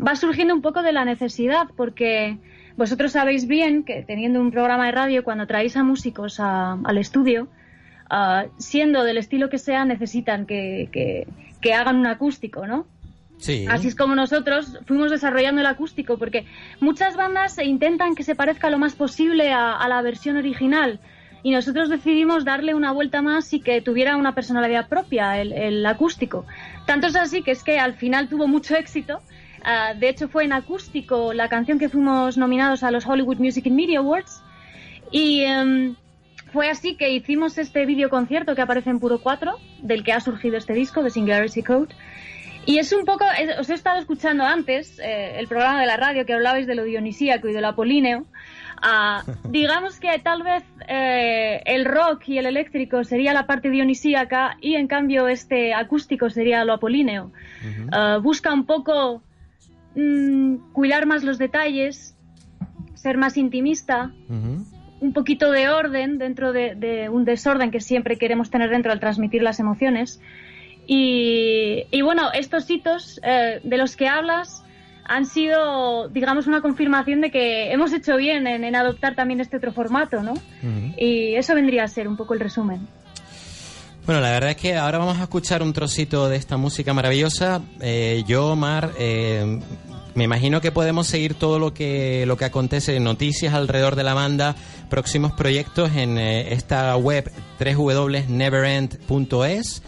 va 0.05 0.15
surgiendo 0.17 0.55
un 0.55 0.61
poco 0.63 0.83
de 0.83 0.93
la 0.93 1.05
necesidad, 1.05 1.69
porque 1.77 2.37
vosotros 2.77 3.13
sabéis 3.13 3.47
bien 3.47 3.85
que 3.85 4.03
teniendo 4.03 4.41
un 4.41 4.51
programa 4.51 4.87
de 4.87 4.93
radio, 4.93 5.25
cuando 5.25 5.47
traéis 5.47 5.77
a 5.77 5.85
músicos 5.85 6.39
a- 6.41 6.77
al 6.85 6.99
estudio, 6.99 7.47
ah, 8.11 8.45
siendo 8.59 9.03
del 9.05 9.19
estilo 9.19 9.49
que 9.51 9.59
sea, 9.59 9.85
necesitan 9.85 10.47
que, 10.47 10.89
que- 10.93 11.27
que 11.61 11.73
hagan 11.75 11.97
un 11.97 12.07
acústico, 12.07 12.67
¿no? 12.67 12.87
Sí. 13.39 13.67
Así 13.69 13.89
es 13.89 13.95
como 13.95 14.15
nosotros 14.15 14.79
fuimos 14.87 15.11
desarrollando 15.11 15.61
el 15.61 15.67
acústico, 15.67 16.19
porque 16.19 16.45
muchas 16.81 17.17
bandas 17.17 17.59
intentan 17.59 18.15
que 18.15 18.23
se 18.23 18.35
parezca 18.35 18.71
lo 18.71 18.79
más 18.79 18.95
posible 18.95 19.53
a, 19.53 19.73
a 19.73 19.89
la 19.89 20.01
versión 20.03 20.37
original. 20.37 21.01
Y 21.43 21.51
nosotros 21.51 21.91
decidimos 21.91 22.45
darle 22.45 22.75
una 22.75 22.93
vuelta 22.93 23.21
más 23.21 23.53
y 23.53 23.61
que 23.61 23.83
tuviera 23.83 24.17
una 24.17 24.35
personalidad 24.35 24.89
propia, 24.89 25.39
el, 25.41 25.53
el 25.53 25.85
acústico. 25.85 26.47
Tanto 26.87 27.07
es 27.09 27.17
así 27.17 27.43
que 27.43 27.51
es 27.51 27.63
que 27.63 27.79
al 27.79 27.95
final 27.95 28.29
tuvo 28.29 28.47
mucho 28.47 28.77
éxito. 28.77 29.21
Ah, 29.63 29.93
de 29.99 30.09
hecho, 30.09 30.29
fue 30.29 30.45
en 30.45 30.53
acústico 30.55 31.33
la 31.35 31.49
canción 31.49 31.79
que 31.79 31.89
fuimos 31.91 32.37
nominados 32.39 32.83
a 32.83 32.91
los 32.91 33.07
Hollywood 33.07 33.39
Music 33.39 33.67
and 33.67 33.77
Media 33.77 33.99
Awards. 33.99 34.43
Y 35.11 35.41
em, 35.43 35.97
fue 36.55 36.71
así 36.71 36.95
que 36.95 37.11
hicimos 37.11 37.59
este 37.59 37.85
videoconcierto 37.85 38.55
que 38.55 38.63
aparece 38.63 38.89
en 38.89 39.01
Puro 39.01 39.19
4, 39.19 39.59
del 39.83 40.05
que 40.05 40.13
ha 40.13 40.21
surgido 40.21 40.57
este 40.57 40.73
disco, 40.73 41.03
de 41.03 41.11
Singularity 41.11 41.65
Code. 41.65 41.93
Y 42.65 42.79
es 42.79 42.93
un 42.93 43.05
poco, 43.05 43.25
os 43.59 43.69
he 43.69 43.75
estado 43.75 43.99
escuchando 43.99 44.45
antes 44.45 45.01
eh, 45.01 45.35
el 45.37 45.49
programa 45.49 45.81
de 45.81 45.87
la 45.87 45.97
radio 45.97 46.25
que 46.25 46.33
hablabais 46.33 46.69
de 46.69 46.77
lo 46.77 46.85
dionisíaco 46.85 47.49
y 47.49 47.53
de 47.53 47.61
lo 47.61 47.67
apolíneo. 47.67 48.25
Ah, 48.81 49.25
digamos 49.49 49.99
que 49.99 50.17
tal 50.21 50.45
vez 50.45 50.63
eh, 50.87 51.61
el 51.67 51.85
rock 51.85 52.29
y 52.29 52.39
el 52.39 52.47
eléctrico 52.47 53.03
sería 53.03 53.33
la 53.33 53.49
parte 53.49 53.69
dionisíaca 53.69 54.57
y 54.61 54.77
en 54.77 54.87
cambio 54.87 55.27
este 55.27 55.75
acústico 55.75 56.31
sería 56.31 56.65
lo 56.65 56.75
apolíneo. 56.75 57.33
Ah, 57.91 58.21
busca 58.23 58.53
un 58.53 58.65
poco 58.65 59.25
mm, 59.97 60.73
cuidar 60.73 61.07
más 61.07 61.25
los 61.25 61.37
detalles, 61.37 62.17
ser 62.95 63.19
más 63.19 63.37
intimista, 63.37 64.13
un 65.05 65.13
poquito 65.13 65.51
de 65.51 65.69
orden 65.69 66.19
dentro 66.19 66.53
de, 66.53 66.75
de 66.75 67.09
un 67.09 67.25
desorden 67.25 67.71
que 67.71 67.81
siempre 67.81 68.17
queremos 68.17 68.51
tener 68.51 68.71
dentro 68.71 68.91
al 68.91 69.01
transmitir 69.01 69.43
las 69.43 69.61
emociones. 69.61 70.21
Y, 70.87 71.85
y 71.91 72.03
bueno, 72.03 72.33
estos 72.33 72.69
hitos 72.71 73.21
eh, 73.23 73.61
de 73.63 73.77
los 73.77 73.97
que 73.97 74.09
hablas 74.09 74.63
han 75.07 75.27
sido, 75.27 76.09
digamos, 76.09 76.47
una 76.47 76.63
confirmación 76.63 77.21
de 77.21 77.31
que 77.31 77.71
hemos 77.73 77.93
hecho 77.93 78.17
bien 78.17 78.47
en, 78.47 78.65
en 78.65 78.75
adoptar 78.75 79.15
también 79.15 79.41
este 79.41 79.59
otro 79.59 79.73
formato, 79.73 80.23
¿no? 80.23 80.33
Y 80.97 81.35
eso 81.35 81.55
vendría 81.55 81.85
a 81.85 81.89
ser 81.89 82.09
un 82.09 82.17
poco 82.17 82.33
el 82.33 82.41
resumen. 82.41 82.89
Bueno, 84.07 84.23
la 84.23 84.31
verdad 84.31 84.51
es 84.51 84.57
que 84.57 84.77
ahora 84.77 84.97
vamos 84.97 85.19
a 85.19 85.25
escuchar 85.25 85.63
un 85.63 85.75
trocito 85.75 86.29
de 86.31 86.37
esta 86.37 86.57
música 86.57 86.95
maravillosa. 86.95 87.61
Eh, 87.83 88.25
yo, 88.27 88.53
Omar, 88.53 88.93
eh, 88.99 89.61
me 90.15 90.25
imagino 90.25 90.61
que 90.61 90.73
podemos 90.73 91.07
seguir 91.07 91.35
todo 91.35 91.59
lo 91.59 91.73
que, 91.75 92.25
lo 92.27 92.37
que 92.37 92.45
acontece, 92.45 93.01
noticias 93.01 93.55
alrededor 93.55 93.97
de 93.97 94.05
la 94.05 94.15
banda, 94.15 94.55
próximos 94.89 95.33
proyectos 95.33 95.97
en 95.97 96.19
eh, 96.19 96.53
esta 96.53 96.97
web 96.97 97.33
www.neverend.es 97.59 99.83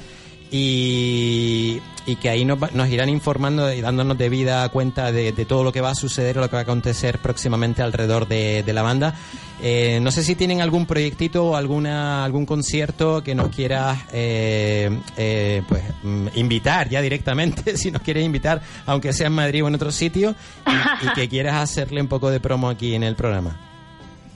y, 0.51 1.81
y 2.07 2.17
que 2.17 2.29
ahí 2.29 2.45
nos, 2.45 2.73
nos 2.73 2.89
irán 2.89 3.09
informando 3.09 3.73
y 3.73 3.81
dándonos 3.81 4.17
debida 4.17 4.69
cuenta 4.69 5.13
de, 5.13 5.33
de 5.33 5.45
todo 5.45 5.65
lo 5.65 5.73
que 5.73 5.81
va 5.81 5.91
a 5.91 5.95
suceder 5.95 6.39
o 6.39 6.41
lo 6.41 6.49
que 6.49 6.57
va 6.57 6.61
a 6.61 6.63
acontecer 6.63 7.19
próximamente 7.19 7.83
alrededor 7.83 8.29
de, 8.29 8.63
de 8.63 8.73
la 8.73 8.83
banda. 8.83 9.15
Eh, 9.63 10.01
no 10.03 10.11
sé 10.11 10.23
si 10.23 10.35
tienen 10.35 10.61
algún 10.61 10.85
proyectito 10.85 11.47
o 11.47 11.57
alguna, 11.57 12.25
algún 12.25 12.45
concierto 12.45 13.23
que 13.23 13.35
nos 13.35 13.49
quieras 13.49 13.99
eh, 14.13 15.01
eh, 15.17 15.63
pues, 15.67 15.83
mm, 16.03 16.29
invitar 16.35 16.89
ya 16.89 17.01
directamente, 17.01 17.77
si 17.79 17.91
nos 17.91 18.03
quieres 18.03 18.25
invitar, 18.25 18.61
aunque 18.85 19.13
sea 19.13 19.29
en 19.29 19.33
Madrid 19.33 19.65
o 19.65 19.69
en 19.69 19.75
otro 19.75 19.91
sitio, 19.91 20.35
y 21.03 21.15
que 21.15 21.29
quieras 21.29 21.57
hacerle 21.57 22.01
un 22.03 22.09
poco 22.09 22.31
de 22.31 22.41
promo 22.41 22.69
aquí 22.69 22.95
en 22.95 23.03
el 23.03 23.17
programa. 23.17 23.76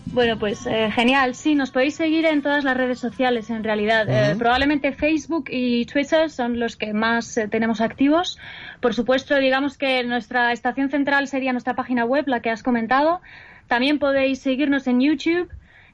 Bueno, 0.07 0.39
pues 0.39 0.67
eh, 0.67 0.91
genial. 0.91 1.35
Sí, 1.35 1.55
nos 1.55 1.71
podéis 1.71 1.95
seguir 1.95 2.27
en 2.27 2.43
todas 2.43 2.65
las 2.65 2.77
redes 2.77 2.99
sociales, 2.99 3.49
en 3.49 3.63
realidad. 3.63 4.09
Eh, 4.09 4.35
probablemente 4.37 4.93
Facebook 4.93 5.45
y 5.49 5.87
Twitter 5.87 6.31
son 6.31 6.59
los 6.59 6.77
que 6.77 6.93
más 6.93 7.37
eh, 7.37 7.47
tenemos 7.47 7.81
activos. 7.81 8.39
Por 8.81 8.93
supuesto, 8.93 9.37
digamos 9.37 9.79
que 9.79 10.03
nuestra 10.03 10.53
estación 10.53 10.91
central 10.91 11.29
sería 11.29 11.53
nuestra 11.53 11.75
página 11.75 12.05
web, 12.05 12.25
la 12.27 12.41
que 12.41 12.51
has 12.51 12.63
comentado. 12.63 13.21
También 13.69 14.01
podéis 14.01 14.41
seguirnos 14.41 14.89
en 14.89 15.01
YouTube. 15.01 15.49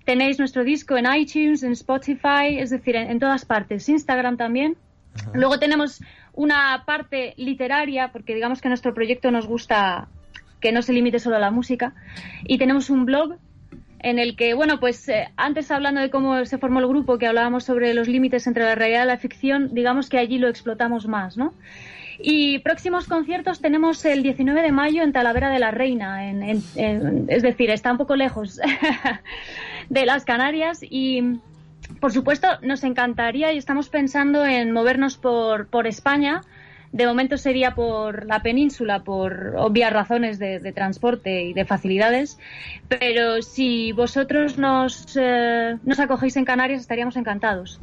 Tenéis 0.06 0.38
nuestro 0.38 0.64
disco 0.64 0.96
en 0.96 1.06
iTunes, 1.12 1.62
en 1.62 1.72
Spotify, 1.72 2.58
es 2.58 2.70
decir, 2.70 2.96
en, 2.96 3.10
en 3.10 3.18
todas 3.18 3.44
partes. 3.44 3.86
Instagram 3.88 4.38
también. 4.38 4.76
Luego 5.34 5.58
tenemos 5.58 6.00
una 6.32 6.84
parte 6.86 7.34
literaria, 7.36 8.12
porque 8.12 8.34
digamos 8.34 8.62
que 8.62 8.68
nuestro 8.68 8.94
proyecto 8.94 9.30
nos 9.30 9.46
gusta 9.46 10.08
que 10.60 10.72
no 10.72 10.80
se 10.80 10.92
limite 10.92 11.18
solo 11.18 11.36
a 11.36 11.38
la 11.38 11.50
música. 11.50 11.92
Y 12.44 12.56
tenemos 12.56 12.88
un 12.88 13.04
blog 13.04 13.36
en 14.06 14.20
el 14.20 14.36
que, 14.36 14.54
bueno, 14.54 14.78
pues 14.78 15.08
eh, 15.08 15.32
antes 15.36 15.72
hablando 15.72 16.00
de 16.00 16.10
cómo 16.10 16.44
se 16.44 16.58
formó 16.58 16.78
el 16.78 16.86
grupo, 16.86 17.18
que 17.18 17.26
hablábamos 17.26 17.64
sobre 17.64 17.92
los 17.92 18.06
límites 18.06 18.46
entre 18.46 18.62
la 18.62 18.76
realidad 18.76 19.02
y 19.02 19.06
la 19.08 19.18
ficción, 19.18 19.74
digamos 19.74 20.08
que 20.08 20.16
allí 20.16 20.38
lo 20.38 20.46
explotamos 20.46 21.08
más, 21.08 21.36
¿no? 21.36 21.54
Y 22.20 22.60
próximos 22.60 23.08
conciertos 23.08 23.60
tenemos 23.60 24.04
el 24.04 24.22
19 24.22 24.62
de 24.62 24.70
mayo 24.70 25.02
en 25.02 25.12
Talavera 25.12 25.50
de 25.50 25.58
la 25.58 25.72
Reina, 25.72 26.30
es 26.30 27.42
decir, 27.42 27.68
está 27.70 27.90
un 27.90 27.98
poco 27.98 28.14
lejos 28.14 28.60
de 29.90 30.06
las 30.06 30.24
Canarias 30.24 30.78
y 30.88 31.40
por 32.00 32.12
supuesto 32.12 32.46
nos 32.62 32.84
encantaría 32.84 33.52
y 33.52 33.58
estamos 33.58 33.88
pensando 33.88 34.46
en 34.46 34.70
movernos 34.70 35.16
por, 35.16 35.66
por 35.66 35.88
España. 35.88 36.42
De 36.92 37.06
momento 37.06 37.36
sería 37.36 37.74
por 37.74 38.26
la 38.26 38.42
península, 38.42 39.04
por 39.04 39.54
obvias 39.56 39.92
razones 39.92 40.38
de, 40.38 40.72
transporte 40.72 41.44
y 41.44 41.52
de 41.52 41.64
facilidades. 41.64 42.38
Pero 42.88 43.42
si 43.42 43.92
vosotros 43.92 44.58
nos, 44.58 45.16
eh, 45.16 45.76
nos 45.84 45.98
acogéis 45.98 46.36
en 46.36 46.44
Canarias, 46.44 46.80
estaríamos 46.80 47.16
encantados. 47.16 47.78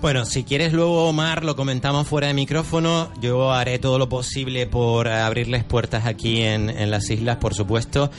Bueno, 0.00 0.24
si 0.24 0.44
quieres 0.44 0.72
luego, 0.72 1.08
Omar, 1.08 1.44
lo 1.44 1.56
comentamos 1.56 2.08
fuera 2.08 2.28
de 2.28 2.34
micrófono. 2.34 3.12
Yo 3.20 3.52
haré 3.52 3.78
todo 3.78 3.98
lo 3.98 4.08
posible 4.08 4.66
por 4.66 5.08
abrirles 5.08 5.62
puertas 5.62 6.06
aquí 6.06 6.42
en 6.42 6.90
las 6.90 7.10
islas, 7.10 7.36
por 7.36 7.54
supuesto. 7.54 8.10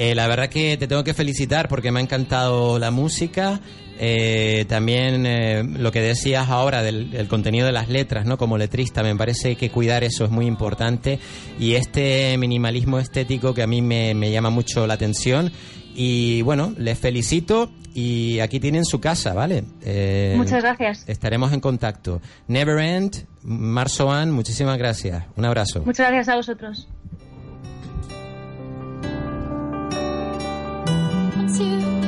Eh, 0.00 0.14
la 0.14 0.28
verdad 0.28 0.48
que 0.48 0.76
te 0.76 0.86
tengo 0.86 1.02
que 1.02 1.12
felicitar 1.12 1.68
porque 1.68 1.90
me 1.90 1.98
ha 1.98 2.02
encantado 2.02 2.78
la 2.78 2.92
música. 2.92 3.60
Eh, 4.00 4.64
también 4.68 5.26
eh, 5.26 5.64
lo 5.64 5.90
que 5.90 6.00
decías 6.00 6.48
ahora 6.50 6.84
del, 6.84 7.10
del 7.10 7.26
contenido 7.26 7.66
de 7.66 7.72
las 7.72 7.88
letras, 7.88 8.24
¿no? 8.24 8.38
Como 8.38 8.56
letrista, 8.56 9.02
me 9.02 9.16
parece 9.16 9.56
que 9.56 9.70
cuidar 9.70 10.04
eso 10.04 10.24
es 10.24 10.30
muy 10.30 10.46
importante. 10.46 11.18
Y 11.58 11.74
este 11.74 12.38
minimalismo 12.38 13.00
estético 13.00 13.54
que 13.54 13.62
a 13.64 13.66
mí 13.66 13.82
me, 13.82 14.14
me 14.14 14.30
llama 14.30 14.50
mucho 14.50 14.86
la 14.86 14.94
atención. 14.94 15.50
Y 15.96 16.42
bueno, 16.42 16.74
les 16.78 16.96
felicito 16.96 17.72
y 17.92 18.38
aquí 18.38 18.60
tienen 18.60 18.84
su 18.84 19.00
casa, 19.00 19.34
¿vale? 19.34 19.64
Eh, 19.82 20.34
Muchas 20.36 20.62
gracias. 20.62 21.02
Estaremos 21.08 21.52
en 21.52 21.58
contacto. 21.58 22.22
Never 22.46 22.78
End, 22.78 23.26
Marzoan, 23.42 24.30
muchísimas 24.30 24.78
gracias. 24.78 25.24
Un 25.34 25.44
abrazo. 25.44 25.82
Muchas 25.84 26.06
gracias 26.06 26.28
a 26.28 26.36
vosotros. 26.36 26.86
to 31.56 32.07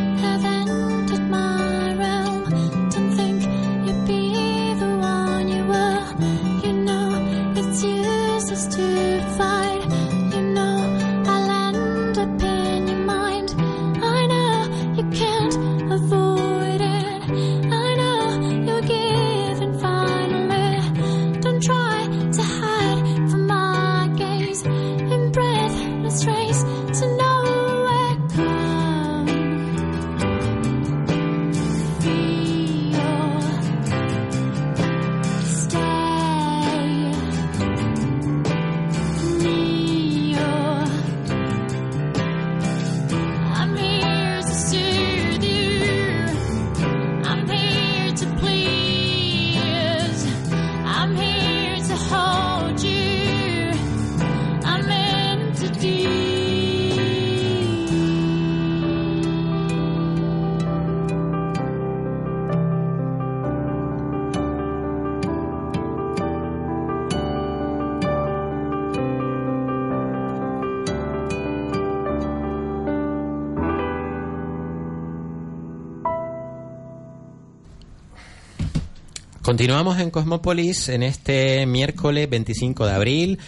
Continuamos 79.61 79.99
en 79.99 80.11
Cosmópolis 80.11 80.89
en 80.89 81.03
este 81.03 81.67
miércoles 81.67 82.31
25 82.31 82.87
de 82.87 82.93
abril 82.93 83.39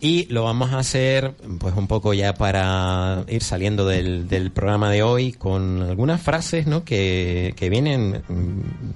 y 0.00 0.26
lo 0.28 0.42
vamos 0.42 0.72
a 0.72 0.80
hacer 0.80 1.36
pues 1.60 1.76
un 1.76 1.86
poco 1.86 2.12
ya 2.12 2.34
para 2.34 3.24
ir 3.28 3.44
saliendo 3.44 3.86
del, 3.86 4.50
programa 4.52 4.90
de 4.90 5.04
hoy 5.04 5.30
con 5.30 5.82
algunas 5.82 6.20
frases 6.20 6.66
¿no? 6.66 6.82
que, 6.82 7.54
que 7.56 7.70
vienen, 7.70 8.20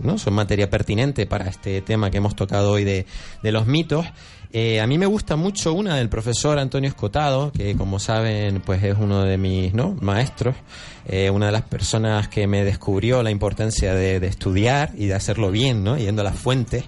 ¿no? 0.02 0.18
son 0.18 0.34
materia 0.34 0.68
pertinente 0.68 1.26
para 1.26 1.48
este 1.48 1.80
tema 1.80 2.10
que 2.10 2.16
hemos 2.16 2.34
tocado 2.34 2.72
hoy 2.72 2.82
de, 2.82 3.06
de 3.44 3.52
los 3.52 3.68
mitos. 3.68 4.06
Eh, 4.56 4.80
a 4.80 4.86
mí 4.86 4.98
me 4.98 5.06
gusta 5.06 5.34
mucho 5.34 5.74
una 5.74 5.96
del 5.96 6.08
profesor 6.08 6.60
Antonio 6.60 6.88
Escotado, 6.88 7.50
que 7.50 7.74
como 7.74 7.98
saben, 7.98 8.60
pues 8.60 8.84
es 8.84 8.96
uno 8.96 9.24
de 9.24 9.36
mis 9.36 9.74
¿no? 9.74 9.96
maestros, 10.00 10.54
eh, 11.08 11.28
una 11.28 11.46
de 11.46 11.52
las 11.52 11.62
personas 11.62 12.28
que 12.28 12.46
me 12.46 12.62
descubrió 12.62 13.24
la 13.24 13.32
importancia 13.32 13.94
de, 13.94 14.24
estudiar 14.24 14.92
y 14.96 15.06
de 15.06 15.14
hacerlo 15.14 15.50
bien, 15.50 15.82
¿no? 15.82 15.98
yendo 15.98 16.22
a 16.22 16.24
las 16.24 16.36
fuentes. 16.36 16.84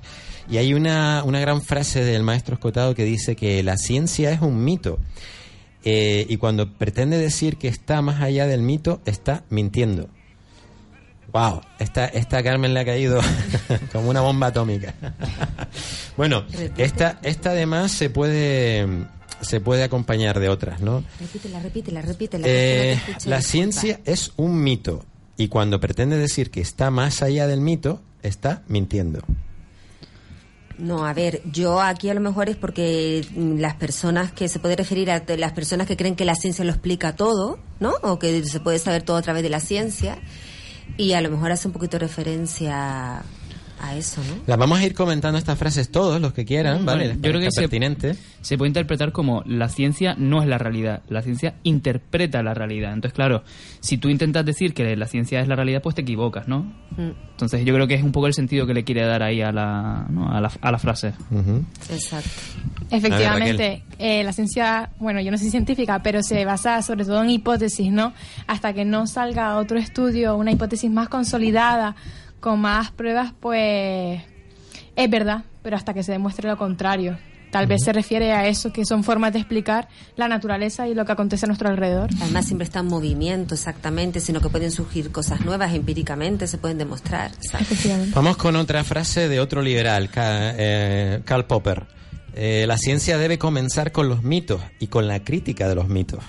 Y 0.49 0.59
hay 0.59 0.75
una, 0.75 1.25
una 1.25 1.41
gran 1.41 1.61
frase 1.61 2.05
del 2.05 2.23
maestro 2.23 2.55
Escotado 2.55 2.95
que 2.95 3.03
dice 3.03 3.35
que 3.35 3.65
la 3.65 3.77
ciencia 3.77 4.31
es 4.31 4.43
un 4.43 4.63
mito. 4.63 5.01
Eh, 5.83 6.25
y 6.29 6.37
cuando 6.37 6.73
pretende 6.73 7.19
decir 7.19 7.57
que 7.57 7.67
está 7.67 8.01
más 8.01 8.23
allá 8.23 8.47
del 8.47 8.63
mito, 8.63 9.01
está 9.07 9.43
mintiendo. 9.51 10.09
Wow, 11.37 11.61
esta, 11.79 12.07
esta 12.07 12.43
Carmen 12.43 12.73
le 12.73 12.81
ha 12.81 12.85
caído 12.87 13.21
como 13.93 14.09
una 14.09 14.23
bomba 14.23 14.47
atómica. 14.47 14.95
bueno, 16.17 16.47
esta, 16.79 17.19
esta 17.21 17.51
además 17.51 17.93
se 17.93 18.09
puede, 18.09 18.89
se 19.43 19.61
puede 19.61 19.85
acompañar 19.85 20.41
de 20.41 20.49
otras, 20.49 20.81
¿no? 20.81 21.05
Repítela, 21.21 21.61
repítela, 21.61 22.01
repítela. 22.01 22.47
Eh, 22.49 22.99
la 23.27 23.43
ciencia 23.43 24.01
es 24.07 24.33
un 24.37 24.63
mito 24.63 25.05
y 25.37 25.49
cuando 25.49 25.79
pretende 25.79 26.17
decir 26.17 26.51
que 26.51 26.63
está 26.63 26.91
más 26.91 27.21
allá 27.21 27.47
del 27.47 27.61
mito, 27.61 28.01
está 28.23 28.63
mintiendo. 28.67 29.21
No, 30.79 31.05
a 31.05 31.13
ver, 31.13 31.43
yo 31.53 31.83
aquí 31.83 32.09
a 32.09 32.15
lo 32.15 32.21
mejor 32.21 32.49
es 32.49 32.57
porque 32.57 33.27
mm, 33.35 33.59
las 33.59 33.75
personas 33.75 34.33
que 34.33 34.49
se 34.49 34.59
puede 34.59 34.75
referir 34.75 35.11
a 35.11 35.23
las 35.37 35.53
personas 35.53 35.87
que 35.87 35.99
creen 35.99 36.17
que 36.17 36.25
la 36.25 36.35
ciencia 36.35 36.65
lo 36.65 36.71
explica 36.71 37.15
todo, 37.15 37.59
¿no? 37.79 37.93
O 38.01 38.19
que 38.19 38.43
se 38.47 38.61
puede 38.61 38.79
saber 38.79 39.03
todo 39.03 39.19
a 39.19 39.23
través 39.23 39.43
de 39.43 39.51
la 39.51 39.61
ciencia. 39.61 40.19
Y 40.97 41.13
a 41.13 41.21
lo 41.21 41.31
mejor 41.31 41.53
hace 41.53 41.69
un 41.69 41.73
poquito 41.73 41.99
referencia 41.99 43.23
a 43.81 43.97
eso, 43.97 44.23
¿no? 44.23 44.43
Las 44.47 44.59
vamos 44.59 44.79
a 44.79 44.85
ir 44.85 44.95
comentando 44.95 45.39
estas 45.39 45.59
frases 45.59 45.91
todos, 45.91 46.21
los 46.21 46.33
que 46.33 46.45
quieran, 46.45 46.85
¿vale? 46.85 47.07
Bueno, 47.07 47.21
yo 47.23 47.31
creo 47.31 47.41
que 47.41 47.51
se, 47.51 47.63
pertinente. 47.63 48.17
se 48.41 48.57
puede 48.57 48.69
interpretar 48.69 49.13
como 49.13 49.43
la 49.47 49.69
ciencia 49.69 50.15
no 50.19 50.43
es 50.43 50.49
la 50.49 50.59
realidad, 50.59 51.03
la 51.09 51.23
ciencia 51.23 51.55
interpreta 51.63 52.43
la 52.43 52.55
realidad. 52.55 52.93
Entonces, 52.93 53.15
claro, 53.15 53.43
si 53.81 53.99
tú 53.99 54.09
intentas 54.09 54.45
decir 54.45 54.75
que 54.75 54.97
la 54.97 55.07
ciencia 55.07 55.41
es 55.41 55.49
la 55.49 55.57
realidad, 55.57 55.83
pues 55.83 55.95
te 55.95 56.03
equivocas, 56.03 56.49
¿no? 56.49 56.61
Mm. 56.97 57.11
Entonces, 57.33 57.65
yo 57.65 57.75
creo 57.75 57.87
que 57.87 57.95
es 57.95 58.03
un 58.03 58.13
poco 58.13 58.27
el 58.27 58.35
sentido 58.35 58.67
que 58.67 58.75
le 58.75 58.85
quiere 58.85 59.05
dar 59.05 59.23
ahí 59.23 59.43
a 59.43 59.53
la, 59.53 60.07
¿no? 60.09 60.31
a 60.31 60.41
la, 60.41 60.51
a 60.61 60.73
la 60.73 60.79
frase. 60.79 61.13
Exacto. 61.91 62.31
Efectivamente, 62.91 63.83
eh, 63.99 64.25
la 64.25 64.33
ciencia, 64.33 64.91
bueno, 64.99 65.21
yo 65.21 65.31
no 65.31 65.39
soy 65.39 65.51
científica, 65.51 66.03
pero 66.03 66.23
se 66.23 66.45
basa 66.45 66.81
sobre 66.83 67.05
todo 67.05 67.23
en 67.23 67.31
hipótesis, 67.31 67.91
¿no? 67.91 68.13
Hasta 68.47 68.73
que 68.73 68.85
no 68.85 69.07
salga 69.07 69.57
otro 69.57 69.79
estudio, 69.79 70.37
una 70.37 70.53
hipótesis 70.53 70.91
más 70.91 71.09
consolidada, 71.09 71.97
con 72.41 72.61
más 72.61 72.91
pruebas, 72.91 73.33
pues 73.41 74.23
es 74.95 75.11
verdad, 75.11 75.45
pero 75.63 75.77
hasta 75.77 75.95
que 75.95 76.03
se 76.03 76.13
demuestre 76.13 76.49
lo 76.49 76.57
contrario. 76.57 77.19
Tal 77.51 77.67
vez 77.67 77.85
se 77.85 77.93
refiere 77.93 78.33
a 78.33 78.47
eso, 78.49 78.73
que 78.73 78.85
son 78.85 79.05
formas 79.05 79.33
de 79.33 79.39
explicar 79.39 79.89
la 80.17 80.29
naturaleza 80.29 80.89
y 80.89 80.95
lo 80.95 81.05
que 81.05 81.13
acontece 81.13 81.47
a 81.47 81.49
nuestro 81.49 81.69
alrededor. 81.69 82.11
Además 82.21 82.47
siempre 82.47 82.65
está 82.65 82.81
en 82.81 82.87
movimiento, 82.87 83.55
exactamente, 83.55 84.21
sino 84.21 84.41
que 84.41 84.49
pueden 84.49 84.71
surgir 84.71 85.11
cosas 85.13 85.45
nuevas 85.45 85.73
empíricamente, 85.73 86.47
se 86.49 86.59
pueden 86.59 86.79
demostrar. 86.79 87.31
Vamos 88.15 88.37
con 88.37 88.57
otra 88.57 88.85
frase 88.85 89.29
de 89.29 89.41
otro 89.41 89.63
liberal, 89.63 90.11
eh, 90.15 91.23
Karl 91.25 91.47
Popper. 91.47 91.87
Eh, 92.35 92.67
la 92.67 92.77
ciencia 92.77 93.17
debe 93.17 93.39
comenzar 93.39 93.93
con 93.93 94.09
los 94.09 94.23
mitos 94.23 94.61
y 94.79 94.89
con 94.89 95.09
la 95.09 95.25
crítica 95.25 95.69
de 95.69 95.77
los 95.77 95.89
mitos. 95.89 96.23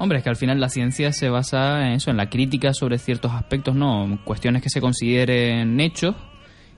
Hombre, 0.00 0.18
es 0.18 0.24
que 0.24 0.30
al 0.30 0.36
final 0.36 0.58
la 0.58 0.68
ciencia 0.70 1.12
se 1.12 1.28
basa 1.28 1.86
en 1.86 1.92
eso, 1.92 2.10
en 2.10 2.16
la 2.16 2.30
crítica 2.30 2.72
sobre 2.72 2.98
ciertos 2.98 3.32
aspectos, 3.32 3.74
¿no? 3.74 4.18
Cuestiones 4.24 4.62
que 4.62 4.70
se 4.70 4.80
consideren 4.80 5.78
hechos 5.78 6.14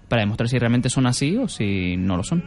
para 0.09 0.21
demostrar 0.23 0.49
si 0.49 0.59
realmente 0.59 0.91
son 0.91 1.07
así 1.07 1.37
o 1.39 1.49
si 1.49 1.97
no 1.97 2.17
lo 2.19 2.25
son. 2.25 2.45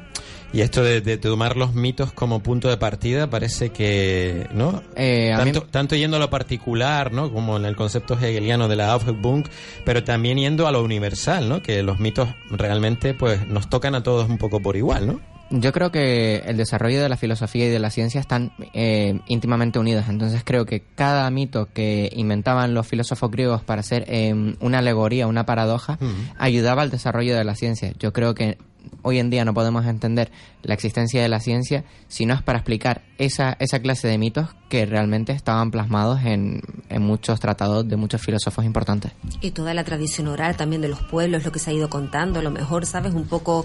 Y 0.53 0.61
esto 0.61 0.83
de, 0.83 1.01
de 1.01 1.17
tomar 1.17 1.57
los 1.57 1.73
mitos 1.73 2.11
como 2.13 2.43
punto 2.43 2.69
de 2.69 2.77
partida 2.77 3.29
parece 3.29 3.69
que, 3.71 4.47
¿no? 4.53 4.83
Eh, 4.95 5.31
mí- 5.37 5.43
tanto, 5.51 5.61
tanto 5.63 5.95
yendo 5.95 6.17
a 6.17 6.19
lo 6.19 6.29
particular, 6.29 7.11
¿no? 7.11 7.31
Como 7.31 7.57
en 7.57 7.65
el 7.65 7.75
concepto 7.75 8.13
hegeliano 8.13 8.67
de 8.67 8.75
la 8.75 8.91
Aufhebung, 8.91 9.45
pero 9.85 10.03
también 10.03 10.37
yendo 10.37 10.67
a 10.67 10.71
lo 10.71 10.83
universal, 10.83 11.49
¿no? 11.49 11.61
Que 11.63 11.81
los 11.83 11.99
mitos 11.99 12.29
realmente, 12.51 13.13
pues, 13.15 13.47
nos 13.47 13.69
tocan 13.69 13.95
a 13.95 14.03
todos 14.03 14.29
un 14.29 14.37
poco 14.37 14.59
por 14.61 14.75
igual, 14.75 15.07
¿no? 15.07 15.34
Yo 15.51 15.71
creo 15.71 15.91
que 15.91 16.37
el 16.45 16.57
desarrollo 16.57 17.01
de 17.01 17.09
la 17.09 17.17
filosofía 17.17 17.67
y 17.67 17.69
de 17.69 17.79
la 17.79 17.91
ciencia 17.91 18.19
están 18.19 18.51
eh, 18.73 19.19
íntimamente 19.27 19.77
unidos. 19.77 20.05
Entonces 20.09 20.41
creo 20.43 20.65
que 20.65 20.83
cada 20.95 21.29
mito 21.29 21.69
que 21.71 22.11
inventaban 22.15 22.73
los 22.73 22.87
filósofos 22.87 23.29
griegos 23.29 23.63
para 23.63 23.81
hacer 23.81 24.05
eh, 24.07 24.55
una 24.59 24.79
alegoría, 24.79 25.27
una 25.27 25.45
paradoja, 25.45 25.99
ayudaba 26.37 26.81
al 26.81 26.89
desarrollo 26.89 27.35
de 27.35 27.43
la 27.43 27.55
ciencia. 27.55 27.93
Yo 27.99 28.11
creo 28.11 28.33
que 28.33 28.57
hoy 29.01 29.19
en 29.19 29.29
día 29.29 29.45
no 29.45 29.53
podemos 29.53 29.85
entender 29.85 30.31
la 30.63 30.73
existencia 30.73 31.21
de 31.21 31.29
la 31.29 31.39
ciencia 31.39 31.83
si 32.07 32.25
no 32.25 32.33
es 32.33 32.41
para 32.41 32.59
explicar 32.59 33.03
esa, 33.17 33.55
esa 33.59 33.79
clase 33.79 34.07
de 34.07 34.17
mitos 34.17 34.49
que 34.69 34.85
realmente 34.85 35.31
estaban 35.31 35.71
plasmados 35.71 36.21
en, 36.23 36.61
en 36.89 37.01
muchos 37.01 37.39
tratados 37.39 37.87
de 37.87 37.95
muchos 37.95 38.21
filósofos 38.21 38.65
importantes. 38.65 39.11
Y 39.41 39.51
toda 39.51 39.73
la 39.73 39.83
tradición 39.83 40.27
oral 40.27 40.55
también 40.57 40.81
de 40.81 40.87
los 40.87 41.01
pueblos, 41.03 41.45
lo 41.45 41.51
que 41.51 41.59
se 41.59 41.69
ha 41.69 41.73
ido 41.73 41.89
contando, 41.89 42.39
a 42.39 42.43
lo 42.43 42.51
mejor, 42.51 42.85
¿sabes? 42.85 43.13
Un 43.13 43.25
poco 43.25 43.63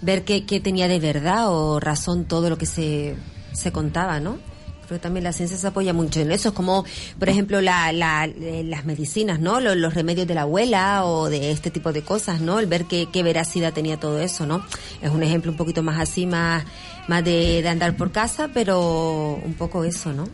ver 0.00 0.24
qué, 0.24 0.44
qué 0.44 0.60
tenía 0.60 0.88
de 0.88 1.00
verdad 1.00 1.46
o 1.48 1.80
razón 1.80 2.26
todo 2.26 2.50
lo 2.50 2.58
que 2.58 2.66
se, 2.66 3.16
se 3.52 3.72
contaba, 3.72 4.20
¿no? 4.20 4.51
Que 4.88 4.98
también 4.98 5.24
la 5.24 5.32
ciencia 5.32 5.56
se 5.56 5.66
apoya 5.66 5.92
mucho 5.92 6.20
en 6.20 6.32
eso. 6.32 6.48
Es 6.50 6.54
como, 6.54 6.84
por 7.18 7.28
ejemplo, 7.28 7.60
la, 7.60 7.92
la- 7.92 8.26
eh, 8.26 8.62
las 8.66 8.84
medicinas, 8.84 9.40
¿no? 9.40 9.60
Los, 9.60 9.94
remedios 9.94 10.26
de 10.26 10.34
la 10.34 10.42
abuela 10.42 11.04
o 11.04 11.28
de 11.30 11.50
este 11.50 11.70
tipo 11.70 11.92
de 11.92 12.02
cosas, 12.02 12.40
¿no? 12.40 12.58
El 12.58 12.66
ver 12.66 12.84
qué, 12.86 13.08
qué 13.12 13.22
veracidad 13.22 13.72
tenía 13.72 13.98
todo 13.98 14.20
eso, 14.20 14.44
¿no? 14.46 14.64
Es 15.00 15.10
un 15.10 15.22
ejemplo 15.22 15.50
un 15.52 15.56
poquito 15.56 15.82
más 15.82 15.98
así, 16.00 16.26
más, 16.26 16.64
más 17.08 17.24
de, 17.24 17.62
de 17.62 17.68
andar 17.68 17.96
por 17.96 18.10
casa, 18.12 18.50
pero 18.52 19.40
un 19.44 19.54
poco 19.54 19.84
eso, 19.84 20.12
¿no? 20.12 20.24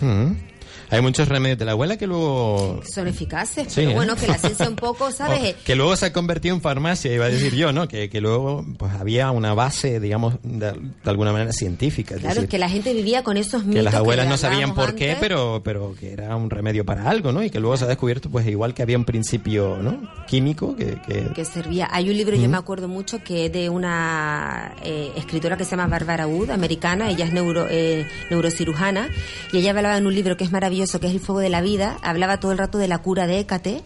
Mm. 0.00 0.49
Hay 0.90 1.00
muchos 1.02 1.28
remedios 1.28 1.58
de 1.58 1.64
la 1.64 1.72
abuela 1.72 1.96
que 1.96 2.06
luego... 2.06 2.80
Son 2.92 3.06
eficaces, 3.06 3.66
Sí, 3.68 3.74
pero 3.76 3.90
¿eh? 3.90 3.94
bueno, 3.94 4.16
que 4.16 4.26
la 4.26 4.38
ciencia 4.38 4.68
un 4.68 4.76
poco, 4.76 5.10
¿sabes? 5.12 5.54
Oh, 5.58 5.64
que 5.64 5.74
luego 5.76 5.94
se 5.96 6.06
ha 6.06 6.12
convertido 6.12 6.54
en 6.54 6.60
farmacia, 6.60 7.12
iba 7.14 7.26
a 7.26 7.28
decir 7.28 7.54
yo, 7.54 7.72
¿no? 7.72 7.86
Que, 7.88 8.10
que 8.10 8.20
luego 8.20 8.64
pues 8.78 8.92
había 8.94 9.30
una 9.30 9.54
base, 9.54 10.00
digamos, 10.00 10.34
de, 10.42 10.72
de 10.72 11.10
alguna 11.10 11.32
manera 11.32 11.52
científica. 11.52 12.14
Es 12.16 12.20
Claro, 12.20 12.34
decir, 12.36 12.48
que 12.48 12.58
la 12.58 12.68
gente 12.68 12.92
vivía 12.92 13.22
con 13.22 13.36
esos 13.36 13.62
mitos. 13.64 13.76
que 13.76 13.82
las 13.82 13.94
abuelas 13.94 14.26
no 14.26 14.34
hablábamos 14.34 14.40
sabían 14.40 14.74
por 14.74 14.94
qué, 14.96 15.10
antes. 15.12 15.20
pero, 15.20 15.60
pero 15.64 15.94
que 15.98 16.12
era 16.12 16.34
un 16.36 16.50
remedio 16.50 16.84
para 16.84 17.08
algo, 17.08 17.30
¿no? 17.32 17.42
Y 17.42 17.50
que 17.50 17.60
luego 17.60 17.76
se 17.76 17.84
ha 17.84 17.88
descubierto, 17.88 18.28
pues 18.30 18.46
igual 18.48 18.74
que 18.74 18.82
había 18.82 18.98
un 18.98 19.04
principio, 19.04 19.78
¿no? 19.82 20.00
Químico 20.26 20.74
que... 20.76 20.98
que- 21.06 21.30
que 21.34 21.44
servía. 21.44 21.88
Hay 21.92 22.10
un 22.10 22.16
libro, 22.16 22.36
yo 22.36 22.48
me 22.48 22.56
acuerdo 22.56 22.88
mucho, 22.88 23.22
que 23.22 23.46
es 23.46 23.52
de 23.52 23.68
una 23.70 24.74
eh, 24.82 25.12
escritora 25.16 25.56
que 25.56 25.64
se 25.64 25.70
llama 25.72 25.86
Barbara 25.86 26.26
Wood, 26.26 26.50
americana, 26.50 27.10
ella 27.10 27.24
es 27.26 27.32
neuro, 27.32 27.66
eh, 27.70 28.06
neurocirujana, 28.30 29.08
y 29.52 29.58
ella 29.58 29.70
hablaba 29.70 29.96
en 29.96 30.06
un 30.06 30.14
libro 30.14 30.36
que 30.36 30.44
es 30.44 30.50
maravilloso, 30.52 30.79
que 31.00 31.06
es 31.06 31.12
El 31.12 31.20
fuego 31.20 31.40
de 31.40 31.48
la 31.50 31.60
vida, 31.60 31.98
hablaba 32.02 32.40
todo 32.40 32.52
el 32.52 32.58
rato 32.58 32.78
de 32.78 32.88
la 32.88 32.98
cura 32.98 33.26
de 33.26 33.38
Hécate, 33.40 33.82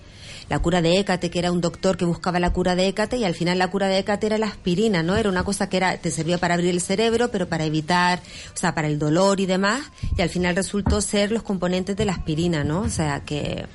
la 0.49 0.59
cura 0.59 0.83
de 0.83 0.99
Hécate, 0.99 1.31
que 1.31 1.39
era 1.39 1.53
un 1.53 1.61
doctor 1.61 1.97
que 1.97 2.05
buscaba 2.05 2.39
la 2.39 2.53
cura 2.53 2.75
de 2.75 2.89
Hécate, 2.89 3.17
y 3.17 3.25
al 3.25 3.35
final 3.35 3.59
la 3.59 3.71
cura 3.71 3.89
de 3.89 3.99
Hécate 3.99 4.27
era 4.27 4.39
la 4.39 4.47
aspirina, 4.47 5.03
¿no? 5.03 5.17
Era 5.17 5.29
una 5.29 5.43
cosa 5.43 5.69
que 5.69 5.79
era, 5.79 5.97
te 5.97 6.11
servía 6.11 6.39
para 6.39 6.55
abrir 6.55 6.71
el 6.71 6.81
cerebro, 6.81 7.31
pero 7.31 7.49
para 7.49 7.65
evitar, 7.65 8.21
o 8.53 8.57
sea, 8.57 8.75
para 8.75 8.89
el 8.89 8.99
dolor 8.99 9.41
y 9.41 9.47
demás, 9.47 9.83
y 10.17 10.23
al 10.23 10.29
final 10.29 10.55
resultó 10.55 11.01
ser 11.01 11.33
los 11.33 11.43
componentes 11.43 11.97
de 11.97 12.05
la 12.05 12.13
aspirina, 12.13 12.63
¿no? 12.63 12.83
O 12.83 12.91
sea, 12.91 13.25
que 13.25 13.67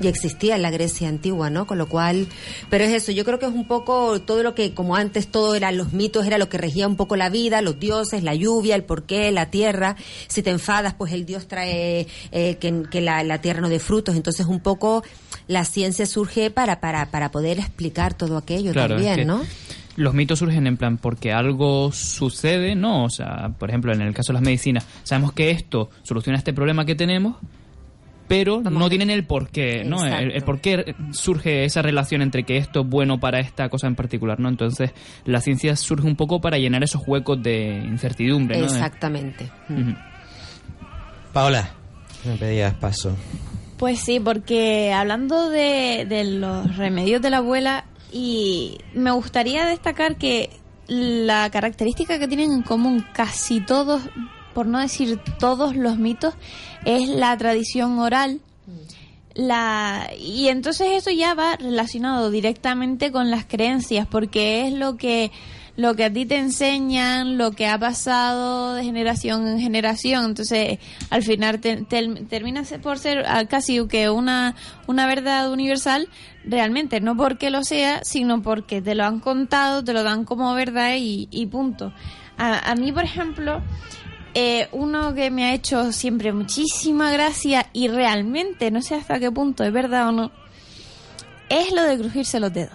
y 0.00 0.06
existía 0.06 0.56
en 0.56 0.62
la 0.62 0.70
Grecia 0.70 1.08
antigua, 1.08 1.50
¿no? 1.50 1.66
Con 1.66 1.78
lo 1.78 1.88
cual, 1.88 2.26
pero 2.70 2.84
es 2.84 2.92
eso, 2.92 3.12
yo 3.12 3.24
creo 3.24 3.38
que 3.38 3.46
es 3.46 3.52
un 3.52 3.66
poco 3.66 4.20
todo 4.20 4.42
lo 4.42 4.54
que, 4.54 4.74
como 4.74 4.96
antes 4.96 5.28
todo 5.28 5.54
eran 5.54 5.76
los 5.76 5.92
mitos, 5.92 6.26
era 6.26 6.38
lo 6.38 6.48
que 6.48 6.58
regía 6.58 6.86
un 6.86 6.96
poco 6.96 7.16
la 7.16 7.30
vida, 7.30 7.62
los 7.62 7.78
dioses, 7.78 8.22
la 8.22 8.34
lluvia, 8.34 8.76
el 8.76 8.84
porqué, 8.84 9.30
la 9.32 9.50
tierra. 9.50 9.96
Si 10.28 10.42
te 10.42 10.50
enfadas, 10.50 10.94
pues 10.94 11.12
el 11.12 11.24
dios 11.24 11.48
trae 11.48 12.06
eh, 12.30 12.56
que, 12.56 12.82
que 12.90 13.00
la, 13.00 13.22
la 13.24 13.40
tierra 13.40 13.60
no 13.60 13.68
dé 13.68 13.78
frutos. 13.78 14.16
Entonces, 14.16 14.46
un 14.46 14.60
poco 14.60 15.02
la 15.48 15.64
ciencia 15.64 16.06
surge 16.06 16.50
para, 16.50 16.80
para, 16.80 17.10
para 17.10 17.30
poder 17.30 17.58
explicar 17.58 18.14
todo 18.14 18.36
aquello 18.36 18.72
Claro, 18.72 18.96
es 18.96 19.02
también, 19.02 19.16
que 19.16 19.24
¿no? 19.24 19.42
Los 19.96 20.14
mitos 20.14 20.38
surgen 20.38 20.66
en 20.66 20.76
plan 20.76 20.96
porque 20.96 21.32
algo 21.32 21.92
sucede, 21.92 22.74
¿no? 22.74 23.04
O 23.04 23.10
sea, 23.10 23.50
por 23.58 23.68
ejemplo, 23.68 23.92
en 23.92 24.00
el 24.00 24.14
caso 24.14 24.32
de 24.32 24.34
las 24.34 24.42
medicinas, 24.42 24.86
sabemos 25.02 25.32
que 25.32 25.50
esto 25.50 25.90
soluciona 26.02 26.38
este 26.38 26.54
problema 26.54 26.86
que 26.86 26.94
tenemos, 26.94 27.36
pero 28.28 28.60
no 28.62 28.88
tienen 28.88 29.10
el 29.10 29.24
por 29.24 29.48
qué, 29.48 29.84
¿no? 29.84 30.04
El, 30.04 30.32
el 30.32 30.42
por 30.42 30.60
qué 30.60 30.94
surge 31.12 31.64
esa 31.64 31.82
relación 31.82 32.22
entre 32.22 32.44
que 32.44 32.56
esto 32.56 32.80
es 32.80 32.88
bueno 32.88 33.20
para 33.20 33.40
esta 33.40 33.68
cosa 33.68 33.86
en 33.86 33.94
particular, 33.94 34.40
¿no? 34.40 34.48
Entonces, 34.48 34.92
la 35.24 35.40
ciencia 35.40 35.76
surge 35.76 36.06
un 36.06 36.16
poco 36.16 36.40
para 36.40 36.58
llenar 36.58 36.82
esos 36.82 37.02
huecos 37.06 37.42
de 37.42 37.82
incertidumbre, 37.84 38.58
¿no? 38.58 38.64
Exactamente. 38.64 39.50
Ujú. 39.68 39.94
Paola, 41.32 41.70
me 42.24 42.36
pedías 42.36 42.74
paso. 42.74 43.16
Pues 43.78 43.98
sí, 43.98 44.20
porque 44.20 44.92
hablando 44.92 45.50
de, 45.50 46.06
de 46.08 46.24
los 46.24 46.76
remedios 46.76 47.20
de 47.20 47.30
la 47.30 47.38
abuela, 47.38 47.84
y 48.12 48.78
me 48.94 49.10
gustaría 49.10 49.64
destacar 49.66 50.16
que 50.16 50.50
la 50.86 51.50
característica 51.50 52.18
que 52.18 52.28
tienen 52.28 52.52
en 52.52 52.62
común 52.62 53.04
casi 53.12 53.60
todos, 53.60 54.02
por 54.54 54.66
no 54.66 54.78
decir 54.78 55.18
todos 55.38 55.74
los 55.76 55.98
mitos, 55.98 56.34
es 56.84 57.08
la 57.08 57.36
tradición 57.36 57.98
oral. 57.98 58.40
La, 59.34 60.10
y 60.20 60.48
entonces 60.48 60.88
eso 60.92 61.10
ya 61.10 61.32
va 61.34 61.56
relacionado 61.56 62.30
directamente 62.30 63.10
con 63.10 63.30
las 63.30 63.46
creencias, 63.46 64.06
porque 64.06 64.66
es 64.66 64.74
lo 64.74 64.96
que 64.96 65.30
lo 65.74 65.94
que 65.94 66.04
a 66.04 66.12
ti 66.12 66.26
te 66.26 66.36
enseñan, 66.36 67.38
lo 67.38 67.52
que 67.52 67.66
ha 67.66 67.78
pasado 67.78 68.74
de 68.74 68.84
generación 68.84 69.48
en 69.48 69.58
generación. 69.58 70.26
Entonces, 70.26 70.78
al 71.08 71.22
final 71.22 71.60
te- 71.60 71.78
te- 71.78 72.08
termina 72.28 72.62
se- 72.66 72.78
por 72.78 72.98
ser 72.98 73.24
ah, 73.26 73.46
casi 73.46 73.82
que 73.88 74.10
una, 74.10 74.54
una 74.86 75.06
verdad 75.06 75.50
universal, 75.50 76.10
realmente, 76.44 77.00
no 77.00 77.16
porque 77.16 77.48
lo 77.48 77.64
sea, 77.64 78.04
sino 78.04 78.42
porque 78.42 78.82
te 78.82 78.94
lo 78.94 79.04
han 79.04 79.18
contado, 79.20 79.82
te 79.82 79.94
lo 79.94 80.02
dan 80.02 80.26
como 80.26 80.52
verdad 80.52 80.96
y, 80.98 81.26
y 81.30 81.46
punto. 81.46 81.94
A, 82.36 82.70
a 82.70 82.74
mí, 82.74 82.92
por 82.92 83.04
ejemplo, 83.04 83.62
eh, 84.34 84.68
uno 84.72 85.14
que 85.14 85.30
me 85.30 85.44
ha 85.44 85.54
hecho 85.54 85.92
siempre 85.92 86.32
muchísima 86.32 87.10
gracia 87.12 87.68
y 87.72 87.88
realmente 87.88 88.70
no 88.70 88.80
sé 88.82 88.94
hasta 88.94 89.18
qué 89.20 89.30
punto 89.30 89.64
es 89.64 89.72
verdad 89.72 90.08
o 90.08 90.12
no, 90.12 90.32
es 91.48 91.72
lo 91.72 91.82
de 91.82 91.98
crujirse 91.98 92.40
los 92.40 92.52
dedos. 92.52 92.72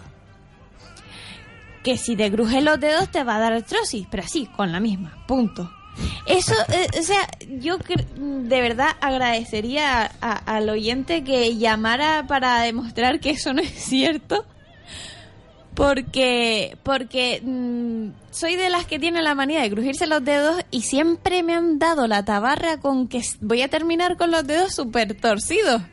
Que 1.83 1.97
si 1.97 2.15
te 2.15 2.31
crujes 2.31 2.61
los 2.63 2.79
dedos 2.79 3.09
te 3.09 3.23
va 3.23 3.37
a 3.37 3.39
dar 3.39 3.53
artrosis, 3.53 4.05
pero 4.11 4.23
así, 4.23 4.45
con 4.47 4.71
la 4.71 4.79
misma, 4.79 5.17
punto. 5.27 5.71
Eso, 6.27 6.53
eh, 6.69 6.87
o 6.99 7.03
sea, 7.03 7.27
yo 7.59 7.77
de 7.77 8.61
verdad 8.61 8.89
agradecería 9.01 10.11
a- 10.21 10.55
al 10.55 10.69
oyente 10.69 11.23
que 11.23 11.57
llamara 11.57 12.25
para 12.27 12.59
demostrar 12.61 13.19
que 13.19 13.31
eso 13.31 13.53
no 13.53 13.61
es 13.61 13.69
cierto. 13.69 14.45
Porque 15.77 16.75
porque 16.81 17.39
mm, 17.43 18.07
soy 18.31 18.55
de 18.55 18.71
las 18.71 18.87
que 18.87 18.97
tiene 18.97 19.21
la 19.21 19.35
manía 19.35 19.61
de 19.61 19.69
crujirse 19.69 20.07
los 20.07 20.25
dedos 20.25 20.59
y 20.71 20.81
siempre 20.81 21.43
me 21.43 21.53
han 21.53 21.77
dado 21.77 22.07
la 22.07 22.25
tabarra 22.25 22.79
con 22.79 23.07
que 23.07 23.21
voy 23.41 23.61
a 23.61 23.67
terminar 23.67 24.17
con 24.17 24.31
los 24.31 24.45
dedos 24.47 24.73
súper 24.73 25.13
torcidos. 25.13 25.83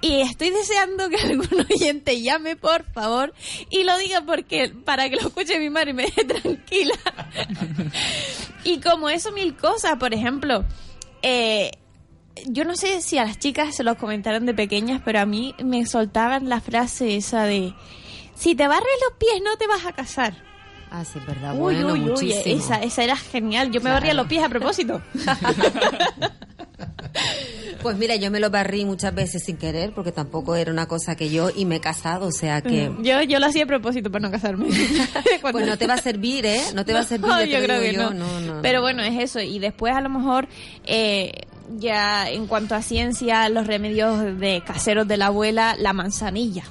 Y 0.00 0.22
estoy 0.22 0.48
deseando 0.48 1.10
que 1.10 1.16
algún 1.22 1.66
oyente 1.70 2.22
llame, 2.22 2.56
por 2.56 2.84
favor, 2.92 3.34
y 3.68 3.84
lo 3.84 3.98
diga 3.98 4.22
porque 4.22 4.70
para 4.70 5.10
que 5.10 5.16
lo 5.16 5.28
escuche 5.28 5.58
mi 5.58 5.68
madre 5.68 5.90
y 5.90 5.94
me 5.94 6.02
deje 6.04 6.24
tranquila. 6.24 6.94
y 8.64 8.80
como 8.80 9.10
eso, 9.10 9.32
mil 9.32 9.54
cosas. 9.54 9.96
Por 9.98 10.14
ejemplo, 10.14 10.64
eh, 11.20 11.72
yo 12.46 12.64
no 12.64 12.74
sé 12.74 13.02
si 13.02 13.18
a 13.18 13.26
las 13.26 13.38
chicas 13.38 13.76
se 13.76 13.84
los 13.84 13.98
comentaron 13.98 14.46
de 14.46 14.54
pequeñas, 14.54 15.02
pero 15.04 15.20
a 15.20 15.26
mí 15.26 15.54
me 15.62 15.84
soltaban 15.84 16.48
la 16.48 16.62
frase 16.62 17.16
esa 17.16 17.44
de 17.44 17.74
si 18.36 18.54
te 18.54 18.68
barres 18.68 18.86
los 19.08 19.18
pies 19.18 19.42
no 19.44 19.56
te 19.56 19.66
vas 19.66 19.84
a 19.84 19.92
casar. 19.92 20.34
Ah, 20.90 21.04
sí, 21.04 21.18
es 21.18 21.26
verdad. 21.26 21.54
Uy, 21.58 21.74
bueno, 21.82 21.94
uy, 21.94 22.10
uy, 22.16 22.32
esa, 22.44 22.76
esa 22.76 23.02
era 23.02 23.16
genial. 23.16 23.68
Yo 23.72 23.80
me 23.80 23.86
Claro. 23.86 23.94
barría 23.96 24.14
los 24.14 24.28
pies 24.28 24.44
a 24.44 24.48
propósito. 24.48 25.02
Pues 27.82 27.96
mira, 27.98 28.16
yo 28.16 28.30
me 28.32 28.40
lo 28.40 28.50
barrí 28.50 28.84
muchas 28.84 29.14
veces 29.14 29.44
sin 29.44 29.56
querer, 29.58 29.92
porque 29.94 30.10
tampoco 30.10 30.56
era 30.56 30.72
una 30.72 30.86
cosa 30.86 31.14
que 31.14 31.30
yo, 31.30 31.50
y 31.54 31.64
me 31.66 31.76
he 31.76 31.80
casado, 31.80 32.26
o 32.26 32.32
sea 32.32 32.60
que... 32.60 32.90
Yo, 33.00 33.22
yo 33.22 33.38
lo 33.38 33.46
hacía 33.46 33.62
a 33.62 33.66
propósito 33.66 34.10
para 34.10 34.22
no 34.22 34.30
casarme. 34.30 34.66
Pues 35.52 35.66
no 35.66 35.78
te 35.78 35.86
va 35.86 35.94
a 35.94 35.98
servir, 35.98 36.44
¿eh? 36.46 36.60
No 36.74 36.84
te 36.84 36.92
va 36.92 37.00
a 37.00 37.04
servir, 37.04 37.28
No, 37.28 37.44
yo, 37.44 37.62
creo 37.62 37.80
que 37.80 37.92
yo. 37.92 38.10
no. 38.12 38.60
Pero 38.60 38.78
no. 38.78 38.82
bueno, 38.82 39.02
es 39.02 39.18
eso. 39.22 39.40
Y 39.40 39.58
después 39.60 39.94
a 39.94 40.00
lo 40.00 40.08
mejor 40.08 40.48
eh, 40.84 41.32
ya 41.76 42.28
en 42.28 42.46
cuanto 42.48 42.74
a 42.74 42.82
ciencia, 42.82 43.48
los 43.50 43.66
remedios 43.68 44.38
de 44.40 44.62
caseros 44.66 45.06
de 45.06 45.16
la 45.16 45.26
abuela, 45.26 45.76
la 45.78 45.92
manzanilla. 45.92 46.64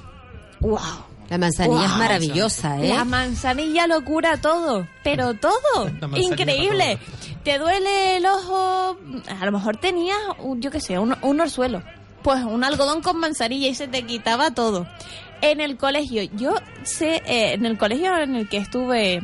¡Wow! 0.60 0.80
La 1.28 1.38
manzanilla 1.38 1.84
es 1.86 1.96
maravillosa, 1.96 2.80
¿eh? 2.80 2.88
La 2.88 3.04
manzanilla 3.04 3.86
lo 3.86 4.04
cura 4.04 4.36
todo, 4.40 4.86
pero 5.02 5.34
todo. 5.34 5.88
Increíble. 6.16 6.98
Te 7.42 7.58
duele 7.58 8.16
el 8.18 8.26
ojo, 8.26 8.96
a 9.28 9.44
lo 9.44 9.52
mejor 9.52 9.76
tenías, 9.76 10.18
un- 10.38 10.60
yo 10.60 10.70
qué 10.70 10.80
sé, 10.80 10.98
un, 10.98 11.16
un 11.22 11.40
orzuelo. 11.40 11.82
Pues 12.22 12.42
un 12.44 12.64
algodón 12.64 13.02
con 13.02 13.18
manzanilla 13.18 13.68
y 13.68 13.74
se 13.74 13.88
te 13.88 14.04
quitaba 14.04 14.52
todo. 14.52 14.86
En 15.42 15.60
el 15.60 15.76
colegio, 15.76 16.22
yo 16.34 16.54
sé, 16.84 17.22
eh, 17.26 17.52
en 17.54 17.66
el 17.66 17.76
colegio 17.76 18.16
en 18.18 18.36
el 18.36 18.48
que 18.48 18.56
estuve 18.56 19.20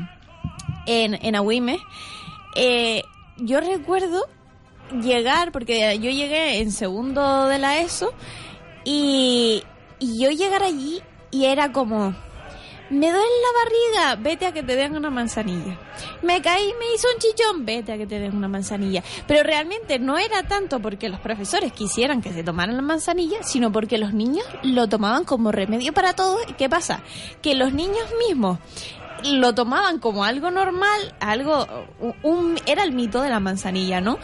en, 0.87 1.15
en 1.25 1.37
Agüime, 1.37 1.79
eh, 2.55 3.03
yo 3.39 3.61
recuerdo 3.61 4.27
llegar, 5.03 5.53
porque 5.53 5.99
yo 6.01 6.11
llegué 6.11 6.59
en 6.61 6.71
segundo 6.71 7.47
de 7.47 7.59
la 7.59 7.79
ESO, 7.79 8.13
y, 8.85 9.63
y 9.99 10.19
yo 10.21 10.31
llegar 10.31 10.63
allí 10.63 11.01
y 11.33 11.47
era 11.47 11.73
como, 11.73 12.15
me 12.93 13.11
duele 13.11 13.17
la 13.17 14.05
barriga, 14.05 14.23
vete 14.23 14.47
a 14.47 14.53
que 14.53 14.63
te 14.63 14.77
den 14.77 14.95
una 14.95 15.09
manzanilla. 15.09 15.79
Me 16.21 16.43
caí, 16.43 16.75
me 16.79 16.95
hizo 16.95 17.09
un 17.13 17.19
chichón, 17.19 17.65
vete 17.65 17.93
a 17.93 17.97
que 17.97 18.07
te 18.07 18.21
den 18.21 18.37
una 18.37 18.49
manzanilla. 18.49 19.03
Pero 19.27 19.43
realmente 19.43 19.99
no 19.99 20.19
era 20.19 20.43
tanto 20.43 20.79
porque 20.79 21.09
los 21.09 21.19
profesores 21.19 21.73
quisieran 21.73 22.21
que 22.21 22.35
se 22.35 22.45
tomaran 22.45 22.77
la 22.77 22.83
manzanilla, 22.83 23.43
sino 23.43 23.73
porque 23.73 23.97
los 23.97 24.13
niños 24.13 24.45
lo 24.63 24.89
tomaban 24.89 25.25
como 25.25 25.51
remedio 25.51 25.95
para 25.95 26.13
todo. 26.13 26.39
¿Y 26.47 26.53
qué 26.53 26.69
pasa? 26.69 27.03
Que 27.41 27.55
los 27.55 27.73
niños 27.73 28.13
mismos 28.29 28.59
lo 29.25 29.55
tomaban 29.55 29.99
como 29.99 30.25
algo 30.25 30.51
normal, 30.51 31.15
algo, 31.21 31.67
un, 32.23 32.59
era 32.67 32.83
el 32.83 32.93
mito 32.93 33.23
de 33.23 33.31
la 33.31 33.41
manzanilla, 33.41 34.01
¿no? 34.01 34.19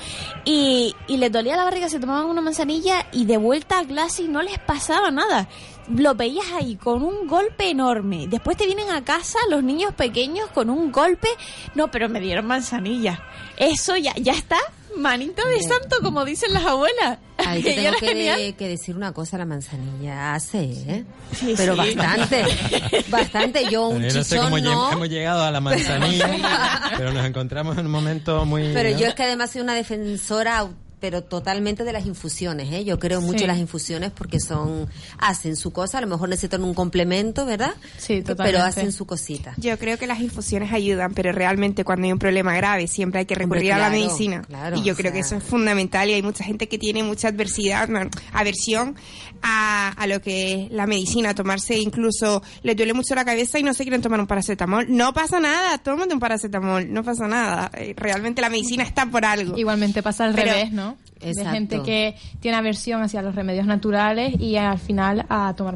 Y, 0.44 0.94
y 1.06 1.16
les 1.16 1.32
dolía 1.32 1.56
la 1.56 1.64
barriga, 1.64 1.88
se 1.88 2.00
tomaban 2.00 2.26
una 2.26 2.40
manzanilla 2.40 3.06
y 3.12 3.24
de 3.24 3.36
vuelta 3.36 3.78
a 3.78 3.84
clase 3.86 4.24
y 4.24 4.28
no 4.28 4.42
les 4.42 4.58
pasaba 4.58 5.10
nada. 5.10 5.48
Lo 5.94 6.14
veías 6.14 6.46
ahí 6.52 6.76
con 6.76 7.02
un 7.02 7.26
golpe 7.26 7.70
enorme. 7.70 8.26
Después 8.28 8.56
te 8.56 8.66
vienen 8.66 8.90
a 8.90 9.04
casa 9.04 9.38
los 9.50 9.62
niños 9.62 9.94
pequeños 9.94 10.48
con 10.50 10.70
un 10.70 10.92
golpe. 10.92 11.28
No, 11.74 11.90
pero 11.90 12.08
me 12.08 12.20
dieron 12.20 12.46
manzanilla. 12.46 13.22
Eso 13.56 13.96
ya, 13.96 14.14
ya 14.16 14.32
está. 14.32 14.58
Manito 14.96 15.46
de 15.46 15.62
santo, 15.62 15.98
como 16.02 16.24
dicen 16.24 16.52
las 16.52 16.64
abuelas. 16.64 17.18
Ay, 17.36 17.62
te 17.62 17.70
Y 17.72 17.74
tengo 17.76 17.96
que, 17.98 18.54
que 18.58 18.68
decir 18.68 18.96
una 18.96 19.12
cosa, 19.12 19.38
la 19.38 19.44
manzanilla 19.44 20.34
hace, 20.34 20.64
¿eh? 20.64 21.04
Sí, 21.32 21.54
Pero 21.56 21.74
sí. 21.74 21.94
bastante, 21.94 22.44
bastante. 23.08 23.70
Yo 23.70 23.88
un 23.88 24.02
Yo 24.02 24.08
no 24.08 24.24
sé 24.24 24.36
chichón 24.36 24.44
cómo 24.50 24.58
no, 24.58 24.92
hemos 24.92 25.08
llegado 25.08 25.44
a 25.44 25.50
la 25.50 25.60
manzanilla, 25.60 26.90
pero 26.96 27.12
nos 27.12 27.24
encontramos 27.24 27.78
en 27.78 27.86
un 27.86 27.92
momento 27.92 28.44
muy... 28.44 28.72
pero 28.74 28.90
¿no? 28.90 28.98
yo 28.98 29.06
es 29.06 29.14
que 29.14 29.22
además 29.22 29.52
soy 29.52 29.60
una 29.60 29.74
defensora 29.74 30.66
pero 31.00 31.22
totalmente 31.22 31.84
de 31.84 31.92
las 31.92 32.06
infusiones, 32.06 32.72
¿eh? 32.72 32.84
Yo 32.84 32.98
creo 32.98 33.20
mucho 33.20 33.38
Sí. 33.38 33.44
en 33.44 33.48
las 33.48 33.58
infusiones 33.58 34.10
porque 34.10 34.40
son 34.40 34.88
hacen 35.18 35.56
su 35.56 35.72
cosa, 35.72 35.98
a 35.98 36.00
lo 36.00 36.06
mejor 36.06 36.28
necesitan 36.28 36.64
un 36.64 36.74
complemento, 36.74 37.46
¿verdad? 37.46 37.72
Sí, 37.98 38.14
Pero 38.22 38.36
totalmente. 38.36 38.58
hacen 38.66 38.92
su 38.92 39.06
cosita. 39.06 39.54
Yo 39.56 39.78
creo 39.78 39.98
que 39.98 40.06
las 40.06 40.20
infusiones 40.20 40.72
ayudan, 40.72 41.14
pero 41.14 41.32
realmente 41.32 41.84
cuando 41.84 42.06
hay 42.06 42.12
un 42.12 42.18
problema 42.18 42.54
grave 42.56 42.86
siempre 42.88 43.20
hay 43.20 43.26
que 43.26 43.34
Hombre, 43.34 43.46
recurrir 43.60 43.72
a 43.72 43.78
la 43.78 43.90
medicina. 43.90 44.42
claro, 44.42 44.76
y 44.78 44.82
yo 44.82 44.94
creo 44.96 45.12
que 45.12 45.20
eso 45.20 45.36
es 45.36 45.42
fundamental 45.44 46.08
y 46.08 46.14
hay 46.14 46.22
mucha 46.22 46.44
gente 46.44 46.68
que 46.68 46.78
tiene 46.78 47.02
mucha 47.02 47.28
adversidad, 47.28 47.88
aversión 48.32 48.96
a, 49.42 49.88
a 49.96 50.06
lo 50.06 50.20
que 50.20 50.64
es 50.64 50.70
la 50.72 50.86
medicina, 50.86 51.34
tomarse 51.34 51.78
incluso, 51.78 52.42
les 52.62 52.76
duele 52.76 52.94
mucho 52.94 53.14
la 53.14 53.24
cabeza 53.24 53.58
y 53.58 53.62
no 53.62 53.74
se 53.74 53.84
quieren 53.84 54.02
tomar 54.02 54.20
un 54.20 54.26
paracetamol. 54.26 54.86
No 54.88 55.12
pasa 55.12 55.40
nada, 55.40 55.78
tómate 55.78 56.14
un 56.14 56.20
paracetamol, 56.20 56.92
no 56.92 57.02
pasa 57.02 57.26
nada. 57.28 57.70
Eh, 57.74 57.94
Realmente 57.96 58.40
la 58.42 58.48
medicina 58.50 58.82
está 58.84 59.06
por 59.06 59.24
algo. 59.24 59.56
Igualmente 59.58 60.02
pasa 60.02 60.24
al 60.24 60.34
Pero- 60.34 60.52
revés, 60.52 60.72
¿no? 60.72 60.96
Exacto. 61.20 61.50
De 61.50 61.56
gente 61.56 61.82
que 61.82 62.14
tiene 62.40 62.56
aversión 62.56 63.02
hacia 63.02 63.22
los 63.22 63.34
remedios 63.34 63.66
naturales 63.66 64.34
y 64.38 64.54
al 64.54 64.78
final 64.78 65.26
a 65.28 65.52
tomar 65.56 65.74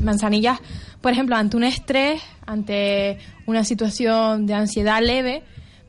manzanillas, 0.00 0.58
por 1.00 1.12
ejemplo, 1.12 1.36
ante 1.36 1.56
un 1.56 1.64
estrés, 1.64 2.20
ante 2.46 3.18
una 3.46 3.62
situación 3.64 4.44
de 4.46 4.54
ansiedad 4.54 5.00
leve, 5.00 5.44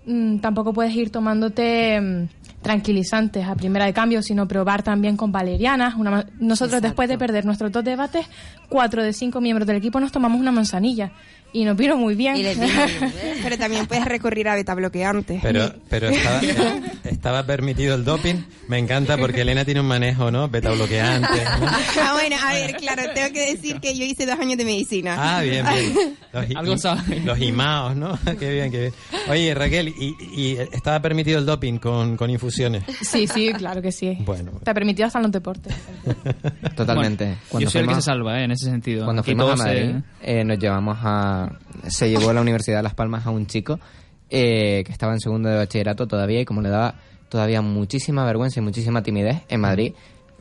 mm, 0.06 0.38
tampoco 0.40 0.74
puedes 0.74 0.94
ir 0.96 1.10
tomándote 1.10 2.00
mm, 2.00 2.28
tranquilizantes 2.64 3.46
a 3.46 3.54
primera 3.56 3.86
de 3.86 3.94
cambio, 3.94 4.24
sino 4.24 4.48
probar 4.48 4.82
también 4.82 5.16
con 5.16 5.32
valerianas. 5.32 5.94
Una 5.96 6.26
Nosotros 6.40 6.82
después 6.82 7.08
de 7.08 7.20
perder 7.20 7.46
nuestros 7.46 7.72
dos 7.72 7.84
debates, 7.84 8.26
cuatro 8.70 9.04
de 9.04 9.14
cinco 9.14 9.40
miembros 9.40 9.68
del 9.68 9.78
equipo 9.78 10.00
nos 10.00 10.12
tomamos 10.12 10.42
una 10.42 10.52
manzanilla 10.52 11.12
y 11.54 11.64
nos 11.66 11.78
vino 11.78 11.96
muy 11.98 12.16
bien. 12.16 12.36
Pero 13.44 13.58
también 13.58 13.86
puedes 13.88 14.06
recurrir 14.06 14.48
a 14.50 14.56
beta 14.56 14.74
bloqueantes. 14.74 15.40
Pero, 15.42 15.74
pero 15.90 16.10
estaba, 16.10 16.42
estaba 17.04 17.46
permitido 17.46 17.96
el 17.96 18.04
doping. 18.06 18.36
Me 18.68 18.78
encanta 18.80 19.18
porque 19.18 19.42
Elena 19.42 19.64
tiene 19.66 19.82
un 19.82 19.88
manejo, 19.88 20.32
¿no? 20.32 20.48
Beta 20.50 20.72
bloqueante. 20.72 21.28
¿no? 21.60 21.68
Ah, 22.02 22.14
bueno, 22.14 22.36
a 22.42 22.54
ver, 22.54 22.76
claro, 22.78 23.04
tengo 23.14 23.34
que 23.34 23.52
decir 23.54 23.80
que 23.82 23.96
yo 23.96 24.06
hice 24.06 24.26
dos 24.26 24.40
años 24.40 24.58
de 24.58 24.66
medicina. 24.66 25.16
Ah, 25.38 25.42
bien, 25.42 25.66
bien. 25.66 26.18
Los, 26.32 26.46
Algo 26.56 26.78
sabe. 26.78 27.20
los 27.22 27.40
imaos, 27.40 27.96
¿no? 27.96 28.18
qué 28.40 28.52
bien, 28.52 28.72
qué 28.72 28.80
bien. 28.80 28.94
Oye, 29.30 29.54
Raquel, 29.54 29.90
¿y, 29.90 30.16
y 30.36 30.58
estaba 30.72 31.02
permitido 31.02 31.38
el 31.40 31.46
doping 31.46 31.78
con, 31.78 32.16
con 32.18 32.30
infusiones? 32.30 32.84
Sí, 33.02 33.28
sí, 33.28 33.52
claro 33.54 33.82
que 33.82 33.92
sí. 33.92 34.18
Bueno. 34.22 34.52
Te 34.64 34.72
ha 34.72 34.74
permitido 34.74 35.08
hasta 35.08 35.20
en 35.20 35.24
los 35.24 35.32
deportes. 35.32 35.74
Totalmente. 36.76 37.38
Bueno, 37.52 37.66
yo 37.66 37.70
soy 37.70 37.82
el 37.82 37.88
que 37.88 37.94
fuimos- 37.94 38.02
se 38.04 38.06
salva, 38.06 38.40
¿eh? 38.40 38.46
en 38.46 38.52
ese 38.52 38.66
sentido. 38.66 39.04
Cuando 39.06 39.24
fuimos 39.24 39.52
a 39.52 39.56
Madrid, 39.64 39.96
eh, 40.22 40.40
eh, 40.40 40.44
nos 40.44 40.58
llevamos 40.58 40.98
a... 41.02 41.43
Se 41.88 42.10
llevó 42.10 42.30
a 42.30 42.34
la 42.34 42.42
Universidad 42.42 42.78
de 42.78 42.84
Las 42.84 42.94
Palmas 42.94 43.26
a 43.26 43.30
un 43.30 43.48
chico 43.48 43.80
eh, 44.30 44.84
que 44.86 44.92
estaba 44.92 45.14
en 45.14 45.20
segundo 45.20 45.50
de 45.50 45.58
bachillerato 45.58 46.08
todavía 46.08 46.42
y 46.42 46.46
como 46.46 46.62
le 46.62 46.70
daba 46.70 46.96
todavía 47.30 47.62
muchísima 47.62 48.26
vergüenza 48.26 48.60
y 48.60 48.64
muchísima 48.64 49.02
timidez 49.04 49.42
en 49.50 49.62
Madrid, 49.62 49.94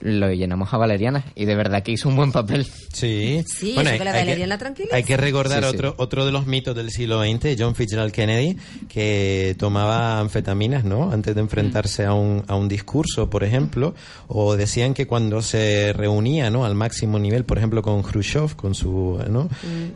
lo 0.04 0.32
llenamos 0.32 0.72
a 0.74 0.76
Valeriana 0.78 1.24
y 1.34 1.44
de 1.44 1.54
verdad 1.54 1.82
que 1.82 1.92
hizo 1.92 2.08
un 2.08 2.16
buen 2.16 2.32
papel. 2.32 2.66
Sí. 2.92 3.42
Sí, 3.46 3.72
Bueno, 3.74 3.90
hay- 3.90 3.98
que 3.98 4.04
la 4.04 4.10
hay 4.10 4.16
que- 4.18 4.24
valeriana 4.26 4.58
tranquiliza. 4.58 4.96
Hay 4.96 5.04
que 5.04 5.16
recordar 5.16 5.62
Sí, 5.64 5.70
sí. 5.70 5.76
otro 5.76 5.94
otro 5.98 6.26
de 6.26 6.32
los 6.32 6.46
mitos 6.46 6.74
del 6.74 6.90
siglo 6.90 7.22
XX, 7.22 7.56
John 7.58 7.74
Fitzgerald 7.74 8.12
Kennedy, 8.12 8.56
que 8.88 9.54
tomaba 9.58 10.18
anfetaminas, 10.20 10.84
¿no? 10.84 11.10
Antes 11.12 11.34
de 11.34 11.40
enfrentarse 11.40 12.04
a 12.04 12.14
un, 12.14 12.44
a 12.48 12.54
un 12.56 12.68
discurso, 12.68 13.30
por 13.30 13.44
ejemplo, 13.44 13.94
o 14.28 14.56
decían 14.56 14.94
que 14.94 15.06
cuando 15.06 15.40
se 15.42 15.92
reunía, 15.92 16.50
¿no? 16.50 16.64
Al 16.64 16.74
máximo 16.74 17.18
nivel, 17.18 17.44
por 17.44 17.58
ejemplo, 17.58 17.82
con 17.82 18.02
Khrushchev, 18.02 18.56
con 18.56 18.74
su, 18.74 19.18
¿no? 19.30 19.48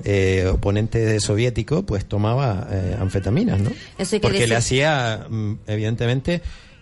Eh, 0.05 0.47
oponente 0.53 1.19
soviético, 1.21 1.85
pues 1.85 2.05
tomaba 2.07 2.69
eh, 2.71 2.97
anfetaminas, 2.99 3.61
¿no? 3.61 3.71
Eso 3.99 4.17
hay 4.17 4.21
que 4.21 4.29
Porque 4.29 4.47
le 4.47 4.57
hacía, 4.57 5.27
mm, 5.29 5.53
evidentemente, 5.67 6.41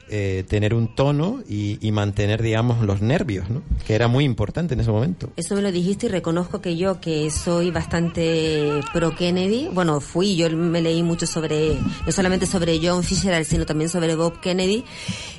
eh, 0.08 0.44
tener 0.48 0.74
un 0.74 0.94
tono 0.94 1.42
y, 1.48 1.78
y 1.86 1.92
mantener, 1.92 2.42
digamos, 2.42 2.84
los 2.84 3.00
nervios. 3.00 3.46
Que 3.86 3.94
era 3.94 4.08
muy 4.08 4.24
importante 4.24 4.74
en 4.74 4.80
ese 4.80 4.90
momento. 4.90 5.30
Eso 5.36 5.54
me 5.54 5.62
lo 5.62 5.72
dijiste 5.72 6.06
y 6.06 6.08
reconozco 6.08 6.60
que 6.60 6.76
yo, 6.76 7.00
que 7.00 7.30
soy 7.30 7.70
bastante 7.70 8.80
pro 8.92 9.14
Kennedy, 9.14 9.68
bueno, 9.72 10.00
fui, 10.00 10.36
yo 10.36 10.50
me 10.50 10.80
leí 10.80 11.02
mucho 11.02 11.26
sobre, 11.26 11.78
no 12.06 12.12
solamente 12.12 12.46
sobre 12.46 12.80
John 12.82 13.02
Fitzgerald, 13.02 13.46
sino 13.46 13.66
también 13.66 13.90
sobre 13.90 14.14
Bob 14.14 14.40
Kennedy, 14.40 14.84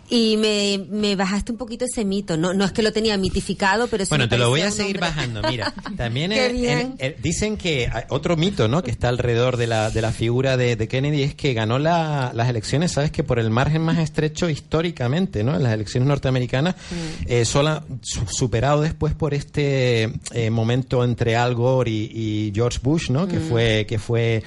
Y 0.08 0.38
me, 0.38 0.78
me 0.90 1.16
bajaste 1.16 1.52
un 1.52 1.58
poquito 1.58 1.86
ese 1.86 2.06
mito. 2.06 2.38
No, 2.38 2.54
no 2.54 2.64
es 2.64 2.72
que 2.72 2.84
lo 2.84 2.94
tenía 2.94 3.18
mitificado, 3.18 3.88
pero 3.88 4.06
sí 4.06 4.10
Bueno, 4.10 4.30
te 4.30 4.38
lo 4.38 4.50
voy 4.50 4.62
a 4.62 4.70
seguir 4.70 5.00
bajando. 5.00 5.42
Mira, 5.50 5.74
también 5.98 6.30
Qué 6.30 6.46
en- 6.46 6.54
bien. 6.56 6.80
en- 6.80 6.96
en- 7.00 7.16
dicen 7.24 7.58
que 7.58 7.90
otro 8.10 8.38
mito, 8.38 8.68
¿no? 8.68 8.84
Que 8.84 8.92
está 8.92 9.10
alrededor 9.10 9.58
de 9.58 9.66
la, 9.66 9.90
de 9.90 10.02
la 10.04 10.12
figura 10.12 10.58
de, 10.58 10.76
de 10.76 10.88
Kennedy 10.88 11.24
es 11.24 11.34
que 11.34 11.54
ganó 11.56 11.80
la- 11.80 12.32
las 12.36 12.50
elecciones, 12.50 12.92
sabes 12.92 13.10
que 13.10 13.24
por 13.24 13.40
el 13.40 13.50
margen 13.50 13.82
más 13.82 13.98
estrecho 13.98 14.48
históricamente, 14.48 15.44
¿no? 15.44 15.56
En 15.56 15.64
las 15.64 15.74
elecciones 15.74 16.08
norteamericanas, 16.08 16.76
eh, 17.26 17.44
sola- 17.46 17.84
su- 18.02 18.28
superado 18.28 18.82
después 18.82 19.16
por 19.16 19.34
este 19.34 20.14
eh, 20.34 20.50
momento 20.52 21.04
entre 21.04 21.36
Al 21.36 21.56
Gore 21.56 21.90
y, 21.90 22.12
y 22.48 22.52
George 22.54 22.78
Bush, 22.84 23.10
¿no? 23.10 23.28
Que 23.28 23.38
Mm. 23.40 23.50
fue 23.50 23.86
que 23.88 23.98
fue 23.98 24.44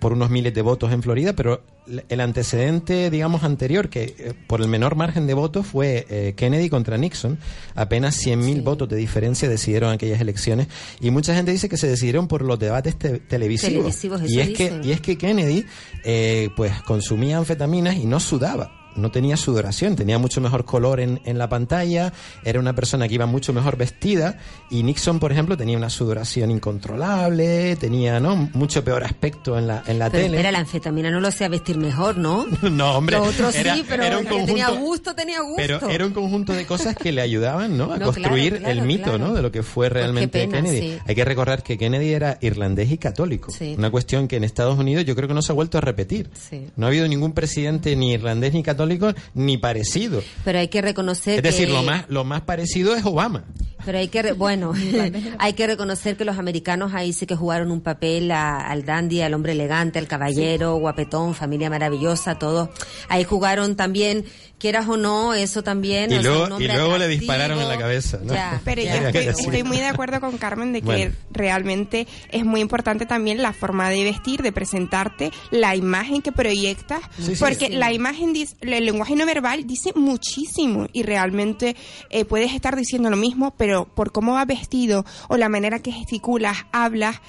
por 0.00 0.12
unos 0.12 0.30
miles 0.30 0.52
de 0.52 0.62
votos 0.62 0.92
en 0.92 1.00
Florida, 1.02 1.32
pero 1.34 1.62
el 2.08 2.20
antecedente, 2.20 3.10
digamos, 3.10 3.44
anterior, 3.44 3.88
que 3.88 4.14
eh, 4.18 4.34
por 4.46 4.60
el 4.60 4.68
menor 4.68 4.96
margen 4.96 5.26
de 5.26 5.34
votos 5.34 5.66
fue 5.66 6.06
eh, 6.08 6.34
Kennedy 6.36 6.68
contra 6.68 6.96
Nixon. 6.98 7.38
Apenas 7.74 8.16
100.000 8.24 8.62
votos 8.62 8.88
de 8.88 8.96
diferencia 8.96 9.48
decidieron 9.48 9.92
aquellas 9.92 10.20
elecciones. 10.20 10.68
Y 11.00 11.10
mucha 11.10 11.34
gente 11.34 11.50
dice 11.52 11.68
que 11.68 11.76
se 11.76 11.86
decidieron 11.88 12.28
por 12.28 12.42
los 12.42 12.58
debates 12.58 12.96
te- 12.98 13.18
televisivos. 13.20 13.86
Y, 14.30 14.40
es 14.40 14.48
que, 14.56 14.80
y 14.88 14.92
es 14.92 15.00
que 15.00 15.18
Kennedy, 15.18 15.64
eh, 16.04 16.48
pues, 16.56 16.72
consumía 16.82 17.38
anfetaminas 17.38 17.96
y 17.96 18.06
no 18.06 18.20
sudaba. 18.20 18.85
No 18.96 19.10
tenía 19.10 19.36
sudoración, 19.36 19.96
tenía 19.96 20.18
mucho 20.18 20.40
mejor 20.40 20.64
color 20.64 21.00
en, 21.00 21.20
en 21.24 21.38
la 21.38 21.48
pantalla, 21.48 22.12
era 22.44 22.58
una 22.60 22.74
persona 22.74 23.08
que 23.08 23.14
iba 23.14 23.26
mucho 23.26 23.52
mejor 23.52 23.76
vestida 23.76 24.38
y 24.70 24.82
Nixon, 24.82 25.18
por 25.20 25.32
ejemplo, 25.32 25.56
tenía 25.56 25.76
una 25.76 25.90
sudoración 25.90 26.50
incontrolable, 26.50 27.76
tenía 27.76 28.20
¿no? 28.20 28.36
mucho 28.54 28.82
peor 28.84 29.04
aspecto 29.04 29.58
en 29.58 29.66
la, 29.66 29.82
en 29.86 29.98
la 29.98 30.10
Pero 30.10 30.24
tele. 30.24 30.36
espera, 30.36 30.52
la 30.52 30.58
anfetamina 30.60 31.10
no 31.10 31.20
lo 31.20 31.28
hacía 31.28 31.48
vestir 31.48 31.76
mejor, 31.78 32.16
¿no? 32.16 32.46
No, 32.70 32.96
hombre. 32.96 33.16
Otro 33.16 33.50
era- 33.50 33.74
sí, 33.74 33.84
pero 33.88 34.02
era 34.02 34.18
un 34.18 34.24
que 34.26 34.44
tenía 34.44 34.66
conjunto- 34.68 34.80
gusto, 34.86 35.14
tenía 35.14 35.40
gusto. 35.40 35.56
Pero 35.56 35.90
era 35.90 36.06
un 36.06 36.12
conjunto 36.12 36.52
de 36.52 36.66
cosas 36.66 36.94
que 36.96 37.12
le 37.12 37.20
ayudaban, 37.20 37.76
¿no? 37.76 37.92
A 37.92 37.98
No, 37.98 38.06
construir 38.06 38.50
claro, 38.58 38.64
claro, 38.64 38.80
el 38.80 38.86
mito, 38.86 39.02
claro. 39.04 39.18
¿no? 39.18 39.34
De 39.34 39.42
lo 39.42 39.52
que 39.52 39.62
fue 39.62 39.88
realmente 39.88 40.40
pena, 40.40 40.56
Kennedy. 40.62 40.80
sí. 40.80 40.98
Hay 41.06 41.14
que 41.14 41.24
recordar 41.24 41.62
que 41.62 41.78
Kennedy 41.78 42.12
era 42.12 42.38
irlandés 42.40 42.90
y 42.90 42.98
católico. 42.98 43.50
Sí. 43.52 43.74
Una 43.78 43.90
cuestión 43.90 44.28
que 44.28 44.36
en 44.36 44.44
Estados 44.44 44.78
Unidos 44.78 45.04
yo 45.04 45.14
creo 45.14 45.28
que 45.28 45.34
no 45.34 45.42
se 45.42 45.52
ha 45.52 45.54
vuelto 45.54 45.78
a 45.78 45.80
repetir. 45.80 46.30
Sí. 46.34 46.66
No 46.76 46.86
ha 46.86 46.88
habido 46.88 47.06
ningún 47.08 47.32
presidente 47.32 47.94
ni 47.96 48.12
irlandés 48.12 48.52
ni 48.54 48.62
católico 48.62 48.85
ni 49.34 49.58
parecido. 49.58 50.22
Pero 50.44 50.58
hay 50.58 50.68
que 50.68 50.82
reconocer 50.82 51.38
Es 51.38 51.42
decir, 51.42 51.66
que... 51.68 51.72
lo 51.72 51.82
más, 51.82 52.04
lo 52.08 52.24
más 52.24 52.42
parecido 52.42 52.94
es 52.94 53.04
Obama. 53.04 53.44
Pero 53.86 53.96
hay 53.98 54.08
que, 54.08 54.20
re- 54.20 54.32
bueno, 54.32 54.72
hay 55.38 55.52
que 55.54 55.66
reconocer 55.66 56.16
que 56.18 56.26
los 56.26 56.36
americanos 56.38 56.92
ahí 56.92 57.14
sí 57.14 57.24
que 57.24 57.36
jugaron 57.36 57.70
un 57.70 57.80
papel 57.80 58.30
a- 58.32 58.58
al 58.60 58.84
dandy, 58.84 59.22
al 59.22 59.32
hombre 59.32 59.52
elegante, 59.52 59.98
al 59.98 60.06
caballero, 60.08 60.74
guapetón, 60.76 61.34
familia 61.34 61.70
maravillosa, 61.70 62.38
todos. 62.38 62.68
Ahí 63.08 63.24
jugaron 63.24 63.76
también, 63.76 64.24
quieras 64.58 64.88
o 64.88 64.96
no, 64.98 65.32
eso 65.34 65.62
también. 65.62 66.10
Y 66.12 66.16
o 66.16 66.22
luego, 66.22 66.58
y 66.60 66.98
le 66.98 67.08
dispararon 67.08 67.58
en 67.60 67.68
la 67.68 67.78
cabeza. 67.78 68.18
¿no? 68.22 68.34
Ya, 68.34 68.60
Pero 68.64 68.82
yo 68.82 68.90
estoy, 69.20 69.62
muy 69.62 69.78
de 69.78 69.86
acuerdo 69.86 70.20
con 70.20 70.36
Carmen 70.36 70.72
de 70.72 70.80
que 70.80 70.86
Bueno. 70.86 71.14
realmente 71.30 72.06
es 72.32 72.44
muy 72.44 72.60
importante 72.60 73.06
también 73.06 73.40
la 73.40 73.52
forma 73.52 73.88
de 73.90 74.02
vestir, 74.04 74.42
de 74.42 74.50
presentarte, 74.52 75.30
la 75.52 75.76
imagen 75.76 76.22
que 76.22 76.32
proyectas, 76.32 77.00
Sí, 77.18 77.34
sí. 77.34 77.36
porque 77.38 77.66
Sí. 77.68 77.72
la 77.74 77.92
imagen, 77.92 78.32
el 78.60 78.84
lenguaje 78.84 79.14
no 79.14 79.26
verbal 79.26 79.66
dice 79.66 79.92
muchísimo 79.94 80.88
y 80.92 81.02
realmente 81.02 81.76
eh, 82.10 82.24
puedes 82.24 82.52
estar 82.54 82.74
diciendo 82.76 83.10
lo 83.10 83.16
mismo, 83.16 83.54
pero 83.56 83.75
por 83.84 84.10
cómo 84.12 84.32
vas 84.34 84.46
vestido 84.46 85.04
o 85.28 85.36
la 85.36 85.48
manera 85.48 85.78
que 85.80 85.92
gesticulas, 85.92 86.56
hablas, 86.72 87.20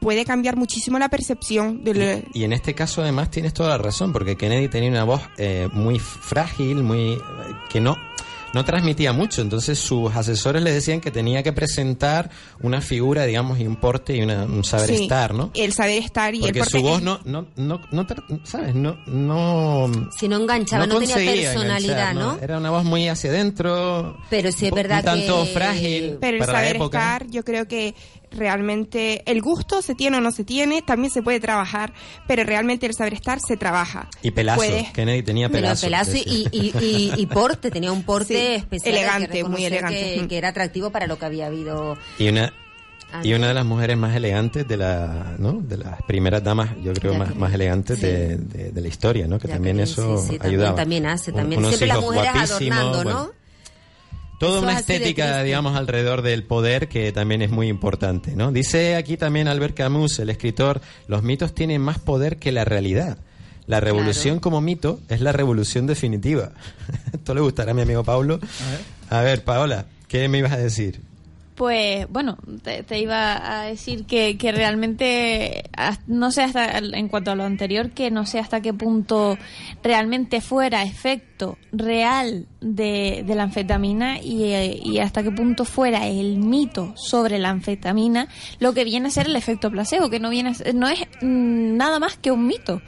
puede 0.00 0.24
cambiar 0.24 0.56
muchísimo 0.56 0.98
la 0.98 1.10
percepción 1.10 1.84
de 1.84 1.94
lo- 1.94 2.28
Y 2.32 2.44
en 2.44 2.54
este 2.54 2.74
caso 2.74 3.02
además 3.02 3.30
tienes 3.30 3.52
toda 3.52 3.68
la 3.68 3.78
razón, 3.78 4.12
porque 4.14 4.34
Kennedy 4.36 4.68
tenía 4.68 4.88
una 4.88 5.04
voz 5.04 5.20
eh, 5.36 5.68
muy 5.74 5.98
frágil, 5.98 6.82
muy 6.82 7.18
que 7.68 7.80
no 7.80 7.96
no 8.52 8.64
transmitía 8.64 9.12
mucho, 9.12 9.42
entonces 9.42 9.78
sus 9.78 10.14
asesores 10.14 10.62
le 10.62 10.72
decían 10.72 11.00
que 11.00 11.10
tenía 11.10 11.42
que 11.42 11.52
presentar 11.52 12.30
una 12.62 12.80
figura, 12.80 13.24
digamos, 13.24 13.58
y 13.60 13.66
un 13.66 13.76
porte 13.76 14.16
y 14.16 14.22
una- 14.22 14.44
un 14.44 14.64
saber 14.64 14.88
Sí, 14.88 15.02
estar, 15.02 15.34
¿no? 15.34 15.50
El 15.54 15.72
saber 15.72 16.02
estar 16.02 16.34
y 16.34 16.38
el 16.38 16.42
Porque 16.44 16.58
porte 16.60 16.78
su 16.78 16.82
voz 16.82 16.98
es- 16.98 17.04
no, 17.04 17.20
no, 17.24 17.46
no, 17.56 17.80
no, 17.92 18.06
¿sabes? 18.44 18.74
No, 18.74 18.96
no, 19.06 19.90
Si 20.18 20.28
no 20.28 20.36
enganchaba, 20.36 20.86
no, 20.86 20.98
tenía 20.98 21.16
personalidad, 21.16 22.14
¿no? 22.14 22.38
Era 22.40 22.58
una 22.58 22.70
voz 22.70 22.84
muy 22.84 23.08
hacia 23.08 23.30
adentro, 23.30 24.16
Pero 24.30 24.50
sí 24.52 24.66
es 24.66 24.72
un 24.72 24.76
verdad 24.76 25.04
tanto 25.04 25.44
que... 25.44 25.50
frágil 25.50 26.16
Pero 26.20 26.36
el 26.36 26.40
para 26.40 26.52
la 26.52 26.58
saber 26.60 26.76
época. 26.76 26.98
estar, 26.98 27.26
yo 27.30 27.44
creo 27.44 27.68
que 27.68 27.94
realmente 28.30 29.22
el 29.30 29.40
gusto 29.42 29.82
se 29.82 29.94
tiene 29.94 30.18
o 30.18 30.20
no 30.20 30.30
se 30.32 30.44
tiene, 30.44 30.82
también 30.82 31.12
se 31.12 31.22
puede 31.22 31.40
trabajar, 31.40 31.92
pero 32.26 32.44
realmente 32.44 32.86
el 32.86 32.94
saber 32.94 33.14
estar 33.14 33.40
se 33.40 33.56
trabaja. 33.56 34.08
Y 34.22 34.30
pelazo, 34.30 34.58
Puedes- 34.60 34.90
Kennedy 34.92 35.22
tenía 35.22 35.48
pelazo. 35.48 35.86
pelazo 35.86 36.16
y, 36.16 36.44
decía. 36.44 36.48
y, 36.52 36.72
y, 36.80 37.12
y 37.16 37.26
porte, 37.26 37.70
tenía 37.70 37.92
un 37.92 38.02
porte 38.02 38.26
Sí, 38.34 38.54
especial. 38.56 38.94
que 38.94 39.00
elegante, 39.00 39.44
muy 39.44 39.64
elegante. 39.64 40.14
Que, 40.20 40.28
que 40.28 40.38
era 40.38 40.48
atractivo 40.48 40.90
para 40.90 41.06
lo 41.06 41.18
que 41.18 41.24
había 41.26 41.46
habido. 41.46 41.96
Y 42.18 42.28
una 42.28 42.52
y 43.24 43.32
una 43.34 43.48
de 43.48 43.54
las 43.54 43.64
mujeres 43.66 43.96
más 43.96 44.14
elegantes 44.14 44.68
de 44.68 44.76
la, 44.76 45.34
¿no? 45.38 45.54
De 45.54 45.76
las 45.78 46.00
primeras 46.02 46.44
damas, 46.44 46.70
yo 46.80 46.92
creo, 46.92 47.14
más, 47.14 47.34
más 47.34 47.52
elegantes 47.52 48.00
de, 48.00 48.36
de- 48.36 48.70
de 48.70 48.80
la 48.80 48.86
historia, 48.86 49.26
¿no? 49.26 49.40
Que 49.40 49.48
también 49.48 49.80
eso 49.80 50.16
sí, 50.18 50.22
sí, 50.34 50.38
también- 50.38 50.60
ayudaba. 50.60 50.76
también 50.76 51.06
hace, 51.06 51.32
también. 51.32 51.60
Siempre 51.64 51.88
las 51.88 52.00
mujeres 52.00 52.30
adornando, 52.52 52.92
bueno, 53.02 53.10
¿no? 53.10 53.39
Toda 54.40 54.60
una 54.62 54.78
estética, 54.78 55.42
digamos, 55.42 55.76
alrededor 55.76 56.22
del 56.22 56.44
poder 56.44 56.88
que 56.88 57.12
también 57.12 57.42
es 57.42 57.50
muy 57.50 57.68
importante, 57.68 58.34
¿no? 58.34 58.52
Dice 58.52 58.96
aquí 58.96 59.18
también 59.18 59.48
Albert 59.48 59.76
Camus, 59.76 60.18
el 60.18 60.30
escritor, 60.30 60.80
los 61.08 61.22
mitos 61.22 61.54
tienen 61.54 61.82
más 61.82 61.98
poder 61.98 62.38
que 62.38 62.50
la 62.50 62.64
realidad. 62.64 63.18
La 63.66 63.80
revolución 63.80 64.40
como 64.40 64.62
mito 64.62 64.98
es 65.10 65.20
la 65.20 65.32
revolución 65.32 65.86
definitiva. 65.86 66.52
Esto 67.12 67.34
le 67.34 67.42
gustará 67.42 67.72
a 67.72 67.74
mi 67.74 67.82
amigo 67.82 68.02
Pablo. 68.02 68.40
A 69.10 69.20
ver, 69.20 69.44
Paola, 69.44 69.84
¿qué 70.08 70.26
me 70.30 70.38
ibas 70.38 70.52
a 70.52 70.56
decir? 70.56 71.02
Pues 71.60 72.08
bueno, 72.08 72.38
te, 72.62 72.82
te 72.84 72.98
iba 73.00 73.60
a 73.60 73.64
decir 73.66 74.06
que, 74.06 74.38
que 74.38 74.50
realmente, 74.50 75.64
no 76.06 76.30
sé 76.30 76.40
hasta, 76.40 76.78
en 76.78 77.08
cuanto 77.08 77.32
a 77.32 77.34
lo 77.34 77.44
anterior, 77.44 77.90
que 77.90 78.10
no 78.10 78.24
sé 78.24 78.38
hasta 78.38 78.62
qué 78.62 78.72
punto 78.72 79.36
realmente 79.82 80.40
fuera 80.40 80.82
efecto 80.84 81.58
real 81.70 82.46
de, 82.62 83.24
de 83.26 83.34
la 83.34 83.42
anfetamina 83.42 84.18
y, 84.22 84.54
y 84.82 85.00
hasta 85.00 85.22
qué 85.22 85.32
punto 85.32 85.66
fuera 85.66 86.06
el 86.06 86.38
mito 86.38 86.94
sobre 86.96 87.38
la 87.38 87.50
anfetamina 87.50 88.26
lo 88.58 88.72
que 88.72 88.84
viene 88.84 89.08
a 89.08 89.10
ser 89.10 89.26
el 89.26 89.36
efecto 89.36 89.70
placebo, 89.70 90.08
que 90.08 90.18
no 90.18 90.30
viene 90.30 90.48
a 90.48 90.54
ser- 90.54 90.74
no 90.74 90.88
es 90.88 91.00
mm, 91.20 91.76
nada 91.76 91.98
más 91.98 92.16
que 92.16 92.30
un 92.30 92.46
mito. 92.46 92.80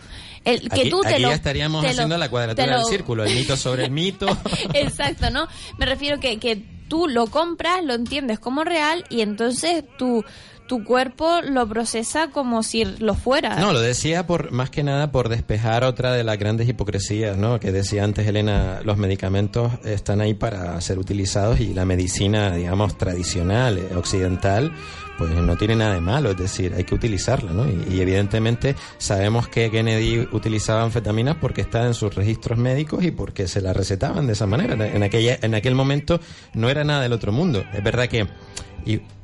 El, 0.45 0.71
que 0.71 0.81
aquí 0.81 0.91
tú 0.91 1.03
te 1.03 1.09
aquí 1.11 1.23
lo, 1.23 1.29
ya 1.29 1.35
estaríamos 1.35 1.83
te 1.83 1.89
lo- 1.89 1.93
haciendo 1.93 2.17
la 2.17 2.31
cuadratura 2.31 2.67
lo- 2.69 2.77
del 2.79 2.87
círculo, 2.87 3.25
el 3.25 3.35
mito 3.35 3.55
sobre 3.55 3.85
el 3.85 3.91
mito. 3.91 4.27
Exacto, 4.73 5.29
¿no? 5.31 5.47
Me 5.77 5.85
refiero 5.85 6.19
que, 6.19 6.39
que 6.41 6.81
tú 6.93 7.09
lo 7.09 7.27
compras, 7.27 7.83
lo 7.83 7.95
entiendes 7.95 8.39
como 8.39 8.65
real 8.65 9.07
y 9.09 9.23
entonces 9.23 9.83
tu, 9.97 10.27
tu 10.73 10.85
cuerpo 10.85 11.43
lo 11.43 11.69
procesa 11.69 12.31
como 12.31 12.63
si 12.63 12.87
lo 12.87 13.13
fuera. 13.13 13.57
No, 13.57 13.75
lo 13.75 13.81
decía 13.83 14.27
por 14.27 14.53
más 14.53 14.71
que 14.71 14.83
nada 14.83 15.13
por 15.13 15.29
despejar 15.29 15.85
otra 15.85 16.15
de 16.15 16.25
las 16.25 16.39
grandes 16.39 16.67
hipocresías, 16.67 17.37
¿no? 17.37 17.61
Que 17.61 17.73
decía 17.73 18.05
antes 18.05 18.27
Elena, 18.27 18.81
los 18.83 18.97
medicamentos 18.97 19.71
están 19.85 20.23
ahí 20.23 20.33
para 20.33 20.81
ser 20.81 20.99
utilizados 20.99 21.61
y 21.61 21.75
la 21.75 21.85
medicina, 21.85 22.57
digamos, 22.57 22.97
tradicional, 22.97 23.77
eh, 23.77 23.95
occidental, 23.95 24.73
pues 25.19 25.31
no 25.35 25.59
tiene 25.59 25.77
nada 25.77 25.93
de 25.93 26.01
malo, 26.01 26.31
es 26.31 26.39
decir, 26.39 26.73
hay 26.75 26.85
que 26.85 26.95
utilizarla, 26.95 27.53
¿no? 27.53 27.67
Y, 27.69 28.01
evidentemente 28.01 28.75
sabemos 28.97 29.49
que 29.49 29.71
Kennedy 29.71 30.27
utilizaba 30.33 30.83
anfetaminas 30.85 31.37
porque 31.37 31.61
está 31.61 31.87
en 31.87 31.93
sus 31.93 32.15
registros 32.15 32.59
médicos 32.59 33.05
y 33.05 33.11
porque 33.11 33.47
se 33.47 33.61
la 33.61 33.75
recetaban 33.75 34.27
de 34.27 34.33
esa 34.33 34.47
manera. 34.47 34.73
En 34.87 35.03
aquella, 35.03 35.39
en 35.43 35.55
aquel 35.55 35.75
momento 35.75 36.19
no 36.55 36.71
era 36.71 36.83
nada 36.83 37.03
del 37.03 37.13
otro 37.13 37.31
mundo. 37.31 37.63
Es 37.75 37.85
verdad 37.85 38.09
que 38.09 38.27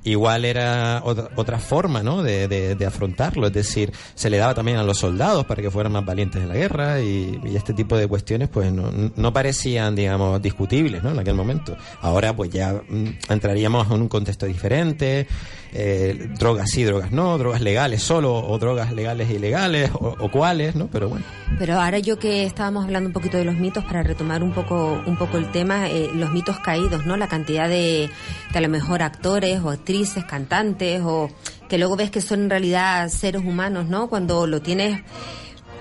igual 0.04 0.44
era 0.46 1.02
otra, 1.04 1.28
otra 1.36 1.58
forma 1.58 2.02
¿no? 2.02 2.22
de, 2.22 2.48
de- 2.48 2.74
de 2.76 2.86
afrontarlo, 2.86 3.46
es 3.48 3.52
decir, 3.52 3.92
se 4.14 4.30
le 4.30 4.38
daba 4.38 4.54
también 4.54 4.78
a 4.78 4.82
los 4.82 4.98
soldados 4.98 5.44
para 5.44 5.60
que 5.60 5.70
fueran 5.70 5.92
más 5.92 6.04
valientes 6.04 6.40
en 6.42 6.48
la 6.48 6.54
guerra 6.54 7.00
y, 7.00 7.38
y 7.44 7.56
este 7.56 7.74
tipo 7.74 7.96
de 7.96 8.06
cuestiones 8.06 8.48
pues 8.48 8.72
no, 8.72 8.90
no 9.14 9.32
parecían, 9.32 9.94
digamos, 9.94 10.40
discutibles 10.40 11.02
¿no? 11.02 11.10
en 11.10 11.18
aquel 11.18 11.34
momento. 11.34 11.76
Ahora 12.00 12.34
pues 12.34 12.50
ya 12.50 12.72
mm, 12.88 13.06
entraríamos 13.32 13.86
en 13.90 14.00
un 14.02 14.08
contexto 14.08 14.46
diferente, 14.46 15.26
eh, 15.74 16.30
drogas 16.38 16.70
sí, 16.70 16.84
drogas 16.84 17.10
no, 17.12 17.36
drogas 17.36 17.60
legales 17.60 18.02
solo 18.02 18.34
o 18.34 18.58
drogas 18.58 18.92
legales 18.92 19.28
e 19.28 19.34
ilegales 19.34 19.90
o, 19.92 20.16
o 20.18 20.30
cuáles, 20.30 20.74
¿no? 20.74 20.86
Pero 20.86 21.10
bueno. 21.10 21.24
Pero 21.58 21.78
ahora 21.78 21.98
yo 21.98 22.18
que 22.18 22.44
estábamos 22.44 22.84
hablando 22.84 23.08
un 23.08 23.12
poquito 23.12 23.36
de 23.36 23.44
los 23.44 23.56
mitos 23.56 23.84
para 23.84 24.02
retomar 24.02 24.42
un 24.42 24.52
poco 24.52 25.02
un 25.06 25.16
poco 25.18 25.36
el 25.36 25.50
tema, 25.50 25.88
eh, 25.90 26.08
los 26.14 26.30
mitos 26.32 26.58
caídos, 26.60 27.04
¿no? 27.04 27.18
La 27.18 27.28
cantidad 27.28 27.68
de, 27.68 28.08
de 28.52 28.58
a 28.58 28.60
lo 28.62 28.68
mejor 28.70 29.02
actores 29.02 29.47
o 29.62 29.70
actrices, 29.70 30.24
cantantes 30.24 31.00
o 31.04 31.30
que 31.68 31.78
luego 31.78 31.96
ves 31.96 32.10
que 32.10 32.20
son 32.20 32.42
en 32.42 32.50
realidad 32.50 33.08
seres 33.08 33.42
humanos, 33.44 33.88
¿no? 33.88 34.08
Cuando 34.08 34.46
lo 34.46 34.60
tienes 34.60 35.00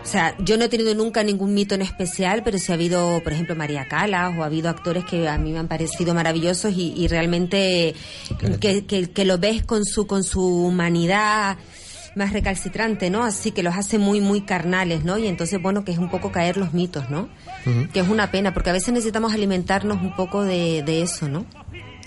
o 0.07 0.10
sea, 0.10 0.35
yo 0.39 0.57
no 0.57 0.64
he 0.64 0.69
tenido 0.69 0.95
nunca 0.95 1.22
ningún 1.22 1.53
mito 1.53 1.76
en 1.76 1.81
especial, 1.81 2.41
pero 2.41 2.57
sí 2.60 2.72
ha 2.72 2.76
habido, 2.76 3.22
por 3.23 3.34
ejemplo, 3.34 3.57
María 3.57 3.89
Calas 3.89 4.38
o 4.38 4.44
ha 4.44 4.45
habido 4.45 4.69
actores 4.69 5.03
que 5.03 5.27
a 5.27 5.38
mí 5.38 5.52
me 5.52 5.60
han 5.60 5.68
parecido 5.68 6.14
maravillosos 6.14 6.72
y, 6.72 6.94
y 6.95 7.10
realmente 7.10 7.94
que, 8.61 8.85
que, 8.85 9.10
que 9.10 9.26
lo 9.26 9.38
ves 9.38 9.64
con 9.64 9.84
su 9.84 10.07
con 10.07 10.23
su 10.23 10.41
humanidad 10.41 11.57
más 12.15 12.31
recalcitrante, 12.34 13.10
¿no? 13.10 13.23
Así 13.23 13.52
que 13.52 13.64
los 13.64 13.76
hace 13.76 13.99
muy, 13.99 14.22
muy 14.22 14.41
carnales, 14.41 15.03
¿no? 15.03 15.18
Y 15.18 15.27
entonces, 15.27 15.61
bueno, 15.61 15.85
que 15.85 15.91
es 15.91 15.98
un 15.98 16.10
poco 16.10 16.31
caer 16.31 16.56
los 16.57 16.73
mitos, 16.73 17.10
¿no? 17.10 17.30
Que 17.91 17.99
es 17.99 18.07
una 18.07 18.31
pena, 18.31 18.53
porque 18.53 18.69
a 18.69 18.73
veces 18.73 18.94
necesitamos 18.94 19.34
alimentarnos 19.34 20.02
un 20.02 20.15
poco 20.15 20.44
de, 20.44 20.84
de 20.84 21.02
eso, 21.02 21.27
¿no? 21.27 21.45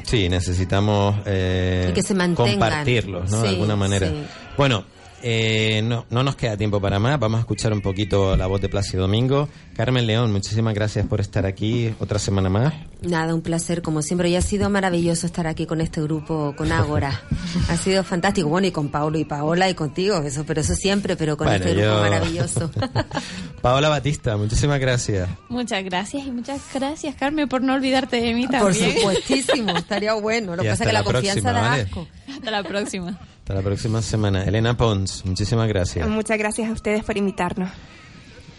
Sí, 0.04 0.28
necesitamos 0.28 1.16
eh, 1.26 1.88
Y 1.90 1.92
que 1.94 2.02
se 2.02 2.14
compartirlos, 2.34 3.30
¿no? 3.30 3.42
de 3.42 3.48
alguna 3.48 3.76
manera. 3.76 4.08
sí. 4.08 4.14
Bueno, 4.56 4.84
eh, 5.22 5.82
no, 5.84 6.06
no 6.10 6.22
nos 6.22 6.36
queda 6.36 6.56
tiempo 6.56 6.80
para 6.80 6.98
más. 6.98 7.18
Vamos 7.18 7.38
a 7.38 7.40
escuchar 7.40 7.72
un 7.72 7.80
poquito 7.80 8.36
la 8.36 8.46
voz 8.46 8.60
de 8.60 8.68
Plácido 8.68 9.02
Domingo. 9.02 9.48
Carmen 9.74 10.06
León, 10.06 10.32
muchísimas 10.32 10.74
gracias 10.74 11.06
por 11.06 11.20
estar 11.20 11.46
aquí 11.46 11.94
otra 12.00 12.18
semana 12.18 12.48
más. 12.48 12.74
Nada, 13.02 13.34
un 13.34 13.40
placer, 13.42 13.82
como 13.82 14.02
siempre. 14.02 14.28
Y 14.28 14.36
ha 14.36 14.42
sido 14.42 14.68
maravilloso 14.70 15.26
estar 15.26 15.46
aquí 15.46 15.66
con 15.66 15.80
este 15.80 16.02
grupo, 16.02 16.54
con 16.56 16.70
Ágora. 16.72 17.20
ha 17.68 17.76
sido 17.76 18.04
fantástico. 18.04 18.48
Bueno, 18.48 18.66
y 18.66 18.70
con 18.70 18.88
Paulo 18.90 19.18
y 19.18 19.24
Paola 19.24 19.68
y 19.68 19.74
contigo, 19.74 20.18
eso, 20.22 20.44
pero 20.46 20.60
eso 20.60 20.74
siempre, 20.74 21.16
pero 21.16 21.36
con 21.36 21.46
Bueno, 21.46 21.64
este 21.64 21.80
grupo 21.80 22.00
maravilloso. 22.00 22.70
Paola 23.62 23.88
Batista, 23.88 24.36
muchísimas 24.36 24.80
gracias. 24.80 25.28
Muchas 25.48 25.84
gracias 25.84 26.26
y 26.26 26.30
muchas 26.30 26.60
gracias, 26.72 27.14
Carmen, 27.14 27.48
por 27.48 27.62
no 27.62 27.74
olvidarte 27.74 28.20
de 28.20 28.34
mí 28.34 28.46
Por 28.46 28.72
también. 28.72 28.96
supuestísimo, 28.96 29.76
estaría 29.76 30.14
bueno. 30.14 30.56
Lo 30.56 30.62
que 30.62 30.70
pasa 30.70 30.84
es 30.84 30.88
que 30.88 30.92
la, 30.94 31.00
la 31.00 31.04
confianza 31.04 31.40
próxima, 31.40 31.52
da 31.62 31.68
¿vale? 31.68 31.82
asco. 31.82 32.08
Hasta 32.28 32.50
la 32.50 32.62
próxima. 32.62 33.18
Hasta 33.50 33.62
la 33.62 33.66
próxima 33.66 34.00
semana. 34.00 34.44
Elena 34.44 34.76
Pons, 34.76 35.24
muchísimas 35.24 35.66
gracias. 35.66 36.08
Muchas 36.08 36.38
gracias 36.38 36.68
a 36.68 36.72
ustedes 36.72 37.02
por 37.02 37.16
invitarnos. 37.16 37.68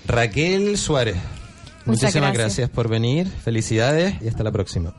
Raquel 0.06 0.78
Suárez, 0.78 1.16
muchísimas 1.86 2.14
gracias. 2.34 2.38
gracias. 2.38 2.70
por 2.72 2.90
venir. 2.90 3.26
Felicidades 3.26 4.22
y 4.22 4.28
hasta 4.28 4.44
la 4.44 4.52
próxima. 4.52 4.94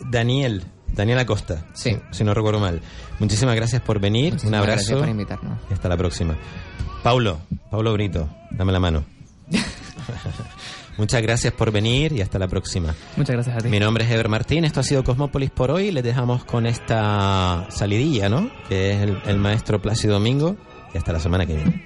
Daniel, 0.00 0.64
Daniel 0.94 1.18
Acosta, 1.18 1.66
Sí. 1.74 1.90
si, 2.10 2.16
si 2.16 2.24
no 2.24 2.32
recuerdo 2.32 2.58
mal. 2.58 2.80
Muchísimas 3.18 3.54
gracias 3.54 3.82
por 3.82 4.00
venir. 4.00 4.32
Muchísimas 4.32 4.48
Un 4.48 4.54
abrazo. 4.54 4.76
gracias 4.78 4.98
por 4.98 5.08
invitarnos. 5.10 5.58
Y 5.68 5.74
hasta 5.74 5.88
la 5.90 5.98
próxima. 5.98 6.34
Paulo, 7.02 7.40
Paulo 7.70 7.92
Brito, 7.92 8.30
dame 8.50 8.72
la 8.72 8.80
mano. 8.80 9.04
Muchas 10.98 11.22
gracias 11.22 11.52
por 11.54 11.70
venir 11.70 12.12
y 12.12 12.20
hasta 12.20 12.38
la 12.38 12.48
próxima. 12.48 12.94
Muchas 13.16 13.34
gracias 13.34 13.56
a 13.56 13.60
ti. 13.60 13.68
Mi 13.68 13.78
nombre 13.78 14.04
es 14.04 14.10
Ever 14.10 14.28
Martín, 14.28 14.64
esto 14.64 14.80
ha 14.80 14.82
sido 14.82 15.04
Cosmópolis 15.04 15.50
por 15.50 15.70
hoy. 15.70 15.92
Les 15.92 16.02
dejamos 16.02 16.44
con 16.44 16.66
esta 16.66 17.66
salidilla, 17.70 18.28
¿no? 18.28 18.50
Que 18.68 18.92
es 18.92 19.02
el, 19.02 19.18
el 19.26 19.38
maestro 19.38 19.80
Plácido 19.80 20.14
Domingo. 20.14 20.56
Y 20.92 20.98
hasta 20.98 21.12
la 21.12 21.20
semana 21.20 21.46
que 21.46 21.54
viene. 21.54 21.84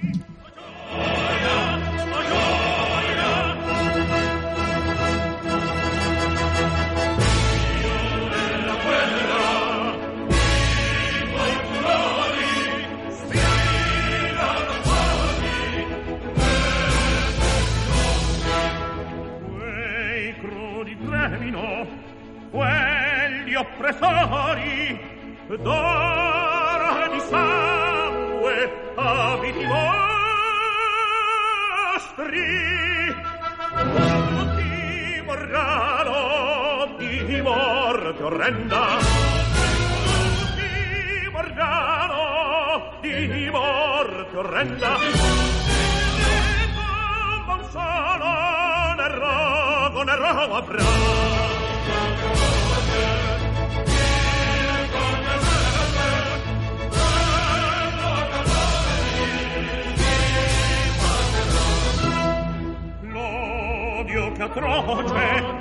Oppressori, 23.63 24.99
d'oro 25.47 27.07
di 27.11 27.19
sangue, 27.29 28.55
abiti 28.95 29.65
vostri, 31.95 32.41
tutti 34.29 35.21
morgano 35.25 36.95
di 36.97 37.41
morte 37.41 38.23
orrenda, 38.23 38.97
tutti 40.11 41.29
morgano 41.31 42.97
di 43.01 43.49
morte 43.49 44.37
orrenda, 44.37 44.97
e 44.97 46.67
con 47.45 47.63
solo 47.71 48.29
ne 48.97 49.07
rogo, 49.07 50.03
ne 50.03 50.15
rogo 50.15 50.55
avrà. 50.55 51.52
atroce 64.39 65.53